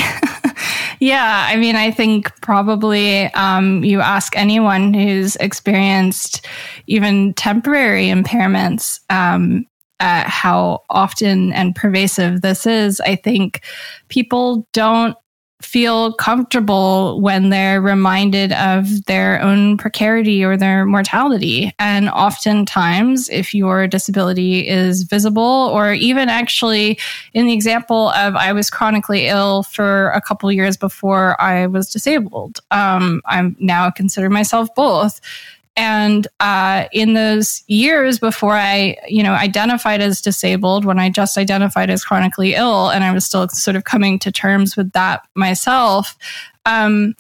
yeah. 1.01 1.47
I 1.49 1.57
mean, 1.57 1.75
I 1.75 1.91
think 1.91 2.31
probably 2.41 3.25
um, 3.35 3.83
you 3.83 4.01
ask 4.01 4.37
anyone 4.37 4.95
who's 4.95 5.37
experienced 5.37 6.47
even 6.87 7.35
temporary 7.35 8.07
impairments. 8.07 9.01
Um, 9.11 9.67
uh, 9.99 10.25
how 10.27 10.83
often 10.89 11.53
and 11.53 11.75
pervasive 11.75 12.41
this 12.41 12.67
is. 12.67 13.01
I 13.01 13.17
think 13.17 13.61
people 14.09 14.67
don't 14.73 15.15
feel 15.63 16.13
comfortable 16.15 17.21
when 17.21 17.51
they're 17.51 17.81
reminded 17.81 18.53
of 18.53 19.05
their 19.05 19.41
own 19.43 19.77
precarity 19.77 20.45
or 20.45 20.57
their 20.57 20.85
mortality. 20.85 21.73
And 21.79 22.09
oftentimes, 22.09 23.29
if 23.29 23.55
your 23.55 23.87
disability 23.87 24.67
is 24.67 25.03
visible, 25.03 25.71
or 25.73 25.93
even 25.93 26.29
actually 26.29 26.99
in 27.35 27.47
the 27.47 27.53
example 27.53 28.11
of 28.11 28.37
I 28.37 28.53
was 28.53 28.71
chronically 28.71 29.27
ill 29.27 29.63
for 29.63 30.11
a 30.11 30.21
couple 30.21 30.51
years 30.51 30.77
before 30.77 31.41
I 31.41 31.67
was 31.67 31.91
disabled, 31.91 32.61
um, 32.71 33.23
I'm 33.27 33.57
now 33.59 33.91
consider 33.91 34.31
myself 34.31 34.75
both. 34.75 35.21
And 35.81 36.29
uh, 36.41 36.89
in 36.93 37.15
those 37.15 37.65
years 37.67 38.19
before 38.19 38.53
I, 38.53 38.99
you 39.09 39.23
know, 39.23 39.33
identified 39.33 40.03
as 40.03 40.21
disabled, 40.21 40.85
when 40.85 40.99
I 40.99 41.09
just 41.09 41.39
identified 41.39 41.89
as 41.89 42.05
chronically 42.05 42.53
ill, 42.53 42.91
and 42.91 43.03
I 43.03 43.15
was 43.15 43.25
still 43.25 43.49
sort 43.49 43.77
of 43.77 43.85
coming 43.85 44.19
to 44.19 44.31
terms 44.31 44.77
with 44.77 44.93
that 44.93 45.27
myself, 45.35 46.19
um, 46.67 47.15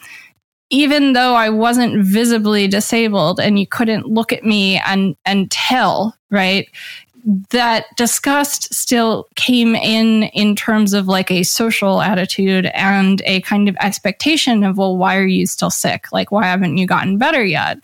even 0.68 1.14
though 1.14 1.36
I 1.36 1.48
wasn't 1.48 2.04
visibly 2.04 2.68
disabled 2.68 3.40
and 3.40 3.58
you 3.58 3.66
couldn't 3.66 4.08
look 4.08 4.30
at 4.30 4.44
me 4.44 4.78
and 4.84 5.16
and 5.24 5.50
tell, 5.50 6.14
right? 6.30 6.68
That 7.51 7.87
disgust 7.97 8.73
still 8.75 9.29
came 9.37 9.75
in 9.75 10.25
in 10.35 10.57
terms 10.57 10.93
of 10.93 11.09
like 11.09 11.31
a 11.31 11.43
social 11.43 12.01
attitude 12.01 12.66
and 12.66 13.23
a 13.25 13.41
kind 13.43 13.68
of 13.68 13.77
expectation 13.81 14.64
of 14.64 14.79
well 14.79 14.97
why 14.97 15.16
are 15.16 15.27
you 15.27 15.47
still 15.47 15.71
sick? 15.71 16.12
Like 16.12 16.31
why 16.33 16.47
haven't 16.47 16.77
you 16.77 16.87
gotten 16.87 17.18
better 17.18 17.45
yet? 17.45 17.79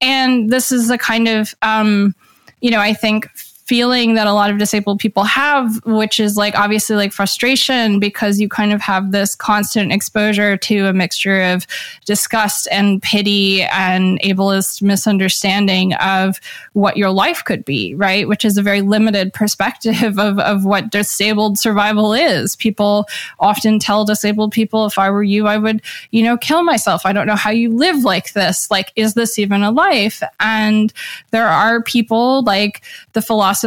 And 0.00 0.50
this 0.50 0.72
is 0.72 0.90
a 0.90 0.98
kind 0.98 1.28
of 1.28 1.54
um 1.62 2.14
you 2.60 2.70
know 2.70 2.80
i 2.80 2.92
think 2.92 3.28
feeling 3.70 4.14
that 4.14 4.26
a 4.26 4.32
lot 4.32 4.50
of 4.50 4.58
disabled 4.58 4.98
people 4.98 5.22
have, 5.22 5.80
which 5.86 6.18
is 6.18 6.36
like 6.36 6.56
obviously 6.56 6.96
like 6.96 7.12
frustration 7.12 8.00
because 8.00 8.40
you 8.40 8.48
kind 8.48 8.72
of 8.72 8.80
have 8.80 9.12
this 9.12 9.36
constant 9.36 9.92
exposure 9.92 10.56
to 10.56 10.86
a 10.86 10.92
mixture 10.92 11.40
of 11.40 11.68
disgust 12.04 12.66
and 12.72 13.00
pity 13.00 13.62
and 13.62 14.20
ableist 14.22 14.82
misunderstanding 14.82 15.94
of 15.94 16.40
what 16.72 16.96
your 16.96 17.12
life 17.12 17.44
could 17.44 17.64
be, 17.64 17.94
right? 17.94 18.26
Which 18.26 18.44
is 18.44 18.58
a 18.58 18.62
very 18.62 18.80
limited 18.80 19.32
perspective 19.40 20.18
of, 20.18 20.40
of 20.40 20.64
what 20.64 20.90
disabled 20.90 21.56
survival 21.56 22.12
is. 22.12 22.56
People 22.56 23.06
often 23.38 23.78
tell 23.78 24.04
disabled 24.04 24.50
people, 24.50 24.84
if 24.86 24.98
I 24.98 25.10
were 25.10 25.22
you, 25.22 25.46
I 25.46 25.58
would, 25.58 25.80
you 26.10 26.24
know, 26.24 26.36
kill 26.36 26.64
myself. 26.64 27.06
I 27.06 27.12
don't 27.12 27.28
know 27.28 27.36
how 27.36 27.50
you 27.50 27.70
live 27.70 28.02
like 28.02 28.32
this. 28.32 28.68
Like, 28.68 28.90
is 28.96 29.14
this 29.14 29.38
even 29.38 29.62
a 29.62 29.70
life? 29.70 30.24
And 30.40 30.92
there 31.30 31.46
are 31.46 31.84
people 31.84 32.42
like 32.42 32.82
the 33.12 33.22
philosopher 33.22 33.59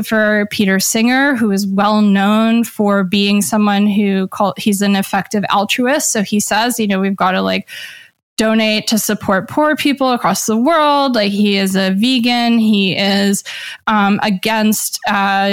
Peter 0.49 0.79
Singer, 0.79 1.35
who 1.35 1.51
is 1.51 1.67
well 1.67 2.01
known 2.01 2.63
for 2.63 3.03
being 3.03 3.41
someone 3.41 3.85
who 3.87 4.27
call, 4.29 4.53
he's 4.57 4.81
an 4.81 4.95
effective 4.95 5.43
altruist. 5.49 6.11
So 6.11 6.23
he 6.23 6.39
says, 6.39 6.79
you 6.79 6.87
know, 6.87 6.99
we've 6.99 7.15
got 7.15 7.31
to 7.31 7.41
like 7.41 7.69
donate 8.37 8.87
to 8.87 8.97
support 8.97 9.47
poor 9.47 9.75
people 9.75 10.11
across 10.11 10.45
the 10.45 10.57
world. 10.57 11.15
Like 11.15 11.31
he 11.31 11.57
is 11.57 11.75
a 11.75 11.91
vegan. 11.91 12.57
He 12.57 12.97
is 12.97 13.43
um, 13.87 14.19
against 14.23 14.99
uh, 15.07 15.49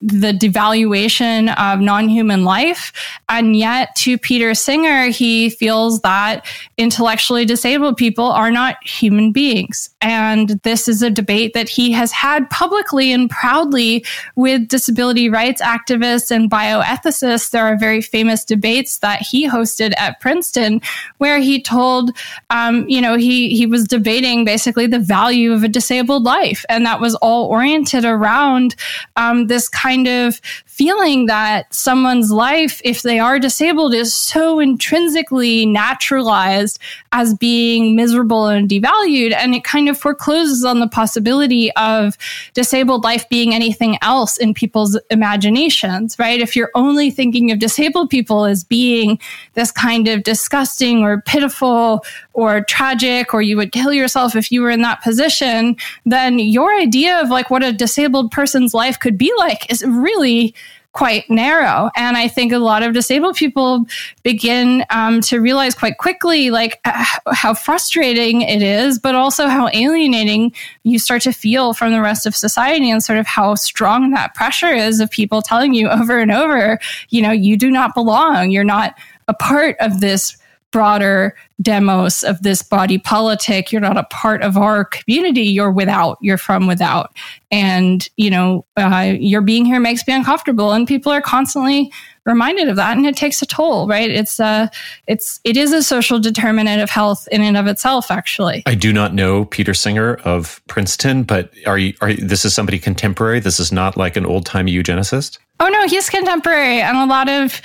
the 0.00 0.32
devaluation 0.32 1.54
of 1.56 1.80
non-human 1.80 2.44
life. 2.44 2.92
And 3.28 3.56
yet 3.56 3.94
to 3.96 4.18
Peter 4.18 4.54
Singer, 4.54 5.06
he 5.06 5.50
feels 5.50 6.00
that 6.00 6.46
intellectually 6.76 7.44
disabled 7.44 7.96
people 7.96 8.26
are 8.26 8.50
not 8.50 8.76
human 8.84 9.30
beings. 9.30 9.90
And 10.00 10.60
this 10.64 10.88
is 10.88 11.02
a 11.02 11.10
debate 11.10 11.54
that 11.54 11.68
he 11.68 11.92
has 11.92 12.10
had 12.10 12.50
publicly 12.50 13.12
and 13.12 13.30
proudly 13.30 14.04
with 14.34 14.68
disability 14.68 15.28
rights 15.28 15.62
activists 15.62 16.30
and 16.30 16.50
bioethicists. 16.50 17.50
There 17.50 17.64
are 17.64 17.78
very 17.78 18.02
famous 18.02 18.44
debates 18.44 18.98
that 18.98 19.22
he 19.22 19.48
hosted 19.48 19.92
at 19.96 20.20
Princeton 20.20 20.80
where 21.18 21.38
he 21.38 21.62
told 21.62 22.10
um, 22.50 22.88
you 22.88 23.00
know, 23.00 23.16
he 23.16 23.56
he 23.56 23.66
was 23.66 23.84
debating 23.86 24.44
basically 24.44 24.86
the 24.86 24.98
value 24.98 25.52
of 25.52 25.62
a 25.62 25.68
disabled 25.68 26.24
life, 26.24 26.64
and 26.68 26.84
that 26.86 27.00
was 27.00 27.14
all 27.16 27.46
oriented 27.46 28.04
around 28.04 28.74
um, 29.16 29.46
this 29.46 29.68
kind 29.68 30.06
of 30.06 30.40
feeling 30.76 31.26
that 31.26 31.72
someone's 31.72 32.32
life, 32.32 32.80
if 32.84 33.02
they 33.02 33.20
are 33.20 33.38
disabled, 33.38 33.94
is 33.94 34.12
so 34.12 34.58
intrinsically 34.58 35.64
naturalized 35.64 36.80
as 37.12 37.32
being 37.32 37.94
miserable 37.94 38.46
and 38.46 38.68
devalued. 38.68 39.32
And 39.32 39.54
it 39.54 39.62
kind 39.62 39.88
of 39.88 39.96
forecloses 39.96 40.64
on 40.64 40.80
the 40.80 40.88
possibility 40.88 41.70
of 41.76 42.18
disabled 42.54 43.04
life 43.04 43.28
being 43.28 43.54
anything 43.54 43.98
else 44.02 44.36
in 44.36 44.52
people's 44.52 44.98
imaginations, 45.10 46.18
right? 46.18 46.40
If 46.40 46.56
you're 46.56 46.72
only 46.74 47.08
thinking 47.08 47.52
of 47.52 47.60
disabled 47.60 48.10
people 48.10 48.44
as 48.44 48.64
being 48.64 49.20
this 49.52 49.70
kind 49.70 50.08
of 50.08 50.24
disgusting 50.24 51.04
or 51.04 51.22
pitiful 51.22 52.04
or 52.34 52.62
tragic, 52.64 53.32
or 53.32 53.40
you 53.40 53.56
would 53.56 53.72
kill 53.72 53.92
yourself 53.92 54.36
if 54.36 54.52
you 54.52 54.60
were 54.60 54.70
in 54.70 54.82
that 54.82 55.02
position, 55.02 55.76
then 56.04 56.38
your 56.38 56.74
idea 56.74 57.20
of 57.20 57.30
like 57.30 57.48
what 57.48 57.62
a 57.62 57.72
disabled 57.72 58.30
person's 58.30 58.74
life 58.74 58.98
could 59.00 59.16
be 59.16 59.32
like 59.38 59.70
is 59.70 59.82
really 59.86 60.54
quite 60.94 61.28
narrow. 61.28 61.90
And 61.96 62.16
I 62.16 62.28
think 62.28 62.52
a 62.52 62.58
lot 62.58 62.84
of 62.84 62.94
disabled 62.94 63.34
people 63.34 63.84
begin 64.22 64.84
um, 64.90 65.20
to 65.22 65.40
realize 65.40 65.74
quite 65.74 65.98
quickly, 65.98 66.50
like 66.50 66.80
uh, 66.84 67.04
how 67.32 67.52
frustrating 67.52 68.42
it 68.42 68.62
is, 68.62 69.00
but 69.00 69.16
also 69.16 69.48
how 69.48 69.68
alienating 69.74 70.52
you 70.84 71.00
start 71.00 71.22
to 71.22 71.32
feel 71.32 71.74
from 71.74 71.90
the 71.90 72.00
rest 72.00 72.26
of 72.26 72.36
society 72.36 72.90
and 72.90 73.02
sort 73.02 73.18
of 73.18 73.26
how 73.26 73.56
strong 73.56 74.12
that 74.12 74.34
pressure 74.34 74.72
is 74.72 75.00
of 75.00 75.10
people 75.10 75.42
telling 75.42 75.74
you 75.74 75.88
over 75.88 76.20
and 76.20 76.30
over, 76.30 76.78
you 77.10 77.20
know, 77.20 77.32
you 77.32 77.56
do 77.56 77.72
not 77.72 77.92
belong. 77.94 78.52
You're 78.52 78.62
not 78.62 78.94
a 79.26 79.34
part 79.34 79.76
of 79.80 80.00
this 80.00 80.36
broader 80.74 81.36
demos 81.62 82.24
of 82.24 82.42
this 82.42 82.60
body 82.60 82.98
politic. 82.98 83.70
You're 83.70 83.80
not 83.80 83.96
a 83.96 84.02
part 84.02 84.42
of 84.42 84.56
our 84.56 84.84
community. 84.84 85.42
You're 85.42 85.70
without. 85.70 86.18
You're 86.20 86.36
from 86.36 86.66
without. 86.66 87.14
And, 87.52 88.08
you 88.16 88.28
know, 88.28 88.64
uh, 88.76 89.14
your 89.16 89.40
being 89.40 89.64
here 89.64 89.78
makes 89.78 90.04
me 90.04 90.14
uncomfortable. 90.14 90.72
And 90.72 90.84
people 90.84 91.12
are 91.12 91.20
constantly 91.20 91.92
reminded 92.26 92.68
of 92.68 92.74
that. 92.74 92.96
And 92.96 93.06
it 93.06 93.16
takes 93.16 93.40
a 93.40 93.46
toll, 93.46 93.86
right? 93.86 94.10
It's, 94.10 94.40
uh, 94.40 94.66
it's, 95.06 95.38
it 95.44 95.56
is 95.56 95.72
a 95.72 95.80
social 95.80 96.18
determinant 96.18 96.82
of 96.82 96.90
health 96.90 97.28
in 97.30 97.40
and 97.40 97.56
of 97.56 97.68
itself, 97.68 98.10
actually. 98.10 98.64
I 98.66 98.74
do 98.74 98.92
not 98.92 99.14
know 99.14 99.44
Peter 99.44 99.74
Singer 99.74 100.16
of 100.24 100.60
Princeton, 100.66 101.22
but 101.22 101.52
are 101.66 101.78
you, 101.78 101.94
are 102.00 102.10
you, 102.10 102.16
this 102.16 102.44
is 102.44 102.52
somebody 102.52 102.80
contemporary? 102.80 103.38
This 103.38 103.60
is 103.60 103.70
not 103.70 103.96
like 103.96 104.16
an 104.16 104.26
old 104.26 104.44
time 104.44 104.66
eugenicist? 104.66 105.38
Oh 105.60 105.68
no, 105.68 105.86
he's 105.86 106.10
contemporary, 106.10 106.80
and 106.80 106.96
a 106.96 107.06
lot 107.06 107.28
of 107.28 107.62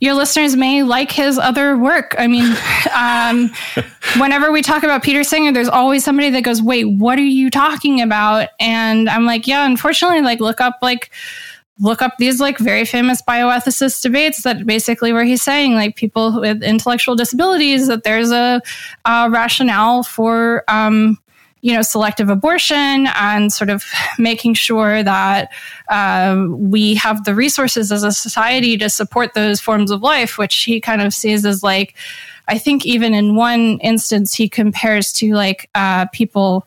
your 0.00 0.14
listeners 0.14 0.56
may 0.56 0.82
like 0.82 1.10
his 1.10 1.38
other 1.38 1.76
work. 1.76 2.14
I 2.18 2.26
mean, 2.26 2.54
um, 2.96 3.50
whenever 4.20 4.52
we 4.52 4.62
talk 4.62 4.82
about 4.84 5.02
Peter 5.02 5.24
Singer, 5.24 5.52
there's 5.52 5.68
always 5.68 6.04
somebody 6.04 6.30
that 6.30 6.42
goes, 6.42 6.62
"Wait, 6.62 6.84
what 6.84 7.18
are 7.18 7.22
you 7.22 7.50
talking 7.50 8.00
about?" 8.00 8.48
And 8.60 9.08
I'm 9.08 9.24
like, 9.26 9.46
"Yeah, 9.46 9.66
unfortunately, 9.66 10.22
like 10.22 10.40
look 10.40 10.60
up 10.60 10.78
like." 10.82 11.10
look 11.80 12.02
up 12.02 12.12
these 12.18 12.38
like 12.38 12.58
very 12.58 12.84
famous 12.84 13.22
bioethicist 13.22 14.02
debates 14.02 14.42
that 14.42 14.66
basically 14.66 15.12
where 15.12 15.24
he's 15.24 15.42
saying 15.42 15.74
like 15.74 15.96
people 15.96 16.40
with 16.40 16.62
intellectual 16.62 17.16
disabilities 17.16 17.88
that 17.88 18.04
there's 18.04 18.30
a, 18.30 18.60
a 19.04 19.30
rationale 19.30 20.02
for 20.02 20.64
um, 20.68 21.18
you 21.62 21.72
know, 21.72 21.80
selective 21.82 22.28
abortion 22.28 23.06
and 23.14 23.52
sort 23.52 23.70
of 23.70 23.84
making 24.18 24.52
sure 24.52 25.02
that 25.02 25.50
uh, 25.88 26.44
we 26.50 26.94
have 26.94 27.24
the 27.24 27.34
resources 27.34 27.90
as 27.90 28.02
a 28.02 28.12
society 28.12 28.76
to 28.76 28.90
support 28.90 29.34
those 29.34 29.60
forms 29.60 29.90
of 29.90 30.02
life, 30.02 30.38
which 30.38 30.64
he 30.64 30.80
kind 30.80 31.00
of 31.00 31.14
sees 31.14 31.46
as 31.46 31.62
like, 31.62 31.94
I 32.48 32.58
think 32.58 32.84
even 32.84 33.14
in 33.14 33.36
one 33.36 33.78
instance, 33.78 34.34
he 34.34 34.48
compares 34.48 35.12
to 35.14 35.32
like 35.34 35.70
uh, 35.76 36.06
people 36.06 36.66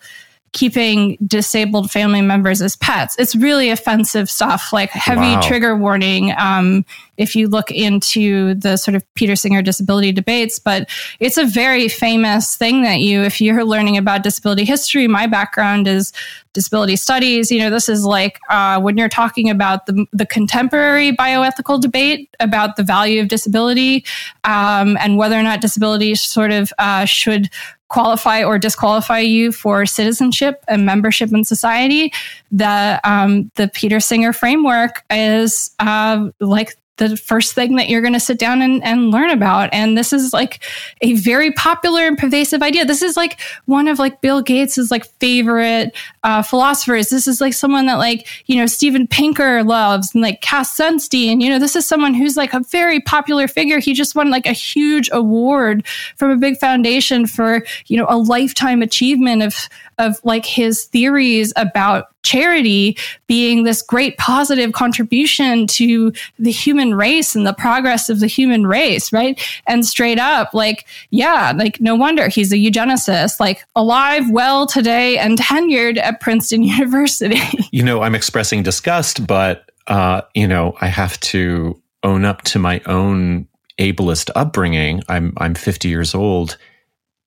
keeping 0.56 1.18
disabled 1.28 1.91
family 1.91 2.22
members 2.22 2.62
as 2.62 2.78
pets. 2.78 3.14
It's 3.20 3.36
really 3.36 3.72
offensive 3.72 4.30
stuff, 4.30 4.72
like 4.72 4.89
heavy 4.89 5.36
wow. 5.36 5.41
trigger 5.41 5.76
warning. 5.76 6.34
Um, 6.38 6.86
if 7.18 7.36
you 7.36 7.49
look 7.49 7.72
into 7.72 8.56
the 8.56 8.78
sort 8.78 8.95
of 8.95 9.03
Peter 9.16 9.36
Singer 9.36 9.62
disability 9.62 10.14
debates, 10.14 10.58
but 10.58 10.89
it's 11.20 11.38
a 11.38 11.45
very 11.45 11.89
famous 11.89 12.56
thing 12.56 12.84
that 12.84 13.01
you, 13.01 13.22
if 13.22 13.41
you're 13.41 13.66
learning 13.66 13.97
about 13.97 14.24
disability 14.24 14.64
history, 14.64 15.10
my 15.10 15.28
background 15.28 15.89
is 15.89 16.14
disability 16.53 16.95
studies. 16.95 17.51
You 17.51 17.60
know, 17.60 17.70
this 17.70 17.89
is 17.89 18.06
like 18.06 18.39
uh, 18.49 18.80
when 18.80 18.95
you're 18.95 19.10
talking 19.10 19.49
about 19.49 19.88
the, 19.88 20.06
the 20.14 20.26
contemporary 20.26 21.12
bioethical 21.12 21.82
debate 21.82 22.34
about 22.39 22.78
the 22.78 22.84
value 22.84 23.22
of 23.22 23.28
disability 23.28 24.06
um, 24.45 24.95
and 25.01 25.18
whether 25.18 25.38
or 25.38 25.43
not 25.43 25.60
disability 25.60 26.16
sort 26.16 26.51
of 26.51 26.72
uh, 26.80 27.03
should 27.03 27.49
qualify 27.89 28.43
or 28.43 28.57
disqualify 28.57 29.19
you 29.19 29.51
for 29.51 29.86
citizenship 29.86 30.63
and 30.67 30.86
membership 30.86 31.31
in 31.31 31.43
society. 31.43 32.11
The 32.51 32.99
um, 33.03 33.51
the 33.55 33.67
Peter 33.67 33.99
Singer 33.99 34.33
framework 34.33 35.03
is 35.09 35.71
uh, 35.79 36.29
like 36.39 36.75
the 36.98 37.18
first 37.18 37.54
thing 37.54 37.76
that 37.76 37.89
you're 37.89 38.02
going 38.02 38.14
to 38.14 38.20
sit 38.20 38.39
down 38.39 38.62
and, 38.62 38.84
and 38.84 39.12
learn 39.12 39.30
about. 39.30 39.70
And 39.74 39.98
this 39.98 40.14
is 40.14 40.32
like 40.34 40.64
a 41.02 41.14
very 41.16 41.52
popular 41.52 42.04
and 42.04 42.18
pervasive 42.18 42.64
idea. 42.64 42.86
This 42.86 43.02
is 43.02 43.18
like 43.18 43.39
one 43.66 43.88
of 43.88 44.00
like 44.00 44.22
Bill 44.22 44.41
Gates's 44.41 44.91
like 44.91 45.06
favorite 45.20 45.96
uh, 46.24 46.41
philosophers. 46.41 47.10
This 47.10 47.28
is 47.28 47.41
like 47.41 47.54
someone 47.54 47.86
that 47.88 47.96
like, 47.96 48.28
you 48.46 48.56
know, 48.56 48.66
Steven 48.66 49.08
Pinker 49.08 49.64
loves 49.64 50.14
and 50.14 50.22
like 50.22 50.41
Cass 50.41 50.78
Sunstein. 50.78 51.41
You 51.41 51.50
know, 51.50 51.60
this 51.60 51.76
is 51.76 51.86
someone 51.86 52.14
who's 52.14 52.38
like 52.38 52.54
a 52.54 52.62
very 52.62 53.02
popular 53.02 53.48
figure. 53.48 53.80
He 53.80 53.93
just 53.93 54.16
won 54.16 54.30
like 54.30 54.46
a 54.46 54.54
huge 54.54 55.10
award 55.12 55.86
from 56.16 56.32
a 56.32 56.38
big 56.38 56.58
foundation 56.58 57.28
for, 57.28 57.64
you 57.88 57.98
know, 57.98 58.06
a 58.08 58.18
lifetime 58.18 58.82
achievement 58.82 59.43
of 59.43 59.68
of 59.98 60.20
like 60.24 60.46
his 60.46 60.86
theories 60.86 61.54
about 61.56 62.08
charity 62.24 62.98
being 63.28 63.64
this 63.64 63.82
great 63.82 64.18
positive 64.18 64.74
contribution 64.74 65.68
to 65.68 66.12
the 66.39 66.52
human 66.52 66.96
race 66.96 67.36
and 67.36 67.46
the 67.46 67.54
progress 67.54 68.10
of 68.10 68.20
the 68.20 68.28
human 68.28 68.66
race, 68.66 69.14
right? 69.14 69.39
And 69.68 69.86
straight 69.86 70.20
up, 70.20 70.54
like, 70.54 70.86
yeah, 71.12 71.54
like 71.56 71.80
no 71.80 71.96
wonder 71.96 72.28
he's 72.28 72.52
a 72.52 72.58
eugenicist, 72.58 73.39
like 73.39 73.64
alive, 73.76 74.30
well 74.32 74.66
today, 74.66 75.18
and 75.18 75.38
tenured 75.38 75.98
at 75.98 76.20
Princeton 76.20 76.64
University. 76.64 77.39
you 77.72 77.84
know, 77.84 78.02
I'm 78.02 78.16
expressing 78.16 78.64
disgust, 78.64 79.26
but 79.28 79.72
uh, 79.88 80.22
you 80.34 80.48
know, 80.48 80.76
I 80.82 80.88
have 80.88 81.20
to 81.22 81.82
own 82.04 82.26
up 82.26 82.41
to 82.43 82.60
my 82.60 82.82
own 82.86 83.48
ableist 83.80 84.30
upbringing. 84.36 85.02
I'm 85.10 85.34
I'm 85.38 85.54
50 85.54 85.89
years 85.89 86.16
old, 86.16 86.58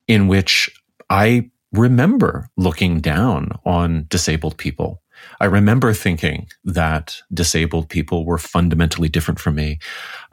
in 0.06 0.28
which 0.28 0.70
I 1.10 1.50
remember 1.72 2.48
looking 2.56 3.00
down 3.00 3.50
on 3.64 4.06
disabled 4.08 4.56
people. 4.56 5.02
I 5.40 5.46
remember 5.46 5.92
thinking 5.92 6.48
that 6.64 7.20
disabled 7.32 7.88
people 7.88 8.24
were 8.24 8.38
fundamentally 8.38 9.08
different 9.08 9.40
from 9.40 9.56
me. 9.56 9.78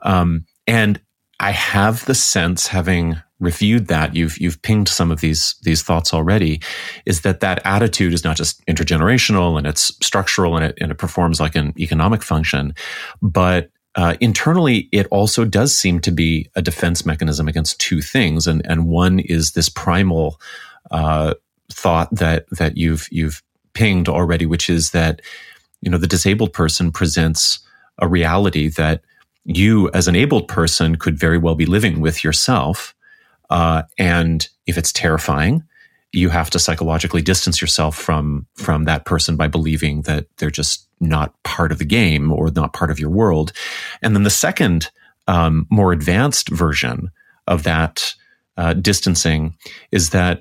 Um, 0.02 0.46
and 0.66 1.00
I 1.40 1.50
have 1.50 2.04
the 2.06 2.14
sense, 2.14 2.68
having 2.68 3.20
reviewed 3.38 3.88
that, 3.88 4.14
you've 4.16 4.38
you've 4.38 4.62
pinged 4.62 4.88
some 4.88 5.10
of 5.10 5.20
these 5.20 5.56
these 5.62 5.82
thoughts 5.82 6.14
already, 6.14 6.62
is 7.04 7.20
that 7.22 7.40
that 7.40 7.60
attitude 7.64 8.14
is 8.14 8.24
not 8.24 8.36
just 8.36 8.64
intergenerational 8.66 9.58
and 9.58 9.66
it's 9.66 9.94
structural 10.04 10.56
and 10.56 10.64
it 10.64 10.78
and 10.80 10.90
it 10.90 10.98
performs 10.98 11.40
like 11.40 11.54
an 11.54 11.74
economic 11.78 12.22
function, 12.22 12.74
but 13.20 13.70
uh, 13.96 14.14
internally, 14.20 14.90
it 14.92 15.06
also 15.10 15.44
does 15.44 15.74
seem 15.74 16.00
to 16.00 16.10
be 16.10 16.50
a 16.54 16.60
defense 16.60 17.06
mechanism 17.06 17.48
against 17.48 17.80
two 17.80 18.00
things, 18.00 18.46
and 18.46 18.64
and 18.66 18.86
one 18.86 19.18
is 19.18 19.52
this 19.52 19.68
primal 19.68 20.40
uh, 20.90 21.34
thought 21.70 22.14
that 22.14 22.46
that 22.50 22.76
you've 22.76 23.08
you've 23.10 23.42
pinged 23.74 24.08
already, 24.08 24.46
which 24.46 24.70
is 24.70 24.90
that 24.90 25.20
you 25.80 25.90
know 25.90 25.98
the 25.98 26.06
disabled 26.06 26.52
person 26.52 26.90
presents 26.90 27.60
a 27.98 28.08
reality 28.08 28.68
that 28.68 29.02
you 29.44 29.90
as 29.92 30.08
an 30.08 30.16
abled 30.16 30.48
person 30.48 30.96
could 30.96 31.18
very 31.18 31.38
well 31.38 31.54
be 31.54 31.66
living 31.66 32.00
with 32.00 32.24
yourself. 32.24 32.94
Uh, 33.48 33.82
and 33.96 34.48
if 34.66 34.76
it's 34.76 34.92
terrifying, 34.92 35.62
you 36.12 36.30
have 36.30 36.50
to 36.50 36.58
psychologically 36.58 37.22
distance 37.22 37.60
yourself 37.60 37.96
from 37.96 38.46
from 38.54 38.84
that 38.84 39.04
person 39.04 39.36
by 39.36 39.46
believing 39.46 40.02
that 40.02 40.26
they're 40.38 40.50
just 40.50 40.88
not 41.00 41.34
part 41.42 41.70
of 41.70 41.78
the 41.78 41.84
game 41.84 42.32
or 42.32 42.50
not 42.50 42.72
part 42.72 42.90
of 42.90 42.98
your 42.98 43.10
world. 43.10 43.52
And 44.02 44.16
then 44.16 44.22
the 44.22 44.30
second, 44.30 44.90
um, 45.28 45.66
more 45.70 45.92
advanced 45.92 46.48
version 46.48 47.10
of 47.46 47.64
that 47.64 48.14
uh, 48.56 48.72
distancing 48.72 49.54
is 49.92 50.10
that 50.10 50.40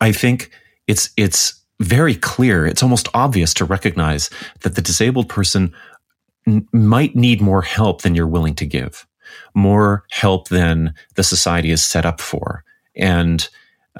I 0.00 0.12
think 0.12 0.50
it's 0.86 1.10
it's 1.16 1.62
very 1.80 2.14
clear. 2.14 2.66
It's 2.66 2.82
almost 2.82 3.08
obvious 3.14 3.54
to 3.54 3.64
recognize 3.64 4.30
that 4.62 4.74
the 4.74 4.82
disabled 4.82 5.28
person 5.28 5.72
might 6.72 7.14
need 7.14 7.40
more 7.40 7.62
help 7.62 8.02
than 8.02 8.14
you're 8.14 8.26
willing 8.26 8.54
to 8.56 8.66
give, 8.66 9.06
more 9.54 10.04
help 10.10 10.48
than 10.48 10.94
the 11.14 11.22
society 11.22 11.70
is 11.70 11.84
set 11.84 12.06
up 12.06 12.20
for. 12.20 12.64
And 12.96 13.48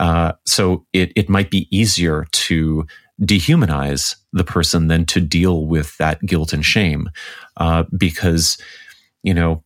uh, 0.00 0.32
so 0.46 0.86
it, 0.92 1.12
it 1.14 1.28
might 1.28 1.50
be 1.50 1.68
easier 1.76 2.26
to 2.30 2.86
dehumanize 3.20 4.16
the 4.32 4.44
person 4.44 4.88
than 4.88 5.04
to 5.06 5.20
deal 5.20 5.66
with 5.66 5.96
that 5.98 6.24
guilt 6.24 6.52
and 6.52 6.64
shame 6.64 7.10
uh, 7.56 7.84
because, 7.96 8.58
you 9.22 9.34
know, 9.34 9.62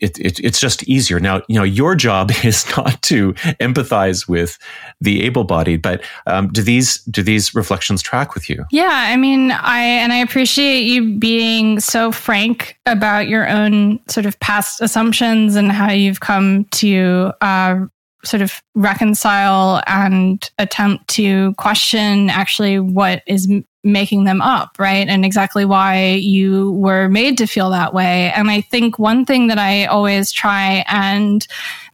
it, 0.00 0.18
it, 0.18 0.40
it's 0.40 0.60
just 0.60 0.86
easier. 0.88 1.20
Now, 1.20 1.42
you 1.48 1.56
know, 1.56 1.64
your 1.64 1.94
job 1.94 2.30
is 2.44 2.64
not 2.76 3.00
to 3.02 3.32
empathize 3.60 4.28
with 4.28 4.58
the 5.00 5.24
able-bodied, 5.24 5.82
but 5.82 6.02
um, 6.26 6.48
do 6.48 6.62
these 6.62 6.98
do 7.04 7.22
these 7.22 7.54
reflections 7.54 8.02
track 8.02 8.34
with 8.34 8.48
you? 8.48 8.64
Yeah, 8.70 8.90
I 8.90 9.16
mean, 9.16 9.52
I 9.52 9.80
and 9.80 10.12
I 10.12 10.16
appreciate 10.16 10.82
you 10.82 11.18
being 11.18 11.80
so 11.80 12.12
frank 12.12 12.78
about 12.86 13.28
your 13.28 13.48
own 13.48 14.00
sort 14.08 14.26
of 14.26 14.38
past 14.40 14.80
assumptions 14.80 15.56
and 15.56 15.72
how 15.72 15.90
you've 15.90 16.20
come 16.20 16.64
to 16.64 17.32
uh, 17.40 17.86
sort 18.24 18.42
of 18.42 18.62
reconcile 18.74 19.82
and 19.86 20.50
attempt 20.58 21.08
to 21.08 21.54
question 21.54 22.30
actually 22.30 22.78
what 22.78 23.22
is 23.26 23.48
making 23.92 24.24
them 24.24 24.40
up, 24.40 24.76
right? 24.78 25.08
And 25.08 25.24
exactly 25.24 25.64
why 25.64 26.14
you 26.14 26.72
were 26.72 27.08
made 27.08 27.38
to 27.38 27.46
feel 27.46 27.70
that 27.70 27.94
way. 27.94 28.32
And 28.32 28.50
I 28.50 28.60
think 28.60 28.98
one 28.98 29.24
thing 29.24 29.48
that 29.48 29.58
I 29.58 29.86
always 29.86 30.30
try 30.30 30.84
and 30.88 31.46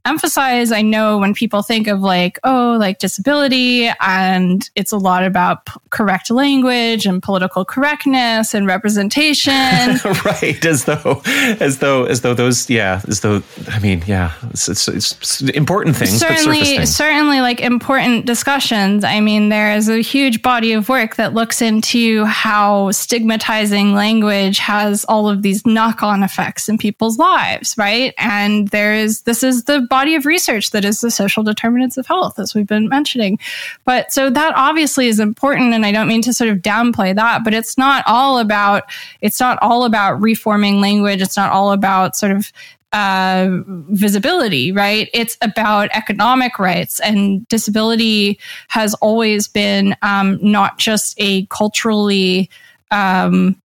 emphasize 0.06 0.72
I 0.72 0.82
know 0.82 1.18
when 1.18 1.34
people 1.34 1.62
think 1.62 1.86
of 1.86 2.00
like, 2.00 2.38
oh, 2.44 2.76
like 2.78 2.98
disability, 2.98 3.90
and 4.00 4.68
it's 4.74 4.92
a 4.92 4.98
lot 4.98 5.24
about 5.24 5.66
p- 5.66 5.72
correct 5.90 6.30
language 6.30 7.06
and 7.06 7.22
political 7.22 7.64
correctness 7.64 8.54
and 8.54 8.66
representation. 8.66 9.52
right. 10.24 10.64
As 10.64 10.84
though, 10.84 11.22
as 11.60 11.78
though, 11.78 12.04
as 12.04 12.20
though 12.20 12.34
those, 12.34 12.68
yeah, 12.68 13.00
as 13.08 13.20
though, 13.20 13.42
I 13.68 13.78
mean, 13.78 14.02
yeah, 14.06 14.32
it's, 14.50 14.68
it's, 14.68 14.88
it's 14.88 15.40
important 15.42 15.96
things. 15.96 16.18
Certainly, 16.18 16.60
things. 16.60 16.94
certainly 16.94 17.40
like 17.40 17.60
important 17.60 18.26
discussions. 18.26 19.04
I 19.04 19.20
mean, 19.20 19.48
there 19.48 19.72
is 19.72 19.88
a 19.88 20.00
huge 20.00 20.42
body 20.42 20.72
of 20.72 20.88
work 20.88 21.16
that 21.16 21.34
looks 21.34 21.62
into 21.62 22.24
how 22.24 22.90
stigmatizing 22.90 23.94
language 23.94 24.58
has 24.58 25.04
all 25.06 25.28
of 25.28 25.42
these 25.42 25.64
knock 25.64 26.02
on 26.02 26.22
effects 26.22 26.68
in 26.68 26.78
people's 26.78 27.18
lives, 27.18 27.76
right? 27.78 28.12
And 28.18 28.68
there 28.68 28.94
is, 28.94 29.22
this 29.22 29.42
is 29.42 29.64
the 29.64 29.86
body 29.94 30.16
of 30.16 30.26
research 30.26 30.72
that 30.72 30.84
is 30.84 31.00
the 31.00 31.10
social 31.10 31.44
determinants 31.44 31.96
of 31.96 32.04
health, 32.06 32.40
as 32.40 32.52
we've 32.52 32.66
been 32.66 32.88
mentioning. 32.88 33.38
But 33.84 34.12
so 34.12 34.28
that 34.28 34.52
obviously 34.56 35.06
is 35.06 35.20
important. 35.20 35.72
And 35.72 35.86
I 35.86 35.92
don't 35.92 36.08
mean 36.08 36.22
to 36.22 36.32
sort 36.32 36.50
of 36.50 36.58
downplay 36.58 37.14
that, 37.14 37.44
but 37.44 37.54
it's 37.54 37.78
not 37.78 38.02
all 38.08 38.40
about, 38.40 38.82
it's 39.20 39.38
not 39.38 39.56
all 39.62 39.84
about 39.84 40.20
reforming 40.20 40.80
language. 40.80 41.22
It's 41.22 41.36
not 41.36 41.52
all 41.52 41.70
about 41.70 42.16
sort 42.16 42.32
of 42.32 42.52
uh, 42.92 43.48
visibility, 43.90 44.72
right? 44.72 45.08
It's 45.14 45.36
about 45.40 45.90
economic 45.92 46.58
rights, 46.58 47.00
and 47.00 47.46
disability 47.48 48.38
has 48.68 48.94
always 48.94 49.48
been 49.48 49.96
um, 50.02 50.38
not 50.40 50.78
just 50.78 51.14
a 51.18 51.46
culturally 51.46 52.50
um, 52.90 53.60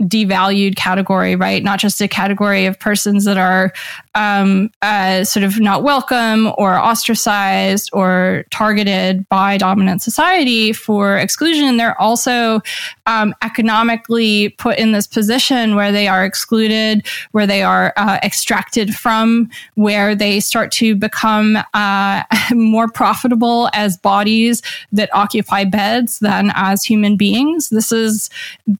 devalued 0.00 0.76
category, 0.76 1.36
right? 1.36 1.62
Not 1.62 1.78
just 1.78 2.00
a 2.00 2.08
category 2.08 2.66
of 2.66 2.78
persons 2.78 3.24
that 3.24 3.36
are 3.36 3.72
um, 4.14 4.70
uh, 4.82 5.24
sort 5.24 5.44
of 5.44 5.60
not 5.60 5.82
welcome 5.82 6.52
or 6.56 6.78
ostracized 6.78 7.90
or 7.92 8.44
targeted 8.50 9.28
by 9.28 9.56
dominant 9.58 10.02
society 10.02 10.72
for 10.72 11.16
exclusion. 11.16 11.76
They're 11.76 12.00
also 12.00 12.60
um, 13.06 13.34
economically 13.42 14.50
put 14.50 14.78
in 14.78 14.92
this 14.92 15.06
position 15.06 15.76
where 15.76 15.92
they 15.92 16.08
are 16.08 16.24
excluded, 16.24 17.06
where 17.32 17.46
they 17.46 17.62
are 17.62 17.92
uh, 17.96 18.18
extracted 18.22 18.94
from, 18.94 19.50
where 19.74 20.14
they 20.14 20.40
start 20.40 20.72
to 20.72 20.94
become 20.94 21.58
uh, 21.74 22.22
more 22.52 22.88
profitable 22.88 23.68
as 23.72 23.96
bodies 23.96 24.62
that 24.92 25.14
occupy 25.14 25.64
beds 25.64 26.18
than 26.20 26.52
as 26.54 26.84
human 26.84 27.16
beings. 27.16 27.68
This 27.68 27.92
is 27.92 28.30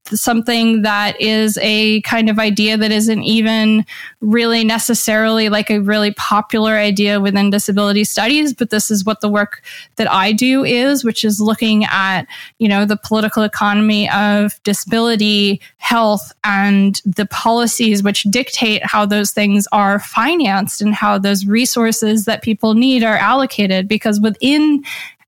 something 0.07 0.83
that 0.83 1.10
that 1.11 1.21
is 1.21 1.59
a 1.61 2.01
kind 2.03 2.31
of 2.31 2.39
idea 2.39 2.77
that 2.77 2.93
isn't 2.93 3.25
even 3.25 3.85
really 4.21 4.63
necessarily 4.63 5.49
like 5.49 5.69
a 5.69 5.81
really 5.81 6.13
popular 6.13 6.75
idea 6.77 7.21
within 7.21 7.51
disability 7.51 8.05
studies, 8.05 8.55
but 8.55 8.71
this 8.71 8.93
is 8.93 9.05
what 9.05 9.21
the 9.21 9.29
work 9.29 9.61
that 9.97 10.09
I 10.09 10.31
do 10.31 10.63
is, 10.63 11.03
which 11.03 11.25
is 11.25 11.41
looking 11.41 11.85
at, 11.85 12.29
you 12.61 12.69
know, 12.69 12.85
the 12.85 12.97
political 12.97 13.43
economy 13.43 14.09
of 14.11 14.63
disability, 14.63 15.61
health, 15.79 16.31
and 16.45 17.01
the 17.05 17.27
policies 17.27 18.05
which 18.05 18.23
dictate 18.25 18.87
how 18.87 19.05
those 19.05 19.33
things 19.33 19.67
are 19.73 19.99
financed 19.99 20.81
and 20.81 20.95
how 20.95 21.19
those 21.19 21.45
resources 21.45 22.25
that 22.27 22.43
people 22.43 22.75
need 22.75 23.03
are 23.03 23.17
allocated. 23.17 23.89
Because 23.89 24.21
within 24.21 24.85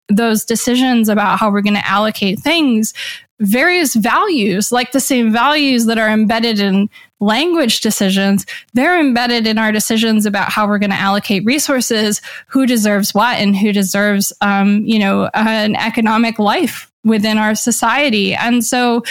those 0.08 0.44
decisions 0.44 1.08
about 1.08 1.38
how 1.38 1.50
we're 1.50 1.62
going 1.62 1.74
to 1.74 1.88
allocate 1.88 2.38
things, 2.38 2.92
various 3.42 3.94
values, 3.94 4.72
like 4.72 4.92
the 4.92 5.00
same 5.00 5.32
values 5.32 5.86
that 5.86 5.98
are 5.98 6.08
embedded 6.08 6.60
in 6.60 6.88
language 7.20 7.80
decisions, 7.80 8.46
they're 8.74 8.98
embedded 8.98 9.46
in 9.46 9.58
our 9.58 9.72
decisions 9.72 10.26
about 10.26 10.50
how 10.50 10.66
we're 10.66 10.78
going 10.78 10.90
to 10.90 10.96
allocate 10.96 11.44
resources, 11.44 12.20
who 12.46 12.66
deserves 12.66 13.14
what, 13.14 13.36
and 13.36 13.56
who 13.56 13.72
deserves, 13.72 14.32
um, 14.40 14.84
you 14.84 14.98
know, 14.98 15.30
an 15.34 15.76
economic 15.76 16.38
life 16.38 16.90
within 17.04 17.38
our 17.38 17.54
society. 17.54 18.34
And 18.34 18.64
so 18.64 19.02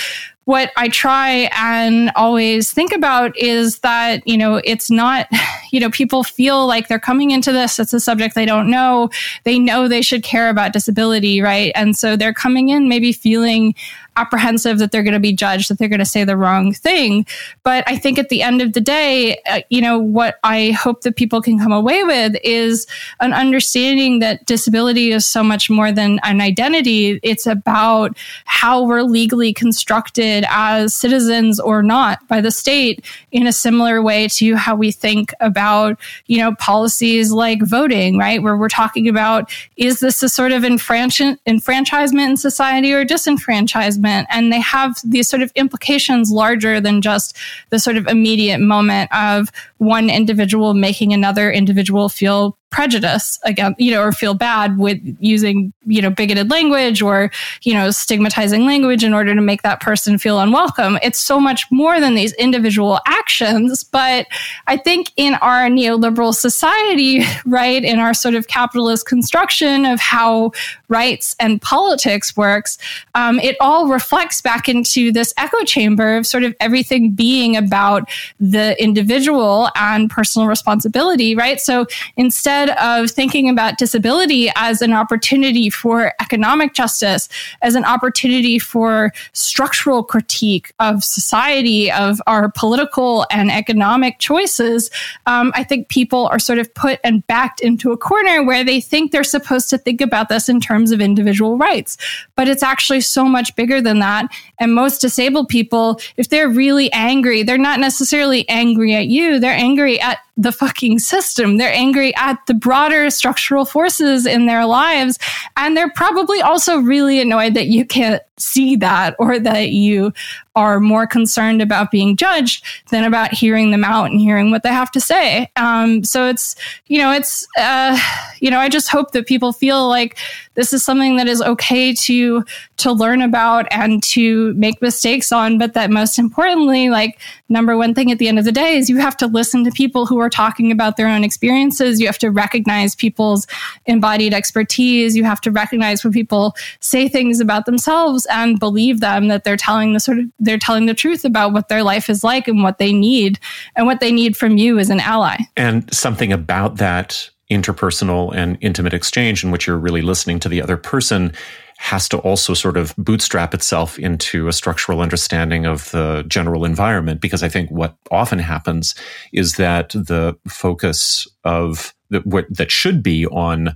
what 0.46 0.72
I 0.76 0.90
try 0.90 1.50
and 1.56 2.12
always 2.16 2.72
think 2.72 2.94
about 2.94 3.38
is 3.38 3.80
that, 3.80 4.28
you 4.28 4.38
know, 4.38 4.56
it's 4.64 4.90
not, 4.90 5.28
you 5.72 5.80
know, 5.80 5.90
people 5.90 6.24
feel 6.24 6.68
like 6.68 6.88
they're 6.88 7.00
coming 7.00 7.32
into 7.32 7.52
this, 7.52 7.80
it's 7.80 7.94
a 7.94 8.00
subject 8.00 8.36
they 8.36 8.46
don't 8.46 8.70
know. 8.70 9.10
They 9.44 9.60
know 9.60 9.88
they 9.88 10.02
should 10.02 10.24
care 10.24 10.50
about 10.50 10.74
disability, 10.74 11.42
right? 11.42 11.72
And 11.76 11.96
so 11.96 12.16
they're 12.16 12.34
coming 12.34 12.70
in 12.70 12.90
maybe 12.90 13.14
feeling 13.14 13.76
apprehensive 14.18 14.78
that 14.80 14.92
they're 14.92 15.04
going 15.04 15.14
to 15.14 15.20
be 15.20 15.32
judged, 15.32 15.70
that 15.70 15.78
they're 15.78 15.88
going 15.88 16.00
to 16.00 16.06
say 16.06 16.26
the 16.26 16.36
wrong 16.36 16.74
thing. 16.74 17.26
But 17.64 17.86
I 17.88 17.98
think 17.98 18.20
at 18.20 18.28
the 18.28 18.42
end 18.42 18.62
of 18.62 18.74
the 18.74 18.82
day, 18.82 19.40
uh, 19.50 19.62
you 19.70 19.82
know, 19.82 19.98
what 19.98 20.38
I 20.44 20.72
hope 20.72 21.02
that 21.04 21.16
people 21.16 21.42
can 21.42 21.58
come 21.58 21.72
away 21.72 22.04
with 22.04 22.36
is 22.44 22.88
an 23.22 23.32
understanding 23.32 24.20
that 24.20 24.46
disability 24.46 25.12
is 25.12 25.26
so 25.26 25.44
much 25.44 25.70
more 25.70 25.94
than 25.94 26.20
an 26.24 26.42
identity. 26.42 27.22
It's 27.24 27.48
about 27.48 28.18
how 28.44 28.84
we're 28.84 29.04
legally 29.04 29.54
constructed 29.54 30.31
as 30.48 30.94
citizens 30.94 31.60
or 31.60 31.84
not 31.84 32.28
by 32.28 32.42
the 32.42 32.52
state 32.52 33.06
in 33.32 33.48
a 33.48 33.52
similar 33.52 34.02
way 34.02 34.28
to 34.28 34.56
how 34.56 34.76
we 34.76 34.92
think 34.92 35.34
about, 35.40 36.00
you 36.28 36.38
know, 36.38 36.56
policies 36.56 37.32
like 37.32 37.62
voting, 37.62 38.18
right? 38.18 38.42
Where 38.42 38.58
we're 38.58 38.70
talking 38.70 39.08
about 39.08 39.52
is 39.78 40.00
this 40.00 40.24
a 40.24 40.30
sort 40.30 40.52
of 40.52 40.64
enfranch- 40.64 41.38
enfranchisement 41.46 42.30
in 42.30 42.38
society 42.38 42.94
or 42.94 43.06
disenfranchisement? 43.06 44.26
And 44.30 44.52
they 44.52 44.62
have 44.62 44.98
these 45.04 45.30
sort 45.30 45.42
of 45.42 45.52
implications 45.56 46.32
larger 46.32 46.80
than 46.80 47.02
just 47.02 47.38
the 47.70 47.80
sort 47.80 47.98
of 47.98 48.08
immediate 48.08 48.60
moment 48.60 49.10
of 49.14 49.52
one 49.78 50.10
individual 50.10 50.74
making 50.74 51.14
another 51.14 51.52
individual 51.52 52.10
feel 52.10 52.58
prejudice 52.72 53.38
against, 53.44 53.80
you 53.80 53.92
know, 53.92 54.02
or 54.02 54.12
feel 54.12 54.34
bad 54.34 54.78
with 54.78 55.00
using, 55.20 55.74
you 55.86 56.02
know, 56.02 56.10
bigoted 56.10 56.50
language 56.50 57.02
or, 57.02 57.30
you 57.64 57.74
know, 57.74 57.92
stigmatizing 57.92 58.66
language 58.66 59.04
in 59.04 59.14
order 59.14 59.36
to 59.36 59.42
make 59.42 59.62
that 59.62 59.82
person 59.82 60.18
feel 60.18 60.40
unwelcome. 60.40 60.98
It's 61.04 61.20
so 61.20 61.40
much 61.40 61.70
more 61.70 62.00
than 62.00 62.16
these 62.16 62.34
individual 62.34 63.00
actions. 63.06 63.84
But 63.84 64.26
I 64.68 64.78
think 64.78 65.12
in 65.18 65.36
our 65.36 65.68
neoliberal 65.68 66.34
society, 66.34 67.24
right, 67.46 67.84
in 67.84 68.00
our 68.00 68.14
sort 68.14 68.36
of 68.36 68.48
capitalist 68.48 69.06
construction 69.06 69.86
of 69.86 70.00
how 70.00 70.52
rights 70.88 71.36
and 71.40 71.62
politics 71.62 72.36
works, 72.38 72.78
um, 73.16 73.40
it 73.40 73.58
all 73.60 73.88
reflects 73.88 74.42
back 74.42 74.70
into 74.70 75.12
this 75.12 75.34
echo 75.38 75.64
chamber 75.66 76.16
of 76.16 76.26
sort 76.26 76.44
of 76.44 76.56
everything 76.60 77.12
being 77.12 77.58
about 77.58 78.10
the 78.40 78.82
individual 78.82 79.70
and 79.76 80.10
personal 80.10 80.48
responsibility, 80.48 81.36
right? 81.36 81.60
So 81.60 81.86
instead 82.16 82.61
of 82.70 83.12
thinking 83.12 83.50
about 83.50 83.78
disability 83.78 84.50
as 84.56 84.82
an 84.82 84.94
opportunity 84.94 85.70
for 85.70 86.14
economic 86.22 86.74
justice, 86.74 87.28
as 87.62 87.76
an 87.76 87.86
opportunity 87.86 88.60
for 88.60 89.12
structural 89.34 90.04
critique 90.04 90.74
of 90.80 91.04
society, 91.04 91.92
of 91.92 92.22
our 92.28 92.50
political 92.52 93.26
and 93.32 93.52
economic 93.52 94.20
choices, 94.20 94.90
um, 95.26 95.52
I 95.56 95.64
think 95.64 95.90
people 95.90 96.28
are 96.28 96.40
sort 96.40 96.60
of 96.60 96.74
put 96.74 97.00
and 97.04 97.26
backed 97.28 97.60
into 97.62 97.92
a 97.92 97.98
corner 97.98 98.44
where 98.44 98.64
they 98.64 98.82
think 98.82 99.12
they're 99.12 99.24
supposed 99.24 99.70
to 99.70 99.78
think 99.78 100.02
about 100.02 100.30
this 100.30 100.50
in 100.50 100.60
terms 100.60 100.92
of 100.92 101.02
individual 101.02 101.58
rights. 101.58 101.98
But 102.36 102.48
it's 102.48 102.64
actually 102.64 103.02
so 103.02 103.26
much 103.26 103.56
bigger 103.56 103.82
than 103.82 104.00
that. 104.00 104.32
And 104.60 104.74
most 104.74 105.02
disabled 105.02 105.50
people, 105.50 106.00
if 106.18 106.30
they're 106.30 106.50
really 106.50 106.92
angry, 106.94 107.44
they're 107.44 107.58
not 107.58 107.80
necessarily 107.80 108.48
angry 108.50 108.94
at 108.96 109.08
you, 109.08 109.40
they're 109.40 109.52
angry 109.52 110.00
at 110.00 110.20
the 110.38 110.52
fucking 110.52 111.00
system. 111.00 111.58
They're 111.58 111.74
angry 111.74 112.16
at 112.16 112.40
the 112.48 112.54
broader 112.54 113.10
structural 113.10 113.66
forces 113.66 114.26
in 114.26 114.46
their 114.46 114.66
lives. 114.66 115.20
And 115.58 115.76
they're 115.76 115.92
probably 115.92 116.42
also 116.42 116.78
really 116.78 117.20
annoyed 117.22 117.54
that 117.54 117.68
you 117.68 117.86
can't 117.86 118.22
see 118.38 118.76
that 118.78 119.16
or 119.20 119.40
that 119.40 119.70
you 119.70 120.14
are 120.56 120.80
more 120.80 121.08
concerned 121.08 121.62
about 121.62 121.92
being 121.92 122.18
judged 122.18 122.64
than 122.90 123.04
about 123.04 123.34
hearing 123.34 123.72
them 123.72 123.84
out 123.84 124.12
and 124.12 124.20
hearing 124.20 124.52
what 124.52 124.64
they 124.64 124.70
have 124.70 124.92
to 124.92 125.00
say. 125.00 125.50
Um, 125.56 126.04
so 126.04 126.28
it's, 126.28 126.56
you 126.88 126.98
know, 126.98 127.12
it's, 127.12 127.48
uh, 127.58 127.98
you 128.40 128.52
know, 128.52 128.60
I 128.60 128.70
just 128.70 128.90
hope 128.90 129.12
that 129.12 129.28
people 129.28 129.54
feel 129.54 129.88
like 129.88 130.18
this 130.56 130.74
is 130.74 130.84
something 130.84 131.16
that 131.16 131.28
is 131.28 131.42
okay 131.42 131.94
to 131.94 132.44
to 132.78 132.92
learn 132.92 133.22
about 133.22 133.68
and 133.72 134.02
to 134.04 134.54
make 134.56 134.82
mistakes 134.82 135.32
on, 135.32 135.58
but 135.58 135.74
that 135.76 135.92
most 135.92 136.18
importantly, 136.18 136.90
like 136.90 137.20
number 137.48 137.78
one 137.78 137.94
thing 137.94 138.12
at 138.12 138.18
the 138.18 138.28
end 138.28 138.40
of 138.40 138.46
the 138.46 138.52
day 138.52 138.76
is 138.76 138.90
you 138.90 138.98
have 138.98 139.16
to 139.18 139.28
listen 139.28 139.64
to 139.64 139.72
people 139.72 140.06
who 140.06 140.20
are 140.20 140.30
talking 140.30 140.72
about 140.72 140.98
their 140.98 141.08
own 141.08 141.24
experiences. 141.24 142.02
You 142.02 142.08
have 142.08 142.18
to 142.18 142.32
recognize 142.32 142.96
people's 142.96 143.46
embodied 143.86 144.34
expertise. 144.34 145.16
You 145.16 145.24
have 145.24 145.42
to 145.42 145.52
recognize 145.52 146.04
when 146.04 146.12
people 146.12 146.56
say 146.80 147.08
things 147.08 147.40
about 147.40 147.66
themselves 147.66 148.26
and 148.26 148.60
believe 148.60 149.00
them 149.00 149.28
that 149.28 149.44
they're 149.44 149.58
telling 149.58 149.94
the 149.94 150.00
sort 150.00 150.20
of 150.20 150.26
they're 150.42 150.58
telling 150.58 150.88
the 150.88 150.94
truth 150.94 151.24
about 151.24 151.54
what 151.54 151.70
their 151.70 151.84
life 151.84 152.10
is 152.10 152.24
like 152.24 152.48
and 152.48 152.64
what 152.64 152.80
they 152.80 152.92
need 152.92 153.40
and 153.76 153.86
what 153.86 154.00
they 154.00 154.12
need 154.12 154.36
from 154.36 154.58
you 154.58 154.80
as 154.80 154.90
an 154.90 155.00
ally. 155.00 155.38
And 155.56 155.92
something 155.94 156.34
about 156.34 156.78
that 156.78 157.30
interpersonal 157.50 158.34
and 158.34 158.58
intimate 158.62 158.94
exchange 158.94 159.44
in 159.44 159.52
which 159.52 159.68
you're 159.68 159.78
really 159.78 160.02
listening 160.02 160.40
to 160.40 160.50
the 160.50 160.62
other 160.62 160.78
person 160.78 161.34
has 161.78 162.08
to 162.08 162.18
also 162.20 162.54
sort 162.54 162.78
of 162.78 162.96
bootstrap 162.96 163.54
itself 163.54 163.98
into 163.98 164.48
a 164.48 164.54
structural 164.54 165.02
understanding 165.02 165.66
of 165.66 165.90
the 165.92 166.24
general 166.28 166.64
environment 166.64 167.20
because 167.20 167.42
i 167.42 167.50
think 167.50 167.70
what 167.72 167.98
often 168.12 168.38
happens 168.38 168.94
is 169.34 169.56
that 169.56 169.90
the 169.90 170.38
focus 170.48 171.28
of 171.44 171.94
the, 172.10 172.20
what 172.20 172.46
that 172.50 172.70
should 172.72 173.02
be 173.02 173.26
on 173.28 173.76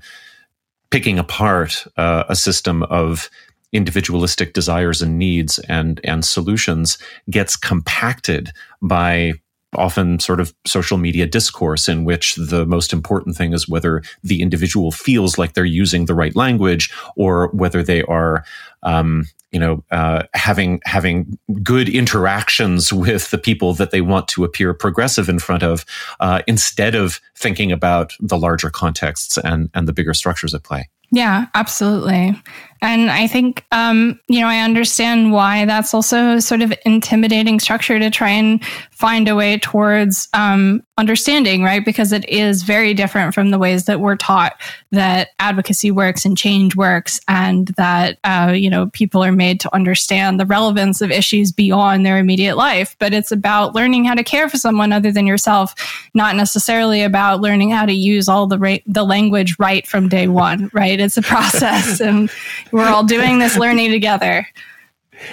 picking 0.91 1.17
apart 1.17 1.85
uh, 1.97 2.23
a 2.29 2.35
system 2.35 2.83
of 2.83 3.29
individualistic 3.75 4.53
desires 4.53 5.01
and 5.01 5.19
needs 5.19 5.59
and 5.59 5.99
and 6.03 6.23
solutions 6.23 6.97
gets 7.29 7.55
compacted 7.55 8.51
by 8.81 9.33
often 9.73 10.19
sort 10.19 10.39
of 10.39 10.53
social 10.65 10.97
media 10.97 11.25
discourse 11.25 11.89
in 11.89 12.05
which 12.05 12.35
the 12.35 12.65
most 12.65 12.93
important 12.93 13.35
thing 13.35 13.53
is 13.53 13.67
whether 13.67 14.01
the 14.23 14.41
individual 14.41 14.91
feels 14.91 15.37
like 15.37 15.53
they're 15.53 15.65
using 15.65 16.05
the 16.05 16.15
right 16.15 16.35
language 16.35 16.93
or 17.17 17.49
whether 17.49 17.83
they 17.83 18.01
are 18.03 18.45
um, 18.83 19.25
you 19.51 19.59
know 19.59 19.83
uh, 19.91 20.23
having 20.33 20.79
having 20.85 21.37
good 21.61 21.89
interactions 21.89 22.93
with 22.93 23.29
the 23.31 23.37
people 23.37 23.73
that 23.73 23.91
they 23.91 24.01
want 24.01 24.27
to 24.27 24.43
appear 24.43 24.73
progressive 24.73 25.29
in 25.29 25.39
front 25.39 25.63
of 25.63 25.85
uh, 26.19 26.41
instead 26.47 26.95
of 26.95 27.19
thinking 27.35 27.71
about 27.71 28.13
the 28.19 28.37
larger 28.37 28.69
contexts 28.69 29.37
and 29.37 29.69
and 29.73 29.87
the 29.87 29.93
bigger 29.93 30.13
structures 30.13 30.53
at 30.53 30.63
play 30.63 30.87
yeah, 31.11 31.45
absolutely. 31.53 32.35
And 32.81 33.09
I 33.09 33.27
think, 33.27 33.65
um, 33.71 34.19
you 34.27 34.41
know, 34.41 34.47
I 34.47 34.59
understand 34.59 35.31
why 35.31 35.65
that's 35.65 35.93
also 35.93 36.39
sort 36.39 36.61
of 36.61 36.73
intimidating 36.85 37.59
structure 37.59 37.97
to 37.97 38.09
try 38.09 38.29
and 38.29 38.63
find 38.91 39.27
a 39.27 39.35
way 39.35 39.57
towards 39.57 40.27
um, 40.33 40.83
understanding, 40.97 41.63
right? 41.63 41.83
Because 41.83 42.11
it 42.11 42.27
is 42.29 42.63
very 42.63 42.93
different 42.93 43.33
from 43.33 43.51
the 43.51 43.59
ways 43.59 43.85
that 43.85 43.99
we're 43.99 44.15
taught 44.15 44.59
that 44.91 45.29
advocacy 45.39 45.91
works 45.91 46.25
and 46.25 46.37
change 46.37 46.75
works, 46.75 47.19
and 47.27 47.69
that, 47.69 48.17
uh, 48.23 48.53
you 48.55 48.69
know, 48.69 48.87
people 48.87 49.23
are 49.23 49.31
made 49.31 49.59
to 49.59 49.73
understand 49.75 50.39
the 50.39 50.45
relevance 50.45 51.01
of 51.01 51.11
issues 51.11 51.51
beyond 51.51 52.05
their 52.05 52.17
immediate 52.17 52.55
life. 52.55 52.95
But 52.99 53.13
it's 53.13 53.31
about 53.31 53.75
learning 53.75 54.05
how 54.05 54.13
to 54.13 54.23
care 54.23 54.47
for 54.47 54.57
someone 54.57 54.93
other 54.93 55.11
than 55.11 55.27
yourself, 55.27 55.73
not 56.13 56.35
necessarily 56.35 57.03
about 57.03 57.41
learning 57.41 57.71
how 57.71 57.85
to 57.85 57.93
use 57.93 58.29
all 58.29 58.47
the, 58.47 58.59
ra- 58.59 58.77
the 58.85 59.03
language 59.03 59.55
right 59.59 59.85
from 59.85 60.07
day 60.07 60.27
one, 60.27 60.69
right? 60.73 60.99
It's 60.99 61.17
a 61.17 61.21
process. 61.21 61.99
and 61.99 62.29
we're 62.71 62.87
all 62.87 63.03
doing 63.03 63.39
this 63.39 63.57
learning 63.57 63.91
together. 63.91 64.47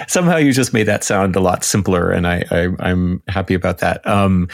Somehow 0.06 0.36
you 0.36 0.52
just 0.52 0.72
made 0.72 0.84
that 0.84 1.04
sound 1.04 1.34
a 1.36 1.40
lot 1.40 1.64
simpler, 1.64 2.10
and 2.10 2.26
I, 2.26 2.44
I 2.50 2.90
am 2.90 3.22
happy 3.28 3.54
about 3.54 3.78
that. 3.78 4.06
Um, 4.06 4.48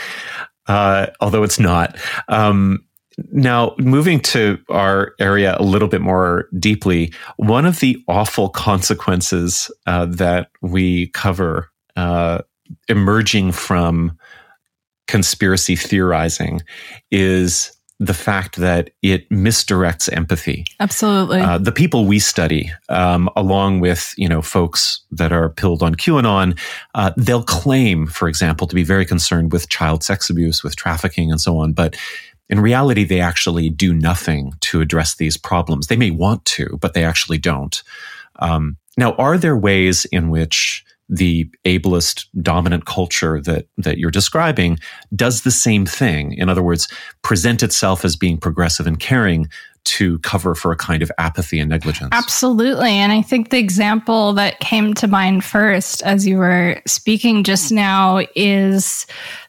uh, 0.67 1.07
although 1.21 1.43
it's 1.43 1.59
not. 1.59 1.97
Um, 2.29 2.85
now, 3.33 3.75
moving 3.79 4.21
to 4.21 4.59
our 4.69 5.15
area 5.19 5.57
a 5.59 5.63
little 5.63 5.89
bit 5.89 6.01
more 6.01 6.49
deeply, 6.59 7.13
one 7.37 7.67
of 7.67 7.81
the 7.81 8.03
awful 8.07 8.49
consequences 8.49 9.71
uh, 9.87 10.07
that 10.07 10.51
we 10.63 11.09
cover 11.09 11.69
uh, 11.97 12.43
emerging 12.89 13.53
from 13.53 14.17
conspiracy 15.09 15.75
theorizing 15.75 16.61
is 17.11 17.73
the 18.01 18.15
fact 18.15 18.57
that 18.57 18.91
it 19.03 19.29
misdirects 19.29 20.13
empathy. 20.17 20.65
Absolutely. 20.79 21.41
Uh, 21.41 21.59
the 21.59 21.73
people 21.73 22.07
we 22.07 22.19
study, 22.19 22.71
um, 22.89 23.29
along 23.35 23.81
with 23.81 24.15
you 24.17 24.29
know 24.29 24.41
folks 24.41 25.01
that 25.11 25.33
are 25.33 25.49
pilled 25.49 25.83
on 25.83 25.95
QAnon, 25.95 26.59
uh, 26.95 27.11
they'll 27.17 27.43
claim, 27.43 28.07
for 28.07 28.29
example, 28.29 28.67
to 28.67 28.75
be 28.75 28.85
very 28.85 29.05
concerned 29.05 29.53
with 29.53 29.69
child 29.69 30.05
sex 30.05 30.31
abuse, 30.31 30.63
with 30.63 30.77
trafficking, 30.77 31.31
and 31.31 31.41
so 31.41 31.59
on. 31.59 31.73
But 31.73 31.97
in 32.49 32.61
reality, 32.61 33.05
they 33.05 33.21
actually 33.21 33.69
do 33.69 33.93
nothing 33.93 34.53
to 34.61 34.81
address 34.81 35.17
these 35.17 35.37
problems. 35.37 35.89
They 35.89 35.97
may 35.97 36.11
want 36.11 36.45
to, 36.47 36.79
but 36.81 36.95
they 36.95 37.05
actually 37.05 37.39
don't. 37.39 37.83
Um, 38.39 38.77
now, 38.97 39.13
are 39.15 39.37
there 39.37 39.57
ways 39.57 40.05
in 40.07 40.31
which 40.31 40.85
the 41.09 41.49
ableist 41.65 42.27
dominant 42.43 42.85
culture 42.85 43.41
that 43.41 43.67
that 43.79 43.99
you're 43.99 44.11
describing 44.11 44.79
does 45.15 45.43
the 45.43 45.51
same 45.51 45.87
thing. 45.87 46.35
In 46.35 46.49
other 46.49 46.63
words 46.63 46.89
present 47.23 47.63
itself 47.63 48.05
as 48.05 48.17
being 48.17 48.39
progressive 48.39 48.87
and 48.87 49.01
caring 49.01 49.49
to 49.85 50.19
cover 50.19 50.55
for 50.55 50.71
a 50.71 50.77
kind 50.77 51.03
of 51.03 51.11
apathy 51.17 51.59
and 51.59 51.71
negligence. 51.71 52.11
Absolutely. 52.13 52.91
And 52.91 53.13
i 53.13 53.23
think 53.23 53.51
the 53.51 53.59
example 53.59 54.33
that 54.35 54.61
came 54.61 54.93
to 54.95 55.09
mind 55.09 55.45
first 55.45 56.03
as 56.03 56.27
you 56.27 56.37
were 56.37 56.81
speaking 56.87 57.43
just 57.43 57.73
now 57.73 58.21
is 58.35 59.07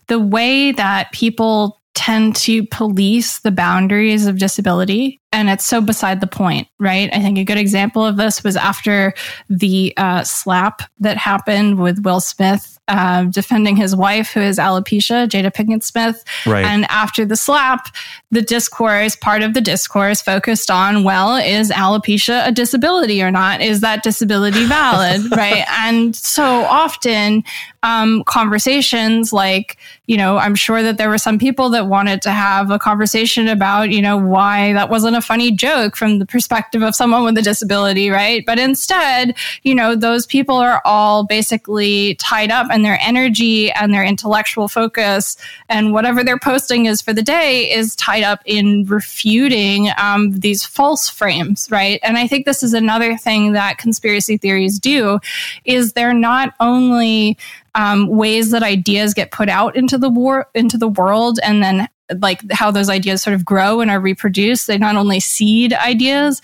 the 0.08 0.20
way 0.20 0.72
that 0.72 1.12
people 1.12 1.79
tend 2.00 2.34
to 2.34 2.66
police 2.68 3.40
the 3.40 3.52
boundaries 3.52 4.26
of 4.26 4.38
disability 4.38 5.20
and 5.34 5.50
it's 5.50 5.66
so 5.66 5.82
beside 5.82 6.22
the 6.22 6.28
point 6.28 6.66
right? 6.80 7.10
I 7.12 7.20
think 7.20 7.38
a 7.38 7.44
good 7.44 7.58
example 7.58 8.06
of 8.06 8.16
this 8.16 8.42
was 8.42 8.56
after 8.56 9.14
the 9.50 9.94
uh, 9.98 10.24
slap 10.24 10.82
that 11.02 11.18
happened 11.18 11.78
with 11.78 12.06
will 12.06 12.22
smith 12.22 12.80
uh, 12.88 13.24
defending 13.26 13.76
his 13.76 13.96
wife 13.96 14.32
who 14.32 14.40
is 14.40 14.58
alopecia 14.58 15.28
jada 15.28 15.54
pinkett 15.54 15.84
smith. 15.84 16.24
Right. 16.46 16.64
and 16.64 16.86
after 16.86 17.26
the 17.26 17.36
slap 17.36 17.94
the 18.32 18.42
discourse 18.42 19.18
part 19.18 19.42
of 19.42 19.54
the 19.54 19.62
discourse 19.62 20.22
focused 20.22 20.72
on 20.72 21.04
well 21.04 21.36
is 21.36 21.70
alopecia 21.70 22.48
a 22.48 22.52
disability 22.54 23.22
or 23.22 23.30
not? 23.30 23.60
Is 23.60 23.82
that 23.82 24.04
disability 24.04 24.64
valid? 24.64 25.22
Right? 25.40 25.66
And 25.70 26.16
so 26.16 26.44
often 26.64 27.44
um, 27.84 28.24
conversations 28.26 29.32
like 29.32 29.78
you 30.08 30.18
know 30.18 30.38
i'm 30.38 30.56
sure 30.56 30.84
that 30.84 30.98
there 30.98 31.10
were 31.10 31.18
some 31.18 31.38
people 31.38 31.70
that 31.70 31.88
wanted 31.88 32.22
to 32.22 32.32
have 32.32 32.72
a 32.72 32.80
conversation 32.80 33.48
about 33.48 33.90
you 33.90 34.02
know 34.02 34.18
why 34.18 34.74
that 34.74 34.90
wasn't 34.90 35.16
a 35.16 35.22
funny 35.22 35.52
joke 35.52 35.96
from 35.96 36.20
the 36.20 36.26
perspective 36.26 36.82
of 36.82 36.96
someone 36.96 37.24
with 37.24 37.38
a 37.38 37.42
disability, 37.42 38.10
right? 38.10 38.46
But 38.46 38.60
instead, 38.60 39.36
you 39.64 39.76
know, 39.76 39.96
those 39.96 40.26
people 40.26 40.56
are 40.56 40.82
all 40.86 41.26
basically 41.26 42.16
tied 42.16 42.52
up 42.52 42.68
and 42.72 42.86
their 42.86 43.00
energy 43.02 43.72
and 43.72 43.94
their 43.94 44.04
intellectual 44.04 44.68
focus 44.68 45.38
and 45.68 45.94
whatever 45.94 46.24
they're 46.24 46.40
posting 46.40 46.86
is 46.86 47.02
for 47.02 47.14
the 47.14 47.22
day 47.22 47.72
is 47.72 47.96
tied 47.96 48.24
up 48.24 48.42
in 48.46 48.86
refuting 48.86 49.90
um, 49.98 50.32
these 50.32 50.64
false 50.64 51.10
frames, 51.10 51.68
right? 51.72 52.00
And 52.04 52.18
I 52.18 52.28
think 52.28 52.46
this 52.46 52.64
is 52.64 52.74
another 52.74 53.18
thing 53.18 53.54
that 53.54 53.78
conspiracy 53.78 54.38
theories 54.38 54.80
do 54.80 55.20
is 55.66 55.94
they're 55.94 56.14
not 56.14 56.54
only 56.60 57.38
um, 57.76 58.08
ways 58.08 58.52
that 58.52 58.64
ideas 58.64 59.14
get 59.14 59.32
put 59.32 59.50
out 59.50 59.76
into 59.76 59.98
the 59.98 60.10
war 60.10 60.48
into 60.54 60.78
the 60.78 60.88
world 60.88 61.40
and 61.44 61.64
then 61.64 61.88
like 62.22 62.42
how 62.52 62.72
those 62.72 62.90
ideas 62.90 63.22
sort 63.22 63.36
of 63.36 63.46
grow 63.46 63.82
and 63.82 63.92
are 63.92 64.00
reproduced. 64.00 64.68
They 64.68 64.78
not 64.78 64.96
only 64.96 65.20
seed 65.20 65.74
ideas, 65.74 66.42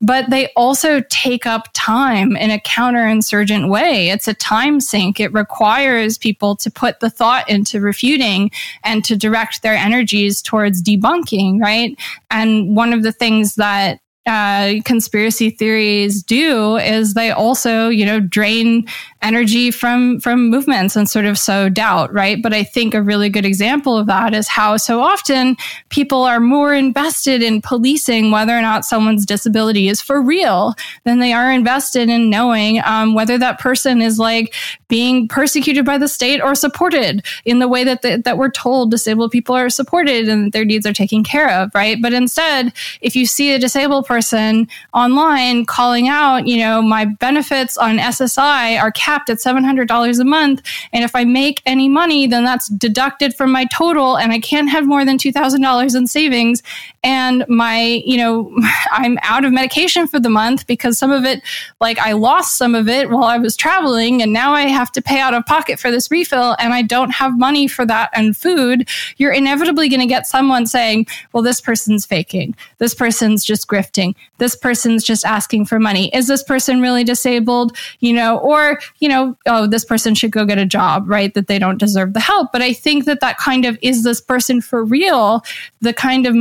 but 0.00 0.28
they 0.28 0.48
also 0.56 1.02
take 1.08 1.46
up 1.46 1.68
time 1.72 2.36
in 2.36 2.50
a 2.50 2.58
counterinsurgent 2.58 3.70
way. 3.70 4.10
It's 4.10 4.28
a 4.28 4.34
time 4.34 4.80
sink. 4.80 5.20
It 5.20 5.32
requires 5.32 6.18
people 6.18 6.56
to 6.56 6.70
put 6.70 7.00
the 7.00 7.10
thought 7.10 7.48
into 7.48 7.80
refuting 7.80 8.50
and 8.82 9.04
to 9.04 9.16
direct 9.16 9.62
their 9.62 9.74
energies 9.74 10.42
towards 10.42 10.82
debunking, 10.82 11.60
right? 11.60 11.96
And 12.30 12.76
one 12.76 12.92
of 12.92 13.02
the 13.02 13.12
things 13.12 13.54
that 13.54 14.00
uh, 14.26 14.74
conspiracy 14.84 15.50
theories 15.50 16.22
do 16.22 16.76
is 16.76 17.14
they 17.14 17.30
also, 17.30 17.88
you 17.88 18.06
know, 18.06 18.20
drain 18.20 18.86
energy 19.24 19.70
from 19.70 20.20
from 20.20 20.50
movements 20.50 20.94
and 20.94 21.08
sort 21.08 21.24
of 21.24 21.38
sow 21.38 21.68
doubt, 21.68 22.12
right? 22.12 22.42
But 22.42 22.52
I 22.52 22.62
think 22.62 22.94
a 22.94 23.02
really 23.02 23.30
good 23.30 23.46
example 23.46 23.96
of 23.96 24.06
that 24.06 24.34
is 24.34 24.46
how 24.46 24.76
so 24.76 25.00
often 25.00 25.56
people 25.88 26.22
are 26.22 26.40
more 26.40 26.74
invested 26.74 27.42
in 27.42 27.62
policing 27.62 28.30
whether 28.30 28.56
or 28.56 28.60
not 28.60 28.84
someone's 28.84 29.24
disability 29.24 29.88
is 29.88 30.00
for 30.00 30.20
real 30.20 30.74
than 31.04 31.18
they 31.18 31.32
are 31.32 31.50
invested 31.50 32.08
in 32.08 32.30
knowing 32.30 32.80
um, 32.84 33.14
whether 33.14 33.38
that 33.38 33.58
person 33.58 34.02
is 34.02 34.18
like 34.18 34.54
being 34.88 35.26
persecuted 35.26 35.84
by 35.84 35.98
the 35.98 36.06
state 36.06 36.40
or 36.40 36.54
supported 36.54 37.24
in 37.44 37.58
the 37.58 37.68
way 37.68 37.82
that 37.82 38.02
the, 38.02 38.20
that 38.24 38.36
we're 38.38 38.50
told 38.50 38.90
disabled 38.90 39.30
people 39.30 39.54
are 39.54 39.70
supported 39.70 40.28
and 40.28 40.52
their 40.52 40.64
needs 40.64 40.86
are 40.86 40.92
taken 40.92 41.24
care 41.24 41.50
of, 41.50 41.70
right? 41.74 42.00
But 42.00 42.12
instead, 42.12 42.72
if 43.00 43.16
you 43.16 43.26
see 43.26 43.54
a 43.54 43.58
disabled 43.58 44.06
person 44.06 44.68
online 44.92 45.64
calling 45.64 46.08
out, 46.08 46.46
you 46.46 46.58
know, 46.58 46.82
my 46.82 47.06
benefits 47.06 47.78
on 47.78 47.96
SSI 47.96 48.80
are 48.80 48.92
capped 48.92 49.13
at 49.28 49.38
$700 49.38 50.20
a 50.20 50.24
month. 50.24 50.62
And 50.92 51.04
if 51.04 51.14
I 51.14 51.24
make 51.24 51.62
any 51.66 51.88
money, 51.88 52.26
then 52.26 52.44
that's 52.44 52.68
deducted 52.68 53.34
from 53.34 53.50
my 53.52 53.66
total 53.66 54.16
and 54.16 54.32
I 54.32 54.38
can't 54.38 54.70
have 54.70 54.86
more 54.86 55.04
than 55.04 55.18
$2,000 55.18 55.96
in 55.96 56.06
savings. 56.06 56.62
And 57.04 57.44
my, 57.48 58.02
you 58.04 58.16
know, 58.16 58.50
I'm 58.90 59.18
out 59.22 59.44
of 59.44 59.52
medication 59.52 60.08
for 60.08 60.18
the 60.18 60.30
month 60.30 60.66
because 60.66 60.98
some 60.98 61.12
of 61.12 61.24
it, 61.24 61.42
like 61.80 61.98
I 61.98 62.12
lost 62.12 62.56
some 62.56 62.74
of 62.74 62.88
it 62.88 63.10
while 63.10 63.24
I 63.24 63.38
was 63.38 63.56
traveling 63.56 64.22
and 64.22 64.32
now 64.32 64.52
I 64.52 64.62
have 64.62 64.90
to 64.92 65.02
pay 65.02 65.20
out 65.20 65.34
of 65.34 65.46
pocket 65.46 65.78
for 65.78 65.90
this 65.90 66.10
refill 66.10 66.56
and 66.58 66.72
I 66.72 66.82
don't 66.82 67.10
have 67.10 67.38
money 67.38 67.68
for 67.68 67.86
that 67.86 68.10
and 68.14 68.36
food. 68.36 68.88
You're 69.18 69.32
inevitably 69.32 69.88
going 69.88 70.00
to 70.00 70.06
get 70.06 70.26
someone 70.26 70.66
saying, 70.66 71.06
well, 71.32 71.42
this 71.42 71.60
person's 71.60 72.06
faking. 72.06 72.56
This 72.78 72.94
person's 72.94 73.44
just 73.44 73.68
grifting 73.68 74.14
this 74.38 74.56
person's 74.56 75.04
just 75.04 75.24
asking 75.24 75.64
for 75.64 75.78
money. 75.78 76.14
Is 76.14 76.26
this 76.26 76.42
person 76.42 76.80
really 76.80 77.04
disabled? 77.04 77.76
You 78.00 78.12
know, 78.12 78.38
or, 78.38 78.80
you 78.98 79.08
know, 79.08 79.36
oh, 79.46 79.66
this 79.66 79.84
person 79.84 80.14
should 80.14 80.32
go 80.32 80.44
get 80.44 80.58
a 80.58 80.66
job, 80.66 81.08
right? 81.08 81.32
That 81.34 81.46
they 81.46 81.58
don't 81.58 81.78
deserve 81.78 82.12
the 82.12 82.20
help. 82.20 82.50
But 82.52 82.62
I 82.62 82.72
think 82.72 83.04
that 83.04 83.20
that 83.20 83.38
kind 83.38 83.64
of 83.64 83.78
is 83.80 84.02
this 84.02 84.20
person 84.20 84.60
for 84.60 84.84
real? 84.84 85.42
The 85.80 85.92
kind 85.92 86.26
of 86.26 86.34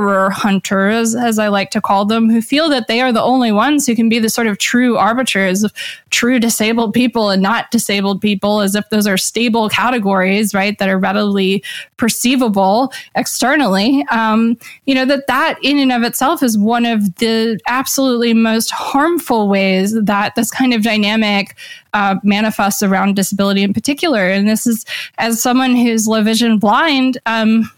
malingerer 0.00 0.32
hunters, 0.32 1.14
as 1.14 1.38
I 1.38 1.48
like 1.48 1.70
to 1.70 1.80
call 1.80 2.04
them, 2.04 2.28
who 2.28 2.42
feel 2.42 2.68
that 2.70 2.88
they 2.88 3.00
are 3.00 3.12
the 3.12 3.22
only 3.22 3.52
ones 3.52 3.86
who 3.86 3.94
can 3.94 4.08
be 4.08 4.18
the 4.18 4.28
sort 4.28 4.48
of 4.48 4.58
true 4.58 4.96
arbiters 4.96 5.62
of 5.62 5.72
true 6.10 6.40
disabled 6.40 6.92
people 6.92 7.30
and 7.30 7.40
not 7.40 7.70
disabled 7.70 8.20
people, 8.20 8.60
as 8.60 8.74
if 8.74 8.88
those 8.90 9.06
are 9.06 9.16
stable 9.16 9.68
categories, 9.68 10.54
right? 10.54 10.76
That 10.78 10.88
are 10.88 10.98
readily 10.98 11.62
perceivable 11.98 12.92
externally. 13.14 14.04
Um, 14.10 14.58
you 14.86 14.94
know, 14.94 15.04
that 15.04 15.28
that 15.28 15.58
in 15.62 15.78
and 15.78 15.92
of 15.92 16.02
itself 16.02 16.42
is 16.42 16.58
one 16.58 16.84
of 16.84 16.96
of 16.96 17.14
the 17.16 17.58
absolutely 17.68 18.34
most 18.34 18.70
harmful 18.70 19.48
ways 19.48 19.94
that 20.02 20.34
this 20.34 20.50
kind 20.50 20.74
of 20.74 20.82
dynamic 20.82 21.56
uh, 21.94 22.16
manifests 22.22 22.82
around 22.82 23.16
disability 23.16 23.62
in 23.62 23.72
particular. 23.72 24.28
And 24.28 24.48
this 24.48 24.66
is, 24.66 24.84
as 25.18 25.40
someone 25.40 25.76
who's 25.76 26.08
low 26.08 26.22
vision 26.22 26.58
blind, 26.58 27.18
um, 27.26 27.70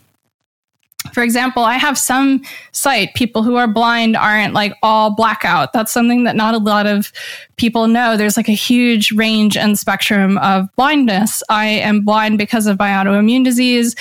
for 1.13 1.23
example, 1.23 1.65
I 1.65 1.75
have 1.75 1.99
some 1.99 2.43
sight. 2.73 3.15
People 3.15 3.43
who 3.43 3.57
are 3.57 3.69
blind 3.69 4.17
aren't 4.17 4.55
like 4.55 4.75
all 4.83 5.15
blackout. 5.15 5.73
That's 5.73 5.93
something 5.93 6.25
that 6.25 6.37
not 6.37 6.55
a 6.55 6.59
lot 6.59 6.87
of 6.87 7.13
people 7.57 7.89
know. 7.89 8.17
There's 8.17 8.37
like 8.37 8.49
a 8.49 8.53
huge 8.53 9.13
range 9.13 9.57
and 9.57 9.79
spectrum 9.79 10.39
of 10.39 10.69
blindness. 10.77 11.43
I 11.49 11.67
am 11.67 12.05
blind 12.05 12.39
because 12.39 12.67
of 12.67 12.79
my 12.79 12.91
autoimmune 12.91 13.45
disease, 13.45 13.95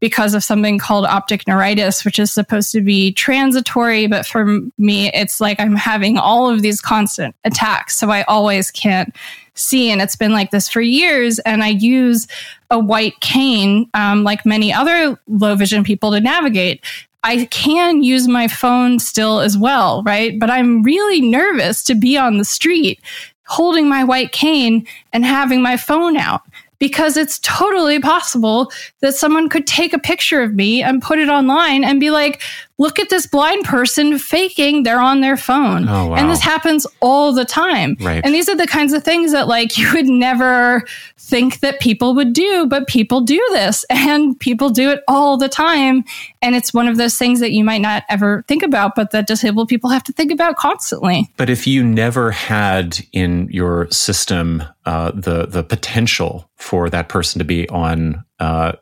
because 0.00 0.34
of 0.34 0.44
something 0.44 0.78
called 0.78 1.06
optic 1.06 1.46
neuritis, 1.46 2.04
which 2.04 2.18
is 2.18 2.32
supposed 2.32 2.72
to 2.72 2.80
be 2.80 3.12
transitory. 3.12 4.06
But 4.06 4.26
for 4.26 4.60
me, 4.78 5.10
it's 5.12 5.40
like 5.40 5.60
I'm 5.60 5.76
having 5.76 6.18
all 6.18 6.48
of 6.50 6.62
these 6.62 6.80
constant 6.80 7.34
attacks. 7.44 7.96
So 7.96 8.10
I 8.10 8.22
always 8.24 8.70
can't 8.70 9.14
see. 9.54 9.90
And 9.90 10.00
it's 10.02 10.16
been 10.16 10.32
like 10.32 10.50
this 10.50 10.68
for 10.68 10.80
years. 10.80 11.38
And 11.40 11.62
I 11.62 11.68
use 11.68 12.26
a 12.70 12.78
white 12.78 13.18
cane, 13.20 13.88
um, 13.94 14.24
like 14.24 14.44
many 14.44 14.72
other 14.72 15.18
low 15.28 15.54
vision 15.54 15.84
people, 15.84 16.10
to 16.10 16.20
navigate. 16.20 16.84
I 17.22 17.46
can 17.46 18.02
use 18.02 18.28
my 18.28 18.48
phone 18.48 18.98
still 18.98 19.40
as 19.40 19.56
well, 19.56 20.02
right? 20.02 20.38
But 20.38 20.50
I'm 20.50 20.82
really 20.82 21.20
nervous 21.20 21.82
to 21.84 21.94
be 21.94 22.18
on 22.18 22.36
the 22.36 22.44
street 22.44 23.00
holding 23.46 23.88
my 23.88 24.04
white 24.04 24.32
cane 24.32 24.86
and 25.12 25.24
having 25.24 25.62
my 25.62 25.76
phone 25.76 26.16
out 26.16 26.42
because 26.78 27.16
it's 27.16 27.38
totally 27.40 28.00
possible 28.00 28.70
that 29.00 29.14
someone 29.14 29.48
could 29.48 29.66
take 29.66 29.92
a 29.92 29.98
picture 29.98 30.42
of 30.42 30.54
me 30.54 30.82
and 30.82 31.02
put 31.02 31.18
it 31.18 31.28
online 31.28 31.84
and 31.84 32.00
be 32.00 32.10
like, 32.10 32.42
look 32.78 32.98
at 32.98 33.08
this 33.08 33.26
blind 33.26 33.64
person 33.64 34.18
faking 34.18 34.82
they're 34.82 35.00
on 35.00 35.20
their 35.20 35.36
phone. 35.36 35.88
Oh, 35.88 36.06
wow. 36.08 36.16
And 36.16 36.30
this 36.30 36.40
happens 36.40 36.86
all 37.00 37.32
the 37.32 37.44
time. 37.44 37.96
Right. 38.00 38.24
And 38.24 38.34
these 38.34 38.48
are 38.48 38.56
the 38.56 38.66
kinds 38.66 38.92
of 38.92 39.04
things 39.04 39.32
that 39.32 39.46
like 39.46 39.78
you 39.78 39.92
would 39.94 40.06
never 40.06 40.84
think 41.16 41.60
that 41.60 41.80
people 41.80 42.14
would 42.14 42.32
do, 42.32 42.66
but 42.66 42.86
people 42.86 43.20
do 43.20 43.42
this 43.52 43.84
and 43.90 44.38
people 44.38 44.70
do 44.70 44.90
it 44.90 45.02
all 45.08 45.36
the 45.36 45.48
time. 45.48 46.04
And 46.42 46.54
it's 46.54 46.74
one 46.74 46.88
of 46.88 46.96
those 46.96 47.16
things 47.16 47.40
that 47.40 47.52
you 47.52 47.64
might 47.64 47.80
not 47.80 48.04
ever 48.08 48.44
think 48.48 48.62
about, 48.62 48.94
but 48.94 49.12
that 49.12 49.26
disabled 49.26 49.68
people 49.68 49.90
have 49.90 50.04
to 50.04 50.12
think 50.12 50.32
about 50.32 50.56
constantly. 50.56 51.30
But 51.36 51.50
if 51.50 51.66
you 51.66 51.84
never 51.84 52.30
had 52.30 52.98
in 53.12 53.48
your 53.50 53.90
system 53.90 54.62
uh, 54.84 55.12
the 55.12 55.46
the 55.46 55.62
potential 55.62 56.50
for 56.56 56.90
that 56.90 57.08
person 57.08 57.38
to 57.38 57.44
be 57.44 57.68
on 57.70 58.22
uh, 58.38 58.72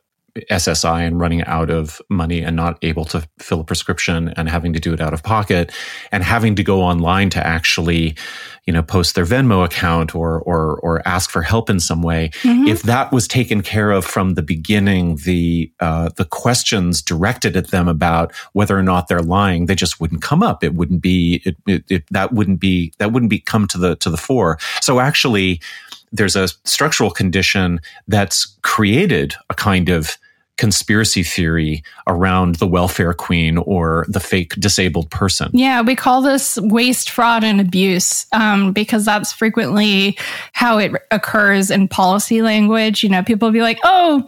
SSI 0.51 1.07
and 1.07 1.21
running 1.21 1.45
out 1.45 1.69
of 1.69 2.01
money 2.09 2.41
and 2.41 2.57
not 2.57 2.79
able 2.83 3.05
to 3.05 3.29
fill 3.39 3.61
a 3.61 3.65
prescription 3.65 4.29
and 4.37 4.49
having 4.49 4.73
to 4.73 4.81
do 4.81 4.95
it 4.95 5.01
out 5.01 5.13
of 5.13 5.23
pocket 5.23 5.71
and 6.11 6.25
having 6.25 6.55
to 6.55 6.63
go 6.63 6.81
online 6.81 7.29
to 7.31 7.47
actually, 7.47 8.17
you 8.67 8.73
know, 8.73 8.83
post 8.83 9.15
their 9.15 9.27
Venmo 9.27 9.63
account 9.63 10.15
or 10.15 10.41
or 10.41 10.79
or 10.81 11.07
ask 11.07 11.31
for 11.31 11.43
help 11.43 11.69
in 11.69 11.81
some 11.81 12.03
way. 12.03 12.31
Mm-hmm. 12.43 12.69
If 12.69 12.83
that 12.85 13.13
was 13.13 13.29
taken 13.29 13.61
care 13.61 13.91
of 13.91 14.07
from 14.07 14.35
the 14.35 14.43
beginning, 14.43 15.17
the 15.25 15.71
uh, 15.81 16.09
the 16.17 16.25
questions 16.25 17.03
directed 17.03 17.55
at 17.55 17.71
them 17.71 17.87
about 17.87 18.33
whether 18.55 18.79
or 18.79 18.83
not 18.83 19.09
they're 19.09 19.21
lying, 19.21 19.67
they 19.67 19.75
just 19.75 20.01
wouldn't 20.01 20.23
come 20.23 20.43
up. 20.43 20.65
It 20.65 20.75
wouldn't 20.75 21.03
be 21.03 21.43
it, 21.45 21.57
it, 21.67 21.85
it 21.91 22.05
that 22.11 22.33
wouldn't 22.33 22.59
be 22.61 22.95
that 22.99 23.13
wouldn't 23.13 23.31
be 23.31 23.39
come 23.39 23.67
to 23.69 23.77
the 23.77 23.97
to 23.97 24.09
the 24.09 24.17
fore. 24.17 24.59
So 24.81 24.99
actually 24.99 25.61
there's 26.13 26.37
a 26.37 26.49
structural 26.65 27.11
condition 27.11 27.81
that's 28.07 28.59
created 28.63 29.35
a 29.49 29.55
kind 29.55 29.89
of 29.89 30.19
conspiracy 30.63 31.25
theory 31.25 31.83
around 32.07 32.55
the 32.55 32.69
welfare 32.69 33.13
queen 33.13 33.59
or 33.59 34.07
the 34.07 34.21
fake 34.21 34.55
disabled 34.61 35.11
person. 35.11 35.51
Yeah, 35.53 35.83
we 35.83 35.97
call 35.97 36.23
this 36.23 36.57
waste, 36.59 37.11
fraud, 37.11 37.43
and 37.43 37.61
abuse 37.61 38.27
um, 38.31 38.73
because 38.73 39.05
that's 39.05 39.33
frequently 39.33 40.17
how 40.53 40.79
it 40.79 40.93
occurs 41.11 41.69
in 41.69 41.89
policy 41.89 42.43
language. 42.43 43.03
You 43.03 43.09
know, 43.09 43.25
people 43.25 43.51
be 43.51 43.61
like, 43.61 43.81
oh, 43.83 44.25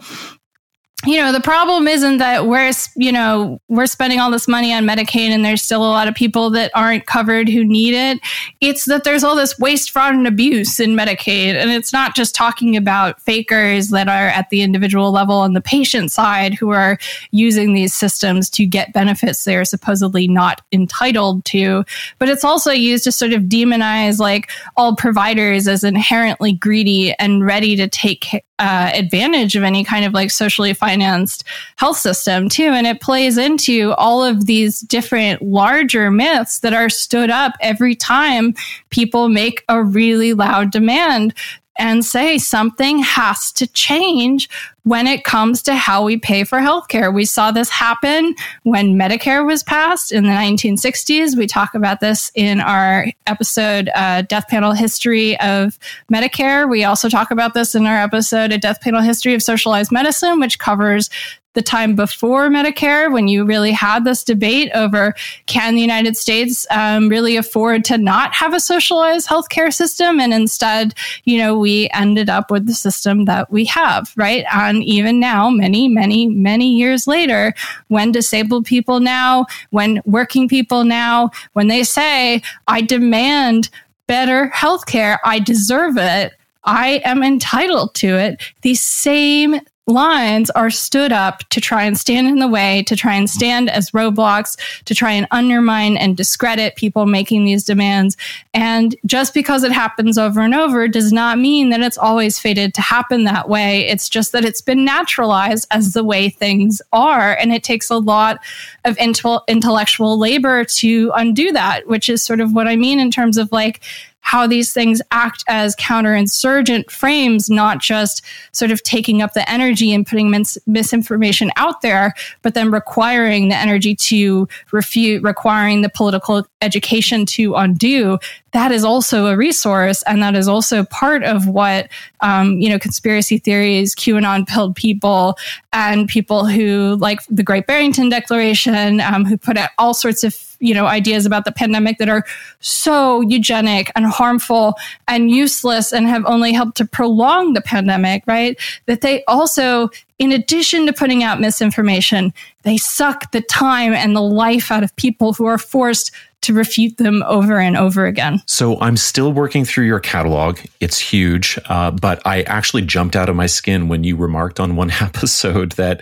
you 1.03 1.17
know, 1.17 1.31
the 1.31 1.41
problem 1.41 1.87
isn't 1.87 2.17
that 2.17 2.47
we're, 2.47 2.71
you 2.95 3.11
know, 3.11 3.59
we're 3.67 3.85
spending 3.85 4.19
all 4.19 4.31
this 4.31 4.47
money 4.47 4.73
on 4.73 4.85
Medicaid 4.85 5.29
and 5.29 5.43
there's 5.43 5.61
still 5.61 5.83
a 5.83 5.91
lot 5.91 6.07
of 6.07 6.15
people 6.15 6.49
that 6.51 6.71
aren't 6.73 7.05
covered 7.05 7.49
who 7.49 7.65
need 7.65 7.93
it. 7.93 8.19
It's 8.61 8.85
that 8.85 9.03
there's 9.03 9.23
all 9.23 9.35
this 9.35 9.59
waste, 9.59 9.91
fraud, 9.91 10.15
and 10.15 10.25
abuse 10.25 10.79
in 10.79 10.95
Medicaid. 10.95 11.55
And 11.55 11.69
it's 11.69 11.91
not 11.91 12.15
just 12.15 12.33
talking 12.33 12.77
about 12.77 13.21
fakers 13.21 13.89
that 13.89 14.07
are 14.07 14.29
at 14.29 14.49
the 14.49 14.61
individual 14.61 15.11
level 15.11 15.35
on 15.35 15.53
the 15.53 15.61
patient 15.61 16.11
side 16.11 16.53
who 16.53 16.69
are 16.69 16.97
using 17.29 17.73
these 17.73 17.93
systems 17.93 18.49
to 18.51 18.65
get 18.65 18.93
benefits 18.93 19.43
they're 19.43 19.65
supposedly 19.65 20.27
not 20.29 20.61
entitled 20.71 21.43
to, 21.45 21.83
but 22.19 22.29
it's 22.29 22.45
also 22.45 22.71
used 22.71 23.03
to 23.03 23.11
sort 23.11 23.33
of 23.33 23.43
demonize 23.43 24.17
like 24.17 24.49
all 24.77 24.95
providers 24.95 25.67
as 25.67 25.83
inherently 25.83 26.53
greedy 26.53 27.13
and 27.19 27.45
ready 27.45 27.75
to 27.75 27.87
take 27.87 28.43
uh, 28.59 28.91
advantage 28.93 29.55
of 29.55 29.63
any 29.63 29.83
kind 29.83 30.05
of 30.05 30.13
like 30.13 30.31
socially 30.31 30.73
financed 30.73 31.43
health 31.75 31.97
system 31.97 32.47
too. 32.47 32.69
And 32.69 32.87
it 32.87 33.01
plays 33.01 33.37
into 33.37 33.93
all 33.97 34.23
of 34.23 34.45
these 34.45 34.79
different 34.81 35.41
larger 35.41 36.09
myths 36.09 36.59
that 36.59 36.73
are 36.73 36.89
stood 36.89 37.29
up 37.29 37.53
every 37.59 37.95
time 37.95 38.53
people 38.89 39.27
make 39.27 39.63
a 39.67 39.83
really 39.83 40.33
loud 40.33 40.71
demand 40.71 41.33
and 41.77 42.05
say 42.05 42.37
something 42.37 42.99
has 42.99 43.51
to 43.53 43.67
change 43.67 44.49
when 44.83 45.07
it 45.07 45.23
comes 45.23 45.63
to 45.63 45.75
how 45.75 46.03
we 46.03 46.17
pay 46.17 46.43
for 46.43 46.59
healthcare. 46.59 47.13
We 47.13 47.25
saw 47.25 47.51
this 47.51 47.69
happen 47.69 48.35
when 48.63 48.95
Medicare 48.95 49.45
was 49.45 49.63
passed 49.63 50.11
in 50.11 50.23
the 50.23 50.29
1960s. 50.29 51.35
We 51.35 51.47
talk 51.47 51.73
about 51.73 51.99
this 51.99 52.31
in 52.35 52.61
our 52.61 53.07
episode, 53.25 53.89
uh, 53.95 54.21
Death 54.21 54.47
Panel 54.47 54.73
History 54.73 55.39
of 55.39 55.79
Medicare. 56.13 56.69
We 56.69 56.83
also 56.83 57.09
talk 57.09 57.31
about 57.31 57.55
this 57.55 57.73
in 57.73 57.87
our 57.87 57.97
episode, 57.97 58.51
A 58.51 58.57
Death 58.57 58.81
Panel 58.81 59.01
History 59.01 59.33
of 59.33 59.41
Socialized 59.41 59.91
Medicine, 59.91 60.39
which 60.39 60.59
covers 60.59 61.09
the 61.55 61.61
time 61.61 61.95
before 61.95 62.49
Medicare, 62.49 63.11
when 63.11 63.27
you 63.27 63.45
really 63.45 63.71
had 63.71 64.05
this 64.05 64.23
debate 64.23 64.69
over 64.75 65.15
can 65.47 65.73
the 65.75 65.81
United 65.81 66.15
States 66.15 66.67
um, 66.69 67.09
really 67.09 67.35
afford 67.37 67.83
to 67.85 67.97
not 67.97 68.33
have 68.33 68.53
a 68.53 68.59
socialized 68.59 69.27
healthcare 69.27 69.73
system? 69.73 70.19
And 70.19 70.33
instead, 70.33 70.93
you 71.23 71.37
know, 71.37 71.57
we 71.57 71.89
ended 71.93 72.29
up 72.29 72.51
with 72.51 72.67
the 72.67 72.73
system 72.73 73.25
that 73.25 73.51
we 73.51 73.65
have, 73.65 74.11
right? 74.15 74.45
And 74.53 74.83
even 74.83 75.19
now, 75.19 75.49
many, 75.49 75.87
many, 75.87 76.27
many 76.27 76.75
years 76.75 77.07
later, 77.07 77.53
when 77.87 78.11
disabled 78.11 78.65
people 78.65 78.99
now, 78.99 79.45
when 79.71 80.01
working 80.05 80.47
people 80.47 80.83
now, 80.83 81.31
when 81.53 81.67
they 81.67 81.83
say, 81.83 82.41
I 82.67 82.81
demand 82.81 83.69
better 84.07 84.51
healthcare, 84.53 85.17
I 85.23 85.39
deserve 85.39 85.97
it. 85.97 86.33
I 86.65 87.01
am 87.05 87.23
entitled 87.23 87.93
to 87.95 88.17
it. 88.17 88.41
The 88.61 88.75
same 88.75 89.59
lines 89.87 90.49
are 90.51 90.69
stood 90.69 91.11
up 91.11 91.47
to 91.49 91.61
try 91.61 91.83
and 91.83 91.97
stand 91.97 92.27
in 92.27 92.39
the 92.39 92.47
way, 92.47 92.83
to 92.83 92.95
try 92.95 93.13
and 93.13 93.29
stand 93.29 93.69
as 93.69 93.91
roadblocks, 93.91 94.57
to 94.85 94.95
try 94.95 95.11
and 95.11 95.27
undermine 95.31 95.95
and 95.97 96.17
discredit 96.17 96.75
people 96.75 97.05
making 97.05 97.45
these 97.45 97.63
demands. 97.63 98.17
And 98.53 98.95
just 99.05 99.33
because 99.33 99.63
it 99.63 99.71
happens 99.71 100.17
over 100.17 100.41
and 100.41 100.55
over 100.55 100.87
does 100.87 101.11
not 101.11 101.37
mean 101.37 101.69
that 101.69 101.81
it's 101.81 101.97
always 101.97 102.39
fated 102.39 102.73
to 102.73 102.81
happen 102.81 103.25
that 103.25 103.47
way. 103.47 103.87
It's 103.87 104.09
just 104.09 104.31
that 104.31 104.45
it's 104.45 104.61
been 104.61 104.83
naturalized 104.83 105.67
as 105.71 105.93
the 105.93 106.03
way 106.03 106.29
things 106.29 106.81
are. 106.91 107.35
And 107.35 107.53
it 107.53 107.63
takes 107.63 107.89
a 107.89 107.97
lot 107.97 108.39
of 108.85 108.97
intellectual 108.97 110.17
labor 110.17 110.65
to 110.65 111.11
undo 111.15 111.51
that, 111.51 111.87
which 111.87 112.09
is 112.09 112.23
sort 112.23 112.41
of 112.41 112.53
what 112.53 112.67
I 112.67 112.75
mean 112.75 112.99
in 112.99 113.11
terms 113.11 113.37
of 113.37 113.51
like, 113.51 113.81
how 114.25 114.47
these 114.47 114.73
things 114.73 115.03
act 115.11 115.43
as 115.47 115.75
counterinsurgent 115.75 116.89
frames, 116.89 117.47
not 117.47 117.79
just 117.79 118.23
sort 118.53 118.71
of 118.71 118.81
taking 118.81 119.21
up 119.21 119.33
the 119.33 119.47
energy 119.49 119.93
and 119.93 120.05
putting 120.05 120.31
mis- 120.31 120.57
misinformation 120.65 121.51
out 121.57 121.81
there, 121.81 122.11
but 122.41 122.55
then 122.55 122.71
requiring 122.71 123.49
the 123.49 123.55
energy 123.55 123.95
to 123.95 124.47
refute, 124.71 125.21
requiring 125.21 125.83
the 125.83 125.89
political 125.89 126.43
education 126.63 127.27
to 127.27 127.53
undo. 127.53 128.17
That 128.51 128.71
is 128.71 128.83
also 128.83 129.27
a 129.27 129.37
resource, 129.37 130.01
and 130.07 130.23
that 130.23 130.35
is 130.35 130.47
also 130.47 130.85
part 130.85 131.23
of 131.23 131.47
what 131.47 131.87
um, 132.21 132.53
you 132.53 132.69
know 132.69 132.79
conspiracy 132.79 133.37
theories, 133.37 133.93
QAnon 133.93 134.47
pilled 134.47 134.75
people, 134.75 135.37
and 135.71 136.09
people 136.09 136.47
who 136.47 136.97
like 136.99 137.19
the 137.29 137.43
Great 137.43 137.67
Barrington 137.67 138.09
Declaration, 138.09 139.01
um, 139.01 139.23
who 139.23 139.37
put 139.37 139.55
out 139.55 139.69
all 139.77 139.93
sorts 139.93 140.23
of 140.23 140.54
you 140.65 140.73
know 140.73 140.85
ideas 140.85 141.25
about 141.25 141.45
the 141.45 141.51
pandemic 141.51 141.97
that 141.97 142.09
are 142.09 142.23
so 142.59 143.21
eugenic 143.21 143.91
and 143.95 144.05
harmful 144.05 144.75
and 145.07 145.31
useless 145.31 145.93
and 145.93 146.07
have 146.07 146.25
only 146.25 146.51
helped 146.53 146.77
to 146.77 146.85
prolong 146.85 147.53
the 147.53 147.61
pandemic 147.61 148.23
right? 148.25 148.59
That 148.85 149.01
they 149.01 149.23
also 149.25 149.89
in 150.17 150.31
addition 150.31 150.85
to 150.85 150.93
putting 150.93 151.23
out 151.23 151.39
misinformation 151.39 152.33
they 152.63 152.77
suck 152.77 153.31
the 153.31 153.41
time 153.41 153.93
and 153.93 154.15
the 154.15 154.21
life 154.21 154.71
out 154.71 154.83
of 154.83 154.95
people 154.95 155.33
who 155.33 155.45
are 155.45 155.57
forced 155.57 156.11
to 156.45 156.53
refute 156.53 156.97
them 156.97 157.23
over 157.27 157.59
and 157.59 157.75
over 157.75 158.05
again. 158.05 158.41
So 158.45 158.79
I'm 158.79 158.97
still 158.97 159.31
working 159.31 159.65
through 159.65 159.85
your 159.85 159.99
catalog. 159.99 160.59
It's 160.79 160.99
huge, 160.99 161.59
uh, 161.65 161.91
but 161.91 162.21
I 162.25 162.43
actually 162.43 162.83
jumped 162.83 163.15
out 163.15 163.29
of 163.29 163.35
my 163.35 163.47
skin 163.47 163.87
when 163.87 164.03
you 164.03 164.15
remarked 164.15 164.59
on 164.59 164.75
one 164.75 164.91
episode 165.01 165.73
that 165.73 166.01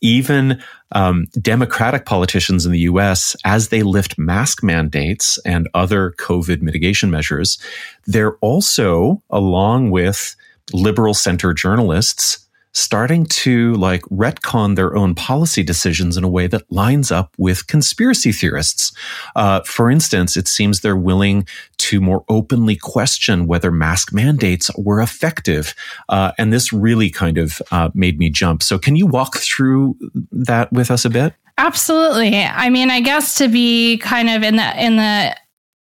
even 0.00 0.62
um, 0.92 1.26
Democratic 1.40 2.04
politicians 2.06 2.66
in 2.66 2.72
the 2.72 2.80
US, 2.80 3.36
as 3.44 3.68
they 3.68 3.82
lift 3.82 4.18
mask 4.18 4.62
mandates 4.62 5.38
and 5.44 5.68
other 5.74 6.12
COVID 6.18 6.62
mitigation 6.62 7.10
measures, 7.10 7.58
they're 8.06 8.36
also, 8.36 9.22
along 9.30 9.90
with 9.90 10.36
liberal 10.72 11.14
center 11.14 11.52
journalists, 11.52 12.46
starting 12.72 13.26
to 13.26 13.74
like 13.74 14.02
retcon 14.02 14.76
their 14.76 14.96
own 14.96 15.14
policy 15.14 15.62
decisions 15.62 16.16
in 16.16 16.24
a 16.24 16.28
way 16.28 16.46
that 16.46 16.70
lines 16.70 17.12
up 17.12 17.34
with 17.38 17.66
conspiracy 17.66 18.32
theorists. 18.32 18.92
Uh, 19.36 19.60
for 19.62 19.90
instance, 19.90 20.36
it 20.36 20.48
seems 20.48 20.80
they're 20.80 20.96
willing 20.96 21.46
to 21.78 22.00
more 22.00 22.24
openly 22.28 22.76
question 22.76 23.46
whether 23.46 23.70
mask 23.70 24.12
mandates 24.12 24.70
were 24.76 25.00
effective. 25.00 25.74
Uh, 26.08 26.32
and 26.38 26.52
this 26.52 26.72
really 26.72 27.10
kind 27.10 27.38
of 27.38 27.60
uh, 27.70 27.90
made 27.94 28.18
me 28.18 28.30
jump. 28.30 28.62
So, 28.62 28.78
can 28.78 28.96
you 28.96 29.06
walk 29.06 29.36
through 29.36 29.96
that 30.30 30.72
with 30.72 30.90
us 30.90 31.04
a 31.04 31.10
bit? 31.10 31.34
Absolutely. 31.58 32.44
I 32.44 32.70
mean, 32.70 32.90
I 32.90 33.00
guess 33.00 33.36
to 33.36 33.48
be 33.48 33.98
kind 33.98 34.30
of 34.30 34.42
in 34.42 34.56
the 34.56 34.84
in 34.84 34.96
the 34.96 35.36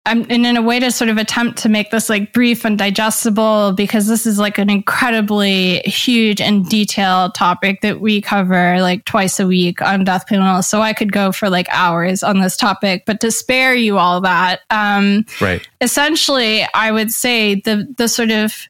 I'm 0.10 0.26
and 0.28 0.44
in 0.44 0.58
a 0.58 0.62
way 0.64 0.80
to 0.80 0.90
sort 0.92 1.12
of 1.12 1.20
attempt 1.20 1.60
to 1.60 1.70
make 1.70 1.92
this 1.92 2.10
like 2.10 2.34
brief 2.34 2.66
and 2.66 2.80
digestible 2.80 3.74
because 3.74 4.08
this 4.08 4.26
is 4.26 4.40
like 4.40 4.58
an 4.58 4.68
incredibly 4.68 5.82
huge 5.82 6.42
and 6.42 6.68
detailed 6.68 7.36
topic 7.36 7.82
that 7.82 8.02
we 8.02 8.20
cover 8.20 8.82
like 8.82 9.06
twice 9.06 9.40
a 9.40 9.46
week 9.46 9.84
on 9.84 10.04
Death 10.04 10.26
Panel. 10.26 10.64
So 10.64 10.82
I 10.82 10.94
could 10.94 11.12
go 11.12 11.32
for 11.32 11.48
like 11.48 11.68
hours 11.70 12.24
on 12.24 12.40
this 12.40 12.58
topic, 12.58 13.04
but 13.06 13.22
to 13.22 13.30
spare 13.30 13.76
you 13.76 14.00
all 14.00 14.20
that, 14.22 14.62
um, 14.72 15.26
right? 15.40 15.68
Essentially, 15.80 16.66
I 16.74 16.92
would 16.92 17.12
say 17.12 17.62
the 17.62 17.94
the 18.00 18.08
sort 18.08 18.32
of 18.32 18.68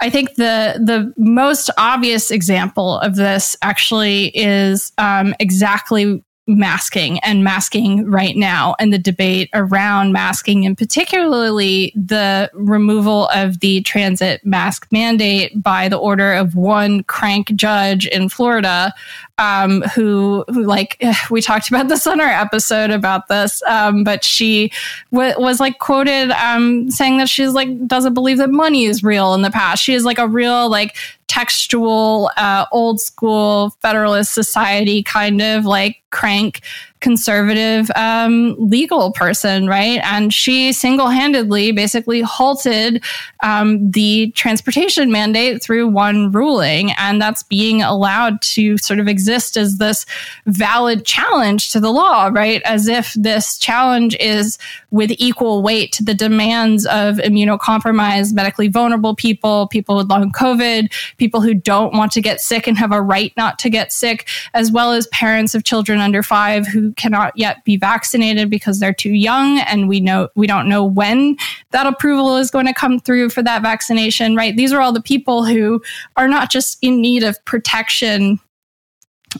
I 0.00 0.10
think 0.10 0.36
the 0.36 0.80
the 0.80 1.12
most 1.16 1.70
obvious 1.76 2.30
example 2.30 2.98
of 3.00 3.16
this 3.16 3.56
actually 3.62 4.26
is 4.28 4.92
um, 4.96 5.34
exactly 5.40 6.22
masking 6.46 7.20
and 7.20 7.44
masking 7.44 8.10
right 8.10 8.36
now 8.36 8.74
and 8.80 8.92
the 8.92 8.98
debate 8.98 9.48
around 9.54 10.12
masking 10.12 10.66
and 10.66 10.76
particularly 10.76 11.92
the 11.94 12.50
removal 12.52 13.28
of 13.28 13.60
the 13.60 13.80
transit 13.82 14.44
mask 14.44 14.88
mandate 14.90 15.62
by 15.62 15.88
the 15.88 15.96
order 15.96 16.32
of 16.32 16.56
one 16.56 17.04
crank 17.04 17.54
judge 17.54 18.06
in 18.06 18.28
Florida 18.28 18.92
um, 19.38 19.82
who, 19.94 20.44
like 20.48 21.02
we 21.30 21.40
talked 21.40 21.68
about 21.68 21.88
this 21.88 22.06
on 22.06 22.20
our 22.20 22.28
episode 22.28 22.90
about 22.90 23.28
this 23.28 23.62
um, 23.62 24.02
but 24.02 24.24
she 24.24 24.70
w- 25.12 25.34
was 25.38 25.60
like 25.60 25.78
quoted 25.78 26.30
um, 26.32 26.90
saying 26.90 27.18
that 27.18 27.28
she's 27.28 27.52
like 27.52 27.86
doesn't 27.86 28.14
believe 28.14 28.38
that 28.38 28.50
money 28.50 28.84
is 28.84 29.04
real 29.04 29.34
in 29.34 29.42
the 29.42 29.50
past. 29.50 29.82
She 29.82 29.94
is 29.94 30.04
like 30.04 30.18
a 30.18 30.28
real 30.28 30.68
like 30.68 30.96
textual, 31.32 32.30
uh, 32.36 32.66
old 32.72 33.00
school 33.00 33.70
Federalist 33.80 34.34
Society 34.34 35.02
kind 35.02 35.40
of 35.40 35.64
like 35.64 36.02
crank 36.10 36.60
conservative 37.02 37.90
um, 37.96 38.56
legal 38.58 39.12
person, 39.12 39.66
right? 39.66 40.00
And 40.04 40.32
she 40.32 40.72
single 40.72 41.08
handedly 41.08 41.72
basically 41.72 42.22
halted 42.22 43.04
um, 43.42 43.90
the 43.90 44.30
transportation 44.30 45.12
mandate 45.12 45.62
through 45.62 45.88
one 45.88 46.32
ruling. 46.32 46.92
And 46.92 47.20
that's 47.20 47.42
being 47.42 47.82
allowed 47.82 48.40
to 48.42 48.78
sort 48.78 49.00
of 49.00 49.08
exist 49.08 49.56
as 49.56 49.76
this 49.76 50.06
valid 50.46 51.04
challenge 51.04 51.70
to 51.72 51.80
the 51.80 51.90
law, 51.90 52.30
right? 52.32 52.62
As 52.62 52.88
if 52.88 53.12
this 53.14 53.58
challenge 53.58 54.16
is 54.20 54.56
with 54.90 55.10
equal 55.18 55.62
weight 55.62 55.92
to 55.92 56.04
the 56.04 56.14
demands 56.14 56.86
of 56.86 57.16
immunocompromised, 57.16 58.32
medically 58.32 58.68
vulnerable 58.68 59.14
people, 59.14 59.66
people 59.68 59.96
with 59.96 60.08
long 60.08 60.30
COVID, 60.32 60.92
people 61.16 61.40
who 61.40 61.54
don't 61.54 61.94
want 61.94 62.12
to 62.12 62.20
get 62.20 62.40
sick 62.40 62.66
and 62.66 62.78
have 62.78 62.92
a 62.92 63.02
right 63.02 63.32
not 63.36 63.58
to 63.58 63.70
get 63.70 63.92
sick, 63.92 64.28
as 64.54 64.70
well 64.70 64.92
as 64.92 65.06
parents 65.08 65.54
of 65.54 65.64
children 65.64 65.98
under 65.98 66.22
five 66.22 66.66
who 66.66 66.91
cannot 66.96 67.32
yet 67.36 67.64
be 67.64 67.76
vaccinated 67.76 68.50
because 68.50 68.80
they're 68.80 68.92
too 68.92 69.12
young 69.12 69.58
and 69.60 69.88
we 69.88 70.00
know 70.00 70.28
we 70.34 70.46
don't 70.46 70.68
know 70.68 70.84
when 70.84 71.36
that 71.70 71.86
approval 71.86 72.36
is 72.36 72.50
going 72.50 72.66
to 72.66 72.74
come 72.74 72.98
through 72.98 73.30
for 73.30 73.42
that 73.42 73.62
vaccination 73.62 74.36
right? 74.36 74.56
These 74.56 74.72
are 74.72 74.80
all 74.80 74.92
the 74.92 75.02
people 75.02 75.44
who 75.44 75.82
are 76.16 76.28
not 76.28 76.50
just 76.50 76.78
in 76.82 77.00
need 77.00 77.22
of 77.22 77.42
protection 77.44 78.38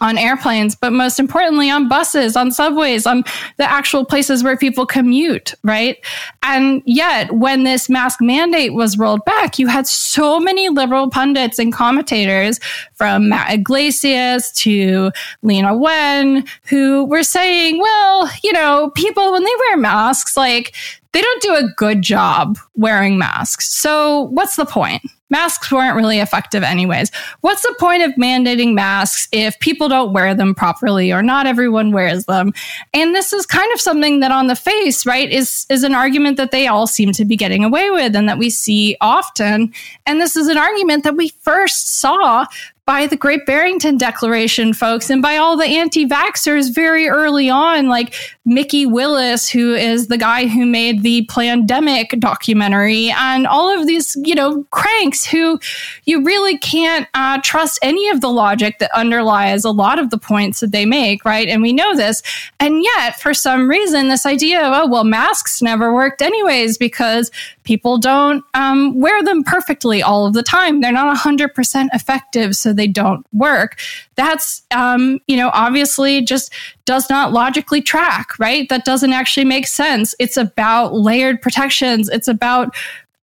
on 0.01 0.19
airplanes, 0.19 0.74
but 0.74 0.93
most 0.93 1.19
importantly 1.19 1.70
on 1.70 1.89
buses, 1.89 2.36
on 2.36 2.51
subways, 2.51 3.06
on 3.06 3.24
the 3.59 3.70
actual 3.70 4.05
places 4.05 4.43
where 4.43 4.56
people 4.56 4.86
commute, 4.86 5.55
right? 5.62 5.98
And 6.43 6.82
yet, 6.86 7.32
when 7.32 7.64
this 7.64 7.89
mask 7.89 8.20
mandate 8.20 8.74
was 8.74 8.98
rolled 8.98 9.24
back, 9.24 9.59
you 9.59 9.66
had 9.66 9.86
so 9.86 10.40
many 10.40 10.69
liberal 10.69 11.10
pundits 11.10 11.59
and 11.59 11.73
commentators 11.73 12.59
from 12.94 13.28
Matt 13.28 13.52
Yglesias 13.52 14.51
to 14.52 15.10
Leana 15.44 15.78
Wen 15.78 16.44
who 16.64 17.05
were 17.05 17.23
saying, 17.23 17.78
well, 17.78 18.31
you 18.43 18.52
know, 18.52 18.90
people, 18.94 19.32
when 19.32 19.44
they 19.44 19.51
wear 19.69 19.77
masks, 19.77 20.36
like 20.36 20.74
they 21.12 21.20
don't 21.20 21.43
do 21.43 21.55
a 21.55 21.73
good 21.77 22.02
job 22.02 22.59
wearing 22.74 23.19
masks. 23.19 23.70
So 23.70 24.23
what's 24.31 24.56
the 24.56 24.64
point? 24.64 25.02
Masks 25.32 25.72
weren't 25.72 25.96
really 25.96 26.20
effective 26.20 26.62
anyways. 26.62 27.10
What's 27.40 27.62
the 27.62 27.74
point 27.80 28.04
of 28.04 28.12
mandating 28.12 28.74
masks 28.74 29.26
if 29.32 29.59
people 29.59 29.88
don't 29.88 30.12
wear 30.12 30.32
them 30.34 30.54
properly 30.54 31.12
or 31.12 31.22
not 31.22 31.46
everyone 31.46 31.90
wears 31.90 32.26
them? 32.26 32.52
And 32.94 33.12
this 33.12 33.32
is 33.32 33.46
kind 33.46 33.72
of 33.72 33.80
something 33.80 34.20
that 34.20 34.30
on 34.30 34.46
the 34.46 34.54
face, 34.54 35.04
right, 35.04 35.28
is 35.28 35.66
is 35.68 35.82
an 35.82 35.94
argument 35.94 36.36
that 36.36 36.52
they 36.52 36.68
all 36.68 36.86
seem 36.86 37.10
to 37.12 37.24
be 37.24 37.36
getting 37.36 37.64
away 37.64 37.90
with 37.90 38.14
and 38.14 38.28
that 38.28 38.38
we 38.38 38.50
see 38.50 38.96
often. 39.00 39.72
And 40.06 40.20
this 40.20 40.36
is 40.36 40.46
an 40.46 40.59
argument 40.59 41.02
that 41.02 41.16
we 41.16 41.30
first 41.40 41.88
saw 41.88 42.46
by 42.84 43.06
the 43.06 43.16
Great 43.16 43.46
Barrington 43.46 43.96
Declaration, 43.96 44.72
folks, 44.72 45.09
and 45.09 45.22
by 45.22 45.36
all 45.36 45.56
the 45.56 45.64
anti 45.64 46.04
vaxxers 46.04 46.74
very 46.74 47.09
early 47.09 47.48
on, 47.48 47.86
like 47.86 48.14
Mikki 48.44 48.86
Willis, 48.86 49.48
who 49.48 49.72
is 49.72 50.09
the 50.09 50.18
guy 50.18 50.48
who 50.48 50.66
made 50.66 51.02
the 51.02 51.24
Plandemic 51.30 52.18
documentary, 52.18 53.10
and 53.10 53.46
all 53.46 53.70
of 53.70 53.86
these, 53.86 54.16
you 54.24 54.34
know, 54.34 54.64
cranks 54.70 55.24
who 55.24 55.60
you 56.04 56.24
really 56.24 56.59
can't 56.59 57.06
uh, 57.14 57.40
trust 57.42 57.78
any 57.82 58.09
of 58.09 58.20
the 58.20 58.30
logic 58.30 58.80
that 58.80 58.90
underlies 58.96 59.64
a 59.64 59.70
lot 59.70 60.00
of 60.00 60.10
the 60.10 60.18
points 60.18 60.59
that 60.59 60.72
they 60.72 60.84
make, 60.84 61.24
right? 61.24 61.48
And 61.48 61.62
we 61.62 61.72
know 61.72 61.94
this. 61.94 62.20
And 62.59 62.82
yet, 62.82 63.20
for 63.20 63.32
some 63.32 63.70
reason, 63.70 64.09
this 64.09 64.26
idea 64.26 64.60
of, 64.66 64.72
oh, 64.72 64.88
well, 64.88 65.04
masks 65.04 65.62
never 65.62 65.94
worked 65.94 66.20
anyways 66.20 66.78
because 66.78 67.30
people 67.62 67.98
don't 67.98 68.44
um, 68.54 68.98
wear 68.98 69.22
them 69.22 69.44
perfectly 69.44 70.02
all 70.02 70.26
of 70.26 70.34
the 70.34 70.42
time. 70.42 70.80
They're 70.80 70.90
not 70.90 71.16
100% 71.16 71.88
effective, 71.92 72.56
so 72.56 72.71
they 72.74 72.86
don't 72.86 73.26
work. 73.32 73.78
That's, 74.14 74.62
um, 74.70 75.20
you 75.26 75.36
know, 75.36 75.50
obviously 75.52 76.22
just 76.22 76.52
does 76.84 77.08
not 77.08 77.32
logically 77.32 77.80
track, 77.80 78.38
right? 78.38 78.68
That 78.68 78.84
doesn't 78.84 79.12
actually 79.12 79.44
make 79.44 79.66
sense. 79.66 80.14
It's 80.18 80.36
about 80.36 80.94
layered 80.94 81.40
protections. 81.40 82.08
It's 82.08 82.28
about 82.28 82.74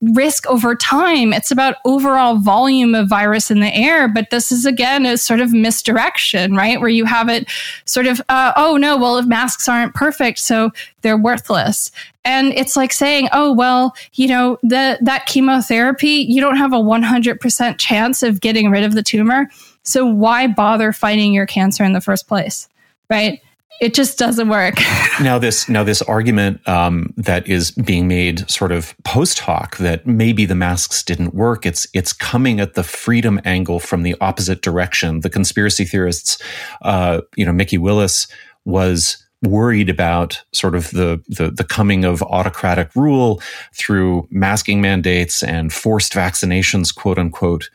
risk 0.01 0.45
over 0.47 0.75
time. 0.75 1.33
It's 1.33 1.49
about 1.49 1.77
overall 1.83 2.37
volume 2.37 2.93
of 2.93 3.09
virus 3.09 3.49
in 3.49 3.61
the 3.61 3.73
air. 3.73 4.07
But 4.07 4.29
this 4.29 4.51
is 4.51 4.65
again 4.65 5.05
a 5.05 5.17
sort 5.17 5.39
of 5.39 5.53
misdirection, 5.53 6.55
right? 6.55 6.79
Where 6.79 6.89
you 6.89 7.05
have 7.05 7.29
it 7.29 7.49
sort 7.85 8.05
of, 8.05 8.21
uh, 8.29 8.53
oh 8.55 8.77
no, 8.77 8.95
well, 8.97 9.17
if 9.17 9.25
masks 9.25 9.67
aren't 9.67 9.95
perfect, 9.95 10.39
so 10.39 10.71
they're 11.01 11.17
worthless. 11.17 11.91
And 12.25 12.53
it's 12.53 12.75
like 12.75 12.93
saying, 12.93 13.29
oh, 13.31 13.53
well, 13.53 13.95
you 14.13 14.27
know, 14.27 14.57
the, 14.61 14.99
that 15.01 15.25
chemotherapy, 15.25 16.25
you 16.27 16.41
don't 16.41 16.57
have 16.57 16.73
a 16.73 16.77
100% 16.77 17.77
chance 17.77 18.21
of 18.21 18.41
getting 18.41 18.69
rid 18.69 18.83
of 18.83 18.93
the 18.93 19.03
tumor. 19.03 19.49
So 19.83 20.05
why 20.05 20.47
bother 20.47 20.91
fighting 20.91 21.33
your 21.33 21.45
cancer 21.45 21.83
in 21.83 21.93
the 21.93 22.01
first 22.01 22.27
place? 22.27 22.67
Right 23.09 23.41
it 23.79 23.93
just 23.93 24.17
doesn't 24.17 24.49
work. 24.49 24.75
now 25.21 25.37
this 25.37 25.69
now 25.69 25.83
this 25.83 26.01
argument 26.03 26.67
um, 26.67 27.13
that 27.17 27.47
is 27.47 27.71
being 27.71 28.07
made 28.07 28.49
sort 28.49 28.71
of 28.71 28.95
post 29.03 29.39
hoc 29.39 29.77
that 29.77 30.05
maybe 30.07 30.45
the 30.45 30.55
masks 30.55 31.03
didn't 31.03 31.33
work. 31.33 31.65
It's 31.65 31.87
it's 31.93 32.13
coming 32.13 32.59
at 32.59 32.73
the 32.73 32.83
freedom 32.83 33.39
angle 33.45 33.79
from 33.79 34.03
the 34.03 34.15
opposite 34.21 34.61
direction. 34.61 35.21
The 35.21 35.29
conspiracy 35.29 35.85
theorists, 35.85 36.41
uh, 36.81 37.21
you 37.35 37.45
know, 37.45 37.53
Mikki 37.53 37.77
Willis 37.77 38.27
was 38.65 39.23
worried 39.43 39.89
about 39.89 40.43
sort 40.51 40.75
of 40.75 40.89
the, 40.91 41.21
the, 41.27 41.51
the 41.51 41.63
coming 41.63 42.03
of 42.03 42.23
autocratic 42.23 42.95
rule 42.95 43.41
through 43.73 44.27
masking 44.31 44.81
mandates 44.81 45.43
and 45.43 45.71
forced 45.71 46.13
vaccinations, 46.13 46.93
quote 46.93 47.19
unquote. 47.19 47.69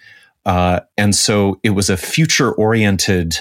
Uh, 0.45 0.81
and 0.97 1.15
so 1.15 1.61
it 1.63 1.71
was 1.71 1.89
a 1.89 1.97
future 1.97 2.53
oriented 2.53 3.39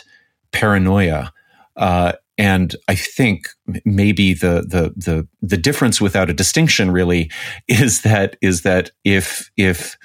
paranoia. 0.52 1.34
Uh, 1.76 2.14
and 2.42 2.76
I 2.88 2.96
think 2.96 3.50
maybe 3.86 4.34
the, 4.34 4.66
the 4.68 4.94
the 4.98 5.28
the 5.44 5.58
difference 5.58 6.02
without 6.02 6.28
a 6.28 6.34
distinction 6.34 6.90
really 6.90 7.30
is 7.68 8.02
that 8.02 8.36
is 8.42 8.64
that 8.64 8.90
if 9.04 9.52
if 9.58 9.96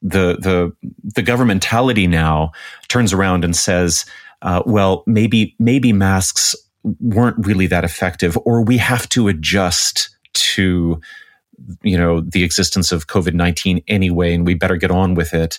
the 0.00 0.38
the 0.40 0.72
the 1.04 1.22
governmentality 1.22 2.08
now 2.08 2.52
turns 2.88 3.12
around 3.12 3.44
and 3.44 3.54
says, 3.54 4.06
uh, 4.40 4.62
well, 4.64 5.04
maybe 5.06 5.54
maybe 5.58 5.92
masks 5.92 6.56
weren't 6.98 7.46
really 7.46 7.66
that 7.66 7.84
effective, 7.84 8.38
or 8.46 8.64
we 8.64 8.78
have 8.78 9.06
to 9.10 9.28
adjust 9.28 10.16
to 10.32 10.98
you 11.82 11.98
know 11.98 12.22
the 12.22 12.42
existence 12.42 12.90
of 12.90 13.06
COVID 13.06 13.34
nineteen 13.34 13.82
anyway, 13.86 14.32
and 14.32 14.46
we 14.46 14.54
better 14.54 14.76
get 14.78 14.90
on 14.90 15.12
with 15.12 15.34
it. 15.34 15.58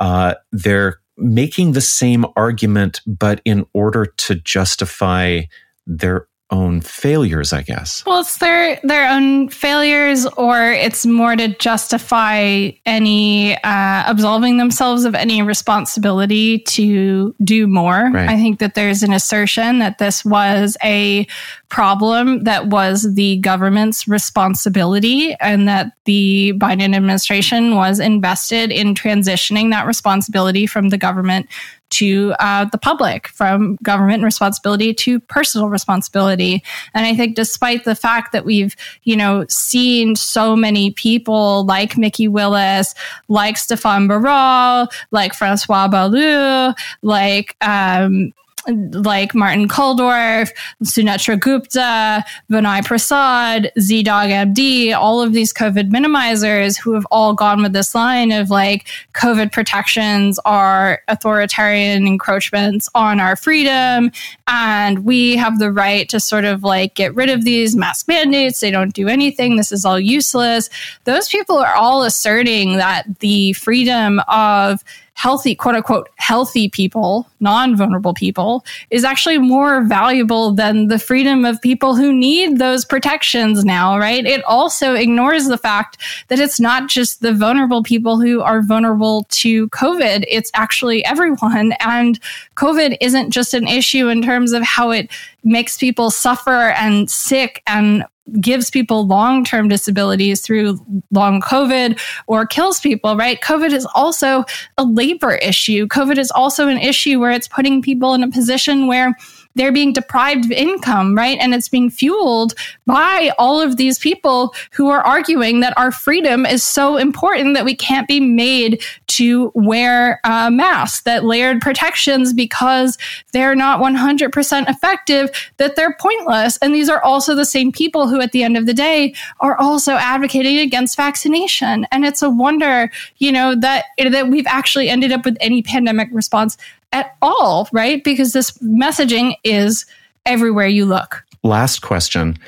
Uh, 0.00 0.34
they're 0.50 0.98
making 1.16 1.72
the 1.72 1.80
same 1.80 2.26
argument, 2.34 3.00
but 3.06 3.40
in 3.44 3.64
order 3.74 4.06
to 4.06 4.34
justify 4.34 5.42
their 5.88 6.28
own 6.50 6.80
failures, 6.80 7.52
I 7.52 7.62
guess. 7.62 8.02
Well, 8.06 8.20
it's 8.20 8.38
their 8.38 8.80
their 8.82 9.10
own 9.10 9.50
failures, 9.50 10.24
or 10.38 10.72
it's 10.72 11.04
more 11.04 11.36
to 11.36 11.48
justify 11.48 12.70
any 12.86 13.54
uh, 13.56 14.04
absolving 14.06 14.56
themselves 14.56 15.04
of 15.04 15.14
any 15.14 15.42
responsibility 15.42 16.60
to 16.60 17.34
do 17.44 17.66
more. 17.66 18.10
Right. 18.12 18.30
I 18.30 18.36
think 18.36 18.60
that 18.60 18.74
there's 18.74 19.02
an 19.02 19.12
assertion 19.12 19.78
that 19.80 19.98
this 19.98 20.24
was 20.24 20.76
a 20.82 21.26
problem 21.68 22.44
that 22.44 22.68
was 22.68 23.14
the 23.14 23.36
government's 23.38 24.08
responsibility, 24.08 25.34
and 25.40 25.68
that 25.68 25.92
the 26.06 26.54
Biden 26.56 26.94
administration 26.94 27.74
was 27.74 28.00
invested 28.00 28.70
in 28.70 28.94
transitioning 28.94 29.70
that 29.70 29.86
responsibility 29.86 30.66
from 30.66 30.88
the 30.88 30.98
government 30.98 31.46
to 31.90 32.34
uh, 32.38 32.64
the 32.66 32.78
public, 32.78 33.28
from 33.28 33.76
government 33.82 34.22
responsibility 34.22 34.92
to 34.94 35.20
personal 35.20 35.68
responsibility. 35.68 36.62
And 36.94 37.06
I 37.06 37.14
think, 37.14 37.36
despite 37.36 37.84
the 37.84 37.94
fact 37.94 38.32
that 38.32 38.44
we've, 38.44 38.76
you 39.04 39.16
know, 39.16 39.44
seen 39.48 40.16
so 40.16 40.54
many 40.54 40.90
people 40.92 41.64
like 41.64 41.96
Mikki 41.96 42.28
Willis, 42.28 42.94
like 43.28 43.56
Stefan 43.56 44.06
Baral, 44.08 44.88
like 45.10 45.34
Francois 45.34 45.88
Balloux, 45.88 46.74
like 47.02 47.56
um, 47.60 48.32
like 48.68 49.34
Martin 49.34 49.68
Kulldorff, 49.68 50.50
Sunetra 50.84 51.38
Gupta, 51.38 52.24
Vinay 52.50 52.84
Prasad, 52.84 53.72
ZDogg 53.78 54.54
MD, 54.54 54.94
all 54.94 55.22
of 55.22 55.32
these 55.32 55.52
COVID 55.52 55.90
minimizers 55.90 56.78
who 56.78 56.92
have 56.92 57.06
all 57.10 57.34
gone 57.34 57.62
with 57.62 57.72
this 57.72 57.94
line 57.94 58.32
of 58.32 58.50
like 58.50 58.88
COVID 59.14 59.52
protections 59.52 60.38
are 60.44 61.00
authoritarian 61.08 62.06
encroachments 62.06 62.88
on 62.94 63.20
our 63.20 63.36
freedom. 63.36 64.10
And 64.46 65.04
we 65.04 65.36
have 65.36 65.58
the 65.58 65.72
right 65.72 66.08
to 66.10 66.20
sort 66.20 66.44
of 66.44 66.62
like 66.62 66.94
get 66.94 67.14
rid 67.14 67.30
of 67.30 67.44
these 67.44 67.76
mask 67.76 68.08
mandates. 68.08 68.60
They 68.60 68.70
don't 68.70 68.94
do 68.94 69.08
anything. 69.08 69.56
This 69.56 69.72
is 69.72 69.84
all 69.84 69.98
useless. 69.98 70.68
Those 71.04 71.28
people 71.28 71.58
are 71.58 71.74
all 71.74 72.02
asserting 72.02 72.76
that 72.76 73.20
the 73.20 73.52
freedom 73.54 74.20
of 74.28 74.82
healthy, 75.18 75.52
quote 75.52 75.74
unquote, 75.74 76.08
healthy 76.14 76.68
people, 76.68 77.28
non 77.40 77.74
vulnerable 77.74 78.14
people, 78.14 78.64
is 78.90 79.02
actually 79.02 79.36
more 79.36 79.82
valuable 79.82 80.52
than 80.52 80.86
the 80.86 80.98
freedom 80.98 81.44
of 81.44 81.60
people 81.60 81.96
who 81.96 82.12
need 82.12 82.58
those 82.58 82.84
protections 82.84 83.64
now, 83.64 83.98
right? 83.98 84.24
It 84.24 84.44
also 84.44 84.94
ignores 84.94 85.46
the 85.46 85.58
fact 85.58 85.98
that 86.28 86.38
it's 86.38 86.60
not 86.60 86.88
just 86.88 87.20
the 87.20 87.32
vulnerable 87.32 87.82
people 87.82 88.20
who 88.20 88.42
are 88.42 88.62
vulnerable 88.62 89.26
to 89.30 89.68
COVID, 89.70 90.24
it's 90.28 90.52
actually 90.54 91.04
everyone. 91.04 91.72
And 91.80 92.20
COVID 92.54 92.96
isn't 93.00 93.32
just 93.32 93.54
an 93.54 93.66
issue 93.66 94.06
in 94.06 94.22
terms 94.22 94.52
of 94.52 94.62
how 94.62 94.92
it 94.92 95.10
makes 95.42 95.78
people 95.78 96.12
suffer 96.12 96.70
and 96.78 97.10
sick 97.10 97.60
and 97.66 98.04
gives 98.40 98.70
people 98.70 99.06
long 99.06 99.44
term 99.44 99.68
disabilities 99.68 100.40
through 100.40 100.78
long 101.10 101.40
COVID 101.40 102.00
or 102.26 102.46
kills 102.46 102.80
people, 102.80 103.16
right? 103.16 103.40
COVID 103.40 103.72
is 103.72 103.86
also 103.94 104.44
a 104.76 104.84
labor 104.84 105.36
issue. 105.36 105.86
COVID 105.86 106.18
is 106.18 106.30
also 106.30 106.68
an 106.68 106.78
issue 106.78 107.18
where 107.18 107.30
it's 107.30 107.48
putting 107.48 107.82
people 107.82 108.14
in 108.14 108.22
a 108.22 108.30
position 108.30 108.86
where 108.86 109.16
they're 109.58 109.72
being 109.72 109.92
deprived 109.92 110.46
of 110.46 110.52
income, 110.52 111.16
right? 111.16 111.36
And 111.40 111.52
it's 111.52 111.68
being 111.68 111.90
fueled 111.90 112.54
by 112.86 113.32
all 113.38 113.60
of 113.60 113.76
these 113.76 113.98
people 113.98 114.54
who 114.70 114.88
are 114.88 115.02
arguing 115.02 115.60
that 115.60 115.76
our 115.76 115.90
freedom 115.90 116.46
is 116.46 116.62
so 116.62 116.96
important 116.96 117.54
that 117.54 117.64
we 117.64 117.74
can't 117.74 118.06
be 118.06 118.20
made 118.20 118.82
to 119.08 119.50
wear 119.54 120.20
a 120.24 120.50
mask, 120.50 121.02
that 121.04 121.24
layered 121.24 121.60
protections, 121.60 122.32
because 122.32 122.96
they're 123.32 123.56
not 123.56 123.80
100% 123.80 124.70
effective, 124.70 125.28
that 125.56 125.74
they're 125.74 125.96
pointless. 126.00 126.56
And 126.58 126.72
these 126.72 126.88
are 126.88 127.02
also 127.02 127.34
the 127.34 127.44
same 127.44 127.72
people 127.72 128.06
who, 128.06 128.20
at 128.20 128.30
the 128.30 128.44
end 128.44 128.56
of 128.56 128.66
the 128.66 128.74
day, 128.74 129.12
are 129.40 129.58
also 129.58 129.94
advocating 129.94 130.58
against 130.58 130.96
vaccination. 130.96 131.84
And 131.90 132.04
it's 132.04 132.22
a 132.22 132.30
wonder, 132.30 132.90
you 133.16 133.32
know, 133.32 133.56
that, 133.56 133.86
that 133.98 134.28
we've 134.28 134.46
actually 134.46 134.88
ended 134.88 135.10
up 135.10 135.24
with 135.24 135.36
any 135.40 135.62
pandemic 135.62 136.08
response 136.12 136.56
at 136.92 137.16
all, 137.22 137.68
right? 137.72 138.02
Because 138.02 138.32
this 138.32 138.52
messaging 138.58 139.34
is 139.44 139.86
everywhere 140.26 140.66
you 140.66 140.84
look. 140.84 141.24
Last 141.42 141.80
question. 141.80 142.38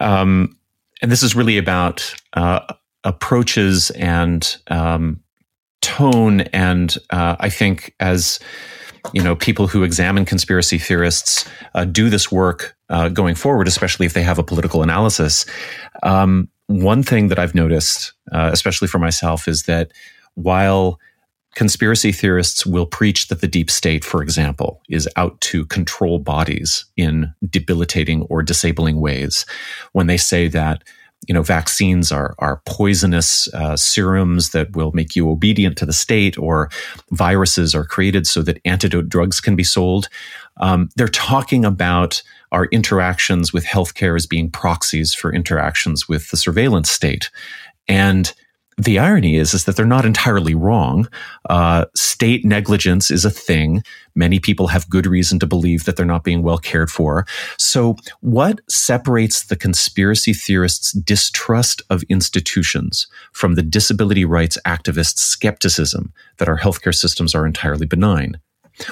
Um, 0.00 0.56
and 1.02 1.10
this 1.10 1.22
is 1.22 1.34
really 1.34 1.58
about 1.58 2.14
uh, 2.34 2.60
approaches 3.04 3.90
and 3.90 4.56
um, 4.68 5.20
tone. 5.80 6.42
And 6.52 6.96
uh, 7.10 7.36
I 7.40 7.48
think 7.48 7.94
as 8.00 8.38
you 9.14 9.22
know, 9.22 9.34
people 9.34 9.66
who 9.66 9.82
examine 9.82 10.24
conspiracy 10.24 10.78
theorists 10.78 11.48
uh, 11.74 11.84
do 11.84 12.10
this 12.10 12.30
work 12.30 12.76
uh, 12.90 13.08
going 13.08 13.34
forward, 13.34 13.66
especially 13.66 14.06
if 14.06 14.12
they 14.12 14.22
have 14.22 14.38
a 14.38 14.42
political 14.42 14.82
analysis. 14.82 15.46
Um, 16.02 16.48
one 16.66 17.02
thing 17.02 17.28
that 17.28 17.38
I've 17.38 17.54
noticed, 17.54 18.12
uh, 18.32 18.50
especially 18.52 18.88
for 18.88 18.98
myself, 18.98 19.48
is 19.48 19.64
that 19.64 19.92
while 20.34 20.98
conspiracy 21.54 22.12
theorists 22.12 22.64
will 22.64 22.86
preach 22.86 23.28
that 23.28 23.40
the 23.40 23.48
deep 23.48 23.70
state, 23.70 24.04
for 24.04 24.22
example, 24.22 24.80
is 24.88 25.08
out 25.16 25.40
to 25.42 25.66
control 25.66 26.18
bodies 26.18 26.84
in 26.96 27.32
debilitating 27.48 28.22
or 28.22 28.42
disabling 28.42 29.00
ways. 29.00 29.46
When 29.92 30.06
they 30.06 30.16
say 30.16 30.48
that 30.48 30.84
you 31.28 31.34
know, 31.34 31.42
vaccines 31.42 32.10
are 32.10 32.34
are 32.38 32.62
poisonous 32.66 33.52
uh, 33.54 33.76
serums 33.76 34.50
that 34.50 34.74
will 34.74 34.90
make 34.92 35.14
you 35.14 35.30
obedient 35.30 35.76
to 35.78 35.86
the 35.86 35.92
state, 35.92 36.38
or 36.38 36.70
viruses 37.10 37.74
are 37.74 37.84
created 37.84 38.26
so 38.26 38.42
that 38.42 38.60
antidote 38.64 39.08
drugs 39.08 39.40
can 39.40 39.54
be 39.54 39.64
sold. 39.64 40.08
Um, 40.58 40.88
they're 40.96 41.08
talking 41.08 41.64
about 41.64 42.22
our 42.52 42.66
interactions 42.66 43.52
with 43.52 43.64
healthcare 43.64 44.16
as 44.16 44.26
being 44.26 44.50
proxies 44.50 45.14
for 45.14 45.32
interactions 45.32 46.08
with 46.08 46.30
the 46.30 46.36
surveillance 46.36 46.90
state, 46.90 47.30
and 47.86 48.32
the 48.80 48.98
irony 48.98 49.36
is, 49.36 49.52
is 49.52 49.64
that 49.64 49.76
they're 49.76 49.84
not 49.84 50.06
entirely 50.06 50.54
wrong. 50.54 51.08
Uh, 51.48 51.84
state 51.94 52.44
negligence 52.44 53.10
is 53.10 53.24
a 53.24 53.30
thing. 53.30 53.82
Many 54.14 54.40
people 54.40 54.68
have 54.68 54.88
good 54.88 55.06
reason 55.06 55.38
to 55.40 55.46
believe 55.46 55.84
that 55.84 55.96
they're 55.96 56.06
not 56.06 56.24
being 56.24 56.42
well 56.42 56.58
cared 56.58 56.90
for. 56.90 57.26
So, 57.58 57.96
what 58.20 58.60
separates 58.68 59.44
the 59.44 59.56
conspiracy 59.56 60.32
theorists' 60.32 60.92
distrust 60.92 61.82
of 61.90 62.02
institutions 62.04 63.06
from 63.32 63.54
the 63.54 63.62
disability 63.62 64.24
rights 64.24 64.58
activists' 64.66 65.18
skepticism 65.18 66.12
that 66.38 66.48
our 66.48 66.58
healthcare 66.58 66.94
systems 66.94 67.34
are 67.34 67.46
entirely 67.46 67.86
benign? 67.86 68.40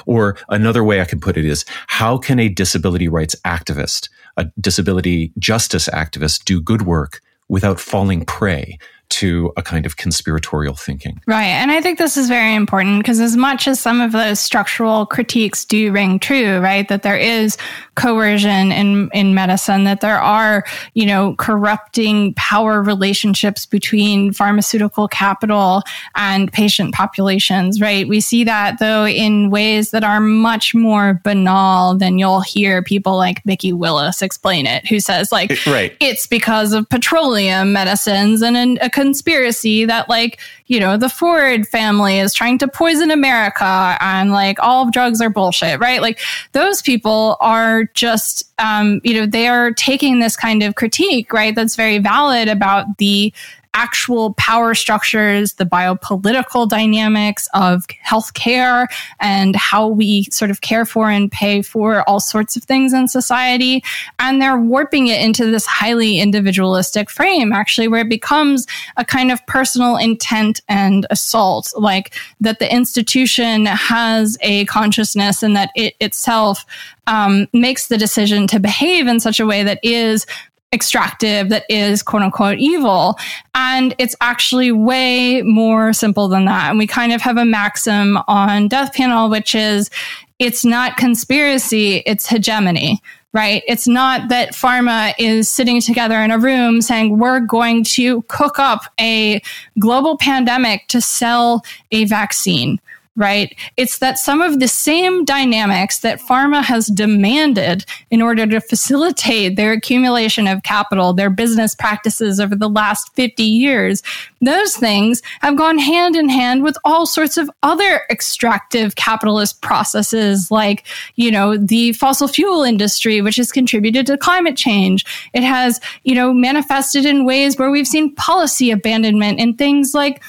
Or 0.04 0.36
another 0.50 0.84
way 0.84 1.00
I 1.00 1.06
can 1.06 1.18
put 1.18 1.38
it 1.38 1.46
is 1.46 1.64
how 1.86 2.18
can 2.18 2.38
a 2.38 2.50
disability 2.50 3.08
rights 3.08 3.34
activist, 3.46 4.10
a 4.36 4.46
disability 4.60 5.32
justice 5.38 5.88
activist, 5.88 6.44
do 6.44 6.60
good 6.60 6.82
work 6.82 7.22
without 7.48 7.80
falling 7.80 8.26
prey 8.26 8.78
to 9.10 9.52
a 9.56 9.62
kind 9.62 9.86
of 9.86 9.96
conspiratorial 9.96 10.74
thinking. 10.74 11.20
Right. 11.26 11.46
And 11.46 11.70
I 11.70 11.80
think 11.80 11.98
this 11.98 12.16
is 12.16 12.28
very 12.28 12.54
important 12.54 12.98
because, 13.00 13.20
as 13.20 13.36
much 13.36 13.66
as 13.66 13.80
some 13.80 14.00
of 14.00 14.12
those 14.12 14.38
structural 14.38 15.06
critiques 15.06 15.64
do 15.64 15.90
ring 15.92 16.18
true, 16.18 16.58
right, 16.58 16.88
that 16.88 17.02
there 17.02 17.16
is 17.16 17.56
coercion 17.98 18.72
in, 18.72 19.10
in 19.12 19.34
medicine, 19.34 19.84
that 19.84 20.00
there 20.00 20.20
are, 20.20 20.64
you 20.94 21.04
know, 21.04 21.34
corrupting 21.36 22.32
power 22.34 22.82
relationships 22.82 23.66
between 23.66 24.32
pharmaceutical 24.32 25.08
capital 25.08 25.82
and 26.14 26.52
patient 26.52 26.94
populations, 26.94 27.80
right? 27.80 28.08
We 28.08 28.20
see 28.20 28.44
that, 28.44 28.78
though, 28.78 29.06
in 29.06 29.50
ways 29.50 29.90
that 29.90 30.04
are 30.04 30.20
much 30.20 30.74
more 30.74 31.20
banal 31.24 31.96
than 31.96 32.18
you'll 32.18 32.40
hear 32.40 32.82
people 32.82 33.16
like 33.16 33.44
Mikki 33.44 33.72
Willis 33.72 34.22
explain 34.22 34.66
it, 34.66 34.86
who 34.86 35.00
says, 35.00 35.32
like, 35.32 35.50
right. 35.66 35.96
it's 36.00 36.26
because 36.26 36.72
of 36.72 36.88
petroleum 36.88 37.72
medicines 37.72 38.42
and 38.42 38.56
an, 38.56 38.78
a 38.80 38.88
conspiracy 38.88 39.84
that 39.84 40.08
like, 40.08 40.38
you 40.68 40.78
know, 40.78 40.96
the 40.96 41.08
Ford 41.08 41.66
family 41.66 42.18
is 42.18 42.34
trying 42.34 42.58
to 42.58 42.68
poison 42.68 43.10
America 43.10 43.96
and 44.00 44.30
like 44.30 44.58
all 44.60 44.90
drugs 44.90 45.20
are 45.20 45.30
bullshit, 45.30 45.80
right? 45.80 46.02
Like 46.02 46.20
those 46.52 46.82
people 46.82 47.36
are 47.40 47.84
just, 47.94 48.44
um, 48.58 49.00
you 49.02 49.14
know, 49.14 49.26
they 49.26 49.48
are 49.48 49.72
taking 49.72 50.20
this 50.20 50.36
kind 50.36 50.62
of 50.62 50.74
critique, 50.74 51.32
right? 51.32 51.54
That's 51.54 51.74
very 51.74 51.98
valid 51.98 52.48
about 52.48 52.98
the 52.98 53.32
actual 53.78 54.34
power 54.34 54.74
structures, 54.74 55.52
the 55.54 55.64
biopolitical 55.64 56.68
dynamics 56.68 57.48
of 57.54 57.86
healthcare 58.04 58.88
and 59.20 59.54
how 59.54 59.86
we 59.86 60.24
sort 60.32 60.50
of 60.50 60.62
care 60.62 60.84
for 60.84 61.08
and 61.08 61.30
pay 61.30 61.62
for 61.62 62.02
all 62.08 62.18
sorts 62.18 62.56
of 62.56 62.64
things 62.64 62.92
in 62.92 63.06
society. 63.06 63.84
And 64.18 64.42
they're 64.42 64.58
warping 64.58 65.06
it 65.06 65.20
into 65.20 65.48
this 65.48 65.64
highly 65.64 66.18
individualistic 66.18 67.08
frame, 67.08 67.52
actually, 67.52 67.86
where 67.86 68.00
it 68.00 68.08
becomes 68.08 68.66
a 68.96 69.04
kind 69.04 69.30
of 69.30 69.46
personal 69.46 69.96
intent 69.96 70.60
and 70.68 71.06
assault, 71.10 71.72
like 71.76 72.12
that 72.40 72.58
the 72.58 72.74
institution 72.74 73.66
has 73.66 74.36
a 74.40 74.64
consciousness 74.64 75.44
and 75.44 75.54
that 75.54 75.70
it 75.76 75.94
itself 76.00 76.66
um, 77.06 77.46
makes 77.52 77.86
the 77.86 77.96
decision 77.96 78.46
to 78.48 78.60
behave 78.60 79.06
in 79.06 79.18
such 79.18 79.40
a 79.40 79.46
way 79.46 79.62
that 79.62 79.80
is 79.82 80.26
extractive 80.72 81.48
that 81.48 81.64
is 81.68 82.02
quote 82.02 82.22
unquote 82.22 82.58
evil. 82.58 83.18
And 83.54 83.94
it's 83.98 84.14
actually 84.20 84.72
way 84.72 85.42
more 85.42 85.92
simple 85.92 86.28
than 86.28 86.44
that. 86.44 86.70
And 86.70 86.78
we 86.78 86.86
kind 86.86 87.12
of 87.12 87.22
have 87.22 87.36
a 87.36 87.44
maxim 87.44 88.18
on 88.28 88.68
Death 88.68 88.92
Panel, 88.92 89.30
which 89.30 89.54
is 89.54 89.90
it's 90.38 90.64
not 90.64 90.96
conspiracy, 90.96 92.02
it's 92.06 92.26
hegemony. 92.26 93.00
Right? 93.34 93.62
It's 93.68 93.86
not 93.86 94.30
that 94.30 94.54
pharma 94.54 95.12
is 95.18 95.50
sitting 95.50 95.82
together 95.82 96.18
in 96.22 96.30
a 96.30 96.38
room 96.38 96.80
saying, 96.80 97.18
we're 97.18 97.40
going 97.40 97.84
to 97.84 98.22
cook 98.22 98.58
up 98.58 98.84
a 98.98 99.42
global 99.78 100.16
pandemic 100.16 100.88
to 100.88 101.02
sell 101.02 101.62
a 101.92 102.06
vaccine 102.06 102.80
right? 103.18 103.54
It's 103.76 103.98
that 103.98 104.16
some 104.16 104.40
of 104.40 104.60
the 104.60 104.68
same 104.68 105.24
dynamics 105.24 105.98
that 105.98 106.20
pharma 106.20 106.62
has 106.62 106.86
demanded 106.86 107.84
in 108.10 108.22
order 108.22 108.46
to 108.46 108.60
facilitate 108.60 109.56
their 109.56 109.72
accumulation 109.72 110.46
of 110.46 110.62
capital, 110.62 111.12
their 111.12 111.28
business 111.28 111.74
practices 111.74 112.38
over 112.38 112.54
the 112.54 112.68
last 112.68 113.12
50 113.14 113.42
years, 113.42 114.04
those 114.40 114.76
things 114.76 115.20
have 115.40 115.56
gone 115.56 115.78
hand 115.78 116.14
in 116.14 116.28
hand 116.28 116.62
with 116.62 116.78
all 116.84 117.06
sorts 117.06 117.36
of 117.36 117.50
other 117.64 118.02
extractive 118.08 118.94
capitalist 118.94 119.60
processes, 119.62 120.52
like, 120.52 120.86
you 121.16 121.32
know, 121.32 121.56
the 121.56 121.92
fossil 121.94 122.28
fuel 122.28 122.62
industry, 122.62 123.20
which 123.20 123.36
has 123.36 123.50
contributed 123.50 124.06
to 124.06 124.16
climate 124.16 124.56
change. 124.56 125.04
It 125.34 125.42
has, 125.42 125.80
you 126.04 126.14
know, 126.14 126.32
manifested 126.32 127.04
in 127.04 127.24
ways 127.24 127.58
where 127.58 127.70
we've 127.70 127.86
seen 127.88 128.14
policy 128.14 128.70
abandonment 128.70 129.40
and 129.40 129.58
things 129.58 129.92
like 129.92 130.22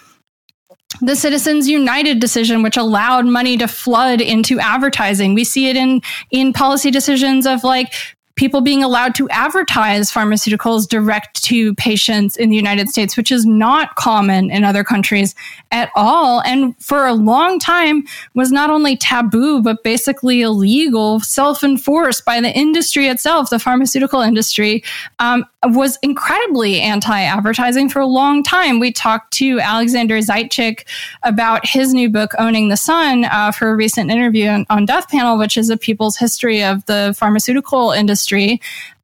the 1.02 1.16
Citizens 1.16 1.68
United 1.68 2.20
decision, 2.20 2.64
which 2.64 2.78
allowed 2.78 3.26
money 3.26 3.58
to 3.58 3.68
flood 3.68 4.22
into 4.22 4.60
advertising. 4.60 5.34
We 5.34 5.44
see 5.44 5.70
it 5.70 5.76
in, 5.76 6.02
in 6.32 6.52
policy 6.52 6.92
decisions 6.92 7.46
of 7.46 7.64
like 7.64 7.94
people 8.40 8.62
being 8.62 8.82
allowed 8.82 9.14
to 9.14 9.28
advertise 9.32 10.10
pharmaceuticals 10.10 10.88
direct 10.88 11.44
to 11.44 11.76
patients 11.76 12.38
in 12.38 12.50
the 12.50 12.56
United 12.56 12.88
States, 12.88 13.18
which 13.18 13.34
is 13.34 13.46
not 13.46 13.96
common 13.96 14.50
in 14.50 14.64
other 14.64 14.82
countries 14.82 15.36
at 15.72 15.92
all. 15.94 16.42
And 16.44 16.74
for 16.82 17.06
a 17.06 17.14
long 17.14 17.60
time 17.60 18.06
was 18.36 18.50
not 18.50 18.70
only 18.70 18.96
taboo, 18.96 19.62
but 19.62 19.84
basically 19.84 20.42
illegal, 20.42 21.20
self 21.20 21.66
enforced 21.66 22.24
by 22.24 22.40
the 22.40 22.50
industry 22.50 23.10
itself, 23.10 23.50
the 23.50 23.60
pharmaceutical 23.60 24.22
industry, 24.22 24.86
um, 25.20 25.46
was 25.66 26.00
incredibly 26.02 26.80
anti 26.80 27.22
advertising 27.22 27.90
for 27.90 28.00
a 28.00 28.08
long 28.08 28.42
time. 28.42 28.80
We 28.80 28.94
talked 28.94 29.34
to 29.34 29.60
Alexander 29.60 30.18
Zaitchik 30.20 30.86
about 31.24 31.68
his 31.68 31.94
new 31.94 32.10
book, 32.10 32.32
Owning 32.40 32.70
the 32.70 32.78
Sun, 32.78 33.26
uh, 33.26 33.52
for 33.52 33.70
a 33.70 33.76
recent 33.76 34.12
interview 34.12 34.48
on, 34.48 34.66
on 34.70 34.86
Death 34.86 35.10
Panel, 35.10 35.38
which 35.38 35.58
is 35.58 35.70
a 35.70 35.76
people's 35.76 36.16
history 36.16 36.64
of 36.64 36.86
the 36.86 37.14
pharmaceutical 37.18 37.92
industry 37.92 38.29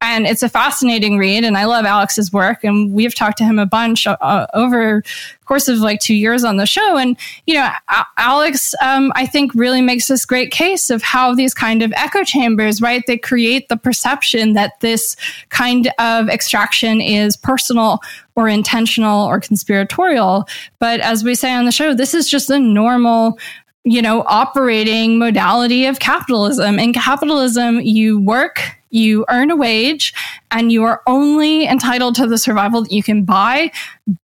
And 0.00 0.26
it's 0.26 0.42
a 0.42 0.48
fascinating 0.48 1.18
read. 1.18 1.44
And 1.44 1.56
I 1.56 1.64
love 1.64 1.84
Alex's 1.84 2.32
work. 2.32 2.64
And 2.64 2.92
we've 2.92 3.14
talked 3.14 3.38
to 3.38 3.44
him 3.44 3.58
a 3.58 3.66
bunch 3.66 4.06
uh, 4.06 4.46
over 4.54 5.02
course 5.46 5.68
of 5.68 5.78
like 5.78 6.00
two 6.00 6.14
years 6.14 6.44
on 6.44 6.56
the 6.56 6.66
show. 6.66 6.98
And, 6.98 7.16
you 7.46 7.54
know, 7.54 7.70
Alex, 8.18 8.74
um, 8.82 9.12
I 9.14 9.26
think 9.26 9.54
really 9.54 9.80
makes 9.80 10.08
this 10.08 10.26
great 10.26 10.50
case 10.50 10.90
of 10.90 11.02
how 11.02 11.34
these 11.34 11.54
kind 11.54 11.82
of 11.82 11.92
echo 11.96 12.24
chambers, 12.24 12.82
right, 12.82 13.02
they 13.06 13.16
create 13.16 13.68
the 13.68 13.76
perception 13.76 14.52
that 14.52 14.78
this 14.80 15.16
kind 15.48 15.90
of 15.98 16.28
extraction 16.28 17.00
is 17.00 17.36
personal 17.36 18.00
or 18.34 18.48
intentional 18.48 19.24
or 19.24 19.40
conspiratorial. 19.40 20.46
But 20.78 21.00
as 21.00 21.24
we 21.24 21.34
say 21.34 21.52
on 21.52 21.64
the 21.64 21.72
show, 21.72 21.94
this 21.94 22.12
is 22.12 22.28
just 22.28 22.50
a 22.50 22.58
normal 22.58 23.38
you 23.86 24.02
know, 24.02 24.24
operating 24.26 25.16
modality 25.16 25.86
of 25.86 26.00
capitalism. 26.00 26.80
In 26.80 26.92
capitalism, 26.92 27.80
you 27.80 28.18
work, 28.18 28.60
you 28.90 29.24
earn 29.28 29.52
a 29.52 29.54
wage, 29.54 30.12
and 30.50 30.72
you 30.72 30.82
are 30.82 31.02
only 31.06 31.68
entitled 31.68 32.16
to 32.16 32.26
the 32.26 32.36
survival 32.36 32.82
that 32.82 32.90
you 32.90 33.04
can 33.04 33.22
buy, 33.22 33.70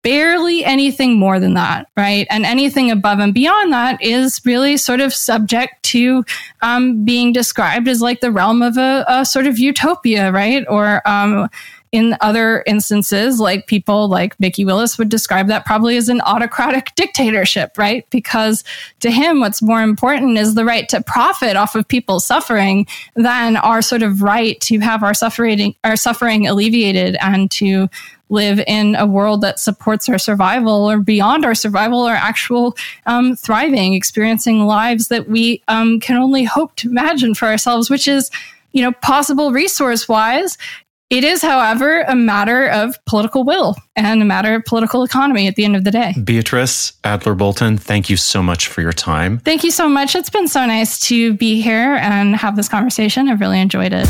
barely 0.02 0.64
anything 0.64 1.16
more 1.16 1.38
than 1.38 1.54
that, 1.54 1.86
right? 1.96 2.26
And 2.28 2.44
anything 2.44 2.90
above 2.90 3.20
and 3.20 3.32
beyond 3.32 3.72
that 3.72 4.02
is 4.02 4.40
really 4.44 4.76
sort 4.76 5.00
of 5.00 5.14
subject 5.14 5.80
to 5.84 6.24
um, 6.62 7.04
being 7.04 7.32
described 7.32 7.86
as 7.86 8.00
like 8.00 8.20
the 8.20 8.32
realm 8.32 8.62
of 8.62 8.76
a, 8.76 9.04
a 9.06 9.24
sort 9.24 9.46
of 9.46 9.60
utopia, 9.60 10.32
right? 10.32 10.64
Or, 10.68 11.08
um, 11.08 11.48
in 11.92 12.16
other 12.22 12.64
instances, 12.66 13.38
like 13.38 13.66
people 13.66 14.08
like 14.08 14.38
Mikki 14.40 14.64
Willis 14.64 14.96
would 14.96 15.10
describe 15.10 15.46
that 15.48 15.66
probably 15.66 15.98
as 15.98 16.08
an 16.08 16.22
autocratic 16.22 16.92
dictatorship, 16.96 17.76
right? 17.76 18.08
Because 18.08 18.64
to 19.00 19.10
him, 19.10 19.40
what's 19.40 19.60
more 19.60 19.82
important 19.82 20.38
is 20.38 20.54
the 20.54 20.64
right 20.64 20.88
to 20.88 21.02
profit 21.02 21.54
off 21.54 21.74
of 21.74 21.86
people's 21.86 22.24
suffering 22.24 22.86
than 23.14 23.56
our 23.58 23.82
sort 23.82 24.02
of 24.02 24.22
right 24.22 24.58
to 24.62 24.78
have 24.78 25.02
our 25.02 25.12
suffering, 25.12 25.74
our 25.84 25.96
suffering 25.96 26.48
alleviated 26.48 27.16
and 27.20 27.50
to 27.50 27.88
live 28.30 28.60
in 28.66 28.94
a 28.94 29.04
world 29.04 29.42
that 29.42 29.60
supports 29.60 30.08
our 30.08 30.18
survival 30.18 30.90
or 30.90 30.98
beyond 30.98 31.44
our 31.44 31.54
survival 31.54 32.00
or 32.00 32.12
actual 32.12 32.74
um, 33.04 33.36
thriving, 33.36 33.92
experiencing 33.92 34.60
lives 34.64 35.08
that 35.08 35.28
we 35.28 35.62
um, 35.68 36.00
can 36.00 36.16
only 36.16 36.42
hope 36.42 36.74
to 36.76 36.88
imagine 36.88 37.34
for 37.34 37.46
ourselves, 37.48 37.90
which 37.90 38.08
is 38.08 38.30
you 38.72 38.82
know, 38.82 38.92
possible 38.92 39.52
resource 39.52 40.08
wise 40.08 40.58
It 41.12 41.24
is, 41.24 41.42
however, 41.42 42.00
a 42.08 42.16
matter 42.16 42.68
of 42.70 42.98
political 43.04 43.44
will 43.44 43.76
and 43.94 44.22
a 44.22 44.24
matter 44.24 44.54
of 44.54 44.64
political 44.64 45.04
economy 45.04 45.46
at 45.46 45.56
the 45.56 45.64
end 45.66 45.76
of 45.76 45.84
the 45.84 45.90
day. 45.90 46.14
Beatrice 46.24 46.94
Adler 47.04 47.34
Bolton, 47.34 47.76
thank 47.76 48.08
you 48.08 48.16
so 48.16 48.42
much 48.42 48.68
for 48.68 48.80
your 48.80 48.94
time. 48.94 49.38
Thank 49.40 49.62
you 49.62 49.70
so 49.70 49.90
much. 49.90 50.16
It's 50.16 50.30
been 50.30 50.48
so 50.48 50.64
nice 50.64 50.98
to 51.08 51.34
be 51.34 51.60
here 51.60 51.96
and 51.96 52.34
have 52.34 52.56
this 52.56 52.66
conversation. 52.66 53.28
I've 53.28 53.40
really 53.40 53.60
enjoyed 53.60 53.92
it. 53.92 54.08